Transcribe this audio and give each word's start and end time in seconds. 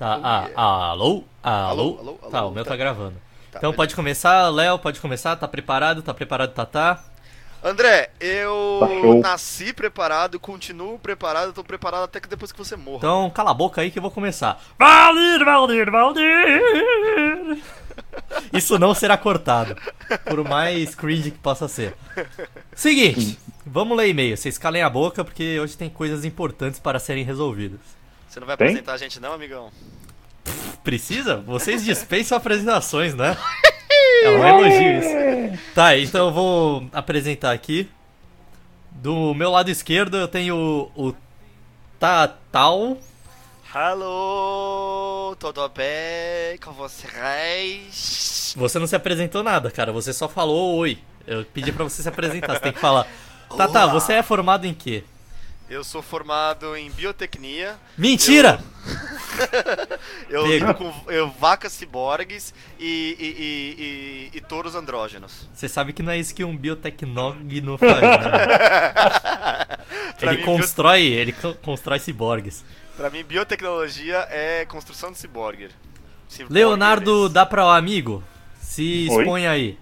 Tá, 0.00 0.18
ah, 0.56 0.88
alô? 0.92 1.24
Alô? 1.42 1.98
Alô, 1.98 1.98
alô, 2.00 2.12
Tá, 2.30 2.38
alô, 2.38 2.48
o 2.48 2.52
meu 2.52 2.64
tá, 2.64 2.70
tá. 2.70 2.76
gravando. 2.78 3.16
Tá, 3.52 3.58
então 3.58 3.60
beleza. 3.60 3.76
pode 3.76 3.94
começar, 3.94 4.48
Léo, 4.48 4.78
pode 4.78 4.98
começar, 4.98 5.36
tá 5.36 5.46
preparado? 5.46 6.00
Tá 6.00 6.14
preparado, 6.14 6.54
Tatá? 6.54 7.04
André, 7.62 8.08
eu 8.18 8.80
Tá 8.80 9.28
nasci 9.28 9.74
preparado, 9.74 10.40
continuo 10.40 10.98
preparado, 10.98 11.52
tô 11.52 11.62
preparado 11.62 12.04
até 12.04 12.18
que 12.18 12.28
depois 12.28 12.50
que 12.50 12.56
você 12.56 12.76
morra. 12.76 12.96
Então 12.96 13.28
cala 13.28 13.50
a 13.50 13.54
boca 13.54 13.82
aí 13.82 13.90
que 13.90 13.98
eu 13.98 14.02
vou 14.02 14.10
começar. 14.10 14.58
Valdir, 14.78 15.44
Valdir, 15.44 15.90
Valdir! 15.90 17.62
Isso 18.54 18.78
não 18.78 18.94
será 18.94 19.18
cortado, 19.18 19.76
por 20.24 20.42
mais 20.48 20.94
cringe 20.94 21.30
que 21.30 21.38
possa 21.38 21.68
ser. 21.68 21.94
Seguinte, 22.74 23.38
vamos 23.66 23.98
ler 23.98 24.08
e-mail. 24.08 24.34
Vocês 24.34 24.56
calem 24.56 24.80
a 24.80 24.88
boca 24.88 25.22
porque 25.22 25.60
hoje 25.60 25.76
tem 25.76 25.90
coisas 25.90 26.24
importantes 26.24 26.80
para 26.80 26.98
serem 26.98 27.22
resolvidas. 27.22 27.99
Você 28.30 28.38
não 28.38 28.46
vai 28.46 28.56
Tem? 28.56 28.68
apresentar 28.68 28.92
a 28.92 28.96
gente 28.96 29.18
não, 29.18 29.32
amigão? 29.32 29.72
Precisa? 30.84 31.38
Vocês 31.38 31.84
dispensam 31.84 32.38
apresentações, 32.38 33.14
né? 33.14 33.36
É 34.22 34.28
um 34.30 34.46
elogio 34.46 34.98
isso. 34.98 35.58
Tá, 35.74 35.96
então 35.96 36.26
eu 36.26 36.32
vou 36.32 36.86
apresentar 36.92 37.52
aqui. 37.52 37.88
Do 38.90 39.32
meu 39.34 39.50
lado 39.50 39.70
esquerdo 39.70 40.16
eu 40.16 40.28
tenho 40.28 40.90
o, 40.94 41.08
o 41.08 41.14
Tatal. 41.98 42.98
Alô, 43.72 45.34
tudo 45.38 45.68
bem 45.70 46.58
com 46.62 46.72
vocês? 46.72 48.54
Você 48.56 48.78
não 48.78 48.86
se 48.86 48.94
apresentou 48.94 49.42
nada, 49.42 49.70
cara. 49.70 49.90
Você 49.90 50.12
só 50.12 50.28
falou 50.28 50.76
oi. 50.76 50.98
Eu 51.26 51.44
pedi 51.44 51.72
pra 51.72 51.84
você 51.84 52.02
se 52.02 52.08
apresentar. 52.08 52.54
Você 52.54 52.60
tem 52.60 52.72
que 52.72 52.80
falar. 52.80 53.06
Tata, 53.56 53.84
Olá. 53.84 53.86
você 53.86 54.14
é 54.14 54.22
formado 54.22 54.66
em 54.66 54.74
quê? 54.74 55.02
Eu 55.70 55.84
sou 55.84 56.02
formado 56.02 56.76
em 56.76 56.90
biotecnia. 56.90 57.76
Mentira! 57.96 58.58
Eu 60.28 60.42
Pega. 60.42 60.66
lido 60.66 60.74
com 60.74 60.92
eu, 61.12 61.30
vacas 61.30 61.72
ciborgues 61.72 62.52
e, 62.78 63.16
e, 63.18 63.24
e, 63.24 64.30
e, 64.34 64.38
e 64.38 64.40
touros 64.40 64.74
andrógenos. 64.74 65.48
Você 65.54 65.68
sabe 65.68 65.92
que 65.92 66.02
não 66.02 66.10
é 66.12 66.18
isso 66.18 66.34
que 66.34 66.42
um 66.42 66.56
biotecnólogo 66.56 67.78
faz, 67.78 68.00
né? 68.00 69.76
Ele 70.20 70.36
mim, 70.38 70.42
constrói, 70.44 71.02
ele 71.06 71.32
co- 71.32 71.54
constrói 71.54 71.98
ciborgues. 71.98 72.62
Pra 72.96 73.08
mim, 73.08 73.24
biotecnologia 73.24 74.26
é 74.28 74.66
construção 74.66 75.10
de 75.12 75.18
ciborgue. 75.18 75.68
Ciborgues. 76.28 76.54
Leonardo, 76.54 77.28
dá 77.28 77.46
pra 77.46 77.64
o 77.64 77.70
amigo? 77.70 78.22
Se 78.60 79.06
Oi? 79.10 79.22
expõe 79.22 79.46
aí. 79.46 79.78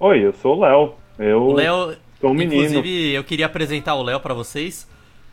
Oi, 0.00 0.18
eu 0.26 0.32
sou 0.32 0.56
o 0.56 0.60
Léo. 0.60 0.94
Eu 1.18 1.42
O 1.42 1.52
Léo, 1.52 1.96
sou 2.22 2.30
um 2.30 2.34
menino. 2.34 2.62
inclusive, 2.64 3.12
eu 3.12 3.22
queria 3.24 3.44
apresentar 3.46 3.94
o 3.96 4.02
Léo 4.02 4.18
pra 4.20 4.32
vocês, 4.32 4.88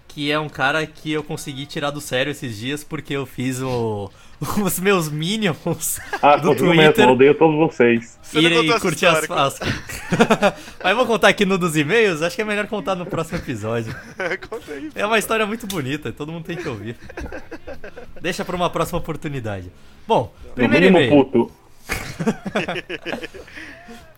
que 0.09 0.29
é 0.31 0.37
um 0.39 0.49
cara 0.49 0.85
que 0.85 1.11
eu 1.13 1.23
consegui 1.23 1.65
tirar 1.65 1.91
do 1.91 2.01
sério 2.01 2.31
esses 2.31 2.57
dias 2.57 2.83
porque 2.83 3.13
eu 3.15 3.25
fiz 3.27 3.61
o, 3.61 4.09
os 4.63 4.79
meus 4.79 5.07
minions 5.09 5.99
Ah, 6.21 6.35
do 6.37 6.55
Twitter. 6.55 7.05
eu 7.05 7.11
odeio 7.11 7.35
todos 7.35 7.55
vocês. 7.55 8.17
E 8.33 8.79
curtir 8.79 9.05
as, 9.05 9.29
as... 9.29 9.59
Mas 10.83 10.95
vou 10.95 11.05
contar 11.05 11.27
aqui 11.29 11.45
no 11.45 11.57
dos 11.57 11.77
e-mails, 11.77 12.21
acho 12.23 12.35
que 12.35 12.41
é 12.41 12.45
melhor 12.45 12.65
contar 12.67 12.95
no 12.95 13.05
próximo 13.05 13.37
episódio. 13.37 13.95
Conta 14.49 14.71
aí. 14.73 14.89
É 14.95 15.05
uma 15.05 15.19
história 15.19 15.45
muito 15.45 15.67
bonita, 15.67 16.11
todo 16.11 16.31
mundo 16.31 16.43
tem 16.45 16.57
que 16.57 16.67
ouvir. 16.67 16.95
Deixa 18.21 18.43
pra 18.43 18.55
uma 18.55 18.69
próxima 18.69 18.97
oportunidade. 18.99 19.71
Bom, 20.07 20.33
No 20.47 20.53
primeiro 20.53 20.85
mínimo 20.85 20.97
e-mail. 20.97 21.25
puto. 21.25 21.51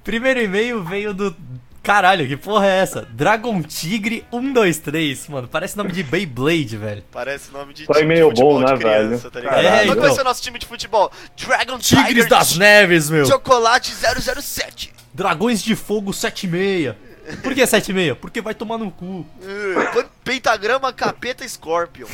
Primeiro 0.03 0.41
e-mail 0.41 0.83
veio 0.83 1.13
do. 1.13 1.35
Caralho, 1.83 2.27
que 2.27 2.37
porra 2.37 2.67
é 2.67 2.77
essa? 2.77 3.07
Dragon 3.09 3.61
Tigre 3.63 4.23
123, 4.31 5.27
mano. 5.29 5.47
Parece 5.47 5.75
nome 5.75 5.91
de 5.91 6.03
Beyblade, 6.03 6.77
velho. 6.77 7.03
Parece 7.11 7.51
nome 7.51 7.73
de 7.73 7.87
de 7.87 7.87
futebol 7.87 8.33
bom, 8.33 8.59
né, 8.59 8.77
criança, 8.77 9.29
velho? 9.29 9.49
tá? 9.49 9.61
É, 9.61 9.87
então. 9.87 9.95
vai 9.95 10.11
ser 10.11 10.21
o 10.21 10.23
nosso 10.23 10.43
time 10.43 10.59
de 10.59 10.67
futebol? 10.67 11.11
Dragon 11.35 11.79
Tigres 11.79 12.07
Tiger 12.07 12.29
das 12.29 12.55
Neves, 12.55 13.09
meu. 13.09 13.25
Chocolate 13.25 13.91
007. 13.91 14.93
Dragões 15.11 15.63
de 15.63 15.75
Fogo 15.75 16.13
76. 16.13 16.95
Por 17.41 17.53
que 17.53 17.65
76? 17.65 18.17
Porque 18.19 18.41
vai 18.41 18.53
tomar 18.53 18.77
no 18.77 18.91
cu. 18.91 19.05
Uh, 19.05 20.05
Pentagrama 20.23 20.93
Capeta 20.93 21.47
Scorpion. 21.47 22.07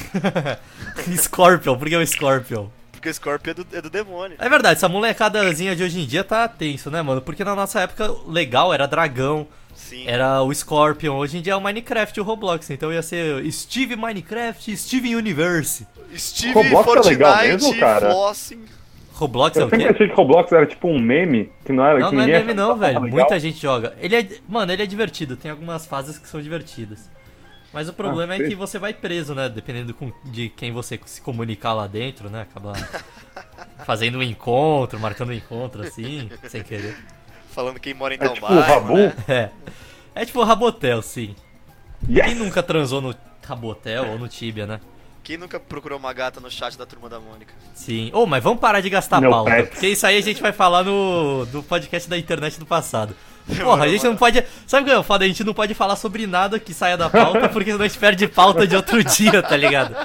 Scorpion, 1.18 1.78
por 1.78 1.90
que 1.90 1.96
o 1.96 2.08
Scorpion? 2.08 2.68
Porque 3.08 3.14
Scorpion 3.14 3.52
é 3.52 3.54
do, 3.54 3.68
é 3.74 3.82
do 3.82 3.90
demônio. 3.90 4.36
É 4.40 4.50
verdade, 4.50 4.78
essa 4.78 4.90
molecadazinha 4.90 5.76
de 5.76 5.84
hoje 5.84 6.02
em 6.02 6.06
dia 6.06 6.24
tá 6.24 6.48
tenso, 6.48 6.92
né, 6.92 7.02
mano? 7.02 7.22
Porque 7.22 7.44
na 7.44 7.56
nossa 7.56 7.82
época, 7.82 8.14
legal 8.28 8.74
era 8.74 8.86
dragão, 8.86 9.48
Sim. 9.74 10.04
era 10.08 10.42
o 10.42 10.54
Scorpion. 10.54 11.16
Hoje 11.16 11.38
em 11.38 11.42
dia 11.42 11.54
é 11.54 11.56
o 11.56 11.62
Minecraft 11.62 12.18
e 12.20 12.22
o 12.22 12.24
Roblox. 12.26 12.70
Então 12.70 12.92
ia 12.92 13.02
ser 13.02 13.50
Steve 13.52 13.96
Minecraft 13.96 14.72
e 14.72 14.78
Steven 14.78 15.16
Universe. 15.16 15.88
Steve 16.16 16.54
Roblox 16.54 16.80
é 16.82 16.84
Fortnite 16.84 17.10
legal 17.10 17.38
mesmo, 17.44 17.80
cara? 17.80 18.12
Flossing. 18.12 18.66
Roblox 19.14 19.58
é 19.58 19.62
Eu 19.62 19.66
o 19.68 19.70
sempre 19.70 19.86
quê? 19.86 19.94
achei 19.94 20.08
que 20.10 20.14
Roblox 20.16 20.52
era 20.52 20.66
tipo 20.66 20.88
um 20.88 21.00
meme, 21.00 21.50
que 21.66 21.72
não 21.74 21.84
era 21.86 22.00
Não, 22.00 22.10
que 22.10 22.16
não 22.16 22.24
é 22.24 22.28
meme 22.28 22.54
não, 22.54 22.78
velho. 22.78 23.00
legal. 23.02 23.20
Muita 23.20 23.40
gente 23.40 23.60
joga. 23.60 23.96
Ele 24.00 24.16
é. 24.16 24.28
Mano, 24.48 24.72
ele 24.72 24.84
é 24.84 24.86
divertido. 24.86 25.36
Tem 25.38 25.50
algumas 25.50 25.86
fases 25.86 26.18
que 26.20 26.28
são 26.28 26.42
divertidas. 26.42 27.10
Mas 27.78 27.88
o 27.88 27.94
problema 27.94 28.34
é 28.34 28.40
sim. 28.40 28.50
que 28.50 28.56
você 28.56 28.80
vai 28.80 28.92
preso, 28.92 29.36
né? 29.36 29.48
Dependendo 29.48 29.94
com- 29.94 30.12
de 30.26 30.50
quem 30.50 30.72
você 30.72 31.00
se 31.06 31.22
comunicar 31.22 31.76
lá 31.76 31.86
dentro, 31.86 32.28
né? 32.28 32.42
Acaba 32.42 32.74
fazendo 33.86 34.18
um 34.18 34.24
encontro, 34.24 35.00
marcando 35.00 35.30
um 35.30 35.34
encontro 35.34 35.84
assim, 35.84 36.28
sem 36.48 36.64
querer. 36.64 36.98
Falando 37.52 37.80
quem 37.80 37.94
mora 37.94 38.16
em 38.16 38.18
É 38.18 38.26
tal 38.26 38.34
tipo 38.34 38.48
o 38.48 38.98
né? 38.98 39.14
É. 39.28 39.50
É 40.16 40.26
tipo 40.26 40.40
o 40.40 40.44
Rabotel, 40.44 41.04
sim. 41.04 41.36
Yes! 42.10 42.26
Quem 42.26 42.34
nunca 42.34 42.64
transou 42.64 43.00
no 43.00 43.14
Rabotel 43.46 44.08
ou 44.10 44.18
no 44.18 44.28
Tibia, 44.28 44.66
né? 44.66 44.82
Quem 45.24 45.38
nunca 45.38 45.60
procurou 45.60 46.00
uma 46.00 46.12
gata 46.14 46.40
no 46.40 46.50
chat 46.50 46.76
da 46.80 46.86
Turma 46.88 47.08
da 47.08 47.20
Mônica? 47.20 47.54
Sim. 47.76 48.10
Ô, 48.12 48.26
mas 48.26 48.44
vamos 48.44 48.60
parar 48.60 48.82
de 48.82 48.90
gastar 48.90 49.22
Meu 49.22 49.30
pauta. 49.30 49.52
pet. 49.52 49.70
Porque 49.70 49.88
isso 49.90 50.08
aí 50.08 50.18
a 50.18 50.22
gente 50.22 50.42
vai 50.42 50.52
falar 50.52 50.84
no, 50.84 51.46
no 51.46 51.62
podcast 51.62 52.10
da 52.10 52.18
internet 52.18 52.58
do 52.58 52.66
passado. 52.66 53.16
Porra, 53.64 53.86
a 53.86 53.88
gente 53.88 54.04
não 54.04 54.16
pode. 54.16 54.44
Sabe 54.66 54.84
o 54.84 54.86
que 54.86 54.92
é 54.92 54.98
o 54.98 55.04
foda? 55.04 55.24
A 55.24 55.28
gente 55.28 55.44
não 55.44 55.54
pode 55.54 55.74
falar 55.74 55.96
sobre 55.96 56.28
nada 56.28 56.60
que 56.60 56.74
saia 56.74 56.98
da 56.98 57.10
pauta, 57.10 57.48
porque 57.50 57.72
senão 57.72 57.86
a 57.86 57.88
gente 57.88 57.98
perde 57.98 58.28
pauta 58.28 58.68
de 58.68 58.76
outro 58.76 59.04
dia, 59.04 59.42
tá 59.42 59.56
ligado? 59.56 59.96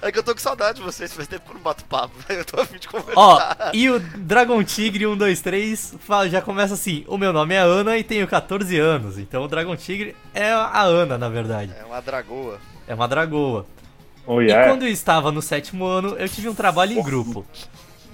É 0.00 0.10
que 0.10 0.18
eu 0.18 0.22
tô 0.22 0.32
com 0.34 0.40
saudade 0.40 0.78
de 0.78 0.84
vocês, 0.84 1.12
faz 1.12 1.26
tempo 1.28 1.44
que 1.44 1.50
eu 1.50 1.54
não 1.54 1.60
bato 1.62 1.84
papo. 1.84 2.12
Eu 2.28 2.44
tô 2.44 2.60
a 2.60 2.66
fim 2.66 2.78
de 2.78 2.88
conversar. 2.88 3.14
Ó, 3.16 3.40
e 3.72 3.88
o 3.88 3.98
Dragon 4.00 4.62
Tigre 4.64 5.04
123 5.06 5.94
fala- 6.00 6.28
já 6.28 6.40
começa 6.42 6.74
assim: 6.74 7.04
O 7.06 7.16
meu 7.16 7.32
nome 7.32 7.54
é 7.54 7.58
Ana 7.58 7.96
e 7.96 8.04
tenho 8.04 8.26
14 8.26 8.78
anos. 8.78 9.18
Então 9.18 9.42
o 9.44 9.48
Dragon 9.48 9.74
Tigre 9.76 10.16
é 10.34 10.50
a 10.52 10.82
Ana, 10.82 11.16
na 11.16 11.28
verdade. 11.28 11.72
É 11.78 11.84
uma 11.84 12.00
dragoa. 12.00 12.58
É 12.86 12.94
uma 12.94 13.06
dragoa. 13.08 13.64
Oh, 14.26 14.40
E 14.40 14.46
yeah. 14.46 14.68
quando 14.68 14.82
eu 14.84 14.88
estava 14.88 15.30
no 15.32 15.40
sétimo 15.42 15.84
ano, 15.84 16.16
eu 16.18 16.28
tive 16.28 16.48
um 16.48 16.54
trabalho 16.54 16.92
em 16.98 17.02
grupo. 17.02 17.44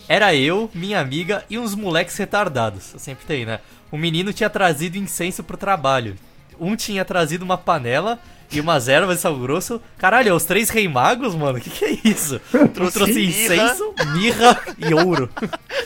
Era 0.09 0.35
eu, 0.35 0.71
minha 0.75 1.01
amiga 1.01 1.45
e 1.51 1.59
uns 1.59 1.75
moleques 1.75 2.17
retardados. 2.17 2.95
Sempre 2.97 3.27
tem, 3.27 3.45
né? 3.45 3.61
O 3.91 3.99
menino 3.99 4.33
tinha 4.33 4.49
trazido 4.51 4.97
incenso 4.97 5.43
pro 5.43 5.57
trabalho. 5.57 6.17
Um 6.59 6.75
tinha 6.75 7.05
trazido 7.05 7.45
uma 7.45 7.59
panela 7.59 8.19
e 8.51 8.59
umas 8.61 8.89
ervas 8.89 9.17
de 9.17 9.23
sal 9.23 9.37
grosso. 9.39 9.81
Caralho, 9.99 10.31
é 10.31 10.33
os 10.33 10.45
três 10.45 10.71
rei 10.71 10.89
magos, 10.89 11.35
mano? 11.35 11.61
Que 11.61 11.71
que 11.71 11.85
é 11.85 11.99
isso? 12.05 12.41
Um 12.55 12.67
Trouxe 12.69 12.95
trouxe 12.95 13.25
incenso, 13.25 13.95
mirra 14.15 14.59
e 14.79 14.93
ouro. 14.95 15.29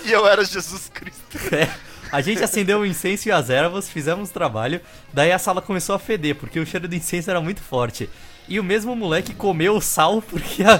E 0.04 0.10
eu 0.12 0.26
era 0.26 0.44
Jesus 0.44 0.88
Cristo. 0.92 1.22
É. 1.54 1.68
A 2.10 2.20
gente 2.20 2.44
acendeu 2.44 2.80
o 2.80 2.86
incenso 2.86 3.26
e 3.28 3.32
as 3.32 3.48
ervas, 3.48 3.88
fizemos 3.88 4.28
o 4.28 4.32
trabalho, 4.34 4.82
daí 5.14 5.32
a 5.32 5.38
sala 5.38 5.62
começou 5.62 5.94
a 5.94 5.98
feder, 5.98 6.34
porque 6.36 6.60
o 6.60 6.66
cheiro 6.66 6.86
do 6.86 6.94
incenso 6.94 7.30
era 7.30 7.40
muito 7.40 7.62
forte. 7.62 8.06
E 8.46 8.60
o 8.60 8.64
mesmo 8.64 8.94
moleque 8.94 9.32
comeu 9.34 9.76
o 9.76 9.80
sal 9.80 10.20
porque 10.20 10.62
a- 10.62 10.78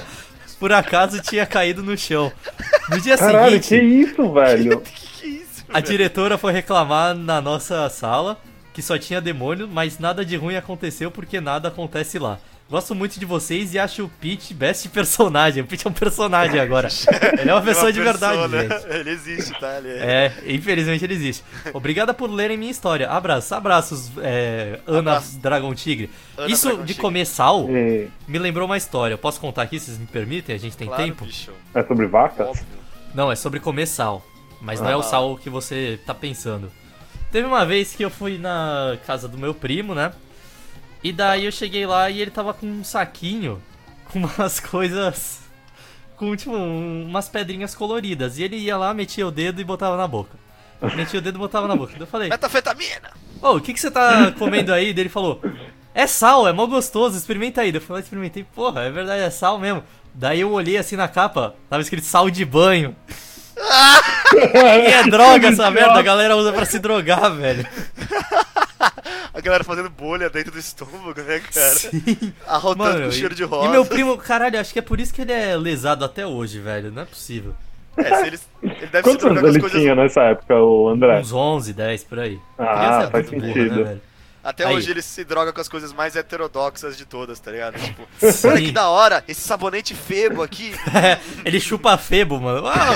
por 0.63 0.71
acaso 0.71 1.21
tinha 1.21 1.45
caído 1.45 1.83
no 1.83 1.97
chão. 1.97 2.31
No 2.89 2.97
dia 3.01 3.17
Caralho, 3.17 3.59
que 3.59 3.65
seguinte, 3.65 4.11
isso, 4.11 4.31
velho? 4.31 4.79
Que 4.87 4.91
que 4.93 5.25
é 5.25 5.29
isso, 5.29 5.65
a 5.67 5.73
velho? 5.73 5.85
diretora 5.85 6.37
foi 6.37 6.53
reclamar 6.53 7.13
na 7.13 7.41
nossa 7.41 7.89
sala 7.89 8.39
que 8.73 8.81
só 8.81 8.97
tinha 8.97 9.19
demônio, 9.19 9.67
mas 9.67 9.99
nada 9.99 10.23
de 10.23 10.37
ruim 10.37 10.55
aconteceu 10.55 11.11
porque 11.11 11.41
nada 11.41 11.67
acontece 11.67 12.17
lá. 12.17 12.39
Gosto 12.73 12.95
muito 12.95 13.19
de 13.19 13.25
vocês 13.27 13.75
e 13.75 13.77
acho 13.77 14.05
o 14.05 14.09
Pete 14.09 14.51
best 14.51 14.89
personagem. 14.89 15.61
O 15.61 15.67
Pete 15.67 15.85
é 15.85 15.89
um 15.91 15.93
personagem 15.93 16.59
agora. 16.59 16.87
Ele 17.39 17.47
é 17.51 17.53
uma 17.53 17.61
pessoa 17.61 17.93
de 17.93 18.01
verdade, 18.01 18.35
persona. 18.49 18.61
gente. 18.79 18.93
Ele 18.95 19.09
existe, 19.11 19.59
tá? 19.59 19.77
Ele 19.77 19.89
é... 19.89 19.93
É, 20.01 20.33
infelizmente 20.47 21.05
ele 21.05 21.13
existe. 21.13 21.43
Obrigada 21.71 22.15
por 22.15 22.31
lerem 22.31 22.57
minha 22.57 22.71
história. 22.71 23.07
Abraços, 23.11 23.51
abraços, 23.51 24.11
é, 24.17 24.79
Ana 24.87 25.11
Abraço. 25.11 25.37
Dragon 25.37 25.75
Tigre. 25.75 26.09
Ana 26.35 26.51
Isso 26.51 26.65
Dragon 26.69 26.81
de 26.81 26.87
Tigre. 26.87 27.01
comer 27.03 27.25
sal 27.27 27.67
É, 27.69 28.07
me 28.27 28.39
lembrou 28.39 28.65
uma 28.65 28.75
história. 28.75 29.13
Eu 29.13 29.19
posso 29.19 29.39
contar 29.39 29.61
aqui, 29.61 29.79
se 29.79 29.85
vocês 29.85 29.99
me 29.99 30.07
permitem? 30.07 30.55
A 30.55 30.57
gente 30.57 30.75
tem 30.75 30.87
Claro, 30.87 31.03
tempo? 31.03 31.25
bicho. 31.25 31.51
é 31.75 31.83
sobre 31.83 32.07
vacas? 32.07 32.47
Óbvio. 32.47 32.65
Não, 33.13 33.31
é 33.31 33.35
sobre 33.35 33.59
comer 33.59 33.85
sal. 33.85 34.25
Mas 34.59 34.81
não 34.81 34.89
é 34.89 34.95
o 34.97 35.01
Ah. 35.01 35.03
sal 35.03 35.37
que 35.37 35.47
você 35.47 35.99
tá 36.07 36.13
pensando. 36.15 36.71
Teve 37.31 37.45
uma 37.45 37.67
vez 37.67 37.93
que 37.95 38.03
eu 38.03 38.09
fui 38.09 38.39
na 38.39 38.97
casa 39.05 39.27
do 39.27 39.37
meu 39.37 39.53
primo, 39.53 39.93
né? 39.93 40.11
E 41.03 41.11
daí 41.11 41.45
eu 41.45 41.51
cheguei 41.51 41.85
lá 41.85 42.09
e 42.09 42.21
ele 42.21 42.31
tava 42.31 42.53
com 42.53 42.65
um 42.65 42.83
saquinho 42.83 43.61
com 44.11 44.19
umas 44.19 44.59
coisas. 44.59 45.41
Com 46.15 46.35
tipo 46.35 46.51
um- 46.55 47.05
umas 47.07 47.27
pedrinhas 47.27 47.75
coloridas. 47.75 48.37
E 48.37 48.43
ele 48.43 48.55
ia 48.57 48.77
lá, 48.77 48.93
metia 48.93 49.27
o 49.27 49.31
dedo 49.31 49.59
e 49.59 49.63
botava 49.63 49.97
na 49.97 50.07
boca. 50.07 50.37
Metia 50.95 51.19
o 51.19 51.21
dedo 51.21 51.35
e 51.35 51.39
botava 51.39 51.67
na 51.67 51.75
boca. 51.75 51.93
Daí 51.93 52.01
Eu 52.01 52.07
falei, 52.07 52.29
Metafetamina! 52.29 53.11
ô, 53.41 53.51
o 53.55 53.61
que, 53.61 53.73
que 53.73 53.79
você 53.79 53.89
tá 53.91 54.31
comendo 54.37 54.73
aí? 54.73 54.93
Daí 54.93 55.03
ele 55.03 55.09
falou, 55.09 55.41
é 55.93 56.05
sal, 56.07 56.47
é 56.47 56.51
mó 56.53 56.65
gostoso, 56.65 57.17
experimenta 57.17 57.61
aí. 57.61 57.71
Daí 57.71 57.81
Eu 57.81 57.85
falei, 57.85 58.03
experimentei, 58.03 58.43
porra, 58.43 58.81
é 58.83 58.91
verdade, 58.91 59.21
é 59.21 59.29
sal 59.29 59.57
mesmo. 59.57 59.83
Daí 60.13 60.41
eu 60.41 60.51
olhei 60.51 60.77
assim 60.77 60.95
na 60.95 61.07
capa, 61.07 61.55
tava 61.69 61.81
escrito 61.81 62.05
sal 62.05 62.29
de 62.29 62.43
banho. 62.45 62.95
e 64.35 64.91
é 64.91 65.03
droga 65.03 65.47
essa 65.49 65.69
merda, 65.71 65.93
a 65.99 66.01
galera 66.01 66.35
usa 66.35 66.51
pra 66.53 66.65
se 66.65 66.79
drogar, 66.79 67.33
velho. 67.35 67.65
A 69.33 69.41
galera 69.41 69.63
fazendo 69.63 69.89
bolha 69.89 70.29
dentro 70.29 70.51
do 70.51 70.59
estômago, 70.59 71.19
né, 71.21 71.39
cara? 71.39 71.75
Sim. 71.75 72.33
Arrotando 72.47 72.83
Mano, 72.83 73.05
com 73.05 73.11
cheiro 73.11 73.33
de 73.33 73.43
rosa. 73.43 73.67
E 73.67 73.71
meu 73.71 73.85
primo, 73.85 74.17
caralho, 74.17 74.59
acho 74.59 74.71
que 74.73 74.79
é 74.79 74.81
por 74.81 74.99
isso 74.99 75.13
que 75.13 75.21
ele 75.21 75.31
é 75.31 75.55
lesado 75.55 76.05
até 76.05 76.25
hoje, 76.25 76.59
velho. 76.59 76.91
Não 76.91 77.01
é 77.01 77.05
possível. 77.05 77.53
É, 77.97 78.03
se 78.03 78.27
ele, 78.27 78.39
ele 78.63 78.75
deve 78.87 78.97
se 78.97 79.03
Quantos 79.03 79.23
drogar 79.23 79.37
anos 79.37 79.41
com 79.41 79.47
as 79.47 79.55
ele 79.55 79.59
coisas. 79.61 79.81
tinha 79.81 79.95
nessa 79.95 80.21
época, 80.23 80.55
o 80.55 80.89
André? 80.89 81.19
Uns 81.19 81.31
11, 81.31 81.73
10 81.73 82.03
por 82.05 82.19
aí. 82.19 82.39
Ah, 82.57 83.03
é 83.07 83.11
faz 83.11 83.29
burra, 83.29 83.41
sentido. 83.45 83.75
né, 83.75 83.83
velho? 83.83 84.01
Até 84.43 84.65
Aí. 84.65 84.75
hoje 84.75 84.91
ele 84.91 85.01
se 85.01 85.23
droga 85.23 85.53
com 85.53 85.61
as 85.61 85.69
coisas 85.69 85.93
mais 85.93 86.17
heterodoxas 86.17 86.97
de 86.97 87.05
todas, 87.05 87.39
tá 87.39 87.49
ligado? 87.49 87.79
Tipo, 87.79 88.05
Sim. 88.19 88.47
olha 88.49 88.61
que 88.61 88.71
da 88.73 88.89
hora, 88.89 89.23
esse 89.25 89.39
sabonete 89.39 89.95
febo 89.95 90.41
aqui. 90.43 90.73
ele 91.45 91.61
chupa 91.61 91.97
febo, 91.97 92.39
mano. 92.41 92.67
Ah! 92.67 92.93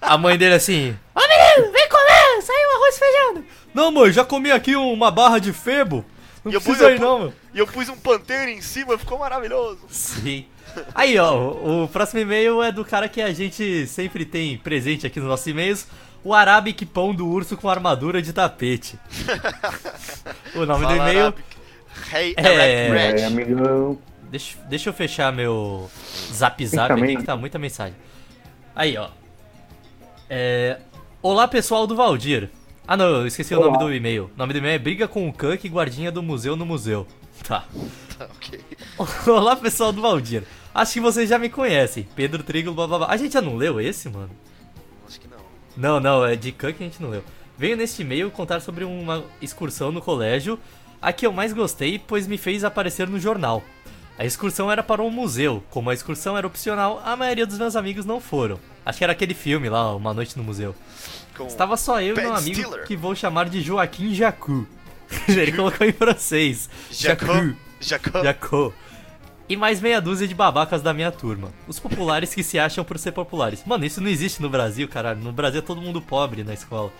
A 0.00 0.18
mãe 0.18 0.36
dele 0.36 0.54
assim: 0.54 0.96
Ô 1.14 1.20
menino, 1.20 1.72
vem 1.72 1.88
comer, 1.88 2.42
saiu 2.42 2.76
arroz 2.76 2.96
e 2.96 2.98
feijão. 2.98 3.44
Não, 3.74 3.90
mãe, 3.90 4.12
já 4.12 4.24
comi 4.24 4.50
aqui 4.50 4.76
uma 4.76 5.10
barra 5.10 5.38
de 5.38 5.52
febo. 5.52 6.04
Não 6.44 6.50
E 6.52 6.54
eu 6.56 6.60
precisa 6.60 6.86
pus- 6.88 6.96
ir, 6.96 7.00
não, 7.00 7.18
mano. 7.20 7.34
E 7.54 7.58
eu 7.58 7.66
pus 7.66 7.88
um 7.88 7.96
panteiro 7.96 8.50
em 8.50 8.60
cima, 8.60 8.98
ficou 8.98 9.18
maravilhoso. 9.18 9.78
Sim. 9.88 10.46
Aí, 10.94 11.18
ó, 11.18 11.34
o 11.84 11.88
próximo 11.88 12.20
e-mail 12.20 12.62
é 12.62 12.72
do 12.72 12.84
cara 12.84 13.08
que 13.08 13.20
a 13.20 13.32
gente 13.32 13.86
sempre 13.86 14.24
tem 14.24 14.56
presente 14.58 15.06
aqui 15.06 15.20
nos 15.20 15.28
nossos 15.28 15.46
e-mails. 15.46 15.86
O 16.24 16.32
Arabic 16.32 16.86
Pão 16.86 17.14
do 17.14 17.26
Urso 17.26 17.56
com 17.56 17.68
armadura 17.68 18.20
de 18.22 18.32
tapete. 18.32 18.98
O 20.54 20.66
nome 20.66 20.84
do 20.84 20.94
Fala, 20.94 21.10
e-mail. 21.10 21.20
Arabic. 21.26 21.44
Hey, 22.12 22.34
É, 22.36 22.86
É, 22.86 23.12
Red. 23.12 23.24
amigão. 23.24 23.98
Deixa, 24.30 24.58
deixa 24.68 24.88
eu 24.90 24.92
fechar 24.94 25.32
meu 25.32 25.90
zap 26.32 26.66
zap 26.66 26.88
também. 26.88 27.04
aqui 27.12 27.16
que 27.18 27.24
tá 27.26 27.36
muita 27.36 27.58
mensagem. 27.58 27.94
Aí, 28.74 28.96
ó. 28.96 29.08
É... 30.28 30.78
Olá, 31.22 31.46
pessoal 31.48 31.86
do 31.86 31.94
Valdir. 31.96 32.50
Ah, 32.92 32.96
não, 32.96 33.06
eu 33.06 33.26
esqueci 33.26 33.54
o 33.54 33.58
Olá. 33.58 33.68
nome 33.68 33.78
do 33.78 33.94
e-mail. 33.94 34.30
O 34.34 34.38
nome 34.38 34.52
do 34.52 34.58
e-mail 34.58 34.74
é 34.74 34.78
Briga 34.78 35.08
com 35.08 35.26
o 35.26 35.32
Kunk, 35.32 35.66
guardinha 35.66 36.12
do 36.12 36.22
museu 36.22 36.54
no 36.54 36.66
museu. 36.66 37.06
Tá. 37.42 37.64
Tá, 38.18 38.28
ok. 38.36 38.60
Olá, 39.32 39.56
pessoal 39.56 39.94
do 39.94 40.02
Valdir. 40.02 40.44
Acho 40.74 40.92
que 40.92 41.00
vocês 41.00 41.26
já 41.26 41.38
me 41.38 41.48
conhecem. 41.48 42.06
Pedro 42.14 42.42
Trigo, 42.42 42.70
blá 42.74 42.86
blá 42.86 42.98
blá. 42.98 43.06
A 43.08 43.16
gente 43.16 43.32
já 43.32 43.40
não 43.40 43.56
leu 43.56 43.80
esse, 43.80 44.10
mano? 44.10 44.28
Acho 45.08 45.18
que 45.18 45.26
não. 45.26 45.38
Não, 45.74 46.00
não, 46.00 46.22
é 46.22 46.36
de 46.36 46.52
Kunk 46.52 46.74
que 46.74 46.84
a 46.84 46.86
gente 46.86 47.02
não 47.02 47.08
leu. 47.08 47.24
Venho 47.56 47.78
neste 47.78 48.02
e-mail 48.02 48.30
contar 48.30 48.60
sobre 48.60 48.84
uma 48.84 49.24
excursão 49.40 49.90
no 49.90 50.02
colégio, 50.02 50.58
a 51.00 51.14
que 51.14 51.26
eu 51.26 51.32
mais 51.32 51.54
gostei, 51.54 51.98
pois 51.98 52.26
me 52.26 52.36
fez 52.36 52.62
aparecer 52.62 53.08
no 53.08 53.18
jornal. 53.18 53.64
A 54.18 54.24
excursão 54.24 54.70
era 54.70 54.82
para 54.82 55.02
um 55.02 55.10
museu. 55.10 55.62
Como 55.70 55.90
a 55.90 55.94
excursão 55.94 56.36
era 56.36 56.46
opcional, 56.46 57.02
a 57.04 57.16
maioria 57.16 57.46
dos 57.46 57.58
meus 57.58 57.74
amigos 57.74 58.04
não 58.04 58.20
foram. 58.20 58.58
Acho 58.84 58.98
que 58.98 59.04
era 59.04 59.12
aquele 59.12 59.34
filme 59.34 59.68
lá, 59.68 59.94
Uma 59.94 60.12
Noite 60.12 60.36
no 60.36 60.44
Museu. 60.44 60.74
Com... 61.36 61.46
Estava 61.46 61.76
só 61.76 62.00
eu 62.00 62.16
e 62.16 62.20
meu 62.20 62.34
amigo 62.34 62.60
Stiller. 62.60 62.84
que 62.84 62.96
vou 62.96 63.14
chamar 63.14 63.48
de 63.48 63.62
Joaquim 63.62 64.14
Jacu. 64.14 64.66
Ele 65.28 65.52
colocou 65.52 65.86
em 65.86 65.92
francês. 65.92 66.68
Jacob. 66.90 67.54
Jacob. 67.80 68.22
Jacó. 68.22 68.72
E 69.48 69.56
mais 69.56 69.80
meia 69.80 70.00
dúzia 70.00 70.26
de 70.26 70.34
babacas 70.34 70.82
da 70.82 70.94
minha 70.94 71.10
turma. 71.10 71.50
Os 71.66 71.78
populares 71.78 72.34
que 72.34 72.42
se 72.42 72.58
acham 72.58 72.84
por 72.84 72.98
ser 72.98 73.12
populares. 73.12 73.62
Mano, 73.66 73.84
isso 73.84 74.00
não 74.00 74.08
existe 74.08 74.40
no 74.40 74.48
Brasil, 74.48 74.88
caralho. 74.88 75.20
No 75.20 75.32
Brasil 75.32 75.58
é 75.58 75.62
todo 75.62 75.80
mundo 75.80 76.00
pobre 76.00 76.44
na 76.44 76.54
escola. 76.54 76.92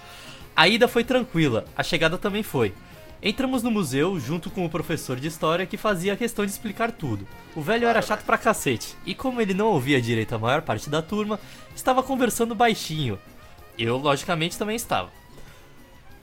A 0.55 0.69
ida 0.69 0.87
foi 0.87 1.03
tranquila, 1.03 1.65
a 1.77 1.83
chegada 1.83 2.19
também 2.19 2.43
foi. 2.43 2.75
Entramos 3.23 3.63
no 3.63 3.71
museu 3.71 4.19
junto 4.19 4.51
com 4.51 4.65
o 4.65 4.69
professor 4.69 5.19
de 5.21 5.29
história 5.29 5.65
que 5.65 5.77
fazia 5.77 6.15
a 6.15 6.17
questão 6.17 6.45
de 6.45 6.51
explicar 6.51 6.91
tudo. 6.91 7.25
O 7.55 7.61
velho 7.61 7.87
era 7.87 8.03
chato 8.03 8.25
pra 8.25 8.37
cacete, 8.37 8.97
e 9.07 9.15
como 9.15 9.41
ele 9.41 9.55
não 9.55 9.69
ouvia 9.69 10.03
direito 10.03 10.35
a 10.35 10.39
maior 10.39 10.63
parte 10.63 10.91
da 10.91 11.01
turma, 11.01 11.39
estava 11.75 12.03
conversando 12.03 12.53
baixinho. 12.53 13.17
Eu, 13.79 13.97
logicamente, 13.97 14.59
também 14.59 14.75
estava. 14.75 15.09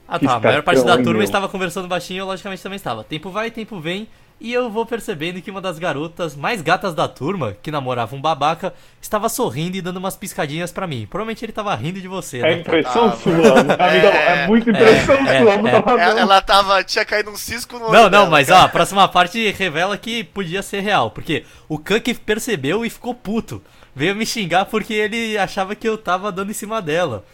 Ah 0.06 0.18
tá, 0.18 0.34
a 0.34 0.40
maior 0.40 0.62
parte 0.62 0.84
da 0.84 0.98
turma 0.98 1.24
estava 1.24 1.48
conversando 1.48 1.88
baixinho, 1.88 2.18
eu 2.18 2.26
logicamente 2.26 2.62
também 2.62 2.76
estava. 2.76 3.02
Tempo 3.02 3.30
vai, 3.30 3.50
tempo 3.50 3.80
vem, 3.80 4.06
e 4.40 4.52
eu 4.52 4.70
vou 4.70 4.86
percebendo 4.86 5.40
que 5.42 5.50
uma 5.50 5.60
das 5.60 5.78
garotas 5.78 6.34
mais 6.34 6.62
gatas 6.62 6.94
da 6.94 7.06
turma, 7.06 7.54
que 7.62 7.70
namorava 7.70 8.16
um 8.16 8.20
babaca, 8.20 8.72
estava 9.00 9.28
sorrindo 9.28 9.76
e 9.76 9.82
dando 9.82 9.98
umas 9.98 10.16
piscadinhas 10.16 10.72
pra 10.72 10.86
mim. 10.86 11.06
Provavelmente 11.08 11.44
ele 11.44 11.52
tava 11.52 11.74
rindo 11.74 12.00
de 12.00 12.08
você, 12.08 12.38
É 12.38 12.42
né? 12.42 12.52
impressão 12.60 13.08
Ah, 13.08 13.16
sua, 13.16 13.32
amigão. 13.32 14.10
É, 14.12 14.46
muita 14.46 14.70
impressão 14.70 15.14
é, 15.26 15.40
sua, 15.42 15.52
é. 15.52 15.62
não 15.62 15.82
tava 15.82 16.00
Ela, 16.00 16.40
tava. 16.40 16.82
Tinha 16.84 17.04
caído 17.04 17.30
um 17.30 17.36
cisco 17.36 17.78
no 17.78 17.86
Não, 17.86 18.04
não, 18.04 18.10
dela, 18.10 18.30
mas 18.30 18.48
cara. 18.48 18.60
ó, 18.60 18.64
a 18.64 18.68
próxima 18.68 19.06
parte 19.08 19.50
revela 19.50 19.98
que 19.98 20.24
podia 20.24 20.62
ser 20.62 20.80
real, 20.80 21.10
porque 21.10 21.44
o 21.68 21.78
Kunk 21.78 22.14
percebeu 22.14 22.84
e 22.84 22.90
ficou 22.90 23.14
puto. 23.14 23.62
Veio 23.94 24.14
me 24.16 24.24
xingar 24.24 24.64
porque 24.66 24.94
ele 24.94 25.36
achava 25.36 25.74
que 25.74 25.88
eu 25.88 25.98
tava 25.98 26.32
dando 26.32 26.50
em 26.50 26.54
cima 26.54 26.80
dela. 26.80 27.24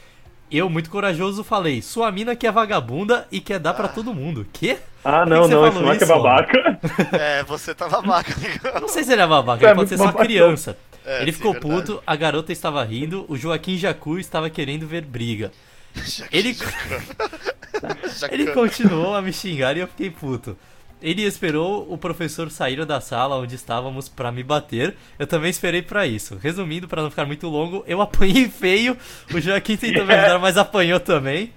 Eu, 0.51 0.71
muito 0.71 0.91
corajoso, 0.91 1.43
falei: 1.43 1.83
Sua 1.83 2.11
mina 2.13 2.37
que 2.37 2.47
é 2.47 2.53
vagabunda 2.53 3.27
e 3.33 3.41
quer 3.41 3.59
dar 3.59 3.75
pra 3.75 3.89
todo 3.89 4.15
mundo. 4.15 4.47
Quê? 4.53 4.79
Ah, 5.05 5.25
não, 5.25 5.43
que 5.43 5.49
que 5.49 5.55
não, 5.55 5.67
esse 5.67 5.79
moleque 5.79 6.05
é 6.05 6.07
babaca. 6.07 6.81
É, 7.19 7.43
você 7.45 7.75
tá 7.75 7.89
babaca. 7.89 8.35
Não 8.81 8.89
sei 8.89 9.05
se 9.05 9.13
ele 9.13 9.23
é 9.23 9.27
babaca, 9.27 9.65
É 9.65 9.69
ele 9.69 9.75
pode 9.75 9.91
muito 9.91 10.03
ser 10.03 10.13
só 10.13 10.13
criança. 10.13 10.77
É, 11.05 11.23
ele 11.23 11.33
sim, 11.33 11.39
ficou 11.39 11.53
verdade. 11.53 11.75
puto, 11.75 12.03
a 12.07 12.17
garota 12.17 12.53
estava 12.53 12.83
rindo, 12.85 13.25
o 13.29 13.37
Joaquim 13.37 13.77
Jacu 13.77 14.19
estava 14.19 14.51
querendo 14.51 14.87
ver 14.87 15.03
briga. 15.05 15.53
Ele, 16.31 16.55
ele 18.31 18.53
continuou 18.53 19.15
a 19.15 19.23
me 19.23 19.33
xingar 19.33 19.75
e 19.77 19.81
eu 19.81 19.87
fiquei 19.87 20.11
puto. 20.11 20.57
Ele 21.03 21.23
esperou 21.23 21.87
o 21.93 21.99
professor 21.99 22.51
sair 22.51 22.85
da 22.87 23.01
sala 23.01 23.37
onde 23.37 23.55
estávamos 23.55 24.09
pra 24.09 24.33
me 24.33 24.43
bater. 24.43 24.97
Eu 25.19 25.27
também 25.27 25.51
esperei 25.51 25.83
pra 25.83 26.07
isso. 26.07 26.39
Resumindo, 26.43 26.89
pra 26.89 27.03
não 27.03 27.11
ficar 27.11 27.27
muito 27.27 27.49
longo, 27.49 27.85
eu 27.87 28.01
apanhei 28.01 28.49
feio. 28.49 28.97
O 29.33 29.41
Joaquim 29.41 29.77
tentou 29.77 30.07
me 30.07 30.15
ajudar, 30.15 30.39
mas 30.41 30.57
apanhou 30.57 30.99
também. 30.99 31.53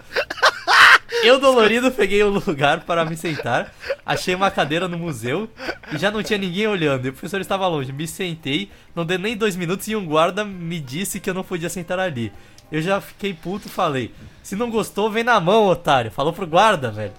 Eu, 1.23 1.39
dolorido, 1.39 1.91
peguei 1.91 2.23
um 2.23 2.29
lugar 2.29 2.81
para 2.81 3.05
me 3.05 3.15
sentar. 3.15 3.73
Achei 4.05 4.35
uma 4.35 4.51
cadeira 4.51 4.87
no 4.87 4.97
museu 4.97 5.49
e 5.93 5.97
já 5.97 6.11
não 6.11 6.23
tinha 6.23 6.37
ninguém 6.37 6.67
olhando. 6.67 7.05
E 7.05 7.09
o 7.09 7.13
professor 7.13 7.41
estava 7.41 7.67
longe. 7.67 7.91
Me 7.91 8.07
sentei, 8.07 8.69
não 8.95 9.05
deu 9.05 9.19
nem 9.19 9.35
dois 9.35 9.55
minutos 9.55 9.87
e 9.87 9.95
um 9.95 10.05
guarda 10.05 10.43
me 10.45 10.79
disse 10.79 11.19
que 11.19 11.29
eu 11.29 11.33
não 11.33 11.43
podia 11.43 11.69
sentar 11.69 11.99
ali. 11.99 12.31
Eu 12.71 12.81
já 12.81 13.01
fiquei 13.01 13.33
puto 13.33 13.67
e 13.67 13.71
falei: 13.71 14.13
Se 14.43 14.55
não 14.55 14.69
gostou, 14.69 15.09
vem 15.09 15.23
na 15.23 15.39
mão, 15.39 15.65
otário. 15.65 16.11
Falou 16.11 16.33
pro 16.33 16.47
guarda, 16.47 16.91
velho. 16.91 17.13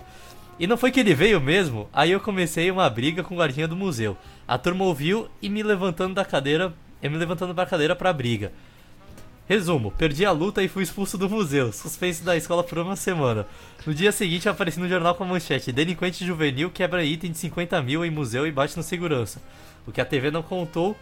E 0.61 0.67
não 0.67 0.77
foi 0.77 0.91
que 0.91 1.01
ele 1.01 1.15
veio 1.15 1.41
mesmo? 1.41 1.89
Aí 1.91 2.11
eu 2.11 2.21
comecei 2.21 2.71
uma 2.71 2.91
briga 2.91 3.25
com 3.25 3.35
o 3.35 3.39
guardinha 3.39 3.67
do 3.67 3.75
museu. 3.75 4.15
A 4.47 4.59
turma 4.59 4.85
ouviu 4.85 5.27
e 5.41 5.49
me 5.49 5.63
levantando 5.63 6.13
da 6.13 6.23
cadeira, 6.23 6.75
eu 7.03 7.11
me 7.11 7.17
levantando 7.17 7.55
da 7.55 7.65
cadeira 7.65 7.97
pra 7.97 8.13
briga. 8.13 8.53
Resumo, 9.49 9.91
perdi 9.91 10.27
a 10.27 10.31
luta 10.31 10.63
e 10.63 10.69
fui 10.69 10.83
expulso 10.83 11.17
do 11.17 11.31
museu, 11.31 11.73
suspenso 11.73 12.23
da 12.25 12.37
escola 12.37 12.63
por 12.63 12.79
uma 12.79 12.95
semana. 12.95 13.47
No 13.87 13.95
dia 13.95 14.13
seguinte 14.13 14.51
apareci 14.51 14.79
no 14.79 14.87
jornal 14.87 15.15
com 15.15 15.25
a 15.25 15.27
manchete, 15.27 15.73
delinquente 15.73 16.27
juvenil 16.27 16.71
quebra 16.71 17.03
item 17.03 17.33
de 17.33 17.39
50 17.39 17.81
mil 17.81 18.05
em 18.05 18.11
museu 18.11 18.47
e 18.47 18.53
bate 18.53 18.77
no 18.77 18.83
segurança. 18.83 19.41
O 19.87 19.91
que 19.91 20.01
a 20.03 20.05
TV 20.05 20.31
não 20.31 20.43
contou 20.43 20.95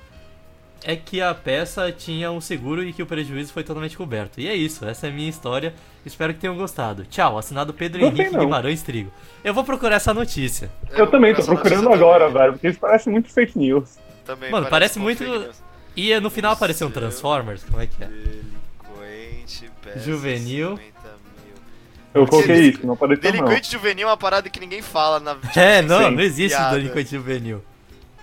é 0.85 0.97
que 0.97 1.21
a 1.21 1.35
peça 1.35 1.91
tinha 1.93 2.31
um 2.31 2.41
seguro 2.41 2.83
e 2.83 2.93
que 2.93 3.03
o 3.03 3.07
prejuízo 3.07 3.53
foi 3.53 3.63
totalmente 3.65 3.97
coberto. 3.97 4.41
E 4.41 4.49
é 4.49 4.55
isso, 4.55 4.85
essa 4.85 5.07
é 5.07 5.11
a 5.11 5.13
minha 5.13 5.29
história, 5.29 5.75
espero 6.07 6.33
que 6.35 6.41
tenham 6.41 6.57
gostado. 6.57 7.05
Tchau, 7.07 7.37
assinado 7.39 7.75
Pedro 7.75 8.01
Gostei, 8.01 8.21
Henrique 8.21 8.37
não. 8.37 8.45
Guimarães 8.45 8.83
Trigo. 8.83 9.13
Eu 9.43 9.53
vou 9.53 9.65
procurar 9.65 9.97
essa 9.97 10.15
notícia. 10.15 10.71
Eu 10.91 11.07
também 11.07 11.35
tô 11.35 11.43
procurando 11.45 11.93
agora, 11.93 12.27
também. 12.27 12.41
velho, 12.41 12.53
porque 12.55 12.69
isso 12.69 12.79
parece 12.81 13.11
muito 13.11 13.29
fake 13.31 13.59
news. 13.59 13.97
Também 14.25 14.51
Mano, 14.51 14.67
parece 14.69 14.99
uma 14.99 15.05
muito-. 15.05 15.25
E 15.97 16.19
no 16.21 16.31
final 16.31 16.53
apareceu 16.53 16.87
um. 16.87 16.91
Transformers, 16.91 17.65
como 17.65 17.81
é 17.81 17.87
que 17.87 18.03
é? 18.05 18.07
Delinquente, 18.07 19.71
peça 19.83 19.99
Juvenil. 20.01 20.77
50 20.77 20.93
mil. 21.45 21.55
Eu 22.15 22.27
coloquei 22.27 22.57
isso, 22.69 22.87
não 22.87 22.95
apareceu 22.95 23.25
não. 23.25 23.33
Delinquente 23.33 23.73
juvenil 23.73 24.07
é 24.07 24.11
uma 24.11 24.17
parada 24.17 24.49
que 24.49 24.61
ninguém 24.61 24.83
fala 24.83 25.19
na 25.21 25.37
É, 25.57 25.81
não, 25.83 26.11
não 26.11 26.21
existe 26.21 26.57
piada. 26.57 26.77
delinquente 26.77 27.11
juvenil. 27.11 27.63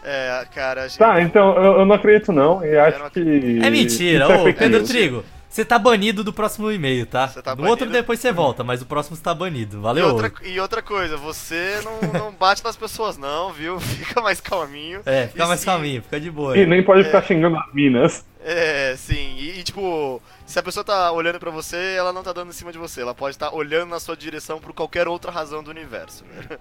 É, 0.07 0.45
cara, 0.53 0.83
a 0.83 0.87
gente... 0.87 0.99
Tá, 0.99 1.19
então 1.19 1.55
eu, 1.57 1.79
eu 1.79 1.85
não 1.85 1.95
acredito 1.95 2.31
não, 2.31 2.63
e 2.63 2.77
acho 2.77 2.99
não 2.99 3.09
que... 3.09 3.59
É 3.63 3.69
mentira, 3.71 4.25
é 4.25 4.27
ô 4.37 4.43
fake 4.43 4.59
Pedro 4.59 4.77
news. 4.77 4.89
Trigo. 4.89 5.25
Você 5.49 5.63
tá 5.65 5.79
banido 5.79 6.21
do 6.23 6.33
próximo 6.33 6.69
e-mail, 6.69 7.05
tá? 7.05 7.27
Você 7.29 7.41
tá 7.41 7.55
no 7.55 7.65
outro 7.67 7.89
depois 7.89 8.19
você 8.19 8.31
volta, 8.31 8.61
mas 8.63 8.81
o 8.81 8.85
próximo 8.85 9.15
você 9.15 9.23
tá 9.23 9.33
banido. 9.33 9.77
E 9.77 9.79
Valeu. 9.79 10.07
outra, 10.09 10.31
e 10.43 10.59
outra 10.59 10.81
coisa, 10.81 11.15
você 11.17 11.79
não, 11.83 12.11
não 12.11 12.31
bate 12.33 12.61
nas 12.63 12.75
pessoas 12.75 13.17
não, 13.17 13.53
viu? 13.53 13.79
Fica 13.81 14.21
mais 14.21 14.41
calminho. 14.41 15.01
É, 15.05 15.27
fica 15.27 15.43
E 15.43 15.47
mais 15.47 15.61
sim, 15.61 15.65
calminho, 15.65 16.01
fica 16.03 16.19
de 16.19 16.29
boa. 16.29 16.55
E 16.57 16.59
aí. 16.59 16.65
nem 16.67 16.83
pode 16.83 17.01
É. 17.01 17.03
ficar 17.05 17.23
xingando 17.23 17.57
as 17.57 17.73
minas. 17.73 18.25
É, 18.43 18.95
sim. 18.97 19.37
E, 19.37 19.59
e, 19.59 19.63
tipo, 19.63 20.21
se 20.45 20.59
a 20.59 20.61
pessoa 20.61 20.83
tá 20.83 21.11
olhando 21.13 21.39
pra 21.39 21.49
você, 21.51 21.95
ela 21.97 22.11
não 22.13 22.21
tá 22.21 22.31
dando 22.33 22.49
em 22.49 22.53
cima 22.53 22.71
de 22.71 22.77
você. 22.77 23.01
Ela 23.01 23.15
pode 23.15 23.35
estar 23.35 23.51
olhando 23.55 23.89
na 23.89 23.99
sua 23.99 24.15
direção 24.17 24.59
por 24.59 24.73
qualquer 24.73 25.07
outra 25.07 25.31
razão 25.31 25.63
do 25.63 25.71
universo. 25.71 26.25
né? 26.25 26.57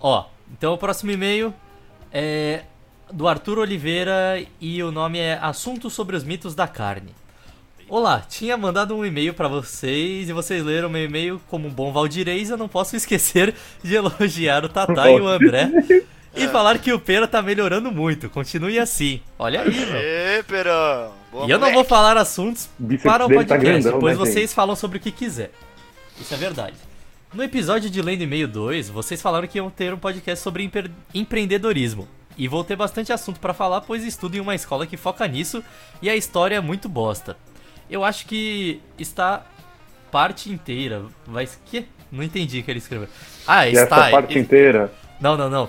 Ó, 0.00 0.24
então 0.52 0.74
o 0.74 0.78
próximo 0.78 1.10
e-mail 1.10 1.52
é 2.12 2.62
do 3.12 3.26
Arthur 3.26 3.58
Oliveira 3.58 4.42
e 4.60 4.82
o 4.82 4.90
nome 4.90 5.18
é 5.18 5.38
Assuntos 5.40 5.92
sobre 5.92 6.16
os 6.16 6.24
mitos 6.24 6.54
da 6.54 6.68
carne. 6.68 7.14
Olá, 7.88 8.20
tinha 8.20 8.54
mandado 8.56 8.94
um 8.94 9.04
e-mail 9.04 9.32
pra 9.32 9.48
vocês 9.48 10.28
e 10.28 10.32
vocês 10.32 10.62
leram 10.62 10.90
meu 10.90 11.04
e-mail 11.04 11.40
como 11.48 11.68
um 11.68 11.70
bom 11.70 11.90
valdirês. 11.90 12.50
Eu 12.50 12.58
não 12.58 12.68
posso 12.68 12.94
esquecer 12.96 13.54
de 13.82 13.94
elogiar 13.94 14.64
o 14.64 14.68
Tatá 14.68 15.10
e 15.10 15.18
o 15.18 15.26
André 15.26 15.70
E 16.34 16.46
falaram 16.48 16.78
que 16.78 16.92
o 16.92 17.00
Pera 17.00 17.26
tá 17.26 17.40
melhorando 17.40 17.90
muito. 17.90 18.28
Continue 18.28 18.78
assim. 18.78 19.22
Olha 19.38 19.62
aí. 19.62 20.38
Ê, 20.38 20.42
Perão. 20.42 21.12
Boa, 21.32 21.46
E 21.46 21.50
eu 21.50 21.58
não 21.58 21.72
vou 21.72 21.82
falar 21.84 22.16
assuntos 22.18 22.68
para 23.02 23.24
o 23.24 23.28
tá 23.28 23.34
podcast, 23.34 23.64
grandão, 23.64 23.98
pois 23.98 24.18
né, 24.18 24.24
vocês 24.24 24.50
gente? 24.50 24.54
falam 24.54 24.76
sobre 24.76 24.98
o 24.98 25.00
que 25.00 25.10
quiser. 25.10 25.50
Isso 26.20 26.32
é 26.34 26.36
verdade. 26.36 26.76
No 27.32 27.42
episódio 27.42 27.90
de 27.90 28.00
Lendo 28.00 28.22
e-mail 28.22 28.48
2, 28.48 28.88
vocês 28.88 29.20
falaram 29.20 29.46
que 29.46 29.58
iam 29.58 29.68
ter 29.70 29.92
um 29.92 29.98
podcast 29.98 30.42
sobre 30.42 30.62
empre- 30.64 30.90
empreendedorismo. 31.14 32.08
E 32.36 32.46
vou 32.48 32.62
ter 32.64 32.76
bastante 32.76 33.12
assunto 33.12 33.40
pra 33.40 33.52
falar, 33.52 33.80
pois 33.82 34.04
estudo 34.04 34.36
em 34.36 34.40
uma 34.40 34.54
escola 34.54 34.86
que 34.86 34.96
foca 34.96 35.26
nisso 35.26 35.62
e 36.00 36.08
a 36.08 36.16
história 36.16 36.56
é 36.56 36.60
muito 36.60 36.88
bosta. 36.88 37.36
Eu 37.90 38.04
acho 38.04 38.26
que 38.26 38.80
está 38.98 39.44
parte 40.10 40.50
inteira. 40.50 41.02
Vai. 41.26 41.48
Que? 41.66 41.86
Não 42.10 42.22
entendi 42.22 42.60
o 42.60 42.62
que 42.62 42.70
ele 42.70 42.78
escreveu. 42.78 43.08
Ah, 43.46 43.66
E 43.68 43.72
está. 43.74 43.96
essa 44.02 44.10
parte 44.10 44.38
inteira. 44.38 44.92
Não, 45.20 45.36
não, 45.36 45.50
não. 45.50 45.68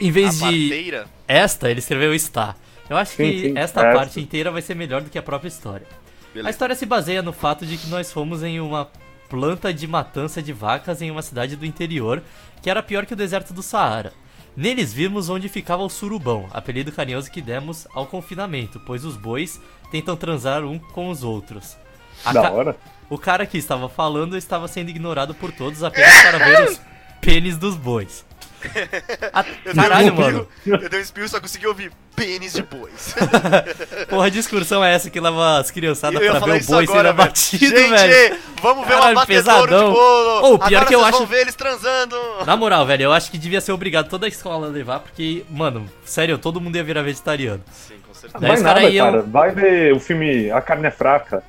em 0.00 0.10
vez 0.10 0.42
A 0.42 0.50
de 0.50 0.68
parteira? 0.68 1.06
esta, 1.28 1.70
ele 1.70 1.78
escreveu 1.80 2.14
está. 2.14 2.56
Eu 2.88 2.96
acho 2.96 3.12
Sim, 3.12 3.30
que 3.30 3.40
sim, 3.42 3.52
esta 3.56 3.80
esta. 3.86 3.92
parte 3.98 4.20
inteira 4.20 4.50
vai 4.50 4.62
ser 4.62 4.74
melhor 4.74 5.02
do 5.02 5.10
que 5.10 5.18
a 5.18 5.22
própria 5.22 5.48
história. 5.48 5.86
A 5.90 6.34
Beleza. 6.34 6.50
história 6.50 6.74
se 6.74 6.86
baseia 6.86 7.22
no 7.22 7.32
fato 7.32 7.64
de 7.66 7.76
que 7.76 7.88
nós 7.88 8.10
fomos 8.12 8.42
em 8.42 8.58
uma 8.60 8.88
planta 9.28 9.72
de 9.72 9.86
matança 9.86 10.42
de 10.42 10.52
vacas 10.52 11.00
em 11.02 11.10
uma 11.10 11.22
cidade 11.22 11.56
do 11.56 11.66
interior 11.66 12.22
que 12.62 12.70
era 12.70 12.82
pior 12.82 13.06
que 13.06 13.12
o 13.14 13.16
deserto 13.16 13.52
do 13.54 13.62
Saara. 13.62 14.12
Neles 14.56 14.92
vimos 14.92 15.28
onde 15.28 15.48
ficava 15.48 15.82
o 15.82 15.88
surubão, 15.90 16.48
apelido 16.52 16.90
carinhoso 16.90 17.30
que 17.30 17.42
demos 17.42 17.86
ao 17.94 18.06
confinamento, 18.06 18.80
pois 18.86 19.04
os 19.04 19.16
bois 19.16 19.60
tentam 19.90 20.16
transar 20.16 20.64
um 20.64 20.78
com 20.78 21.10
os 21.10 21.22
outros. 21.22 21.76
A 22.24 22.32
Da 22.32 22.42
ca- 22.42 22.50
hora. 22.52 22.76
O 23.08 23.16
cara 23.18 23.46
que 23.46 23.56
estava 23.58 23.88
falando 23.88 24.36
estava 24.36 24.66
sendo 24.66 24.88
ignorado 24.90 25.32
por 25.34 25.52
todos 25.52 25.84
apenas 25.84 26.22
para 26.22 26.38
ver 26.38 26.68
os 26.70 26.80
pênis 27.20 27.56
dos 27.56 27.76
bois. 27.76 28.25
Eu 29.64 29.74
Caralho, 29.74 30.04
dei 30.04 30.10
um 30.12 30.14
mano. 30.16 30.48
espirro, 30.58 30.82
Eu 30.82 30.88
dei 30.88 30.98
um 30.98 31.02
espirro, 31.02 31.28
só 31.28 31.40
consegui 31.40 31.66
ouvir 31.66 31.92
pênis 32.14 32.52
de 32.54 32.62
bois. 32.62 33.14
Porra, 34.08 34.30
de 34.30 34.38
excursão 34.38 34.82
é 34.82 34.94
essa 34.94 35.10
que 35.10 35.20
leva 35.20 35.58
as 35.58 35.70
criançadas 35.70 36.18
pra 36.18 36.38
ver 36.38 36.38
o 36.38 36.40
boi 36.40 36.56
agora, 36.56 36.86
sendo 36.86 36.86
velho. 36.96 37.08
abatido, 37.08 37.66
Gente, 37.78 37.90
velho. 37.90 38.36
vamos 38.62 38.86
ver 38.86 38.94
Caralho, 38.94 39.12
uma 39.16 39.20
batedouro 39.26 39.62
pesadão. 39.66 39.88
de 39.88 39.94
bolo. 39.94 40.40
Ô, 40.50 40.54
o 40.54 40.58
pior 40.58 40.66
Agora 40.68 40.86
que 40.86 40.94
eu 40.94 40.98
vocês 41.00 41.08
acho- 41.10 41.18
vão 41.18 41.26
ver 41.26 41.40
eles 41.42 41.54
transando. 41.54 42.16
Na 42.46 42.56
moral, 42.56 42.86
velho, 42.86 43.02
eu 43.04 43.12
acho 43.12 43.30
que 43.30 43.38
devia 43.38 43.60
ser 43.60 43.72
obrigado 43.72 44.08
toda 44.08 44.26
a 44.26 44.28
escola 44.28 44.66
a 44.66 44.70
levar, 44.70 45.00
porque, 45.00 45.44
mano, 45.50 45.88
sério, 46.04 46.38
todo 46.38 46.60
mundo 46.60 46.76
ia 46.76 46.84
virar 46.84 47.02
vegetariano. 47.02 47.62
Sim, 47.70 47.96
com 48.06 48.14
certeza. 48.14 48.38
Daí 48.40 48.50
Vai 48.52 48.60
nada, 48.62 48.80
cara 48.80 48.90
iam- 48.92 49.06
cara. 49.10 49.22
Vai 49.22 49.50
ver 49.50 49.92
o 49.92 50.00
filme 50.00 50.50
A 50.50 50.60
Carne 50.60 50.86
é 50.86 50.90
Fraca. 50.90 51.42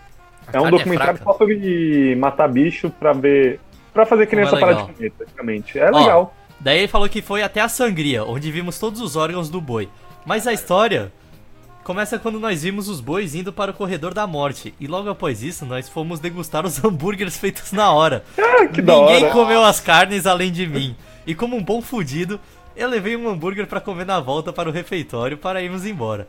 A 0.53 0.57
é 0.57 0.61
um 0.61 0.67
é 0.67 0.71
documentário 0.71 1.15
fraca. 1.17 1.31
só 1.31 1.37
sobre 1.37 2.15
matar 2.17 2.47
bicho 2.47 2.89
pra 2.89 3.13
ver. 3.13 3.59
Pra 3.93 4.05
fazer 4.05 4.27
criança 4.27 4.55
é 4.55 4.59
parar 4.59 4.73
de 4.73 4.93
comer, 4.93 5.11
praticamente. 5.11 5.79
É 5.79 5.89
Ó, 5.91 5.97
legal. 5.99 6.36
Daí 6.59 6.79
ele 6.79 6.87
falou 6.87 7.07
que 7.07 7.21
foi 7.21 7.43
até 7.43 7.61
a 7.61 7.69
sangria, 7.69 8.23
onde 8.23 8.51
vimos 8.51 8.79
todos 8.79 8.99
os 9.01 9.15
órgãos 9.15 9.49
do 9.49 9.61
boi. 9.61 9.87
Mas 10.25 10.47
a 10.47 10.53
história 10.53 11.11
começa 11.83 12.19
quando 12.19 12.39
nós 12.39 12.63
vimos 12.63 12.89
os 12.89 12.99
bois 12.99 13.33
indo 13.35 13.53
para 13.53 13.71
o 13.71 13.73
corredor 13.73 14.13
da 14.13 14.27
morte. 14.27 14.73
E 14.79 14.87
logo 14.87 15.09
após 15.09 15.41
isso, 15.43 15.65
nós 15.65 15.87
fomos 15.87 16.19
degustar 16.19 16.65
os 16.65 16.81
hambúrgueres 16.83 17.37
feitos 17.37 17.71
na 17.71 17.91
hora. 17.91 18.23
Ah, 18.59 18.63
Ninguém 18.63 19.23
hora. 19.25 19.31
comeu 19.33 19.63
as 19.63 19.79
carnes 19.79 20.25
além 20.25 20.51
de 20.51 20.65
mim. 20.65 20.95
E 21.27 21.35
como 21.35 21.55
um 21.55 21.63
bom 21.63 21.79
fudido, 21.81 22.39
eu 22.75 22.89
levei 22.89 23.15
um 23.15 23.29
hambúrguer 23.29 23.67
pra 23.67 23.79
comer 23.79 24.05
na 24.05 24.19
volta 24.19 24.51
para 24.51 24.67
o 24.67 24.71
refeitório 24.71 25.37
para 25.37 25.61
irmos 25.61 25.85
embora. 25.85 26.27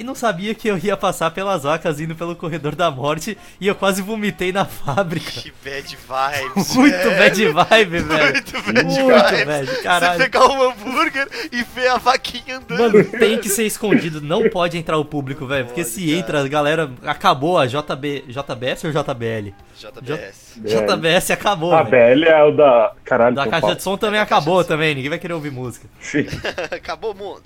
E 0.00 0.02
não 0.02 0.14
sabia 0.14 0.54
que 0.54 0.66
eu 0.66 0.78
ia 0.78 0.96
passar 0.96 1.30
pelas 1.30 1.64
vacas 1.64 2.00
indo 2.00 2.14
pelo 2.14 2.34
corredor 2.34 2.74
da 2.74 2.90
morte 2.90 3.36
e 3.60 3.66
eu 3.66 3.74
quase 3.74 4.00
vomitei 4.00 4.50
na 4.50 4.64
fábrica. 4.64 5.30
Que 5.30 5.52
bad 5.62 5.94
vibes. 5.94 6.72
Muito 6.74 6.96
velho. 6.96 7.18
bad 7.18 7.68
vibe, 7.68 7.98
velho. 7.98 8.32
Muito 8.32 8.52
bad 8.62 8.84
Muito 8.86 9.06
vibes. 9.06 9.44
bad, 9.44 9.82
caralho. 9.82 10.16
Você 10.16 10.30
pegar 10.30 10.46
um 10.46 10.62
hambúrguer 10.70 11.28
e 11.52 11.62
ver 11.62 11.88
a 11.88 11.98
vaquinha 11.98 12.56
andando. 12.56 12.78
Mano, 12.78 13.04
tem 13.04 13.36
que 13.36 13.50
ser 13.50 13.66
escondido, 13.66 14.22
não 14.22 14.48
pode 14.48 14.78
entrar 14.78 14.96
o 14.96 15.04
público, 15.04 15.46
velho. 15.46 15.66
Porque 15.66 15.82
Pode, 15.82 15.92
se 15.94 16.06
cara. 16.06 16.18
entra, 16.18 16.40
a 16.44 16.48
galera. 16.48 16.90
Acabou 17.04 17.58
a 17.58 17.66
JB. 17.66 18.24
JBS 18.28 18.84
ou 18.84 18.90
JBL? 18.92 19.52
JBS. 19.76 20.60
É. 20.64 20.68
JBS 20.96 21.30
acabou. 21.32 21.74
A 21.74 21.82
velho. 21.82 22.20
BL 22.22 22.26
é 22.26 22.42
o 22.42 22.52
da. 22.52 22.92
Caralho, 23.04 23.36
Da 23.36 23.46
caixa 23.46 23.74
de 23.76 23.82
som 23.82 23.98
também 23.98 24.18
acabou 24.18 24.64
também, 24.64 24.94
ninguém 24.94 25.10
vai 25.10 25.18
querer 25.18 25.34
ouvir 25.34 25.50
música. 25.52 25.86
Sim. 26.00 26.24
Acabou 26.72 27.12
o 27.12 27.14
mundo. 27.14 27.42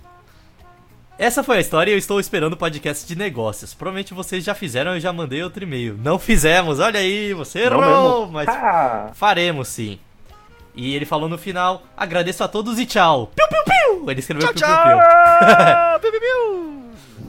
Essa 1.17 1.45
foi 1.45 1.59
a 1.59 1.61
história 1.61 1.93
e 1.93 1.95
eu 1.95 1.99
estou 1.99 2.19
esperando 2.19 2.55
o 2.55 2.57
podcast 2.57 3.07
de 3.07 3.15
negócios. 3.15 3.73
Provavelmente 3.73 4.13
vocês 4.13 4.43
já 4.43 4.53
fizeram, 4.53 4.95
eu 4.95 5.01
já 5.01 5.13
mandei 5.13 5.43
outro 5.45 5.63
e-mail. 5.63 5.97
Não 5.97 6.19
fizemos, 6.19 6.81
olha 6.81 6.99
aí, 6.99 7.33
você 7.33 7.71
Não 7.71 7.81
errou, 7.81 8.29
mas 8.29 8.49
Ah, 8.49 9.11
faremos 9.15 9.69
sim. 9.69 9.99
E 10.75 10.93
ele 10.97 11.05
falou 11.07 11.29
no 11.29 11.39
final, 11.39 11.85
agradeço 11.97 12.43
a 12.43 12.49
todos 12.49 12.81
e 12.81 12.87
tchau. 12.87 13.31
Piu, 13.35 13.47
piu, 13.47 13.63
piu. 13.65 14.11
Ele 14.11 14.19
escreveu 14.19 14.53
Tchau, 14.53 14.55
piu, 14.55 14.67
tchau. 14.67 16.01
piu, 16.01 16.11
piu. 16.11 16.21
Piu. 16.21 16.83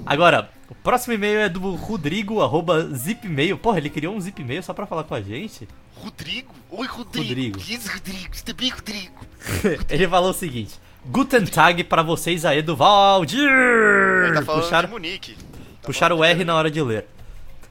Agora, 0.04 0.50
o 0.68 0.74
próximo 0.74 1.14
e-mail 1.14 1.40
é 1.42 1.48
do 1.48 1.76
Rodrigo, 1.76 2.42
arroba 2.42 2.88
zipmail. 2.88 3.56
Porra, 3.56 3.78
ele 3.78 3.92
criou 3.92 4.16
um 4.16 4.20
zipmail 4.20 4.64
só 4.64 4.74
pra 4.74 4.88
falar 4.88 5.04
com 5.04 5.14
a 5.14 5.22
gente? 5.22 5.68
Rodrigo? 5.94 6.52
Oi, 6.72 6.88
Rodrigo. 6.88 7.28
Rodrigo. 7.28 7.60
Rodrigo. 7.60 8.36
Você 8.36 8.44
também, 8.44 8.70
Rodrigo. 8.72 9.26
ele 9.90 10.08
falou 10.08 10.32
o 10.32 10.34
seguinte: 10.34 10.74
Guten 11.08 11.46
Tag 11.46 11.84
pra 11.84 12.02
vocês 12.02 12.46
aí 12.46 12.62
do 12.62 12.76
Valdir! 12.76 13.40
Ele 13.40 14.34
tá 14.34 14.42
falando 14.42 14.62
Puxaram, 14.64 14.88
de 14.88 14.94
Munique. 14.94 15.36
Tá 15.36 15.42
puxaram 15.84 16.18
o 16.18 16.24
R 16.24 16.40
de- 16.40 16.46
na 16.46 16.56
hora 16.56 16.72
de 16.72 16.82
ler. 16.82 17.06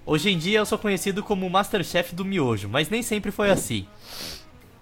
Hoje 0.07 0.31
em 0.31 0.39
dia 0.39 0.59
eu 0.61 0.67
sou 0.67 0.79
conhecido 0.79 1.23
como 1.23 1.47
o 1.47 1.51
Masterchef 1.51 2.15
do 2.15 2.25
Miojo, 2.25 2.69
mas 2.69 2.89
nem 2.89 3.03
sempre 3.03 3.31
foi 3.31 3.51
assim. 3.51 3.87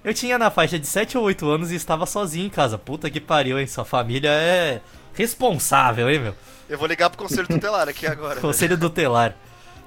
Eu 0.04 0.12
tinha 0.12 0.36
na 0.36 0.50
faixa 0.50 0.78
de 0.78 0.86
7 0.86 1.16
ou 1.16 1.24
8 1.24 1.48
anos 1.48 1.70
e 1.70 1.76
estava 1.76 2.04
sozinho 2.06 2.46
em 2.46 2.50
casa. 2.50 2.76
Puta 2.76 3.08
que 3.08 3.20
pariu, 3.20 3.58
hein? 3.58 3.66
Sua 3.66 3.84
família 3.84 4.30
é 4.30 4.80
responsável, 5.14 6.10
hein, 6.10 6.18
meu? 6.18 6.34
Eu 6.68 6.76
vou 6.76 6.88
ligar 6.88 7.08
pro 7.08 7.18
conselho 7.18 7.46
tutelar 7.46 7.88
aqui 7.88 8.06
agora. 8.06 8.40
Conselho 8.40 8.76
tutelar. 8.76 9.36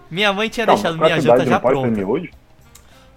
Minha 0.09 0.31
mãe 0.31 0.47
tinha 0.49 0.65
calma, 0.65 0.81
deixado 0.81 0.97
minha 0.97 1.15
a 1.15 1.19
janta 1.19 1.45
já 1.45 1.59
ter 1.59 1.67
pronta. 1.67 1.89
miojo? 1.89 2.29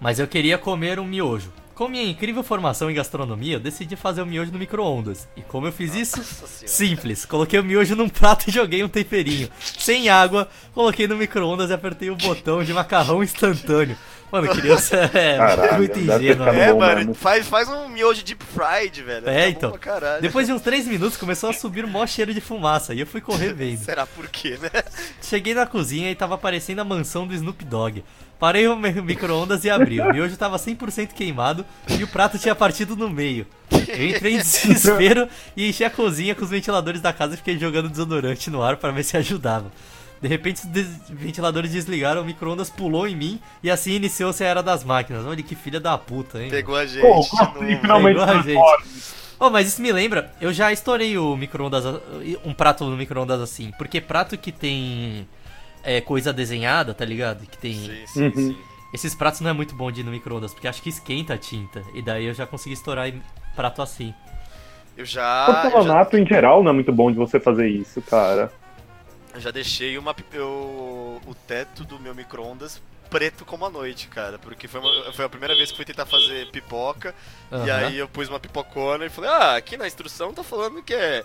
Mas 0.01 0.19
eu 0.19 0.27
queria 0.27 0.57
comer 0.57 0.99
um 0.99 1.05
miojo. 1.05 1.51
Com 1.79 1.87
minha 1.87 2.03
incrível 2.03 2.43
formação 2.43 2.91
em 2.91 2.93
gastronomia, 2.93 3.55
eu 3.55 3.59
decidi 3.61 3.95
fazer 3.95 4.21
o 4.21 4.25
miojo 4.25 4.51
no 4.51 4.59
micro-ondas. 4.59 5.29
E 5.33 5.41
como 5.41 5.65
eu 5.65 5.71
fiz 5.71 5.95
isso? 5.95 6.21
Simples. 6.67 7.23
Coloquei 7.23 7.57
o 7.57 7.63
miojo 7.63 7.95
num 7.95 8.09
prato 8.09 8.49
e 8.49 8.51
joguei 8.51 8.83
um 8.83 8.89
temperinho. 8.89 9.47
Sem 9.61 10.09
água, 10.09 10.49
coloquei 10.73 11.07
no 11.07 11.15
micro-ondas 11.15 11.69
e 11.69 11.73
apertei 11.73 12.09
o 12.09 12.17
botão 12.17 12.65
de 12.65 12.73
macarrão 12.73 13.23
instantâneo. 13.23 13.95
Mano, 14.29 14.53
criança 14.53 15.09
é 15.13 15.37
Caralho, 15.39 15.77
muito 15.77 15.97
ingênua. 15.97 16.51
né? 16.51 16.65
É, 16.67 16.73
bom 16.73 16.79
mano, 16.79 16.95
mesmo. 16.97 17.13
faz, 17.13 17.47
faz 17.47 17.69
um 17.69 17.87
miojo 17.87 18.25
deep 18.25 18.43
fried, 18.43 19.01
velho. 19.01 19.29
É, 19.29 19.43
Tá 19.43 19.49
então. 19.49 19.73
Depois 20.19 20.47
de 20.47 20.53
uns 20.53 20.61
3 20.61 20.85
minutos 20.85 21.15
começou 21.15 21.49
a 21.49 21.53
subir 21.53 21.85
um 21.85 21.89
maior 21.89 22.09
cheiro 22.09 22.33
de 22.33 22.41
fumaça 22.41 22.93
e 22.93 22.99
eu 22.99 23.07
fui 23.07 23.21
correr 23.21 23.53
vendo. 23.53 23.79
Será 23.79 24.05
por 24.05 24.27
quê, 24.27 24.59
né? 24.61 24.83
Cheguei 25.21 25.53
na 25.53 25.65
cozinha 25.65 26.11
e 26.11 26.15
tava 26.15 26.37
parecendo 26.37 26.81
a 26.81 26.83
mansão 26.83 27.25
do 27.25 27.33
Snoop 27.33 27.63
Dogg. 27.63 28.03
Parei 28.39 28.67
o 28.67 28.75
mi- 28.75 29.01
micro-ondas 29.01 29.65
e 29.65 29.69
abri. 29.69 29.99
O 29.99 30.11
miojo 30.13 30.37
tava 30.37 30.57
100% 30.57 31.09
queimado 31.13 31.65
e 31.97 32.03
o 32.03 32.07
prato 32.07 32.39
tinha 32.39 32.55
partido 32.55 32.95
no 32.95 33.09
meio. 33.09 33.45
Eu 33.69 34.07
entrei 34.09 34.35
em 34.35 34.37
desespero 34.41 35.27
e 35.57 35.67
enchi 35.69 35.83
a 35.83 35.89
cozinha 35.89 36.33
com 36.33 36.43
os 36.43 36.49
ventiladores 36.49 37.01
da 37.01 37.11
casa 37.11 37.33
e 37.33 37.37
fiquei 37.37 37.57
jogando 37.59 37.89
desodorante 37.89 38.49
no 38.49 38.61
ar 38.63 38.77
pra 38.77 38.91
ver 38.91 39.03
se 39.03 39.17
ajudava. 39.17 39.71
De 40.21 40.27
repente 40.27 40.57
os 40.61 40.65
des- 40.65 40.87
ventiladores 41.09 41.71
desligaram, 41.71 42.21
o 42.21 42.25
micro-ondas 42.25 42.69
pulou 42.69 43.07
em 43.07 43.15
mim 43.15 43.39
e 43.63 43.69
assim 43.71 43.91
iniciou-se 43.93 44.43
a 44.43 44.47
era 44.47 44.63
das 44.63 44.83
máquinas. 44.83 45.25
Olha 45.25 45.43
que 45.43 45.55
filha 45.55 45.79
da 45.79 45.97
puta, 45.97 46.41
hein? 46.41 46.49
Pegou 46.49 46.75
a 46.75 46.85
gente 46.85 47.01
Pô, 47.01 47.19
assim, 47.19 47.77
finalmente 47.81 48.17
Pegou 48.19 48.33
a 48.33 48.41
gente. 48.41 48.59
Oh, 49.41 49.49
mas 49.49 49.67
isso 49.69 49.81
me 49.81 49.89
lembra, 49.91 50.33
eu 50.41 50.51
já 50.51 50.71
estourei 50.71 51.17
o 51.17 51.35
micro-ondas, 51.37 51.85
um 52.43 52.53
prato 52.53 52.83
no 52.85 52.97
micro-ondas 52.97 53.39
assim. 53.39 53.71
Porque 53.77 54.01
prato 54.01 54.37
que 54.37 54.51
tem 54.51 55.25
é, 55.83 56.01
coisa 56.01 56.31
desenhada, 56.33 56.93
tá 56.93 57.05
ligado? 57.05 57.45
Que 57.45 57.57
tem. 57.57 57.73
Sim, 57.73 58.07
sim, 58.07 58.23
Uhum. 58.25 58.33
sim. 58.35 58.57
Esses 58.93 59.13
pratos 59.13 59.39
não 59.41 59.49
é 59.49 59.53
muito 59.53 59.75
bom 59.75 59.91
de 59.91 60.01
ir 60.01 60.03
no 60.03 60.11
micro-ondas, 60.11 60.53
porque 60.53 60.67
acho 60.67 60.81
que 60.81 60.89
esquenta 60.89 61.35
a 61.35 61.37
tinta. 61.37 61.83
E 61.93 62.01
daí 62.01 62.25
eu 62.25 62.33
já 62.33 62.47
consegui 62.47 62.73
estourar 62.73 63.11
prato 63.55 63.81
assim. 63.81 64.13
Eu 64.97 65.05
já, 65.05 65.69
eu 65.73 65.81
já, 65.81 66.05
Porcelanato 66.05 66.17
em 66.17 66.25
geral 66.25 66.63
não 66.63 66.71
é 66.71 66.73
muito 66.73 66.91
bom 66.91 67.11
de 67.11 67.17
você 67.17 67.39
fazer 67.39 67.67
isso, 67.69 68.01
cara. 68.01 68.51
eu 69.33 69.39
já 69.39 69.51
deixei 69.51 69.97
uma, 69.97 70.15
eu, 70.33 71.21
o 71.25 71.35
teto 71.47 71.83
do 71.83 71.99
meu 71.99 72.13
micro-ondas 72.15 72.81
preto 73.09 73.43
como 73.45 73.65
a 73.65 73.69
noite, 73.69 74.07
cara. 74.07 74.37
Porque 74.37 74.67
foi, 74.67 74.79
uma- 74.81 75.13
foi 75.13 75.25
a 75.25 75.29
primeira 75.29 75.55
vez 75.55 75.69
que 75.71 75.77
fui 75.77 75.85
tentar 75.85 76.05
fazer 76.05 76.49
pipoca. 76.51 77.13
E 77.51 77.69
Aham. 77.69 77.71
aí 77.71 77.97
eu 77.97 78.07
pus 78.07 78.27
uma 78.29 78.39
pipocona 78.39 79.05
e 79.05 79.09
falei, 79.09 79.29
ah, 79.29 79.55
aqui 79.55 79.77
na 79.77 79.87
instrução 79.87 80.33
tá 80.33 80.43
falando 80.43 80.83
que 80.83 80.93
é, 80.93 81.23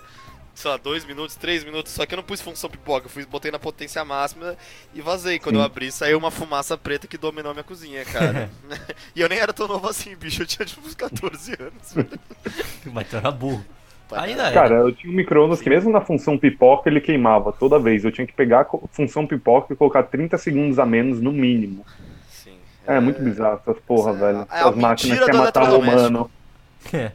sei 0.55 0.71
lá, 0.71 0.77
2 0.77 1.05
minutos, 1.05 1.35
3 1.35 1.63
minutos, 1.65 1.91
só 1.91 2.05
que 2.05 2.13
eu 2.13 2.17
não 2.17 2.23
pus 2.23 2.41
função 2.41 2.69
pipoca, 2.69 3.05
eu 3.05 3.09
fui, 3.09 3.25
botei 3.25 3.51
na 3.51 3.59
potência 3.59 4.03
máxima 4.05 4.55
e 4.93 5.01
vazei. 5.01 5.37
Quando 5.37 5.55
Sim. 5.55 5.61
eu 5.61 5.65
abri, 5.65 5.91
saiu 5.91 6.17
uma 6.17 6.31
fumaça 6.31 6.77
preta 6.77 7.07
que 7.07 7.17
dominou 7.17 7.51
a 7.51 7.53
minha 7.53 7.63
cozinha, 7.63 8.03
cara. 8.05 8.49
e 9.13 9.19
eu 9.21 9.27
nem 9.27 9.37
era 9.37 9.51
tão 9.51 9.67
novo 9.67 9.87
assim, 9.87 10.15
bicho, 10.15 10.41
eu 10.41 10.47
tinha 10.47 10.65
tipo 10.65 10.87
uns 10.87 10.95
14 10.95 11.53
anos. 11.59 11.93
velho. 11.93 12.09
Mas 12.91 13.07
tu 13.09 13.17
era 13.17 13.29
burro. 13.29 13.63
Ainda 14.11 14.49
é. 14.49 14.53
Cara, 14.53 14.75
eu 14.75 14.91
tinha 14.93 15.11
um 15.11 15.15
micro-ondas 15.15 15.61
que 15.61 15.69
mesmo 15.69 15.91
na 15.91 15.99
função 15.99 16.37
pipoca 16.37 16.89
ele 16.89 17.01
queimava 17.01 17.51
toda 17.51 17.79
vez. 17.79 18.05
Eu 18.05 18.11
tinha 18.11 18.25
que 18.25 18.33
pegar 18.33 18.61
a 18.61 18.87
função 18.91 19.27
pipoca 19.27 19.73
e 19.73 19.75
colocar 19.75 20.03
30 20.03 20.37
segundos 20.37 20.79
a 20.79 20.85
menos 20.85 21.19
no 21.19 21.31
mínimo. 21.31 21.85
Sim. 22.29 22.55
É, 22.87 22.99
muito 22.99 23.21
bizarro 23.21 23.59
essas 23.61 23.81
porra, 23.81 24.11
é- 24.11 24.13
é, 24.13 24.17
velho. 24.17 24.37
é 24.37 24.45
a 24.49 24.59
Essas 24.59 24.75
máquinas 24.75 25.25
que 25.25 25.33
matar 25.33 25.73
o 25.73 25.79
humano. 25.79 26.31
É. 26.93 27.11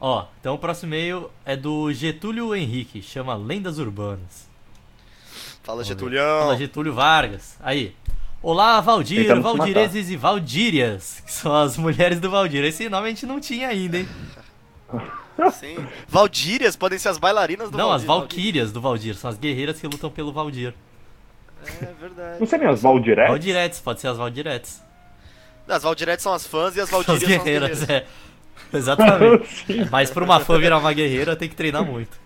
Ó, 0.00 0.26
então 0.40 0.54
o 0.54 0.58
próximo 0.58 0.94
e-mail 0.94 1.30
é 1.44 1.56
do 1.56 1.92
Getúlio 1.92 2.54
Henrique, 2.54 3.02
chama 3.02 3.34
Lendas 3.34 3.78
Urbanas. 3.78 4.48
Fala. 5.62 5.84
Getúlio. 5.84 6.20
Fala, 6.20 6.56
Getúlio 6.56 6.94
Vargas. 6.94 7.56
Aí. 7.60 7.94
Olá, 8.40 8.80
Valdir, 8.80 9.40
Valdireses 9.40 10.08
e 10.10 10.16
Valdírias, 10.16 11.20
que 11.26 11.32
são 11.32 11.52
as 11.52 11.76
mulheres 11.76 12.20
do 12.20 12.30
Valdir. 12.30 12.64
Esse 12.64 12.88
nome 12.88 13.06
a 13.06 13.10
gente 13.10 13.26
não 13.26 13.40
tinha 13.40 13.66
ainda, 13.68 13.98
hein? 13.98 14.08
Sim. 15.52 15.76
Valdírias 16.06 16.76
podem 16.76 16.98
ser 16.98 17.08
as 17.08 17.18
bailarinas 17.18 17.68
do 17.70 17.76
não, 17.76 17.90
as 17.90 18.04
Valdir. 18.04 18.20
Valquírias 18.28 18.72
do 18.72 18.80
Valdir, 18.80 19.16
são 19.16 19.28
as 19.28 19.36
guerreiras 19.36 19.80
que 19.80 19.86
lutam 19.88 20.08
pelo 20.10 20.32
Valdir. 20.32 20.72
É 21.82 21.92
verdade. 22.00 22.38
Não 22.38 22.46
seriam 22.46 22.70
as 22.70 22.82
Valdiretes? 22.82 23.28
Valdiretes, 23.30 23.80
pode 23.80 24.00
ser 24.00 24.06
as 24.08 24.16
Valdiretes. 24.16 24.82
As 25.66 25.82
Valdiretes 25.82 26.22
são 26.22 26.32
as 26.32 26.46
fãs 26.46 26.76
e 26.76 26.80
as 26.80 26.88
São 26.88 27.00
as 27.00 27.06
Valdírias 27.06 27.30
são 27.30 27.38
as 27.40 27.44
guerreiras, 27.44 27.80
guerreiras. 27.80 28.08
é. 28.08 28.27
Exatamente. 28.76 29.88
Mas 29.90 30.10
pra 30.10 30.24
uma 30.24 30.40
fã 30.40 30.58
virar 30.58 30.78
uma 30.78 30.92
guerreira, 30.92 31.36
tem 31.36 31.48
que 31.48 31.56
treinar 31.56 31.84
muito. 31.84 32.18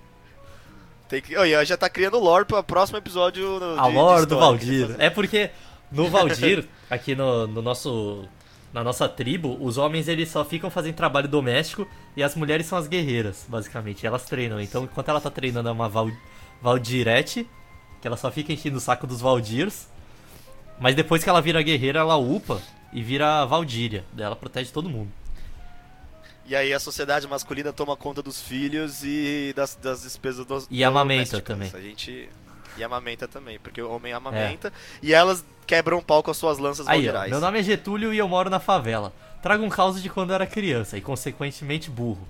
Tem 1.08 1.20
que... 1.20 1.36
Oh, 1.36 1.44
e 1.44 1.64
já 1.64 1.76
tá 1.76 1.88
criando 1.90 2.18
lore 2.18 2.44
pro 2.44 2.62
próximo 2.62 2.98
episódio 2.98 3.60
no, 3.60 3.78
A 3.78 3.88
de- 3.88 3.94
lore 3.94 4.20
de 4.22 4.26
do 4.26 4.38
Valdir. 4.38 4.96
É 4.98 5.10
porque 5.10 5.50
no 5.90 6.08
Valdir, 6.08 6.66
aqui 6.90 7.14
no, 7.14 7.46
no 7.46 7.60
nosso. 7.62 8.24
Na 8.72 8.82
nossa 8.82 9.06
tribo, 9.06 9.58
os 9.60 9.76
homens 9.76 10.08
eles 10.08 10.30
só 10.30 10.42
ficam 10.46 10.70
fazendo 10.70 10.94
trabalho 10.94 11.28
doméstico 11.28 11.86
e 12.16 12.22
as 12.22 12.34
mulheres 12.34 12.64
são 12.64 12.78
as 12.78 12.86
guerreiras, 12.86 13.44
basicamente. 13.46 14.06
Elas 14.06 14.24
treinam. 14.24 14.58
Então, 14.58 14.84
enquanto 14.84 15.10
ela 15.10 15.20
tá 15.20 15.28
treinando 15.30 15.68
é 15.68 15.72
uma 15.72 15.90
Val, 15.90 16.10
Valdirete, 16.62 17.46
que 18.00 18.06
ela 18.08 18.16
só 18.16 18.30
fica 18.30 18.50
enchendo 18.50 18.78
o 18.78 18.80
saco 18.80 19.06
dos 19.06 19.20
Valdirs. 19.20 19.86
Mas 20.80 20.94
depois 20.94 21.22
que 21.22 21.28
ela 21.28 21.42
vira 21.42 21.60
guerreira, 21.60 22.00
ela 22.00 22.16
upa 22.16 22.62
e 22.94 23.02
vira 23.02 23.44
Valdíria. 23.44 24.04
Daí 24.14 24.24
ela 24.24 24.34
protege 24.34 24.72
todo 24.72 24.88
mundo. 24.88 25.12
E 26.44 26.56
aí 26.56 26.72
a 26.72 26.80
sociedade 26.80 27.26
masculina 27.28 27.72
toma 27.72 27.96
conta 27.96 28.22
dos 28.22 28.40
filhos 28.40 29.02
e 29.04 29.52
das, 29.54 29.74
das 29.76 30.02
despesas 30.02 30.44
dos 30.44 30.66
E 30.70 30.82
amamenta 30.82 31.40
também. 31.40 31.70
A 31.72 31.80
gente... 31.80 32.28
E 32.76 32.82
amamenta 32.82 33.28
também, 33.28 33.58
porque 33.58 33.82
o 33.82 33.90
homem 33.90 34.14
amamenta. 34.14 34.72
E 35.02 35.12
elas 35.12 35.44
quebram 35.66 35.98
o 35.98 36.02
pau 36.02 36.22
com 36.22 36.30
as 36.30 36.36
suas 36.38 36.58
lanças 36.58 36.88
Aí, 36.88 37.08
ó, 37.08 37.28
meu 37.28 37.38
nome 37.38 37.58
é 37.58 37.62
Getúlio 37.62 38.14
e 38.14 38.18
eu 38.18 38.26
moro 38.26 38.48
na 38.48 38.58
favela. 38.58 39.12
Trago 39.42 39.62
um 39.62 39.68
caos 39.68 40.02
de 40.02 40.08
quando 40.08 40.32
era 40.32 40.46
criança 40.46 40.96
e, 40.96 41.00
consequentemente, 41.00 41.90
burro. 41.90 42.26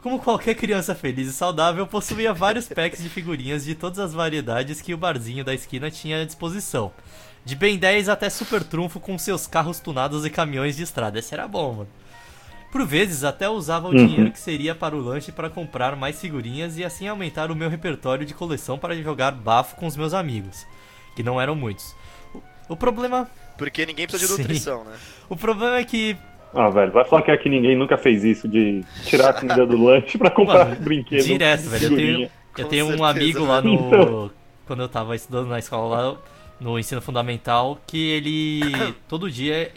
Como 0.00 0.20
qualquer 0.20 0.54
criança 0.54 0.94
feliz 0.94 1.28
e 1.28 1.32
saudável, 1.32 1.86
possuía 1.86 2.32
vários 2.32 2.68
packs 2.68 3.02
de 3.02 3.08
figurinhas 3.08 3.64
de 3.64 3.74
todas 3.74 3.98
as 3.98 4.12
variedades 4.12 4.80
que 4.80 4.92
o 4.92 4.98
barzinho 4.98 5.44
da 5.44 5.54
esquina 5.54 5.90
tinha 5.90 6.20
à 6.20 6.24
disposição. 6.24 6.92
De 7.44 7.56
Ben 7.56 7.78
10 7.78 8.08
até 8.08 8.28
Super 8.30 8.62
Trunfo 8.62 9.00
com 9.00 9.18
seus 9.18 9.46
carros 9.46 9.80
tunados 9.80 10.24
e 10.24 10.30
caminhões 10.30 10.76
de 10.76 10.82
estrada. 10.82 11.18
Esse 11.18 11.34
era 11.34 11.48
bom, 11.48 11.72
mano. 11.72 11.88
Por 12.74 12.84
vezes 12.84 13.22
até 13.22 13.48
usava 13.48 13.86
o 13.86 13.92
Uhum. 13.92 14.04
dinheiro 14.04 14.32
que 14.32 14.38
seria 14.40 14.74
para 14.74 14.96
o 14.96 15.00
lanche 15.00 15.30
para 15.30 15.48
comprar 15.48 15.94
mais 15.94 16.20
figurinhas 16.20 16.76
e 16.76 16.82
assim 16.84 17.06
aumentar 17.06 17.52
o 17.52 17.54
meu 17.54 17.70
repertório 17.70 18.26
de 18.26 18.34
coleção 18.34 18.76
para 18.76 18.96
jogar 19.00 19.30
bafo 19.30 19.76
com 19.76 19.86
os 19.86 19.96
meus 19.96 20.12
amigos, 20.12 20.66
que 21.14 21.22
não 21.22 21.40
eram 21.40 21.54
muitos. 21.54 21.94
O- 22.34 22.42
O 22.70 22.76
problema 22.76 23.30
Porque 23.56 23.86
ninguém 23.86 24.08
precisa 24.08 24.32
de 24.32 24.36
Sim. 24.38 24.42
nutrição, 24.42 24.82
né? 24.82 24.96
o 25.28 25.36
problema 25.36 25.76
é 25.76 25.84
que. 25.84 26.16
Ah, 26.52 26.68
velho, 26.68 26.90
vai 26.90 27.04
falar 27.04 27.22
que 27.22 27.30
aqui 27.30 27.48
ninguém 27.48 27.76
nunca 27.78 27.96
fez 27.96 28.24
isso 28.24 28.48
de 28.48 28.82
tirar 29.04 29.28
a 29.28 29.32
comida 29.34 29.64
do 29.64 29.80
lanche 29.80 30.18
pra 30.18 30.28
comprar 30.28 30.64
Mano, 30.70 30.80
brinquedo. 30.80 31.22
Direto, 31.22 31.68
velho. 31.70 31.84
Eu 31.84 31.96
tenho, 31.96 32.30
eu 32.58 32.64
tenho 32.68 32.84
um 32.86 32.88
certeza, 32.88 33.06
amigo 33.08 33.44
lá 33.44 33.62
no. 33.62 34.32
Quando 34.66 34.82
eu 34.82 34.88
tava 34.88 35.14
estudando 35.14 35.46
na 35.46 35.60
escola 35.60 35.96
lá, 36.12 36.16
no 36.60 36.76
ensino 36.76 37.00
fundamental, 37.00 37.78
que 37.86 38.04
ele. 38.10 38.62
Todo 39.08 39.30
dia 39.30 39.70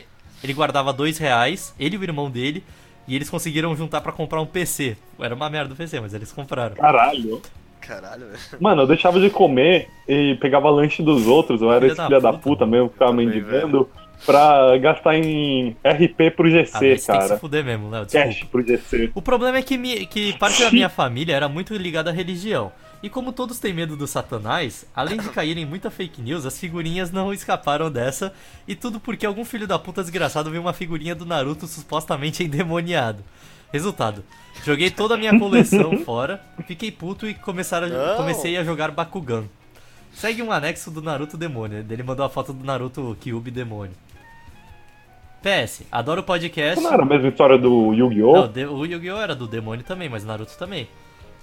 ele 0.43 0.53
guardava 0.53 0.91
dois 0.91 1.19
reais, 1.19 1.75
ele 1.79 1.95
e 1.95 1.99
o 1.99 2.03
irmão 2.03 2.31
dele, 2.31 2.63
e 3.07 3.15
eles 3.15 3.29
conseguiram 3.29 3.75
juntar 3.75 4.01
pra 4.01 4.11
comprar 4.11 4.41
um 4.41 4.45
PC. 4.45 4.97
Era 5.19 5.33
uma 5.33 5.49
merda 5.49 5.73
o 5.73 5.77
PC, 5.77 5.99
mas 5.99 6.13
eles 6.13 6.31
compraram. 6.31 6.75
Caralho. 6.75 7.41
Caralho, 7.79 8.25
velho. 8.27 8.39
Mano, 8.59 8.81
eu 8.81 8.87
deixava 8.87 9.19
de 9.19 9.29
comer 9.29 9.87
e 10.07 10.35
pegava 10.41 10.69
lanche 10.69 11.01
dos 11.01 11.25
outros. 11.25 11.61
Eu 11.61 11.71
era 11.71 11.79
Filha 11.81 11.87
esse 11.91 11.97
da 11.97 12.07
filho 12.07 12.21
da 12.21 12.33
puta, 12.33 12.65
mesmo, 12.65 12.89
ficava 12.89 13.11
Também, 13.11 13.27
mendigando 13.27 13.89
pra 14.25 14.77
gastar 14.79 15.15
em 15.15 15.69
RP 15.85 16.31
pro 16.35 16.47
Ah, 16.47 16.49
GC, 16.49 16.71
mas 16.73 16.79
tem 16.79 16.95
que 16.95 16.97
se 16.99 17.07
cara. 17.07 17.37
fuder 17.37 17.63
mesmo, 17.63 17.89
Léo. 17.89 18.05
Cash 18.11 18.43
pro 18.45 18.61
GC. 18.65 19.11
O 19.15 19.21
problema 19.21 19.57
é 19.57 19.61
que, 19.61 19.77
mi- 19.77 20.05
que 20.07 20.33
parte 20.37 20.61
da 20.63 20.71
minha 20.71 20.89
família 20.89 21.33
era 21.35 21.47
muito 21.47 21.73
ligada 21.77 22.09
à 22.09 22.13
religião. 22.13 22.71
E 23.03 23.09
como 23.09 23.31
todos 23.31 23.59
têm 23.59 23.73
medo 23.73 23.95
do 23.95 24.07
satanás, 24.07 24.85
além 24.95 25.17
de 25.19 25.29
caírem 25.29 25.63
em 25.63 25.67
muita 25.67 25.91
fake 25.91 26.19
news, 26.21 26.45
as 26.45 26.59
figurinhas 26.59 27.11
não 27.11 27.31
escaparam 27.31 27.91
dessa. 27.91 28.33
E 28.67 28.75
tudo 28.75 28.99
porque 28.99 29.25
algum 29.25 29.45
filho 29.45 29.67
da 29.67 29.77
puta 29.77 30.01
desgraçado 30.01 30.49
viu 30.49 30.59
uma 30.61 30.73
figurinha 30.73 31.13
do 31.13 31.25
Naruto 31.25 31.67
supostamente 31.67 32.43
endemoniado. 32.43 33.23
Resultado: 33.71 34.23
joguei 34.65 34.89
toda 34.89 35.13
a 35.13 35.17
minha 35.17 35.37
coleção 35.37 35.97
fora, 36.03 36.41
fiquei 36.65 36.91
puto 36.91 37.27
e 37.27 37.31
a- 37.31 38.15
comecei 38.15 38.57
a 38.57 38.63
jogar 38.63 38.89
Bakugan. 38.91 39.43
Segue 40.13 40.41
um 40.41 40.51
anexo 40.51 40.89
do 40.89 41.01
Naruto 41.01 41.37
Demônio. 41.37 41.85
Ele 41.87 42.01
mandou 42.01 42.25
a 42.25 42.29
foto 42.29 42.51
do 42.51 42.65
Naruto 42.65 43.15
Kyubi 43.21 43.51
Demônio. 43.51 43.93
PS, 45.43 45.83
adoro 45.91 46.21
o 46.21 46.23
podcast. 46.23 46.83
Não 46.83 46.91
era 46.91 47.03
a 47.03 47.05
mesma 47.05 47.27
história 47.29 47.57
do 47.59 47.93
Yu-Gi-Oh? 47.93 48.49
o 48.73 48.85
Yu-Gi-Oh! 48.85 49.17
era 49.21 49.35
do 49.35 49.47
demônio 49.47 49.85
também, 49.85 50.09
mas 50.09 50.23
Naruto 50.25 50.57
também. 50.57 50.87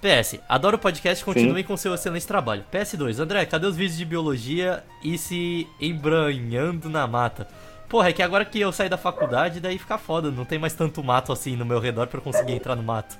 PS, 0.04 0.38
adoro 0.46 0.76
o 0.76 0.78
podcast, 0.78 1.24
continuem 1.24 1.64
com 1.64 1.78
seu 1.78 1.94
excelente 1.94 2.26
trabalho. 2.26 2.62
PS2, 2.70 3.18
André, 3.20 3.46
cadê 3.46 3.66
os 3.66 3.74
vídeos 3.74 3.96
de 3.96 4.04
biologia 4.04 4.84
e 5.02 5.16
se 5.16 5.66
embranhando 5.80 6.90
na 6.90 7.06
mata? 7.06 7.48
Porra, 7.88 8.10
é 8.10 8.12
que 8.12 8.22
agora 8.22 8.44
que 8.44 8.60
eu 8.60 8.70
saí 8.70 8.90
da 8.90 8.98
faculdade, 8.98 9.60
daí 9.60 9.78
fica 9.78 9.96
foda, 9.96 10.30
não 10.30 10.44
tem 10.44 10.58
mais 10.58 10.74
tanto 10.74 11.02
mato 11.02 11.32
assim 11.32 11.56
no 11.56 11.64
meu 11.64 11.78
redor 11.78 12.06
pra 12.06 12.18
eu 12.18 12.22
conseguir 12.22 12.52
entrar 12.52 12.76
no 12.76 12.82
mato. 12.82 13.16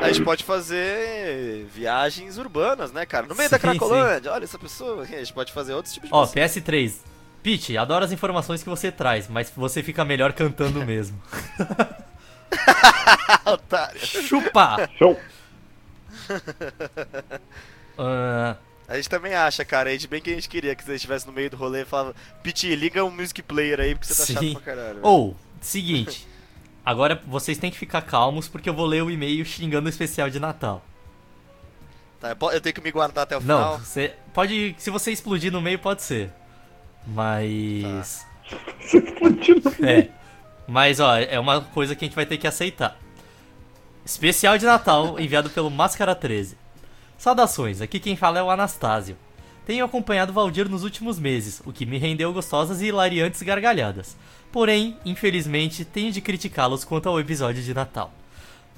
A 0.00 0.10
gente 0.10 0.24
pode 0.24 0.42
fazer 0.42 1.66
viagens 1.66 2.38
urbanas, 2.38 2.90
né, 2.90 3.04
cara? 3.04 3.26
No 3.26 3.34
meio 3.34 3.50
Sim, 3.50 3.56
da 3.56 3.58
Cracolândia, 3.58 4.32
olha 4.32 4.44
essa 4.44 4.58
pessoa. 4.58 5.02
A 5.02 5.04
gente 5.04 5.34
pode 5.34 5.52
fazer 5.52 5.74
outros 5.74 5.92
tipos 5.92 6.08
de 6.08 6.14
Ó, 6.14 6.20
passeio. 6.20 6.46
PS3, 6.46 6.94
Pete, 7.42 7.76
adoro 7.76 8.06
as 8.06 8.10
informações 8.10 8.62
que 8.62 8.70
você 8.70 8.90
traz, 8.90 9.28
mas 9.28 9.52
você 9.54 9.82
fica 9.82 10.02
melhor 10.02 10.32
cantando 10.32 10.82
mesmo. 10.86 11.20
Otário. 13.44 14.00
Chupa! 14.00 14.88
Show! 14.98 15.18
Ah, 17.98 18.56
A 18.86 18.96
gente 18.96 19.08
também 19.08 19.34
acha, 19.34 19.64
cara. 19.64 19.88
A 19.88 19.92
gente 19.92 20.06
bem 20.06 20.20
que 20.20 20.30
a 20.30 20.34
gente 20.34 20.50
queria 20.50 20.74
que 20.74 20.84
você 20.84 20.96
estivesse 20.96 21.26
no 21.26 21.32
meio 21.32 21.48
do 21.48 21.56
rolê 21.56 21.80
e 21.80 21.84
falava, 21.86 22.14
Piti, 22.42 22.74
liga 22.76 23.02
um 23.02 23.10
music 23.10 23.42
player 23.42 23.80
aí 23.80 23.94
porque 23.94 24.12
você 24.12 24.34
tá 24.34 24.40
Sim. 24.40 24.50
chato 24.52 24.62
pra 24.62 24.74
caralho. 24.74 24.98
Ou, 25.02 25.34
seguinte. 25.62 26.28
Agora 26.84 27.20
vocês 27.26 27.56
têm 27.56 27.70
que 27.70 27.78
ficar 27.78 28.02
calmos 28.02 28.48
porque 28.48 28.68
eu 28.68 28.74
vou 28.74 28.84
ler 28.84 29.02
o 29.02 29.10
e-mail 29.10 29.44
xingando 29.46 29.86
o 29.86 29.88
especial 29.88 30.28
de 30.28 30.38
Natal. 30.38 30.84
Tá, 32.20 32.36
eu 32.52 32.60
tenho 32.60 32.74
que 32.74 32.80
me 32.80 32.90
guardar 32.90 33.24
até 33.24 33.36
o 33.36 33.40
final. 33.40 33.72
Não, 33.72 33.78
você 33.78 34.14
pode. 34.32 34.74
Se 34.78 34.90
você 34.90 35.10
explodir 35.10 35.50
no 35.50 35.60
meio, 35.60 35.78
pode 35.78 36.02
ser. 36.02 36.30
Mas. 37.06 38.26
Você 38.80 38.98
explodiu 38.98 39.56
no 39.56 39.86
É. 39.86 40.08
Mas 40.66 41.00
ó, 41.00 41.16
é 41.16 41.38
uma 41.38 41.60
coisa 41.60 41.94
que 41.94 42.04
a 42.04 42.08
gente 42.08 42.16
vai 42.16 42.26
ter 42.26 42.38
que 42.38 42.46
aceitar. 42.46 42.98
Especial 44.04 44.58
de 44.58 44.64
Natal 44.64 45.18
enviado 45.20 45.50
pelo 45.50 45.70
Máscara 45.70 46.14
13. 46.14 46.56
Saudações, 47.18 47.80
aqui 47.80 47.98
quem 47.98 48.16
fala 48.16 48.38
é 48.38 48.42
o 48.42 48.50
Anastásio. 48.50 49.16
Tenho 49.64 49.84
acompanhado 49.84 50.30
o 50.30 50.34
Valdir 50.34 50.68
nos 50.68 50.84
últimos 50.84 51.18
meses, 51.18 51.60
o 51.64 51.72
que 51.72 51.84
me 51.84 51.98
rendeu 51.98 52.32
gostosas 52.32 52.80
e 52.80 52.86
hilariantes 52.86 53.42
gargalhadas. 53.42 54.16
Porém, 54.52 54.96
infelizmente, 55.04 55.84
tenho 55.84 56.12
de 56.12 56.20
criticá-los 56.20 56.84
quanto 56.84 57.08
ao 57.08 57.18
episódio 57.18 57.62
de 57.62 57.74
Natal. 57.74 58.12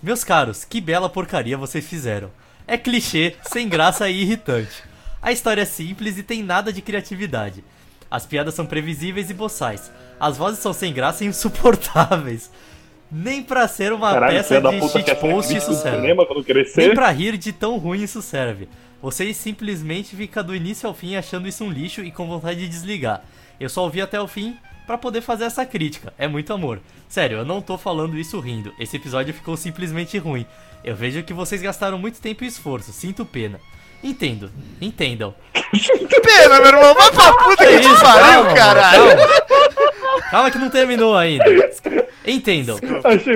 Meus 0.02 0.24
caros, 0.24 0.64
que 0.64 0.80
bela 0.80 1.10
porcaria 1.10 1.58
vocês 1.58 1.86
fizeram. 1.86 2.30
É 2.66 2.78
clichê, 2.78 3.36
sem 3.42 3.68
graça 3.68 4.08
e 4.08 4.22
irritante. 4.22 4.82
A 5.20 5.32
história 5.32 5.62
é 5.62 5.66
simples 5.66 6.16
e 6.16 6.22
tem 6.22 6.42
nada 6.42 6.72
de 6.72 6.80
criatividade. 6.80 7.64
As 8.10 8.26
piadas 8.26 8.54
são 8.54 8.66
previsíveis 8.66 9.30
e 9.30 9.34
boçais. 9.34 9.90
As 10.18 10.36
vozes 10.36 10.60
são 10.60 10.72
sem 10.72 10.92
graça 10.92 11.24
e 11.24 11.26
insuportáveis. 11.26 12.50
Nem 13.10 13.42
pra 13.42 13.66
ser 13.66 13.92
uma 13.92 14.12
Caralho, 14.12 14.36
peça 14.36 14.60
de 14.60 14.88
shitpost 14.88 15.56
isso 15.56 15.74
serve. 15.74 16.14
Nem 16.76 16.94
pra 16.94 17.10
rir 17.10 17.38
de 17.38 17.52
tão 17.52 17.78
ruim 17.78 18.02
isso 18.02 18.20
serve. 18.20 18.68
Vocês 19.00 19.36
simplesmente 19.36 20.14
ficam 20.16 20.44
do 20.44 20.54
início 20.54 20.88
ao 20.88 20.94
fim 20.94 21.16
achando 21.16 21.48
isso 21.48 21.64
um 21.64 21.70
lixo 21.70 22.02
e 22.02 22.10
com 22.10 22.26
vontade 22.26 22.60
de 22.60 22.68
desligar. 22.68 23.22
Eu 23.58 23.68
só 23.68 23.82
ouvi 23.84 24.00
até 24.00 24.20
o 24.20 24.28
fim 24.28 24.56
pra 24.86 24.98
poder 24.98 25.20
fazer 25.20 25.44
essa 25.44 25.64
crítica. 25.64 26.12
É 26.18 26.26
muito 26.26 26.52
amor. 26.52 26.80
Sério, 27.08 27.38
eu 27.38 27.44
não 27.44 27.62
tô 27.62 27.78
falando 27.78 28.18
isso 28.18 28.40
rindo. 28.40 28.72
Esse 28.78 28.96
episódio 28.96 29.32
ficou 29.32 29.56
simplesmente 29.56 30.18
ruim. 30.18 30.44
Eu 30.82 30.96
vejo 30.96 31.22
que 31.22 31.32
vocês 31.32 31.62
gastaram 31.62 31.98
muito 31.98 32.20
tempo 32.20 32.44
e 32.44 32.46
esforço. 32.46 32.92
Sinto 32.92 33.24
pena. 33.24 33.60
Entendo. 34.02 34.50
Entendam. 34.80 35.34
Pena, 36.22 36.60
meu 36.60 36.68
irmão, 36.68 36.94
vai 36.94 37.10
pra 37.10 37.32
puta 37.32 37.66
que 37.66 37.80
te 37.80 37.86
Isso, 37.86 38.00
pariu, 38.00 38.44
calma, 38.44 38.54
caralho. 38.54 39.16
Calma. 39.16 40.30
Calma 40.30 40.50
que 40.50 40.58
não 40.58 40.70
terminou 40.70 41.16
ainda. 41.16 41.44
Entendam. 42.26 42.78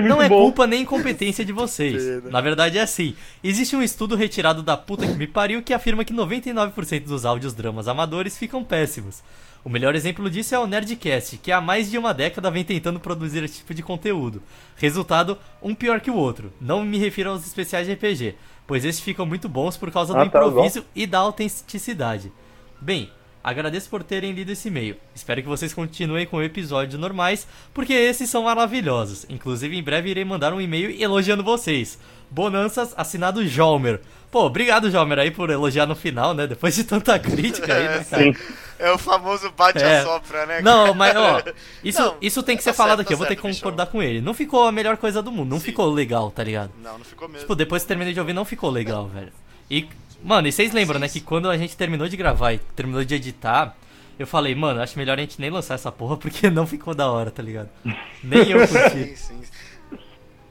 Não 0.07 0.23
é 0.23 0.29
bom. 0.29 0.43
culpa 0.43 0.67
nem 0.67 0.83
incompetência 0.83 1.45
de 1.45 1.53
vocês. 1.53 2.03
Pena. 2.03 2.31
Na 2.31 2.41
verdade 2.41 2.79
é 2.79 2.83
assim. 2.83 3.15
Existe 3.43 3.75
um 3.75 3.83
estudo 3.83 4.15
retirado 4.15 4.63
da 4.63 4.77
puta 4.77 5.07
que 5.07 5.15
me 5.15 5.27
pariu 5.27 5.63
que 5.63 5.73
afirma 5.73 6.05
que 6.05 6.13
99% 6.13 7.05
dos 7.05 7.25
áudios 7.25 7.55
dramas 7.55 7.89
amadores 7.89 8.37
ficam 8.37 8.63
péssimos. 8.63 9.23
O 9.65 9.71
melhor 9.71 9.95
exemplo 9.95 10.29
disso 10.29 10.57
é 10.57 10.59
o 10.59 10.67
Nerdcast, 10.67 11.39
que 11.39 11.53
há 11.53 11.61
mais 11.61 11.89
de 11.89 11.97
uma 11.97 12.13
década 12.13 12.51
vem 12.51 12.65
tentando 12.65 12.99
produzir 12.99 13.45
esse 13.45 13.59
tipo 13.59 13.73
de 13.73 13.83
conteúdo. 13.83 14.43
Resultado, 14.77 15.39
um 15.63 15.73
pior 15.73 16.01
que 16.01 16.11
o 16.11 16.17
outro. 16.17 16.53
Não 16.61 16.85
me 16.85 16.99
refiro 16.99 17.31
aos 17.31 17.47
especiais 17.47 17.87
de 17.87 17.93
RPG, 17.93 18.35
pois 18.67 18.85
esses 18.85 19.01
ficam 19.01 19.27
muito 19.27 19.49
bons 19.49 19.77
por 19.77 19.91
causa 19.91 20.13
do 20.13 20.21
Ah, 20.21 20.23
tá, 20.23 20.27
improviso 20.27 20.85
e 20.95 21.07
da 21.07 21.19
autenticidade. 21.19 22.33
Bem, 22.81 23.11
agradeço 23.43 23.89
por 23.89 24.03
terem 24.03 24.33
lido 24.33 24.51
esse 24.51 24.69
e-mail. 24.69 24.97
Espero 25.15 25.43
que 25.43 25.49
vocês 25.49 25.73
continuem 25.75 26.27
com 26.27 26.43
episódios 26.43 27.01
normais, 27.01 27.47
porque 27.75 27.93
esses 27.93 28.29
são 28.31 28.45
maravilhosos. 28.45 29.27
Inclusive, 29.29 29.77
em 29.77 29.83
breve 29.83 30.11
irei 30.11 30.25
mandar 30.25 30.53
um 30.53 30.61
e-mail 30.61 30.91
elogiando 31.01 31.43
vocês. 31.45 31.99
Bonanças, 32.31 32.95
assinado 32.97 33.47
Jalmer. 33.47 34.01
Pô, 34.31 34.47
obrigado, 34.47 34.91
Jalmer, 34.91 35.19
aí 35.19 35.31
por 35.31 35.51
elogiar 35.51 35.87
no 35.87 35.95
final, 35.95 36.33
né? 36.33 36.47
Depois 36.47 36.75
de 36.75 36.85
tanta 36.85 37.19
crítica 37.21 37.75
aí, 37.75 37.85
né, 37.89 38.07
cara? 38.09 38.23
Sim. 38.23 38.35
É 38.83 38.91
o 38.91 38.99
famoso 38.99 39.49
bate-a-sopra, 39.53 40.45
né? 40.45 40.61
Não, 40.61 40.87
cara? 40.87 40.95
mas 40.95 41.17
ó, 41.17 41.43
isso, 41.85 42.01
Não, 42.01 42.17
isso 42.21 42.43
tem 42.43 42.57
que 42.57 42.65
tá 42.65 42.73
ser 42.73 42.77
falado 42.77 42.99
certo, 42.99 43.07
aqui, 43.07 43.13
eu 43.13 43.17
tá 43.17 43.25
vou 43.25 43.29
ter 43.29 43.37
que 43.37 43.43
concordar 43.43 43.87
com 43.87 44.03
ele. 44.03 44.21
Não 44.21 44.35
ficou 44.35 44.65
a 44.65 44.73
melhor 44.73 44.97
coisa 44.97 45.23
do 45.23 45.31
mundo, 45.31 45.51
não 45.51 45.61
Sim. 45.61 45.67
ficou 45.67 45.89
legal, 45.89 46.33
tá 46.33 46.43
ligado? 46.43 46.73
Não, 46.83 46.99
não 46.99 47.05
ficou 47.05 47.29
mesmo. 47.29 47.43
Tipo, 47.43 47.55
depois 47.55 47.83
que 47.83 47.89
terminei 47.89 48.13
de 48.13 48.19
ouvir, 48.19 48.33
não 48.33 48.45
ficou 48.45 48.71
legal, 48.71 49.07
velho. 49.07 49.33
E, 49.71 49.89
mano, 50.21 50.49
e 50.49 50.53
vocês 50.53 50.73
lembram, 50.73 50.99
né, 50.99 51.09
que 51.09 51.21
quando 51.21 51.49
a 51.49 51.57
gente 51.57 51.77
terminou 51.77 52.09
de 52.09 52.17
gravar 52.17 52.55
e 52.55 52.59
terminou 52.59 53.05
de 53.05 53.15
editar, 53.15 53.77
eu 54.19 54.27
falei, 54.27 54.53
mano, 54.53 54.83
acho 54.83 54.99
melhor 54.99 55.17
a 55.17 55.21
gente 55.21 55.41
nem 55.41 55.49
lançar 55.49 55.75
essa 55.75 55.93
porra 55.93 56.17
porque 56.17 56.51
não 56.51 56.67
ficou 56.67 56.93
da 56.93 57.09
hora, 57.09 57.31
tá 57.31 57.43
ligado? 57.43 57.71
Nem 58.23 58.51
eu 58.51 58.67
curti. 58.67 59.17
Sim, 59.17 59.17
sim. 59.17 59.43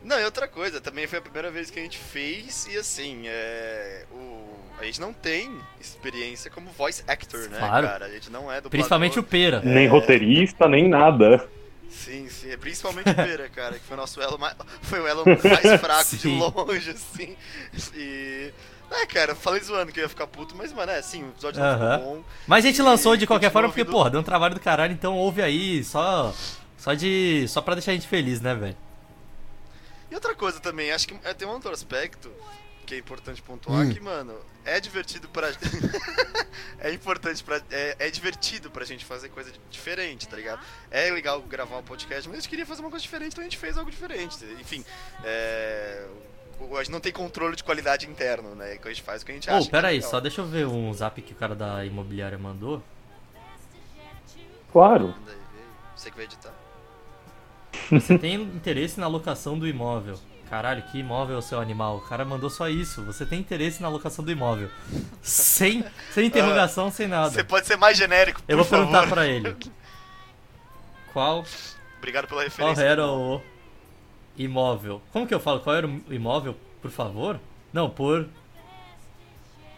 Não, 0.03 0.19
e 0.19 0.25
outra 0.25 0.47
coisa, 0.47 0.81
também 0.81 1.05
foi 1.05 1.19
a 1.19 1.21
primeira 1.21 1.51
vez 1.51 1.69
que 1.69 1.79
a 1.79 1.83
gente 1.83 1.97
fez 1.97 2.67
e 2.67 2.77
assim, 2.77 3.23
é. 3.27 4.05
O... 4.11 4.50
A 4.81 4.85
gente 4.85 4.99
não 4.99 5.13
tem 5.13 5.55
experiência 5.79 6.49
como 6.49 6.69
voice 6.71 7.03
actor, 7.07 7.47
né, 7.49 7.59
Claro. 7.59 7.87
cara? 7.87 8.05
A 8.05 8.09
gente 8.09 8.29
não 8.31 8.51
é 8.51 8.59
do 8.59 8.69
Principalmente 8.69 9.19
o 9.19 9.23
Pera. 9.23 9.61
Nem 9.63 9.87
roteirista, 9.87 10.67
nem 10.67 10.87
nada. 10.89 11.47
Sim, 11.89 12.27
sim, 12.29 12.49
é 12.49 12.57
principalmente 12.57 13.09
o 13.09 13.15
Pera, 13.15 13.47
cara, 13.49 13.73
que 13.77 13.85
foi 13.85 13.95
o 13.95 13.99
nosso 13.99 14.19
elo 14.21 14.39
mais. 14.39 14.55
Foi 14.81 14.99
o 14.99 15.07
elo 15.07 15.23
mais 15.25 15.79
fraco 15.79 16.15
de 16.15 16.27
longe, 16.35 16.89
assim. 16.91 17.37
E. 17.95 18.51
É, 18.89 19.05
cara, 19.05 19.35
falei 19.35 19.61
zoando 19.61 19.91
que 19.91 19.99
eu 19.99 20.03
ia 20.03 20.09
ficar 20.09 20.27
puto, 20.27 20.53
mas, 20.55 20.73
mano, 20.73 20.91
é 20.91 20.97
assim, 20.97 21.23
o 21.23 21.29
episódio 21.29 21.61
não 21.61 21.67
Aham. 21.67 21.97
ficou 21.99 22.15
bom. 22.17 22.23
Mas 22.47 22.65
a 22.65 22.67
gente 22.67 22.81
lançou 22.81 23.15
de 23.15 23.25
qualquer 23.27 23.49
forma 23.51 23.69
porque, 23.69 23.81
ouvindo- 23.81 23.93
porra, 23.93 24.09
deu 24.09 24.19
um 24.19 24.23
trabalho 24.23 24.53
do 24.53 24.59
caralho, 24.59 24.91
então 24.93 25.15
ouve 25.15 25.41
aí, 25.41 25.83
só. 25.83 26.33
Só 26.77 26.93
de. 26.93 27.45
Só 27.47 27.61
pra 27.61 27.75
deixar 27.75 27.91
a 27.91 27.93
gente 27.93 28.07
feliz, 28.07 28.41
né, 28.41 28.55
velho? 28.55 28.75
E 30.09 30.15
outra 30.15 30.33
coisa 30.35 30.59
também, 30.59 30.91
acho 30.91 31.07
que 31.07 31.15
é, 31.23 31.33
tem 31.33 31.47
um 31.47 31.51
outro 31.51 31.71
aspecto 31.71 32.29
que 32.91 32.95
é 32.95 32.97
importante 32.97 33.41
pontuar 33.41 33.85
Hum. 33.85 33.93
que, 33.93 34.01
mano, 34.01 34.35
é 34.65 34.77
divertido 34.81 35.29
pra. 35.29 35.47
é 36.79 36.91
importante 36.91 37.41
pra. 37.41 37.61
É, 37.71 37.95
é 37.99 38.09
divertido 38.11 38.69
pra 38.69 38.83
gente 38.83 39.05
fazer 39.05 39.29
coisa 39.29 39.49
diferente, 39.69 40.27
tá 40.27 40.35
ligado? 40.35 40.61
É 40.89 41.09
legal 41.09 41.41
gravar 41.41 41.77
um 41.77 41.83
podcast, 41.83 42.27
mas 42.27 42.37
a 42.37 42.41
gente 42.41 42.49
queria 42.49 42.65
fazer 42.65 42.81
uma 42.81 42.89
coisa 42.89 43.01
diferente, 43.01 43.31
então 43.31 43.41
a 43.41 43.45
gente 43.45 43.57
fez 43.57 43.77
algo 43.77 43.89
diferente. 43.89 44.43
Enfim, 44.59 44.83
é. 45.23 46.05
o- 46.59 46.75
A 46.75 46.83
gente 46.83 46.91
não 46.91 46.99
tem 46.99 47.13
controle 47.13 47.55
de 47.55 47.63
qualidade 47.63 48.05
interno, 48.09 48.53
né? 48.55 48.75
Que 48.75 48.87
a 48.89 48.91
gente 48.91 49.01
faz 49.03 49.21
o 49.21 49.25
que 49.25 49.31
a 49.31 49.35
gente 49.35 49.49
Ô, 49.49 49.53
acha. 49.55 49.69
pera 49.71 49.87
é 49.87 49.91
aí, 49.91 49.95
legal. 49.97 50.11
só 50.11 50.19
deixa 50.19 50.41
eu 50.41 50.45
ver 50.45 50.67
um 50.67 50.93
zap 50.93 51.21
que 51.21 51.31
o 51.31 51.35
cara 51.37 51.55
da 51.55 51.85
imobiliária 51.85 52.37
mandou. 52.37 52.83
Claro. 54.69 55.15
Você 55.95 56.09
que 56.11 56.15
vai 56.17 56.25
editar. 56.25 56.53
Você 57.89 58.17
tem 58.17 58.33
interesse 58.35 58.99
na 58.99 59.07
locação 59.07 59.57
do 59.57 59.65
imóvel. 59.65 60.19
Caralho, 60.51 60.83
que 60.83 60.99
imóvel 60.99 61.37
é 61.37 61.39
o 61.39 61.41
seu 61.41 61.61
animal? 61.61 61.95
O 61.95 62.01
cara 62.01 62.25
mandou 62.25 62.49
só 62.49 62.67
isso. 62.67 63.01
Você 63.05 63.25
tem 63.25 63.39
interesse 63.39 63.81
na 63.81 63.87
locação 63.87 64.23
do 64.23 64.29
imóvel. 64.29 64.69
Sem, 65.21 65.81
sem 66.11 66.25
interrogação, 66.27 66.91
sem 66.91 67.07
nada. 67.07 67.29
Você 67.29 67.41
pode 67.41 67.65
ser 67.65 67.77
mais 67.77 67.97
genérico, 67.97 68.43
por 68.43 68.51
Eu 68.51 68.57
vou 68.57 68.65
favor. 68.65 68.85
perguntar 68.85 69.07
pra 69.07 69.25
ele. 69.25 69.55
Qual, 71.13 71.45
Obrigado 71.99 72.27
pela 72.27 72.41
qual 72.41 72.49
referência. 72.49 72.83
era 72.83 73.07
o 73.07 73.41
imóvel? 74.37 75.01
Como 75.13 75.25
que 75.25 75.33
eu 75.33 75.39
falo? 75.39 75.61
Qual 75.61 75.73
era 75.73 75.87
o 75.87 76.13
imóvel, 76.13 76.57
por 76.81 76.91
favor? 76.91 77.39
Não, 77.71 77.89
por. 77.89 78.27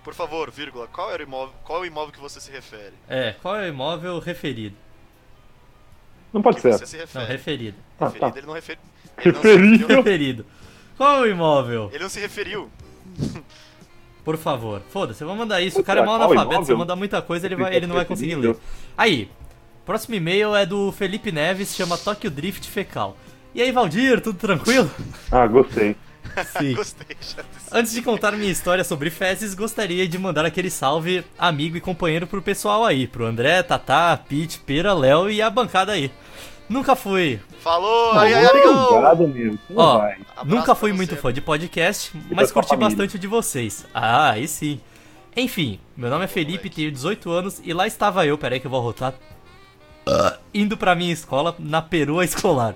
Por 0.03 0.15
favor, 0.15 0.49
vírgula, 0.49 0.88
qual 0.88 1.12
era 1.12 1.21
o 1.21 1.25
imóvel, 1.27 1.53
qual 1.63 1.77
é 1.77 1.81
o 1.83 1.86
imóvel 1.86 2.12
que 2.12 2.19
você 2.19 2.41
se 2.41 2.51
refere? 2.51 2.93
É, 3.07 3.33
qual 3.43 3.55
é 3.57 3.65
o 3.65 3.67
imóvel 3.67 4.17
referido? 4.17 4.75
Não 6.33 6.41
pode 6.41 6.55
Que 6.55 6.63
ser. 6.63 6.73
você 6.79 6.88
se 6.88 6.97
Não, 6.97 7.03
refere. 7.03 7.25
referido. 7.27 7.77
Ah, 7.99 8.05
referido, 8.07 8.31
tá. 8.31 8.38
ele 8.39 8.47
não 8.47 8.53
refere. 8.55 8.79
Ele 9.19 9.31
não, 9.33 9.41
se 9.41 9.47
Referido. 9.47 9.88
Referido. 9.88 10.45
Qual 10.97 11.21
o 11.21 11.27
imóvel? 11.27 11.89
ele 11.93 12.03
não 12.03 12.10
se 12.10 12.19
referiu. 12.19 12.69
Por 14.23 14.38
favor. 14.38 14.82
Foda-se, 14.89 15.21
eu 15.21 15.27
vou 15.27 15.36
mandar 15.36 15.62
isso. 15.62 15.79
O 15.79 15.84
cara 15.84 16.01
é 16.01 16.06
mal 16.06 16.15
analfabeto, 16.15 16.65
se 16.65 16.71
eu 16.71 16.77
mandar 16.77 16.95
muita 16.95 17.21
coisa, 17.21 17.45
ele, 17.45 17.56
vai, 17.56 17.75
ele 17.75 17.88
não 17.88 17.95
vai 17.95 18.06
conseguir 18.06 18.36
ler. 18.36 18.56
Aí, 18.97 19.29
próximo 19.86 20.15
e-mail 20.15 20.56
é 20.56 20.65
do 20.65 20.91
Felipe 20.93 21.32
Neves, 21.32 21.75
chama 21.75 21.97
Tokyo 21.97 22.32
Drift 22.32 22.69
Fecal. 22.69 23.17
E 23.53 23.62
aí, 23.62 23.71
Valdir, 23.71 24.21
tudo 24.21 24.39
tranquilo? 24.39 24.89
Ah, 25.29 25.45
gostei. 25.45 25.95
Sim. 26.58 26.73
Gostei 26.73 27.17
já 27.19 27.43
desse. 27.43 27.67
Antes 27.71 27.91
de 27.91 28.01
contar 28.01 28.32
minha 28.32 28.51
história 28.51 28.84
sobre 28.84 29.10
fezes, 29.10 29.53
gostaria 29.53 30.08
de 30.08 30.17
mandar 30.17 30.45
aquele 30.45 30.69
salve 30.69 31.23
amigo 31.38 31.75
e 31.75 31.82
companheiro 31.82 32.25
pro 32.25 32.41
pessoal 32.41 32.86
aí, 32.86 33.06
pro 33.06 33.25
André, 33.25 33.62
Tatá, 33.62 34.17
Pete, 34.17 34.60
Pera, 34.60 34.93
Léo 34.93 35.29
e 35.29 35.41
a 35.41 35.49
bancada 35.49 35.91
aí. 35.91 36.12
Nunca 36.69 36.95
fui, 36.95 37.39
Falou, 37.63 38.12
ai, 38.13 38.34
ai, 38.34 38.41
muito 38.43 38.56
amigão! 38.58 38.88
obrigado, 38.89 39.28
meu. 39.28 39.52
Não 39.69 39.78
Ó, 39.84 40.02
nunca 40.45 40.76
fui 40.76 40.91
muito 40.91 41.12
amigo. 41.12 41.21
fã 41.21 41.32
de 41.32 41.39
podcast, 41.41 42.12
mas 42.30 42.52
curti 42.52 42.69
família. 42.69 42.89
bastante 42.89 43.15
o 43.15 43.19
de 43.19 43.26
vocês. 43.28 43.86
Ah, 43.93 44.32
aí 44.32 44.47
sim. 44.47 44.82
Enfim, 45.36 45.80
meu 45.95 46.10
nome 46.10 46.26
é 46.26 46.28
Felipe, 46.28 46.69
tenho 46.69 46.91
18 46.91 47.32
anos 47.32 47.62
e 47.63 47.73
lá 47.73 47.88
estava 47.88 48.26
eu, 48.26 48.38
peraí 48.38 48.60
que 48.60 48.67
eu 48.67 48.71
vou 48.71 48.80
arrotar, 48.82 49.13
indo 50.54 50.76
pra 50.78 50.93
minha 50.93 51.13
escola 51.13 51.56
na 51.58 51.82
perua 51.82 52.23
escolar. 52.26 52.76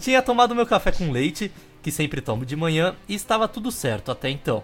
Tinha 0.00 0.20
tomado 0.22 0.54
meu 0.54 0.66
café 0.66 0.92
com 0.92 1.10
leite, 1.10 1.50
que 1.82 1.90
sempre 1.90 2.20
tomo 2.20 2.44
de 2.44 2.54
manhã, 2.54 2.94
e 3.08 3.14
estava 3.14 3.48
tudo 3.48 3.72
certo 3.72 4.12
até 4.12 4.28
então. 4.28 4.62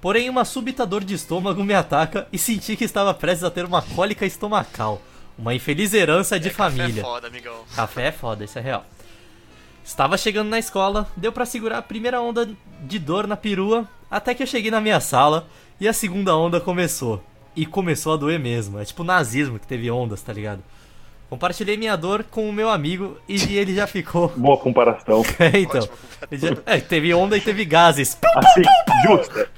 Porém, 0.00 0.28
uma 0.30 0.44
súbita 0.44 0.86
dor 0.86 1.04
de 1.04 1.14
estômago 1.14 1.62
me 1.62 1.74
ataca 1.74 2.26
e 2.32 2.38
senti 2.38 2.76
que 2.76 2.84
estava 2.84 3.12
prestes 3.14 3.44
a 3.44 3.50
ter 3.50 3.64
uma 3.64 3.82
cólica 3.82 4.24
estomacal. 4.26 5.00
Uma 5.38 5.54
infeliz 5.54 5.92
herança 5.92 6.38
de 6.38 6.48
É, 6.48 6.50
café 6.50 6.70
família. 6.76 7.00
É 7.00 7.04
foda, 7.04 7.26
amigão. 7.26 7.54
Café 7.74 8.06
é 8.08 8.12
foda, 8.12 8.44
isso 8.44 8.58
é 8.58 8.62
real. 8.62 8.84
Estava 9.84 10.16
chegando 10.16 10.48
na 10.48 10.58
escola, 10.58 11.06
deu 11.16 11.30
pra 11.30 11.44
segurar 11.44 11.78
a 11.78 11.82
primeira 11.82 12.20
onda 12.20 12.48
de 12.80 12.98
dor 12.98 13.26
na 13.26 13.36
perua, 13.36 13.86
até 14.10 14.34
que 14.34 14.42
eu 14.42 14.46
cheguei 14.46 14.70
na 14.70 14.80
minha 14.80 14.98
sala 14.98 15.46
e 15.80 15.86
a 15.86 15.92
segunda 15.92 16.34
onda 16.36 16.60
começou. 16.60 17.22
E 17.54 17.64
começou 17.66 18.14
a 18.14 18.16
doer 18.16 18.40
mesmo. 18.40 18.80
É 18.80 18.84
tipo 18.84 19.04
nazismo 19.04 19.58
que 19.58 19.66
teve 19.66 19.90
ondas, 19.90 20.22
tá 20.22 20.32
ligado? 20.32 20.60
Compartilhei 21.30 21.76
minha 21.76 21.96
dor 21.96 22.24
com 22.24 22.48
o 22.48 22.52
meu 22.52 22.68
amigo 22.68 23.16
e 23.28 23.56
ele 23.56 23.74
já 23.74 23.86
ficou. 23.86 24.28
Boa 24.36 24.56
comparação. 24.56 25.22
É, 25.38 25.58
então. 25.60 25.88
Já- 26.32 26.56
É, 26.66 26.80
teve 26.80 27.12
onda 27.14 27.36
e 27.36 27.40
teve 27.40 27.64
gases. 27.64 28.16
Assim, 28.34 28.62
justa. 29.06 29.48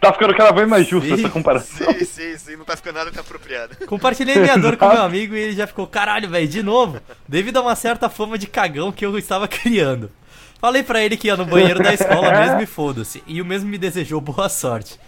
tá 0.00 0.12
ficando 0.12 0.34
cada 0.34 0.52
vez 0.52 0.68
mais 0.68 0.86
justa 0.86 1.08
Sim, 1.08 1.14
essa 1.14 1.28
comparação. 1.30 1.92
Sim, 1.92 2.04
sim, 2.04 2.38
sim, 2.38 2.56
não 2.56 2.64
tá 2.64 2.76
ficando 2.76 2.96
nada 2.96 3.20
apropriado. 3.20 3.76
Compartilhei 3.86 4.36
minha 4.36 4.56
dor 4.56 4.76
com 4.76 4.88
meu 4.88 5.02
amigo 5.02 5.34
e 5.34 5.38
ele 5.38 5.52
já 5.56 5.66
ficou, 5.66 5.86
caralho, 5.86 6.28
velho, 6.28 6.48
de 6.48 6.62
novo. 6.62 7.00
Devido 7.26 7.58
a 7.58 7.62
uma 7.62 7.74
certa 7.74 8.08
fama 8.08 8.38
de 8.38 8.46
cagão 8.46 8.92
que 8.92 9.04
eu 9.04 9.16
estava 9.18 9.46
criando. 9.48 10.10
Falei 10.60 10.82
pra 10.82 11.00
ele 11.02 11.16
que 11.16 11.28
ia 11.28 11.36
no 11.36 11.44
banheiro 11.44 11.82
da 11.82 11.94
escola 11.94 12.32
mesmo 12.32 12.60
e 12.60 12.66
foda-se. 12.66 13.22
E 13.26 13.40
o 13.40 13.44
mesmo 13.44 13.68
me 13.68 13.78
desejou 13.78 14.20
boa 14.20 14.48
sorte. 14.48 14.98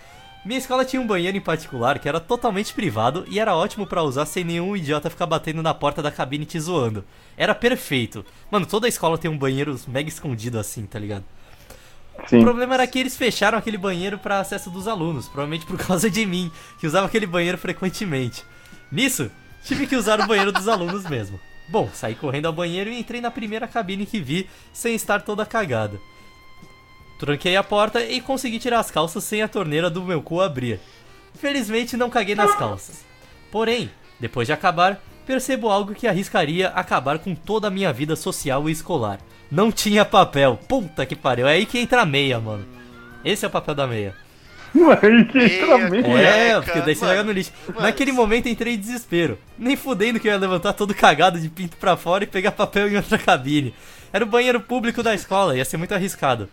Minha 0.44 0.58
escola 0.58 0.86
tinha 0.86 1.02
um 1.02 1.06
banheiro 1.06 1.36
em 1.36 1.40
particular 1.40 1.98
que 1.98 2.08
era 2.08 2.18
totalmente 2.18 2.72
privado 2.72 3.26
e 3.28 3.38
era 3.38 3.54
ótimo 3.54 3.86
pra 3.86 4.02
usar 4.02 4.24
sem 4.24 4.42
nenhum 4.42 4.74
idiota 4.74 5.10
ficar 5.10 5.26
batendo 5.26 5.62
na 5.62 5.74
porta 5.74 6.00
da 6.00 6.10
cabine 6.10 6.46
te 6.46 6.58
zoando. 6.58 7.04
Era 7.36 7.54
perfeito. 7.54 8.24
Mano, 8.50 8.64
toda 8.64 8.88
escola 8.88 9.18
tem 9.18 9.30
um 9.30 9.36
banheiro 9.36 9.78
mega 9.86 10.08
escondido 10.08 10.58
assim, 10.58 10.86
tá 10.86 10.98
ligado? 10.98 11.24
O 12.24 12.28
Sim. 12.28 12.42
problema 12.42 12.74
era 12.74 12.86
que 12.86 12.98
eles 12.98 13.16
fecharam 13.16 13.58
aquele 13.58 13.78
banheiro 13.78 14.18
para 14.18 14.40
acesso 14.40 14.70
dos 14.70 14.86
alunos, 14.86 15.26
provavelmente 15.26 15.66
por 15.66 15.76
causa 15.84 16.10
de 16.10 16.24
mim, 16.26 16.50
que 16.78 16.86
usava 16.86 17.06
aquele 17.06 17.26
banheiro 17.26 17.58
frequentemente. 17.58 18.44
Nisso, 18.90 19.30
tive 19.64 19.86
que 19.86 19.96
usar 19.96 20.20
o 20.20 20.26
banheiro 20.26 20.52
dos 20.52 20.68
alunos 20.68 21.08
mesmo. 21.08 21.40
Bom, 21.68 21.88
saí 21.92 22.14
correndo 22.14 22.46
ao 22.46 22.52
banheiro 22.52 22.90
e 22.90 22.98
entrei 22.98 23.20
na 23.20 23.30
primeira 23.30 23.68
cabine 23.68 24.04
que 24.04 24.20
vi, 24.20 24.48
sem 24.72 24.94
estar 24.94 25.22
toda 25.22 25.46
cagada. 25.46 26.00
Tranquei 27.18 27.54
a 27.54 27.62
porta 27.62 28.02
e 28.02 28.20
consegui 28.20 28.58
tirar 28.58 28.80
as 28.80 28.90
calças 28.90 29.22
sem 29.24 29.42
a 29.42 29.48
torneira 29.48 29.90
do 29.90 30.02
meu 30.02 30.22
cu 30.22 30.40
abrir. 30.40 30.80
Felizmente 31.34 31.96
não 31.96 32.10
caguei 32.10 32.34
nas 32.34 32.54
calças. 32.56 33.04
Porém, 33.52 33.90
depois 34.18 34.46
de 34.46 34.52
acabar, 34.52 35.00
percebo 35.26 35.68
algo 35.68 35.94
que 35.94 36.08
arriscaria 36.08 36.68
acabar 36.70 37.18
com 37.18 37.34
toda 37.34 37.68
a 37.68 37.70
minha 37.70 37.92
vida 37.92 38.16
social 38.16 38.68
e 38.68 38.72
escolar. 38.72 39.20
Não 39.50 39.72
tinha 39.72 40.04
papel. 40.04 40.58
Puta 40.68 41.04
que 41.04 41.16
pariu. 41.16 41.48
É 41.48 41.52
aí 41.52 41.66
que 41.66 41.78
entra 41.78 42.02
a 42.02 42.06
meia, 42.06 42.38
mano. 42.38 42.64
Esse 43.24 43.44
é 43.44 43.48
o 43.48 43.50
papel 43.50 43.74
da 43.74 43.86
meia. 43.86 44.14
Aí 45.02 45.24
que 45.24 45.38
entra 45.38 45.90
Meia. 45.90 46.28
É, 46.28 46.60
porque 46.60 46.80
daí 46.80 46.94
você 46.94 47.04
joga 47.04 47.24
no 47.24 47.32
lixo. 47.32 47.52
mano, 47.68 47.80
Naquele 47.80 48.12
momento 48.12 48.48
entrei 48.48 48.74
em 48.74 48.78
desespero. 48.78 49.38
Nem 49.58 49.76
fudendo 49.76 50.20
que 50.20 50.28
eu 50.28 50.32
ia 50.32 50.38
levantar 50.38 50.72
todo 50.74 50.94
cagado 50.94 51.40
de 51.40 51.48
pinto 51.48 51.76
pra 51.76 51.96
fora 51.96 52.24
e 52.24 52.26
pegar 52.26 52.52
papel 52.52 52.88
em 52.88 52.96
outra 52.96 53.18
cabine. 53.18 53.74
Era 54.12 54.24
o 54.24 54.28
banheiro 54.28 54.60
público 54.60 55.02
da 55.02 55.14
escola, 55.14 55.56
ia 55.56 55.64
ser 55.64 55.76
muito 55.76 55.94
arriscado. 55.94 56.48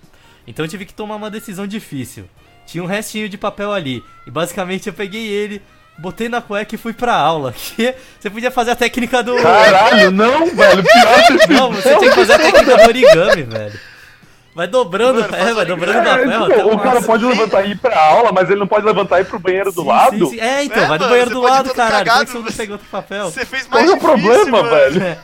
Então 0.48 0.66
eu 0.66 0.70
tive 0.70 0.86
que 0.86 0.94
tomar 0.94 1.16
uma 1.16 1.30
decisão 1.30 1.68
difícil. 1.68 2.26
Tinha 2.66 2.84
um 2.84 2.88
restinho 2.88 3.30
de 3.30 3.38
papel 3.38 3.72
ali, 3.72 4.04
e 4.26 4.32
basicamente 4.32 4.88
eu 4.88 4.94
peguei 4.94 5.28
ele, 5.28 5.62
botei 5.98 6.30
na 6.30 6.42
cueca 6.42 6.76
e 6.76 6.78
fui 6.78 6.94
pra 6.94 7.14
aula. 7.16 7.54
Que 7.76 7.94
você 8.20 8.30
podia 8.30 8.52
fazer 8.52 8.72
a 8.72 8.76
técnica 8.76 9.22
do. 9.24 9.36
Caralho, 9.42 10.12
não, 10.12 10.48
velho. 10.48 10.84
Pior 10.84 11.40
que 11.40 11.48
Não, 11.54 11.72
você 11.72 11.96
tinha 11.98 12.10
que 12.12 12.16
fazer 12.16 12.34
a 12.34 12.40
técnica 12.40 12.78
do 12.78 12.84
origami, 12.84 13.44
velho. 13.44 13.80
Vai 14.56 14.68
dobrando, 14.68 15.22
Mano, 15.22 15.36
é, 15.36 15.38
vai 15.38 15.54
origami. 15.54 15.68
dobrando 15.68 16.02
na 16.02 16.18
tipo, 16.18 16.44
até 16.46 16.66
o 16.66 16.80
cara 16.80 17.00
pode 17.04 17.24
levantar 17.26 17.64
e 17.68 17.72
ir 17.74 17.78
pra 17.78 17.96
aula, 18.00 18.32
mas 18.32 18.50
ele 18.50 18.60
não 18.60 18.66
pode 18.68 18.84
levantar 18.88 19.20
e 19.20 19.22
ir 19.22 19.26
pro 19.26 19.38
banheiro 19.38 19.72
do 19.72 19.82
Sim, 19.84 19.88
lado? 19.88 20.18
sim, 20.18 20.30
sim. 20.32 20.40
É, 20.40 20.64
então, 20.64 20.82
É, 20.84 20.88
vai 20.88 20.98
do 20.98 21.08
banheiro 21.08 21.30
do 21.30 21.42
lado, 21.42 21.74
caralho. 21.76 22.10
Como 22.10 22.22
é 22.22 22.26
que 22.26 22.32
cagado, 22.32 22.32
você 22.32 22.38
não 22.40 22.58
pegou 22.58 22.74
outro 22.74 22.88
papel? 22.90 23.26
Você 23.32 23.46
fez 23.46 23.68
Qual 23.68 23.80
mais 23.84 23.92
é 23.92 23.94
o 23.94 24.00
difícil, 24.00 24.20
problema, 24.24 24.64
mano. 24.64 24.70
velho? 24.76 25.04
É. 25.04 25.18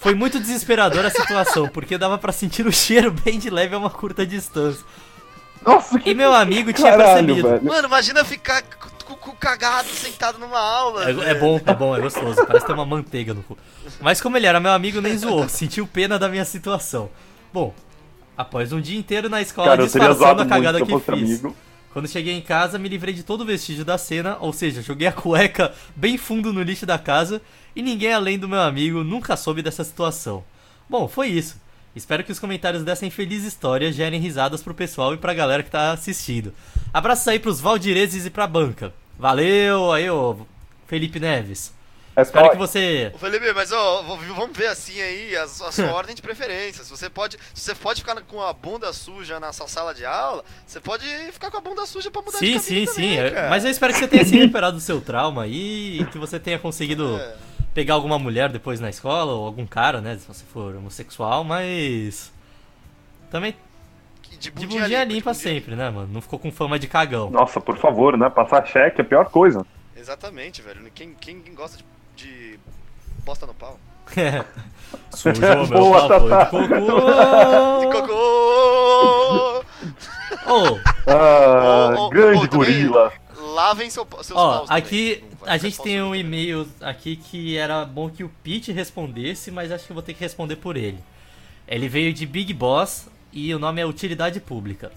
Foi 0.00 0.14
muito 0.14 0.38
desesperadora 0.40 1.08
a 1.08 1.10
situação, 1.10 1.68
porque 1.68 1.98
dava 1.98 2.16
pra 2.16 2.32
sentir 2.32 2.66
o 2.66 2.72
cheiro 2.72 3.10
bem 3.24 3.38
de 3.38 3.50
leve 3.50 3.74
a 3.74 3.78
uma 3.78 3.90
curta 3.90 4.24
distância. 4.24 4.82
Nossa, 5.64 5.98
que 5.98 6.08
E 6.10 6.14
meu 6.14 6.32
amigo 6.32 6.72
tinha 6.72 6.92
caralho, 6.92 7.26
percebido. 7.26 7.48
velho. 7.50 7.64
Mano, 7.64 7.88
imagina 7.88 8.24
ficar 8.24 8.62
com 9.06 9.14
o 9.14 9.16
cu 9.16 9.32
cagado 9.36 9.88
sentado 9.88 10.38
numa 10.38 10.58
aula. 10.58 11.08
É, 11.08 11.30
é 11.30 11.34
bom, 11.34 11.60
é 11.64 11.74
bom, 11.74 11.96
é 11.96 12.00
gostoso. 12.00 12.44
Parece 12.44 12.66
ter 12.66 12.72
uma 12.72 12.84
manteiga 12.84 13.32
no 13.32 13.42
cu. 13.42 13.56
Mas 14.00 14.20
como 14.20 14.36
ele 14.36 14.46
era 14.46 14.58
meu 14.58 14.72
amigo, 14.72 15.00
nem 15.00 15.16
zoou. 15.16 15.48
Sentiu 15.48 15.86
pena 15.86 16.18
da 16.18 16.28
minha 16.28 16.44
situação. 16.44 17.08
Bom, 17.52 17.72
após 18.36 18.72
um 18.72 18.80
dia 18.80 18.98
inteiro 18.98 19.28
na 19.28 19.40
escola 19.40 19.68
Cara, 19.68 19.84
disfarçando 19.84 20.42
a 20.42 20.46
cagada 20.46 20.84
que 20.84 20.98
fiz. 20.98 21.08
amigo. 21.08 21.56
Quando 21.92 22.08
cheguei 22.08 22.34
em 22.34 22.42
casa, 22.42 22.78
me 22.78 22.90
livrei 22.90 23.14
de 23.14 23.22
todo 23.22 23.40
o 23.40 23.44
vestígio 23.46 23.82
da 23.82 23.96
cena, 23.96 24.36
ou 24.40 24.52
seja, 24.52 24.82
joguei 24.82 25.08
a 25.08 25.12
cueca 25.12 25.72
bem 25.94 26.18
fundo 26.18 26.52
no 26.52 26.62
lixo 26.62 26.84
da 26.84 26.98
casa 26.98 27.40
e 27.74 27.80
ninguém 27.80 28.12
além 28.12 28.38
do 28.38 28.46
meu 28.46 28.60
amigo 28.60 29.02
nunca 29.02 29.34
soube 29.34 29.62
dessa 29.62 29.82
situação. 29.82 30.44
Bom, 30.90 31.08
foi 31.08 31.28
isso. 31.28 31.58
Espero 31.96 32.22
que 32.22 32.30
os 32.30 32.38
comentários 32.38 32.84
dessa 32.84 33.06
infeliz 33.06 33.42
história 33.42 33.90
gerem 33.90 34.20
risadas 34.20 34.62
pro 34.62 34.74
pessoal 34.74 35.14
e 35.14 35.16
pra 35.16 35.32
galera 35.32 35.62
que 35.62 35.70
tá 35.70 35.92
assistindo. 35.92 36.52
Abraços 36.92 37.26
aí 37.26 37.38
pros 37.38 37.58
Valdireses 37.58 38.26
e 38.26 38.30
pra 38.30 38.46
banca. 38.46 38.92
Valeu 39.18 39.90
aí, 39.90 40.08
ô 40.10 40.36
Felipe 40.86 41.18
Neves. 41.18 41.74
É 42.14 42.22
Espero 42.22 42.50
que 42.50 42.56
você. 42.56 43.10
Ô, 43.14 43.18
Felipe, 43.18 43.52
mas 43.52 43.72
ó, 43.72 44.02
vamos 44.02 44.56
ver 44.56 44.68
assim 44.68 44.98
aí 45.00 45.36
a, 45.36 45.42
a 45.44 45.48
sua 45.48 45.86
ordem 45.92 46.14
de 46.14 46.22
preferências. 46.22 46.88
Você 46.88 47.10
pode, 47.10 47.38
você 47.54 47.74
pode 47.74 48.00
ficar 48.00 48.18
com 48.22 48.42
a 48.42 48.52
bunda 48.52 48.90
suja 48.92 49.38
na 49.40 49.52
sua 49.52 49.68
sala 49.68 49.94
de 49.94 50.04
aula, 50.04 50.42
você 50.66 50.80
pode 50.80 51.04
ficar 51.32 51.50
com 51.50 51.58
a 51.58 51.60
bunda 51.60 51.84
suja 51.86 52.10
pra 52.10 52.22
mudar 52.22 52.38
de 52.38 52.46
Sim, 52.46 52.58
cabine 52.58 52.86
sim, 52.86 52.92
sim. 52.94 53.18
é- 53.18 53.30
cara. 53.30 53.50
Mas 53.50 53.64
eu 53.64 53.70
espero 53.70 53.92
que 53.92 53.98
você 53.98 54.08
tenha 54.08 54.24
se 54.24 54.32
recuperado 54.36 54.76
do 54.76 54.82
seu 54.82 55.00
trauma 55.00 55.42
aí 55.44 56.00
e 56.00 56.04
que 56.06 56.16
você 56.18 56.38
tenha 56.40 56.58
conseguido 56.58 57.16
É. 57.18 57.36
pegar 57.76 57.92
alguma 57.94 58.18
mulher 58.18 58.48
depois 58.50 58.80
na 58.80 58.88
escola, 58.88 59.32
ou 59.34 59.44
algum 59.46 59.66
cara, 59.66 60.00
né? 60.00 60.16
Se 60.16 60.26
você 60.26 60.44
for 60.46 60.74
homossexual, 60.74 61.44
mas. 61.44 62.32
Também 63.30 63.54
De 64.30 64.38
de 64.38 64.50
bundinha, 64.50 64.80
bundinha 64.82 65.04
limpa, 65.04 65.14
limpa 65.14 65.32
de 65.32 65.38
bundinha 65.38 65.54
sempre, 65.60 65.76
né, 65.76 65.90
mano? 65.90 66.08
Não 66.10 66.22
ficou 66.22 66.38
com 66.38 66.50
fama 66.50 66.78
de 66.78 66.88
cagão. 66.88 67.30
Nossa, 67.30 67.60
por 67.60 67.76
favor, 67.76 68.16
né? 68.16 68.30
Passar 68.30 68.66
cheque 68.66 69.00
é 69.00 69.04
a 69.04 69.06
pior 69.06 69.26
coisa. 69.30 69.58
limpa. 69.58 69.70
Exatamente, 69.94 70.62
velho. 70.62 70.80
Quem, 70.94 71.12
quem 71.20 71.54
gosta 71.54 71.76
de, 72.16 72.52
de 72.52 72.58
bosta 73.24 73.44
no 73.46 73.52
pau? 73.54 73.78
Sujou 75.10 75.40
meu 75.42 75.66
Boa, 75.66 76.08
pau, 76.08 76.20
foi 76.20 76.28
Tatá. 76.30 76.44
de 76.44 76.50
cocô. 76.50 77.80
De 77.80 77.86
cocô! 78.00 79.64
Ô, 80.46 80.78
Ah, 81.08 81.94
Ô, 81.98 82.06
ô, 82.06 82.08
grande 82.10 82.48
também- 82.48 82.58
gorila. 82.88 83.12
Lavem 83.54 83.88
seu, 83.90 84.06
seus 84.22 84.38
Ó, 84.38 84.58
paus 84.58 84.70
aqui 84.70 85.22
a 85.42 85.56
gente 85.56 85.80
tem 85.80 86.02
um 86.02 86.14
e-mail 86.14 86.68
aqui 86.80 87.16
que 87.16 87.56
era 87.56 87.84
bom 87.84 88.10
que 88.10 88.24
o 88.24 88.30
Pete 88.42 88.72
respondesse, 88.72 89.50
mas 89.50 89.70
acho 89.70 89.84
que 89.84 89.92
eu 89.92 89.94
vou 89.94 90.02
ter 90.02 90.14
que 90.14 90.20
responder 90.20 90.56
por 90.56 90.76
ele. 90.76 90.98
Ele 91.68 91.88
veio 91.88 92.12
de 92.12 92.26
Big 92.26 92.52
Boss 92.52 93.06
e 93.32 93.54
o 93.54 93.58
nome 93.58 93.80
é 93.80 93.86
Utilidade 93.86 94.40
Pública. 94.40 94.90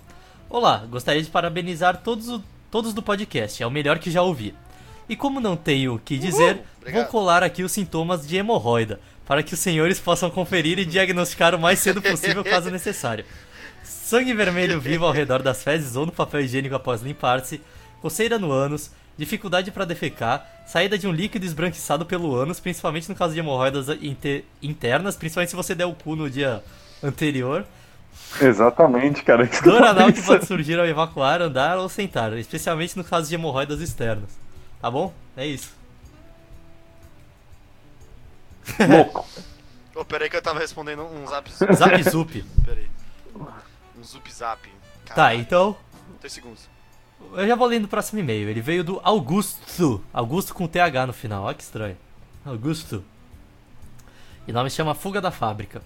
Olá, 0.50 0.86
gostaria 0.90 1.22
de 1.22 1.30
parabenizar 1.30 2.02
todos, 2.02 2.42
todos 2.72 2.94
do 2.94 3.04
podcast, 3.04 3.62
é 3.62 3.68
o 3.68 3.72
melhor 3.72 4.00
que 4.00 4.10
já 4.10 4.22
ouvi. 4.22 4.56
E 5.08 5.16
como 5.16 5.40
não 5.40 5.56
tenho 5.56 5.96
o 5.96 6.00
que 6.00 6.18
dizer, 6.18 6.56
vou 6.56 6.66
obrigado. 6.82 7.08
colar 7.08 7.44
aqui 7.44 7.64
os 7.64 7.72
sintomas 7.72 8.28
de 8.28 8.38
hemorroida, 8.38 9.00
para 9.26 9.44
que 9.44 9.54
os 9.54 9.60
senhores 9.60 10.00
possam 10.00 10.30
conferir 10.30 10.78
e 10.80 10.86
diagnosticar 10.86 11.54
o 11.54 11.60
mais 11.60 11.80
cedo 11.80 12.02
possível 12.02 12.44
caso 12.44 12.70
necessário. 12.72 13.26
Sangue 13.84 14.34
vermelho 14.34 14.80
vivo 14.80 15.06
ao 15.06 15.12
redor 15.12 15.42
das 15.42 15.64
fezes 15.64 15.96
ou 15.96 16.06
no 16.06 16.12
papel 16.12 16.42
higiênico 16.42 16.76
após 16.76 17.02
limpar-se, 17.02 17.62
coceira 18.02 18.38
no 18.40 18.52
ânus, 18.52 18.92
dificuldade 19.18 19.72
para 19.72 19.86
defecar, 19.86 20.46
saída 20.66 20.98
de 20.98 21.08
um 21.08 21.12
líquido 21.12 21.46
esbranquiçado 21.46 22.06
pelo 22.06 22.36
ânus, 22.36 22.60
principalmente 22.60 23.10
no 23.10 23.16
caso 23.16 23.34
de 23.34 23.40
hemorroidas 23.40 23.88
inte- 24.02 24.46
internas, 24.62 25.16
principalmente 25.18 25.50
se 25.50 25.56
você 25.56 25.76
der 25.76 25.86
o 25.86 25.94
cu 25.94 26.16
no 26.16 26.30
dia 26.30 26.64
anterior, 27.04 27.66
Exatamente, 28.42 29.24
cara. 29.24 29.48
Que 29.48 29.62
dor 29.64 29.82
anal 29.84 30.12
que 30.14 30.22
pode 30.22 30.46
surgir 30.46 30.78
ao 30.80 30.86
evacuar, 30.86 31.42
andar 31.42 31.78
ou 31.80 31.90
sentar, 31.90 32.32
especialmente 32.38 32.96
no 32.96 33.04
caso 33.04 33.28
de 33.28 33.34
hemorroidas 33.34 33.82
externas. 33.82 34.30
Tá 34.80 34.92
bom? 34.92 35.12
É 35.36 35.48
isso. 35.48 35.74
Louco. 38.88 39.26
Ô, 39.96 40.06
peraí 40.06 40.30
que 40.30 40.36
eu 40.36 40.42
tava 40.42 40.60
respondendo 40.60 41.04
um 41.04 41.26
zap. 41.28 41.50
Zap 41.74 42.04
zup. 42.10 42.46
Peraí. 42.66 42.88
Um 43.98 44.04
zup 44.04 44.32
zap. 44.32 44.70
Tá, 45.06 45.16
Caralho. 45.16 45.40
então 45.42 45.78
Dois 46.22 46.32
segundos. 46.32 46.70
Eu 47.34 47.48
já 47.48 47.56
vou 47.56 47.68
lendo 47.68 47.86
o 47.86 47.88
próximo 47.88 48.20
e-mail. 48.20 48.50
Ele 48.50 48.62
veio 48.62 48.84
do 48.84 49.00
Augusto. 49.04 50.04
Augusto 50.14 50.54
com 50.54 50.68
TH 50.68 51.08
no 51.08 51.14
final. 51.14 51.44
Olha 51.44 51.56
que 51.56 51.64
estranho. 51.64 51.98
Augusto. 52.46 53.04
E 54.48 54.52
o 54.52 54.54
nome 54.54 54.70
chama 54.70 54.96
Fuga 54.96 55.22
da 55.22 55.32
Fábrica. 55.32 55.82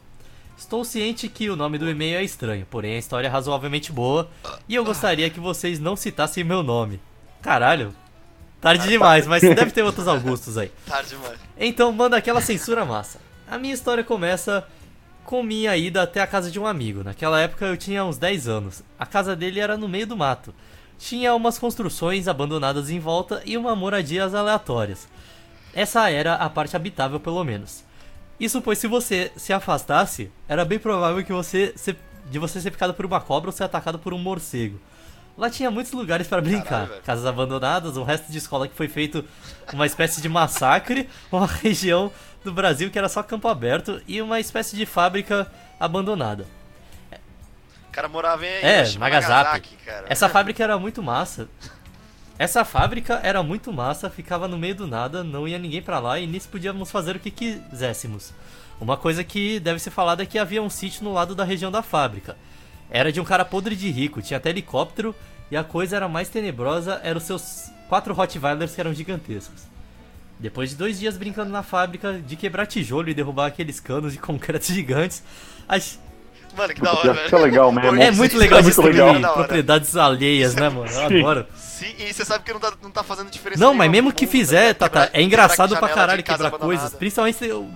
Estou 0.58 0.86
ciente 0.86 1.28
que 1.28 1.50
o 1.50 1.56
nome 1.56 1.78
do 1.78 1.90
e-mail 1.90 2.18
é 2.18 2.24
estranho, 2.24 2.66
porém 2.70 2.96
a 2.96 3.00
história 3.00 3.28
é 3.28 3.30
razoavelmente 3.30 3.92
boa 3.92 4.30
e 4.70 4.76
eu 4.76 4.86
gostaria 4.86 5.30
que 5.30 5.40
vocês 5.40 5.80
não 5.80 5.96
citassem 5.96 6.44
meu 6.44 6.62
nome. 6.62 7.02
Caralho. 7.42 7.94
Tarde 8.62 8.88
demais, 8.88 9.28
mas 9.28 9.42
deve 9.42 9.72
ter 9.72 9.82
outros 9.82 10.08
Augustos 10.08 10.58
aí. 10.58 10.72
Tarde 10.86 11.10
demais. 11.10 11.40
Então 11.60 11.92
manda 11.92 12.16
aquela 12.16 12.40
censura 12.40 12.86
massa. 12.86 13.20
A 13.50 13.58
minha 13.58 13.74
história 13.74 14.04
começa 14.04 14.66
com 15.26 15.44
minha 15.44 15.76
ida 15.76 16.02
até 16.02 16.22
a 16.22 16.28
casa 16.28 16.50
de 16.50 16.60
um 16.60 16.66
amigo. 16.66 17.04
Naquela 17.04 17.42
época 17.42 17.66
eu 17.66 17.76
tinha 17.76 18.06
uns 18.06 18.18
10 18.18 18.48
anos. 18.48 18.84
A 18.98 19.06
casa 19.06 19.36
dele 19.36 19.60
era 19.60 19.76
no 19.76 19.90
meio 19.90 20.08
do 20.08 20.16
mato. 20.16 20.54
Tinha 21.06 21.36
umas 21.36 21.58
construções 21.60 22.30
abandonadas 22.30 22.90
em 22.90 22.98
volta 22.98 23.42
e 23.46 23.58
uma 23.58 23.76
moradias 23.76 24.34
aleatórias. 24.34 25.06
Essa 25.74 26.10
era 26.10 26.36
a 26.36 26.50
parte 26.50 26.78
habitável, 26.78 27.20
pelo 27.20 27.44
menos. 27.44 27.84
Isso 28.40 28.62
pois 28.62 28.78
se 28.78 28.88
você 28.88 29.30
se 29.36 29.52
afastasse, 29.52 30.32
era 30.48 30.64
bem 30.64 30.80
provável 30.80 31.22
que 31.24 31.34
você 31.34 31.74
se- 31.76 31.96
de 32.32 32.40
você 32.40 32.62
ser 32.62 32.72
picado 32.72 32.94
por 32.94 33.06
uma 33.06 33.20
cobra 33.20 33.50
ou 33.50 33.52
ser 33.52 33.66
atacado 33.66 34.00
por 34.00 34.14
um 34.14 34.18
morcego. 34.18 34.80
Lá 35.38 35.50
tinha 35.50 35.70
muitos 35.70 35.92
lugares 35.92 36.26
para 36.28 36.42
brincar, 36.42 36.88
Caralho, 36.88 37.02
casas 37.02 37.26
abandonadas, 37.26 37.98
um 37.98 38.04
resto 38.04 38.32
de 38.32 38.38
escola 38.38 38.66
que 38.68 38.76
foi 38.76 38.88
feito 38.88 39.26
uma 39.74 39.86
espécie 39.86 40.22
de 40.22 40.30
massacre, 40.30 41.10
uma 41.30 41.48
região 41.48 42.12
do 42.46 42.54
Brasil 42.54 42.90
que 42.90 42.98
era 42.98 43.10
só 43.10 43.22
campo 43.22 43.50
aberto 43.50 44.02
e 44.08 44.22
uma 44.22 44.40
espécie 44.40 44.76
de 44.78 44.86
fábrica 44.86 45.52
abandonada. 45.80 46.46
O 47.94 47.96
cara 47.96 48.10
morava 48.10 48.44
em 48.44 48.50
É, 48.50 48.90
Nagasaki. 48.98 49.76
cara. 49.86 50.08
Essa 50.10 50.28
fábrica 50.28 50.64
era 50.64 50.80
muito 50.80 51.04
massa. 51.04 51.48
Essa 52.40 52.66
fábrica 52.66 53.20
era 53.22 53.44
muito 53.44 53.72
massa, 53.72 54.10
ficava 54.10 54.48
no 54.48 54.58
meio 54.58 54.74
do 54.74 54.88
nada, 54.88 55.24
não 55.24 55.48
ia 55.48 55.60
ninguém 55.60 55.80
pra 55.80 56.00
lá 56.00 56.20
e 56.20 56.26
nisso 56.26 56.50
podíamos 56.50 56.90
fazer 56.90 57.16
o 57.16 57.20
que 57.20 57.30
quiséssemos. 57.30 58.34
Uma 58.82 58.98
coisa 58.98 59.24
que 59.24 59.60
deve 59.60 59.78
ser 59.80 59.92
falada 59.92 60.24
é 60.24 60.26
que 60.26 60.40
havia 60.40 60.60
um 60.62 60.72
sítio 60.72 61.04
no 61.04 61.14
lado 61.14 61.36
da 61.36 61.44
região 61.44 61.70
da 61.72 61.84
fábrica. 61.84 62.36
Era 62.90 63.12
de 63.12 63.22
um 63.22 63.24
cara 63.24 63.46
podre 63.46 63.76
de 63.76 63.92
rico, 63.92 64.24
tinha 64.24 64.38
até 64.38 64.50
helicóptero 64.50 65.16
e 65.52 65.56
a 65.56 65.64
coisa 65.64 65.96
era 65.96 66.10
mais 66.10 66.30
tenebrosa, 66.30 67.00
eram 67.04 67.20
os 67.20 67.24
seus 67.26 67.70
quatro 67.88 68.12
Rottweilers 68.16 68.74
que 68.74 68.82
eram 68.82 68.92
gigantescos. 68.96 69.68
Depois 70.40 70.72
de 70.72 70.76
dois 70.78 71.00
dias 71.00 71.16
brincando 71.16 71.52
na 71.52 71.62
fábrica, 71.62 72.14
de 72.14 72.36
quebrar 72.36 72.66
tijolo 72.66 73.08
e 73.10 73.14
derrubar 73.14 73.46
aqueles 73.46 73.80
canos 73.80 74.14
de 74.14 74.18
concreto 74.20 74.66
gigantes, 74.74 75.22
a, 75.70 75.78
Mano, 76.56 76.74
que 76.74 76.82
da 76.82 76.94
hora, 76.94 77.14
velho. 77.14 77.26
isso 77.26 77.36
é 77.36 77.40
legal 77.40 77.72
mesmo. 77.72 78.02
é 78.02 78.12
muito 78.12 78.38
legal 78.38 78.60
é 78.60 78.62
muito 78.62 78.76
destruir 78.82 79.04
legal. 79.04 79.34
Propriedades 79.34 79.96
alheias, 79.98 80.54
né, 80.56 80.70
mano? 80.70 80.86
Eu 80.90 81.08
Sim. 81.10 81.20
adoro. 81.20 81.46
Sim, 81.56 81.94
e 82.00 82.14
você 82.14 82.24
sabe 82.24 82.44
que 82.44 82.54
não 82.54 82.60
tá, 82.60 82.72
não 82.82 82.92
tá 82.92 83.04
fazendo 83.04 83.30
diferença 83.32 83.60
Não, 83.60 83.74
mas 83.74 83.90
mesmo 83.90 84.14
que 84.14 84.26
fizer, 84.28 84.68
né? 84.68 84.74
Tata, 84.74 85.02
Quebrar- 85.08 85.20
é 85.20 85.22
engraçado 85.24 85.76
pra 85.78 85.90
caralho 85.90 86.24
quebrar 86.24 86.48
abandonada. 86.48 86.66
coisas. 86.80 86.94
Principalmente. 86.98 87.38
se 87.38 87.48
eu- 87.48 87.68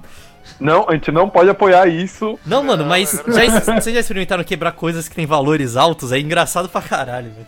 Não, 0.59 0.87
a 0.87 0.93
gente 0.93 1.11
não 1.11 1.29
pode 1.29 1.49
apoiar 1.49 1.87
isso. 1.87 2.39
Não, 2.45 2.63
mano, 2.63 2.85
mas 2.85 3.13
é 3.27 3.49
já, 3.49 3.59
vocês 3.59 3.93
já 3.95 3.99
experimentaram 3.99 4.43
quebrar 4.43 4.71
coisas 4.73 5.09
que 5.09 5.15
tem 5.15 5.25
valores 5.25 5.75
altos? 5.75 6.11
É 6.11 6.19
engraçado 6.19 6.69
pra 6.69 6.81
caralho, 6.81 7.31
velho. 7.31 7.47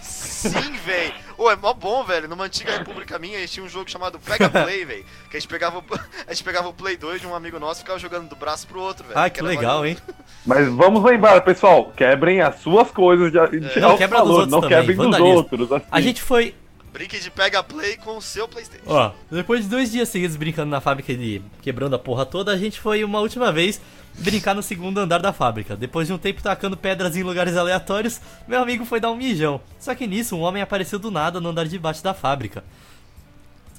Sim, 0.00 0.72
velho. 0.84 1.12
Ô, 1.40 1.50
é 1.50 1.56
mó 1.56 1.72
bom, 1.72 2.04
velho. 2.04 2.28
Numa 2.28 2.44
antiga 2.44 2.76
república 2.76 3.18
minha, 3.18 3.38
a 3.38 3.40
gente 3.40 3.52
tinha 3.52 3.64
um 3.64 3.68
jogo 3.68 3.90
chamado 3.90 4.18
Pega 4.18 4.50
Play, 4.50 4.84
velho. 4.84 5.04
Que 5.30 5.38
a 5.38 5.40
gente 5.40 5.48
pegava 5.48 5.78
o, 5.78 5.84
a 6.28 6.34
gente 6.34 6.44
pegava 6.44 6.68
o 6.68 6.72
Play 6.74 6.98
2 6.98 7.22
de 7.22 7.26
um 7.26 7.34
amigo 7.34 7.58
nosso 7.58 7.80
e 7.80 7.82
ficava 7.82 7.98
jogando 7.98 8.28
do 8.28 8.36
braço 8.36 8.66
pro 8.66 8.78
outro, 8.78 9.04
velho. 9.06 9.18
Ah, 9.18 9.30
que 9.30 9.40
era 9.40 9.48
legal, 9.48 9.86
hein? 9.86 9.96
Mas 10.44 10.68
vamos 10.68 11.02
lembrar, 11.02 11.40
pessoal, 11.40 11.92
quebrem 11.96 12.42
as 12.42 12.56
suas 12.56 12.90
coisas 12.90 13.32
de, 13.32 13.58
de 13.58 13.80
Não, 13.80 13.88
alto 13.88 13.98
quebra 13.98 14.20
dos 14.20 14.30
outros 14.30 14.50
não 14.50 14.60
também, 14.60 14.78
quebrem 14.86 15.10
dos 15.10 15.18
outros. 15.18 15.72
assim. 15.72 15.86
A 15.90 16.00
gente 16.02 16.20
foi. 16.20 16.54
Brinque 16.92 17.20
de 17.20 17.30
pega 17.30 17.62
play 17.62 17.96
com 17.96 18.16
o 18.16 18.22
seu 18.22 18.48
Playstation. 18.48 18.84
Ó, 18.86 19.12
depois 19.30 19.62
de 19.62 19.70
dois 19.70 19.92
dias 19.92 20.08
seguidos 20.08 20.36
brincando 20.36 20.70
na 20.70 20.80
fábrica 20.80 21.12
e 21.12 21.40
quebrando 21.62 21.94
a 21.94 21.98
porra 21.98 22.26
toda, 22.26 22.52
a 22.52 22.56
gente 22.56 22.80
foi 22.80 23.04
uma 23.04 23.20
última 23.20 23.52
vez 23.52 23.80
brincar 24.18 24.54
no 24.54 24.62
segundo 24.62 24.98
andar 24.98 25.20
da 25.20 25.32
fábrica. 25.32 25.76
Depois 25.76 26.08
de 26.08 26.12
um 26.12 26.18
tempo 26.18 26.42
tacando 26.42 26.76
pedras 26.76 27.16
em 27.16 27.22
lugares 27.22 27.56
aleatórios, 27.56 28.20
meu 28.46 28.60
amigo 28.60 28.84
foi 28.84 28.98
dar 28.98 29.10
um 29.10 29.16
mijão. 29.16 29.60
Só 29.78 29.94
que 29.94 30.06
nisso, 30.06 30.36
um 30.36 30.40
homem 30.40 30.62
apareceu 30.62 30.98
do 30.98 31.10
nada 31.10 31.40
no 31.40 31.50
andar 31.50 31.66
de 31.66 31.78
baixo 31.78 32.02
da 32.02 32.12
fábrica. 32.12 32.64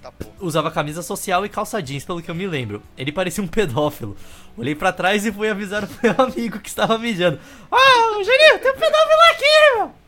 Tá. 0.01 0.11
Usava 0.39 0.71
camisa 0.71 1.03
social 1.03 1.45
e 1.45 1.49
calça 1.49 1.81
jeans, 1.81 2.05
pelo 2.05 2.21
que 2.21 2.31
eu 2.31 2.35
me 2.35 2.47
lembro. 2.47 2.81
Ele 2.97 3.11
parecia 3.11 3.43
um 3.43 3.47
pedófilo. 3.47 4.17
Olhei 4.57 4.73
pra 4.73 4.91
trás 4.91 5.25
e 5.25 5.31
fui 5.31 5.49
avisar 5.49 5.83
o 5.83 5.89
meu 6.01 6.15
amigo 6.25 6.59
que 6.59 6.69
estava 6.69 6.97
mijando. 6.97 7.39
Ah, 7.71 7.77
oh, 7.77 8.23
Juninho, 8.23 8.59
tem 8.59 8.71
um 8.71 8.75
pedófilo 8.75 9.21
aqui, 9.31 9.75
meu! 9.75 10.01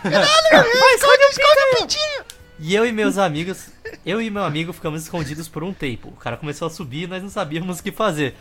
Vai, 0.02 0.94
esconde 0.94 1.74
o 1.74 1.78
pintinho! 1.78 2.24
E 2.58 2.74
eu 2.74 2.86
e 2.86 2.92
meus 2.92 3.18
amigos, 3.18 3.68
eu 4.04 4.20
e 4.20 4.30
meu 4.30 4.44
amigo 4.44 4.72
ficamos 4.72 5.02
escondidos 5.02 5.46
por 5.46 5.62
um 5.62 5.72
tempo. 5.74 6.08
O 6.08 6.16
cara 6.16 6.38
começou 6.38 6.66
a 6.66 6.70
subir 6.70 7.04
e 7.04 7.06
nós 7.06 7.22
não 7.22 7.28
sabíamos 7.28 7.78
o 7.78 7.82
que 7.82 7.92
fazer. 7.92 8.34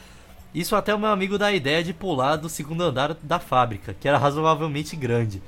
Isso 0.53 0.75
até 0.75 0.95
o 0.95 0.99
meu 0.99 1.09
amigo 1.09 1.37
dá 1.37 1.47
a 1.47 1.51
ideia 1.51 1.83
de 1.83 1.93
pular 1.93 2.37
do 2.37 2.49
segundo 2.49 2.83
andar 2.83 3.13
da 3.21 3.39
fábrica, 3.39 3.93
que 3.99 4.07
era 4.07 4.17
razoavelmente 4.17 4.95
grande. 4.95 5.41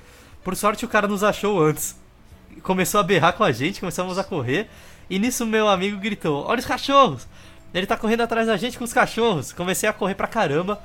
Por 0.43 0.55
sorte 0.55 0.83
o 0.83 0.87
cara 0.87 1.07
nos 1.07 1.23
achou 1.23 1.63
antes. 1.63 1.95
Começou 2.61 2.99
a 2.99 3.03
berrar 3.03 3.33
com 3.33 3.43
a 3.43 3.51
gente, 3.51 3.79
começamos 3.79 4.17
a 4.17 4.23
correr, 4.23 4.69
e 5.09 5.17
nisso 5.17 5.45
meu 5.45 5.67
amigo 5.69 5.97
gritou: 5.97 6.45
Olha 6.45 6.59
os 6.59 6.65
cachorros! 6.65 7.27
Ele 7.73 7.87
tá 7.87 7.95
correndo 7.95 8.21
atrás 8.21 8.47
da 8.47 8.57
gente 8.57 8.77
com 8.77 8.83
os 8.83 8.91
cachorros. 8.91 9.53
Comecei 9.53 9.87
a 9.87 9.93
correr 9.93 10.15
pra 10.15 10.27
caramba. 10.27 10.81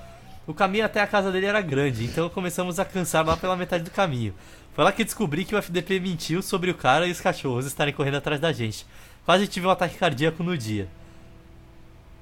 O 0.46 0.54
caminho 0.54 0.84
até 0.84 1.00
a 1.00 1.06
casa 1.06 1.32
dele 1.32 1.46
era 1.46 1.60
grande, 1.60 2.04
então 2.04 2.28
começamos 2.28 2.78
a 2.78 2.84
cansar 2.84 3.26
lá 3.26 3.36
pela 3.36 3.56
metade 3.56 3.82
do 3.82 3.90
caminho. 3.90 4.32
Foi 4.76 4.84
lá 4.84 4.92
que 4.92 5.02
descobri 5.02 5.46
que 5.46 5.54
o 5.54 5.58
FDP 5.58 5.98
mentiu 5.98 6.42
sobre 6.42 6.70
o 6.70 6.74
cara 6.74 7.06
e 7.06 7.10
os 7.10 7.18
cachorros 7.18 7.64
estarem 7.64 7.94
correndo 7.94 8.18
atrás 8.18 8.38
da 8.38 8.52
gente. 8.52 8.86
Quase 9.24 9.48
tive 9.48 9.66
um 9.66 9.70
ataque 9.70 9.96
cardíaco 9.96 10.42
no 10.42 10.56
dia. 10.56 10.86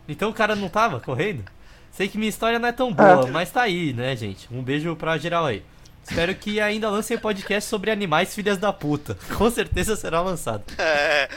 Então 0.08 0.30
o 0.30 0.32
cara 0.32 0.54
não 0.54 0.68
tava 0.68 1.00
correndo? 1.00 1.42
Sei 1.90 2.06
que 2.06 2.16
minha 2.16 2.28
história 2.28 2.60
não 2.60 2.68
é 2.68 2.72
tão 2.72 2.92
boa, 2.92 3.26
mas 3.32 3.50
tá 3.50 3.62
aí, 3.62 3.92
né, 3.92 4.14
gente? 4.14 4.46
Um 4.54 4.62
beijo 4.62 4.94
pra 4.94 5.18
geral 5.18 5.44
aí. 5.46 5.64
Espero 6.04 6.32
que 6.36 6.60
ainda 6.60 6.88
lancem 6.88 7.18
podcast 7.18 7.68
sobre 7.68 7.90
animais 7.90 8.32
filhas 8.32 8.56
da 8.56 8.72
puta. 8.72 9.18
Com 9.36 9.50
certeza 9.50 9.96
será 9.96 10.20
lançado. 10.20 10.62
É, 10.78 11.28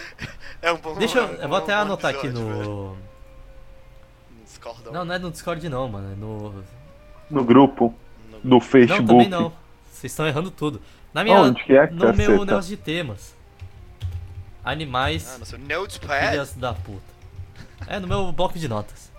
é 0.62 0.72
um 0.72 0.78
bom 0.78 0.94
Deixa 1.00 1.18
eu. 1.18 1.24
é 1.24 1.28
um 1.30 1.42
Eu 1.42 1.50
vou 1.50 1.58
até 1.58 1.74
bom 1.74 1.82
anotar 1.82 2.12
aqui 2.14 2.28
episódio, 2.28 2.54
velho. 2.54 2.70
no. 2.70 2.98
Discordam. 4.46 4.94
Não, 4.94 5.04
não 5.04 5.16
é 5.16 5.18
no 5.18 5.32
Discord 5.32 5.68
não, 5.68 5.88
mano. 5.88 6.12
É 6.12 6.16
no. 6.16 6.64
No 7.32 7.44
grupo 7.44 7.92
do 8.44 8.50
Não, 8.50 8.62
Facebook. 8.62 9.08
também 9.08 9.30
não. 9.30 9.52
Vocês 9.92 10.12
estão 10.12 10.28
errando 10.28 10.52
tudo. 10.52 10.80
Na 11.18 11.24
minha. 11.24 11.40
Onde 11.42 11.64
que 11.64 11.74
é, 11.74 11.90
no 11.90 12.14
meu 12.14 12.46
negócio 12.46 12.70
de 12.70 12.78
temas. 12.78 13.34
Animais 14.64 15.28
Ah, 15.34 15.38
no 15.40 15.46
seu 15.48 15.58
Notepad. 15.58 16.30
filhas 16.30 16.54
da 16.54 16.76
puta. 16.76 17.02
É, 17.88 17.98
no 18.00 18.08
meu 18.08 18.32
bloco 18.32 18.60
de 18.60 18.68
notas. 18.68 19.12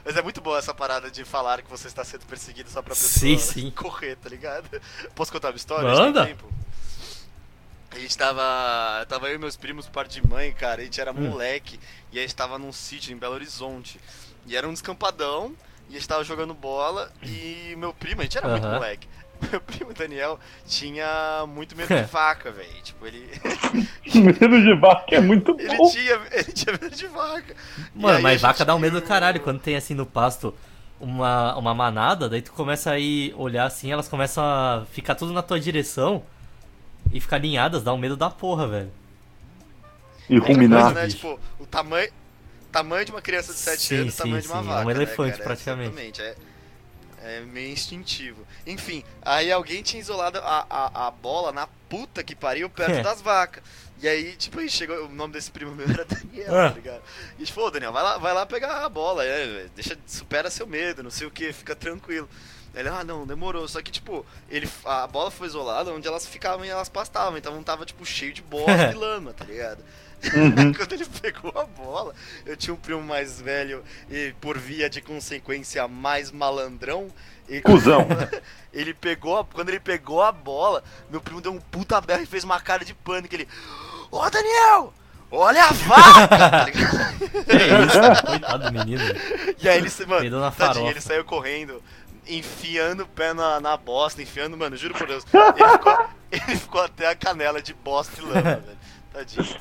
Mas 0.03 0.17
é 0.17 0.21
muito 0.23 0.41
boa 0.41 0.57
essa 0.57 0.73
parada 0.73 1.11
de 1.11 1.23
falar 1.23 1.61
que 1.61 1.69
você 1.69 1.87
está 1.87 2.03
sendo 2.03 2.25
perseguido 2.25 2.67
só 2.67 2.81
pra 2.81 2.95
pessoa 2.95 3.09
Sim, 3.11 3.37
sim. 3.37 3.69
correr, 3.77 4.15
tá 4.15 4.27
ligado? 4.29 4.67
Posso 5.13 5.31
contar 5.31 5.49
uma 5.49 5.55
história? 5.57 5.87
Manda. 5.89 6.35
A 7.91 7.99
gente 7.99 8.17
tava. 8.17 9.05
Tava 9.07 9.29
eu 9.29 9.35
e 9.35 9.37
meus 9.37 9.55
primos, 9.55 9.87
parte 9.87 10.19
de 10.19 10.27
mãe, 10.27 10.51
cara. 10.51 10.81
A 10.81 10.83
gente 10.83 10.99
era 10.99 11.11
Hum. 11.11 11.29
moleque. 11.29 11.79
E 12.11 12.17
a 12.17 12.21
gente 12.23 12.33
tava 12.35 12.57
num 12.57 12.73
sítio 12.73 13.13
em 13.13 13.17
Belo 13.17 13.35
Horizonte. 13.35 13.99
E 14.47 14.55
era 14.57 14.67
um 14.67 14.73
descampadão. 14.73 15.53
E 15.93 15.95
a 15.95 15.99
gente 15.99 16.07
tava 16.07 16.23
jogando 16.23 16.55
bola. 16.55 17.11
E 17.21 17.75
meu 17.77 17.93
primo, 17.93 18.21
a 18.21 18.23
gente 18.23 18.37
era 18.37 18.47
muito 18.49 18.67
moleque. 18.67 19.07
Meu 19.51 19.59
primo 19.59 19.93
Daniel 19.93 20.39
tinha 20.65 21.43
muito 21.49 21.75
medo 21.75 21.93
de 21.93 22.03
vaca, 22.09 22.49
velho. 22.49 22.81
Tipo, 22.81 23.05
ele. 23.05 23.29
Medo 24.15 24.61
de 24.61 24.73
vaca 24.73 25.15
é 25.15 25.19
muito 25.19 25.53
ele, 25.59 25.75
bom. 25.75 25.89
tinha, 25.89 26.21
ele 26.31 26.53
tinha 26.53 26.71
medo 26.71 26.95
de 26.95 27.07
vaca. 27.07 27.53
Mano, 27.93 28.21
mas 28.21 28.39
vaca 28.39 28.59
gente 28.59 28.67
dá 28.67 28.73
um 28.73 28.79
medo 28.79 29.01
do 29.01 29.05
caralho 29.05 29.41
quando 29.41 29.59
tem 29.59 29.75
assim 29.75 29.93
no 29.93 30.05
pasto 30.05 30.55
uma, 30.97 31.57
uma 31.57 31.73
manada, 31.73 32.29
daí 32.29 32.41
tu 32.41 32.53
começa 32.53 32.91
a 32.91 32.99
ir 32.99 33.33
olhar 33.35 33.65
assim, 33.65 33.91
elas 33.91 34.07
começam 34.07 34.41
a 34.45 34.85
ficar 34.91 35.15
tudo 35.15 35.33
na 35.33 35.41
tua 35.41 35.59
direção 35.59 36.23
e 37.11 37.19
ficar 37.19 37.35
alinhadas, 37.35 37.83
dá 37.83 37.91
um 37.91 37.97
medo 37.97 38.15
da 38.15 38.29
porra, 38.29 38.65
velho. 38.65 38.91
E 40.29 40.35
Outra 40.35 40.53
ruminar. 40.53 40.93
né? 40.93 41.07
Tipo, 41.07 41.37
o 41.59 41.65
tamanho, 41.65 42.09
tamanho 42.73 43.05
de 43.05 43.11
uma 43.11 43.21
criança 43.21 43.53
de 43.53 43.59
7 43.59 43.81
Sim, 43.81 43.95
anos, 43.95 44.13
o 44.15 44.17
tamanho 44.17 44.41
sim, 44.41 44.47
de 44.47 44.53
uma 44.53 44.61
sim, 44.63 44.67
é 44.69 44.71
vaca. 44.73 44.81
um 44.83 44.87
né, 44.89 44.93
elefante, 44.95 45.31
cara? 45.37 45.43
praticamente. 45.43 46.21
É, 46.21 46.35
é 47.23 47.39
meio 47.41 47.71
instintivo. 47.71 48.45
Enfim, 48.67 49.03
aí 49.21 49.51
alguém 49.51 49.81
tinha 49.81 50.01
isolado 50.01 50.39
a, 50.39 50.65
a, 50.69 51.07
a 51.07 51.11
bola 51.11 51.51
na 51.53 51.67
puta 51.87 52.23
que 52.23 52.35
pariu 52.35 52.69
perto 52.69 52.95
É. 52.97 53.01
das 53.01 53.21
vacas. 53.21 53.63
E 54.01 54.07
aí, 54.07 54.35
tipo, 54.35 54.59
aí 54.59 54.69
chegou, 54.69 55.05
o 55.05 55.09
nome 55.09 55.31
desse 55.31 55.49
primo 55.49 55.73
meu 55.73 55.87
era 55.89 56.03
Daniel, 56.03 56.53
Ah. 56.59 56.69
tá 56.69 56.75
ligado? 56.75 57.01
E 57.33 57.35
a 57.35 57.39
gente 57.39 57.53
falou, 57.53 57.71
Daniel, 57.71 57.93
vai 57.93 58.03
lá, 58.03 58.17
vai 58.17 58.33
lá 58.33 58.45
pegar 58.45 58.83
a 58.83 58.89
bola, 58.89 59.23
é, 59.23 59.67
deixa, 59.73 59.97
supera 60.05 60.49
seu 60.49 60.67
medo, 60.67 61.01
não 61.01 61.11
sei 61.11 61.25
o 61.25 61.31
que, 61.31 61.53
fica 61.53 61.73
tranquilo. 61.73 62.27
Ele, 62.75 62.89
ah, 62.89 63.03
não, 63.03 63.25
demorou. 63.25 63.67
Só 63.67 63.81
que, 63.83 63.91
tipo, 63.91 64.25
ele, 64.49 64.67
a 64.83 65.05
bola 65.07 65.29
foi 65.29 65.45
isolada 65.47 65.93
onde 65.93 66.07
elas 66.07 66.25
ficavam 66.25 66.65
e 66.65 66.69
elas 66.69 66.89
pastavam. 66.89 67.37
Então 67.37 67.53
não 67.53 67.61
tava, 67.63 67.85
tipo, 67.85 68.03
cheio 68.03 68.33
de 68.33 68.41
bosta 68.41 68.89
e 68.91 68.95
lama, 68.95 69.31
tá 69.31 69.45
ligado? 69.45 69.81
Uhum. 70.35 70.73
Quando 70.77 70.93
ele 70.93 71.05
pegou 71.05 71.51
a 71.55 71.65
bola, 71.65 72.13
eu 72.45 72.55
tinha 72.55 72.73
um 72.73 72.77
primo 72.77 73.01
mais 73.01 73.41
velho 73.41 73.83
e, 74.09 74.33
por 74.39 74.57
via 74.57 74.89
de 74.89 75.01
consequência, 75.01 75.87
mais 75.87 76.31
malandrão. 76.31 77.07
E 77.49 77.59
Cusão. 77.61 78.07
ele 78.73 78.93
pegou, 78.93 79.37
a- 79.37 79.43
quando 79.45 79.69
ele 79.69 79.79
pegou 79.79 80.21
a 80.23 80.31
bola, 80.31 80.81
meu 81.09 81.19
primo 81.19 81.41
deu 81.41 81.51
um 81.51 81.59
puta 81.59 81.99
berro 81.99 82.21
e 82.23 82.25
fez 82.25 82.43
uma 82.43 82.59
cara 82.59 82.85
de 82.85 82.93
pânico. 82.93 83.35
Ele, 83.35 83.47
ô 84.09 84.29
Daniel, 84.29 84.93
olha 85.29 85.65
a 85.65 85.71
vaca! 85.73 86.27
tá? 86.37 86.65
Que 86.71 86.79
isso, 86.79 88.25
coitado 88.25 88.63
do 88.65 88.71
menino. 88.71 89.03
E 89.61 89.67
aí 89.67 89.77
ele, 89.77 89.89
se- 89.89 90.05
mano, 90.05 90.39
na 90.39 90.51
tadinho, 90.51 90.89
ele 90.89 91.01
saiu 91.01 91.25
correndo, 91.25 91.83
enfiando 92.25 93.03
o 93.03 93.07
pé 93.07 93.33
na, 93.33 93.59
na 93.59 93.75
bosta, 93.75 94.21
enfiando, 94.21 94.55
mano, 94.57 94.77
juro 94.77 94.93
por 94.93 95.05
Deus. 95.05 95.25
Ele 95.33 95.69
ficou, 95.69 96.07
ele 96.31 96.57
ficou 96.57 96.81
até 96.81 97.09
a 97.09 97.15
canela 97.15 97.61
de 97.61 97.73
bosta 97.73 98.21
e 98.21 98.25
lama, 98.25 98.41
velho. 98.41 98.77
Tadinho. 99.11 99.57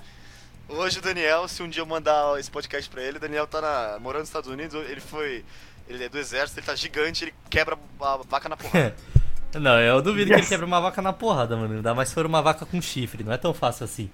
Hoje 0.74 0.98
o 0.98 1.02
Daniel, 1.02 1.46
se 1.48 1.62
um 1.62 1.68
dia 1.68 1.82
eu 1.82 1.86
mandar 1.86 2.38
esse 2.40 2.50
podcast 2.50 2.88
pra 2.88 3.02
ele, 3.02 3.18
o 3.18 3.20
Daniel 3.20 3.46
tá 3.46 3.60
na- 3.60 3.98
morando 4.00 4.20
nos 4.20 4.28
Estados 4.28 4.48
Unidos, 4.48 4.74
ele 4.88 5.00
foi. 5.00 5.44
Ele 5.88 6.04
é 6.04 6.08
do 6.08 6.18
exército, 6.18 6.58
ele 6.60 6.66
tá 6.66 6.74
gigante, 6.74 7.24
ele 7.24 7.34
quebra 7.50 7.76
a 8.00 8.16
vaca 8.28 8.48
na 8.48 8.56
porrada. 8.56 8.94
Não, 9.54 9.78
eu 9.78 10.00
duvido 10.00 10.28
que 10.28 10.32
ele 10.32 10.40
Yes. 10.40 10.48
quebre 10.48 10.64
uma 10.64 10.80
vaca 10.80 11.02
na 11.02 11.12
porrada, 11.12 11.54
mano. 11.56 11.74
Ainda 11.74 11.94
mais 11.94 12.08
se 12.08 12.14
for 12.14 12.24
uma 12.24 12.40
vaca 12.40 12.64
com 12.64 12.80
chifre, 12.80 13.22
não 13.22 13.30
é 13.32 13.36
tão 13.36 13.52
fácil 13.52 13.84
assim. 13.84 14.10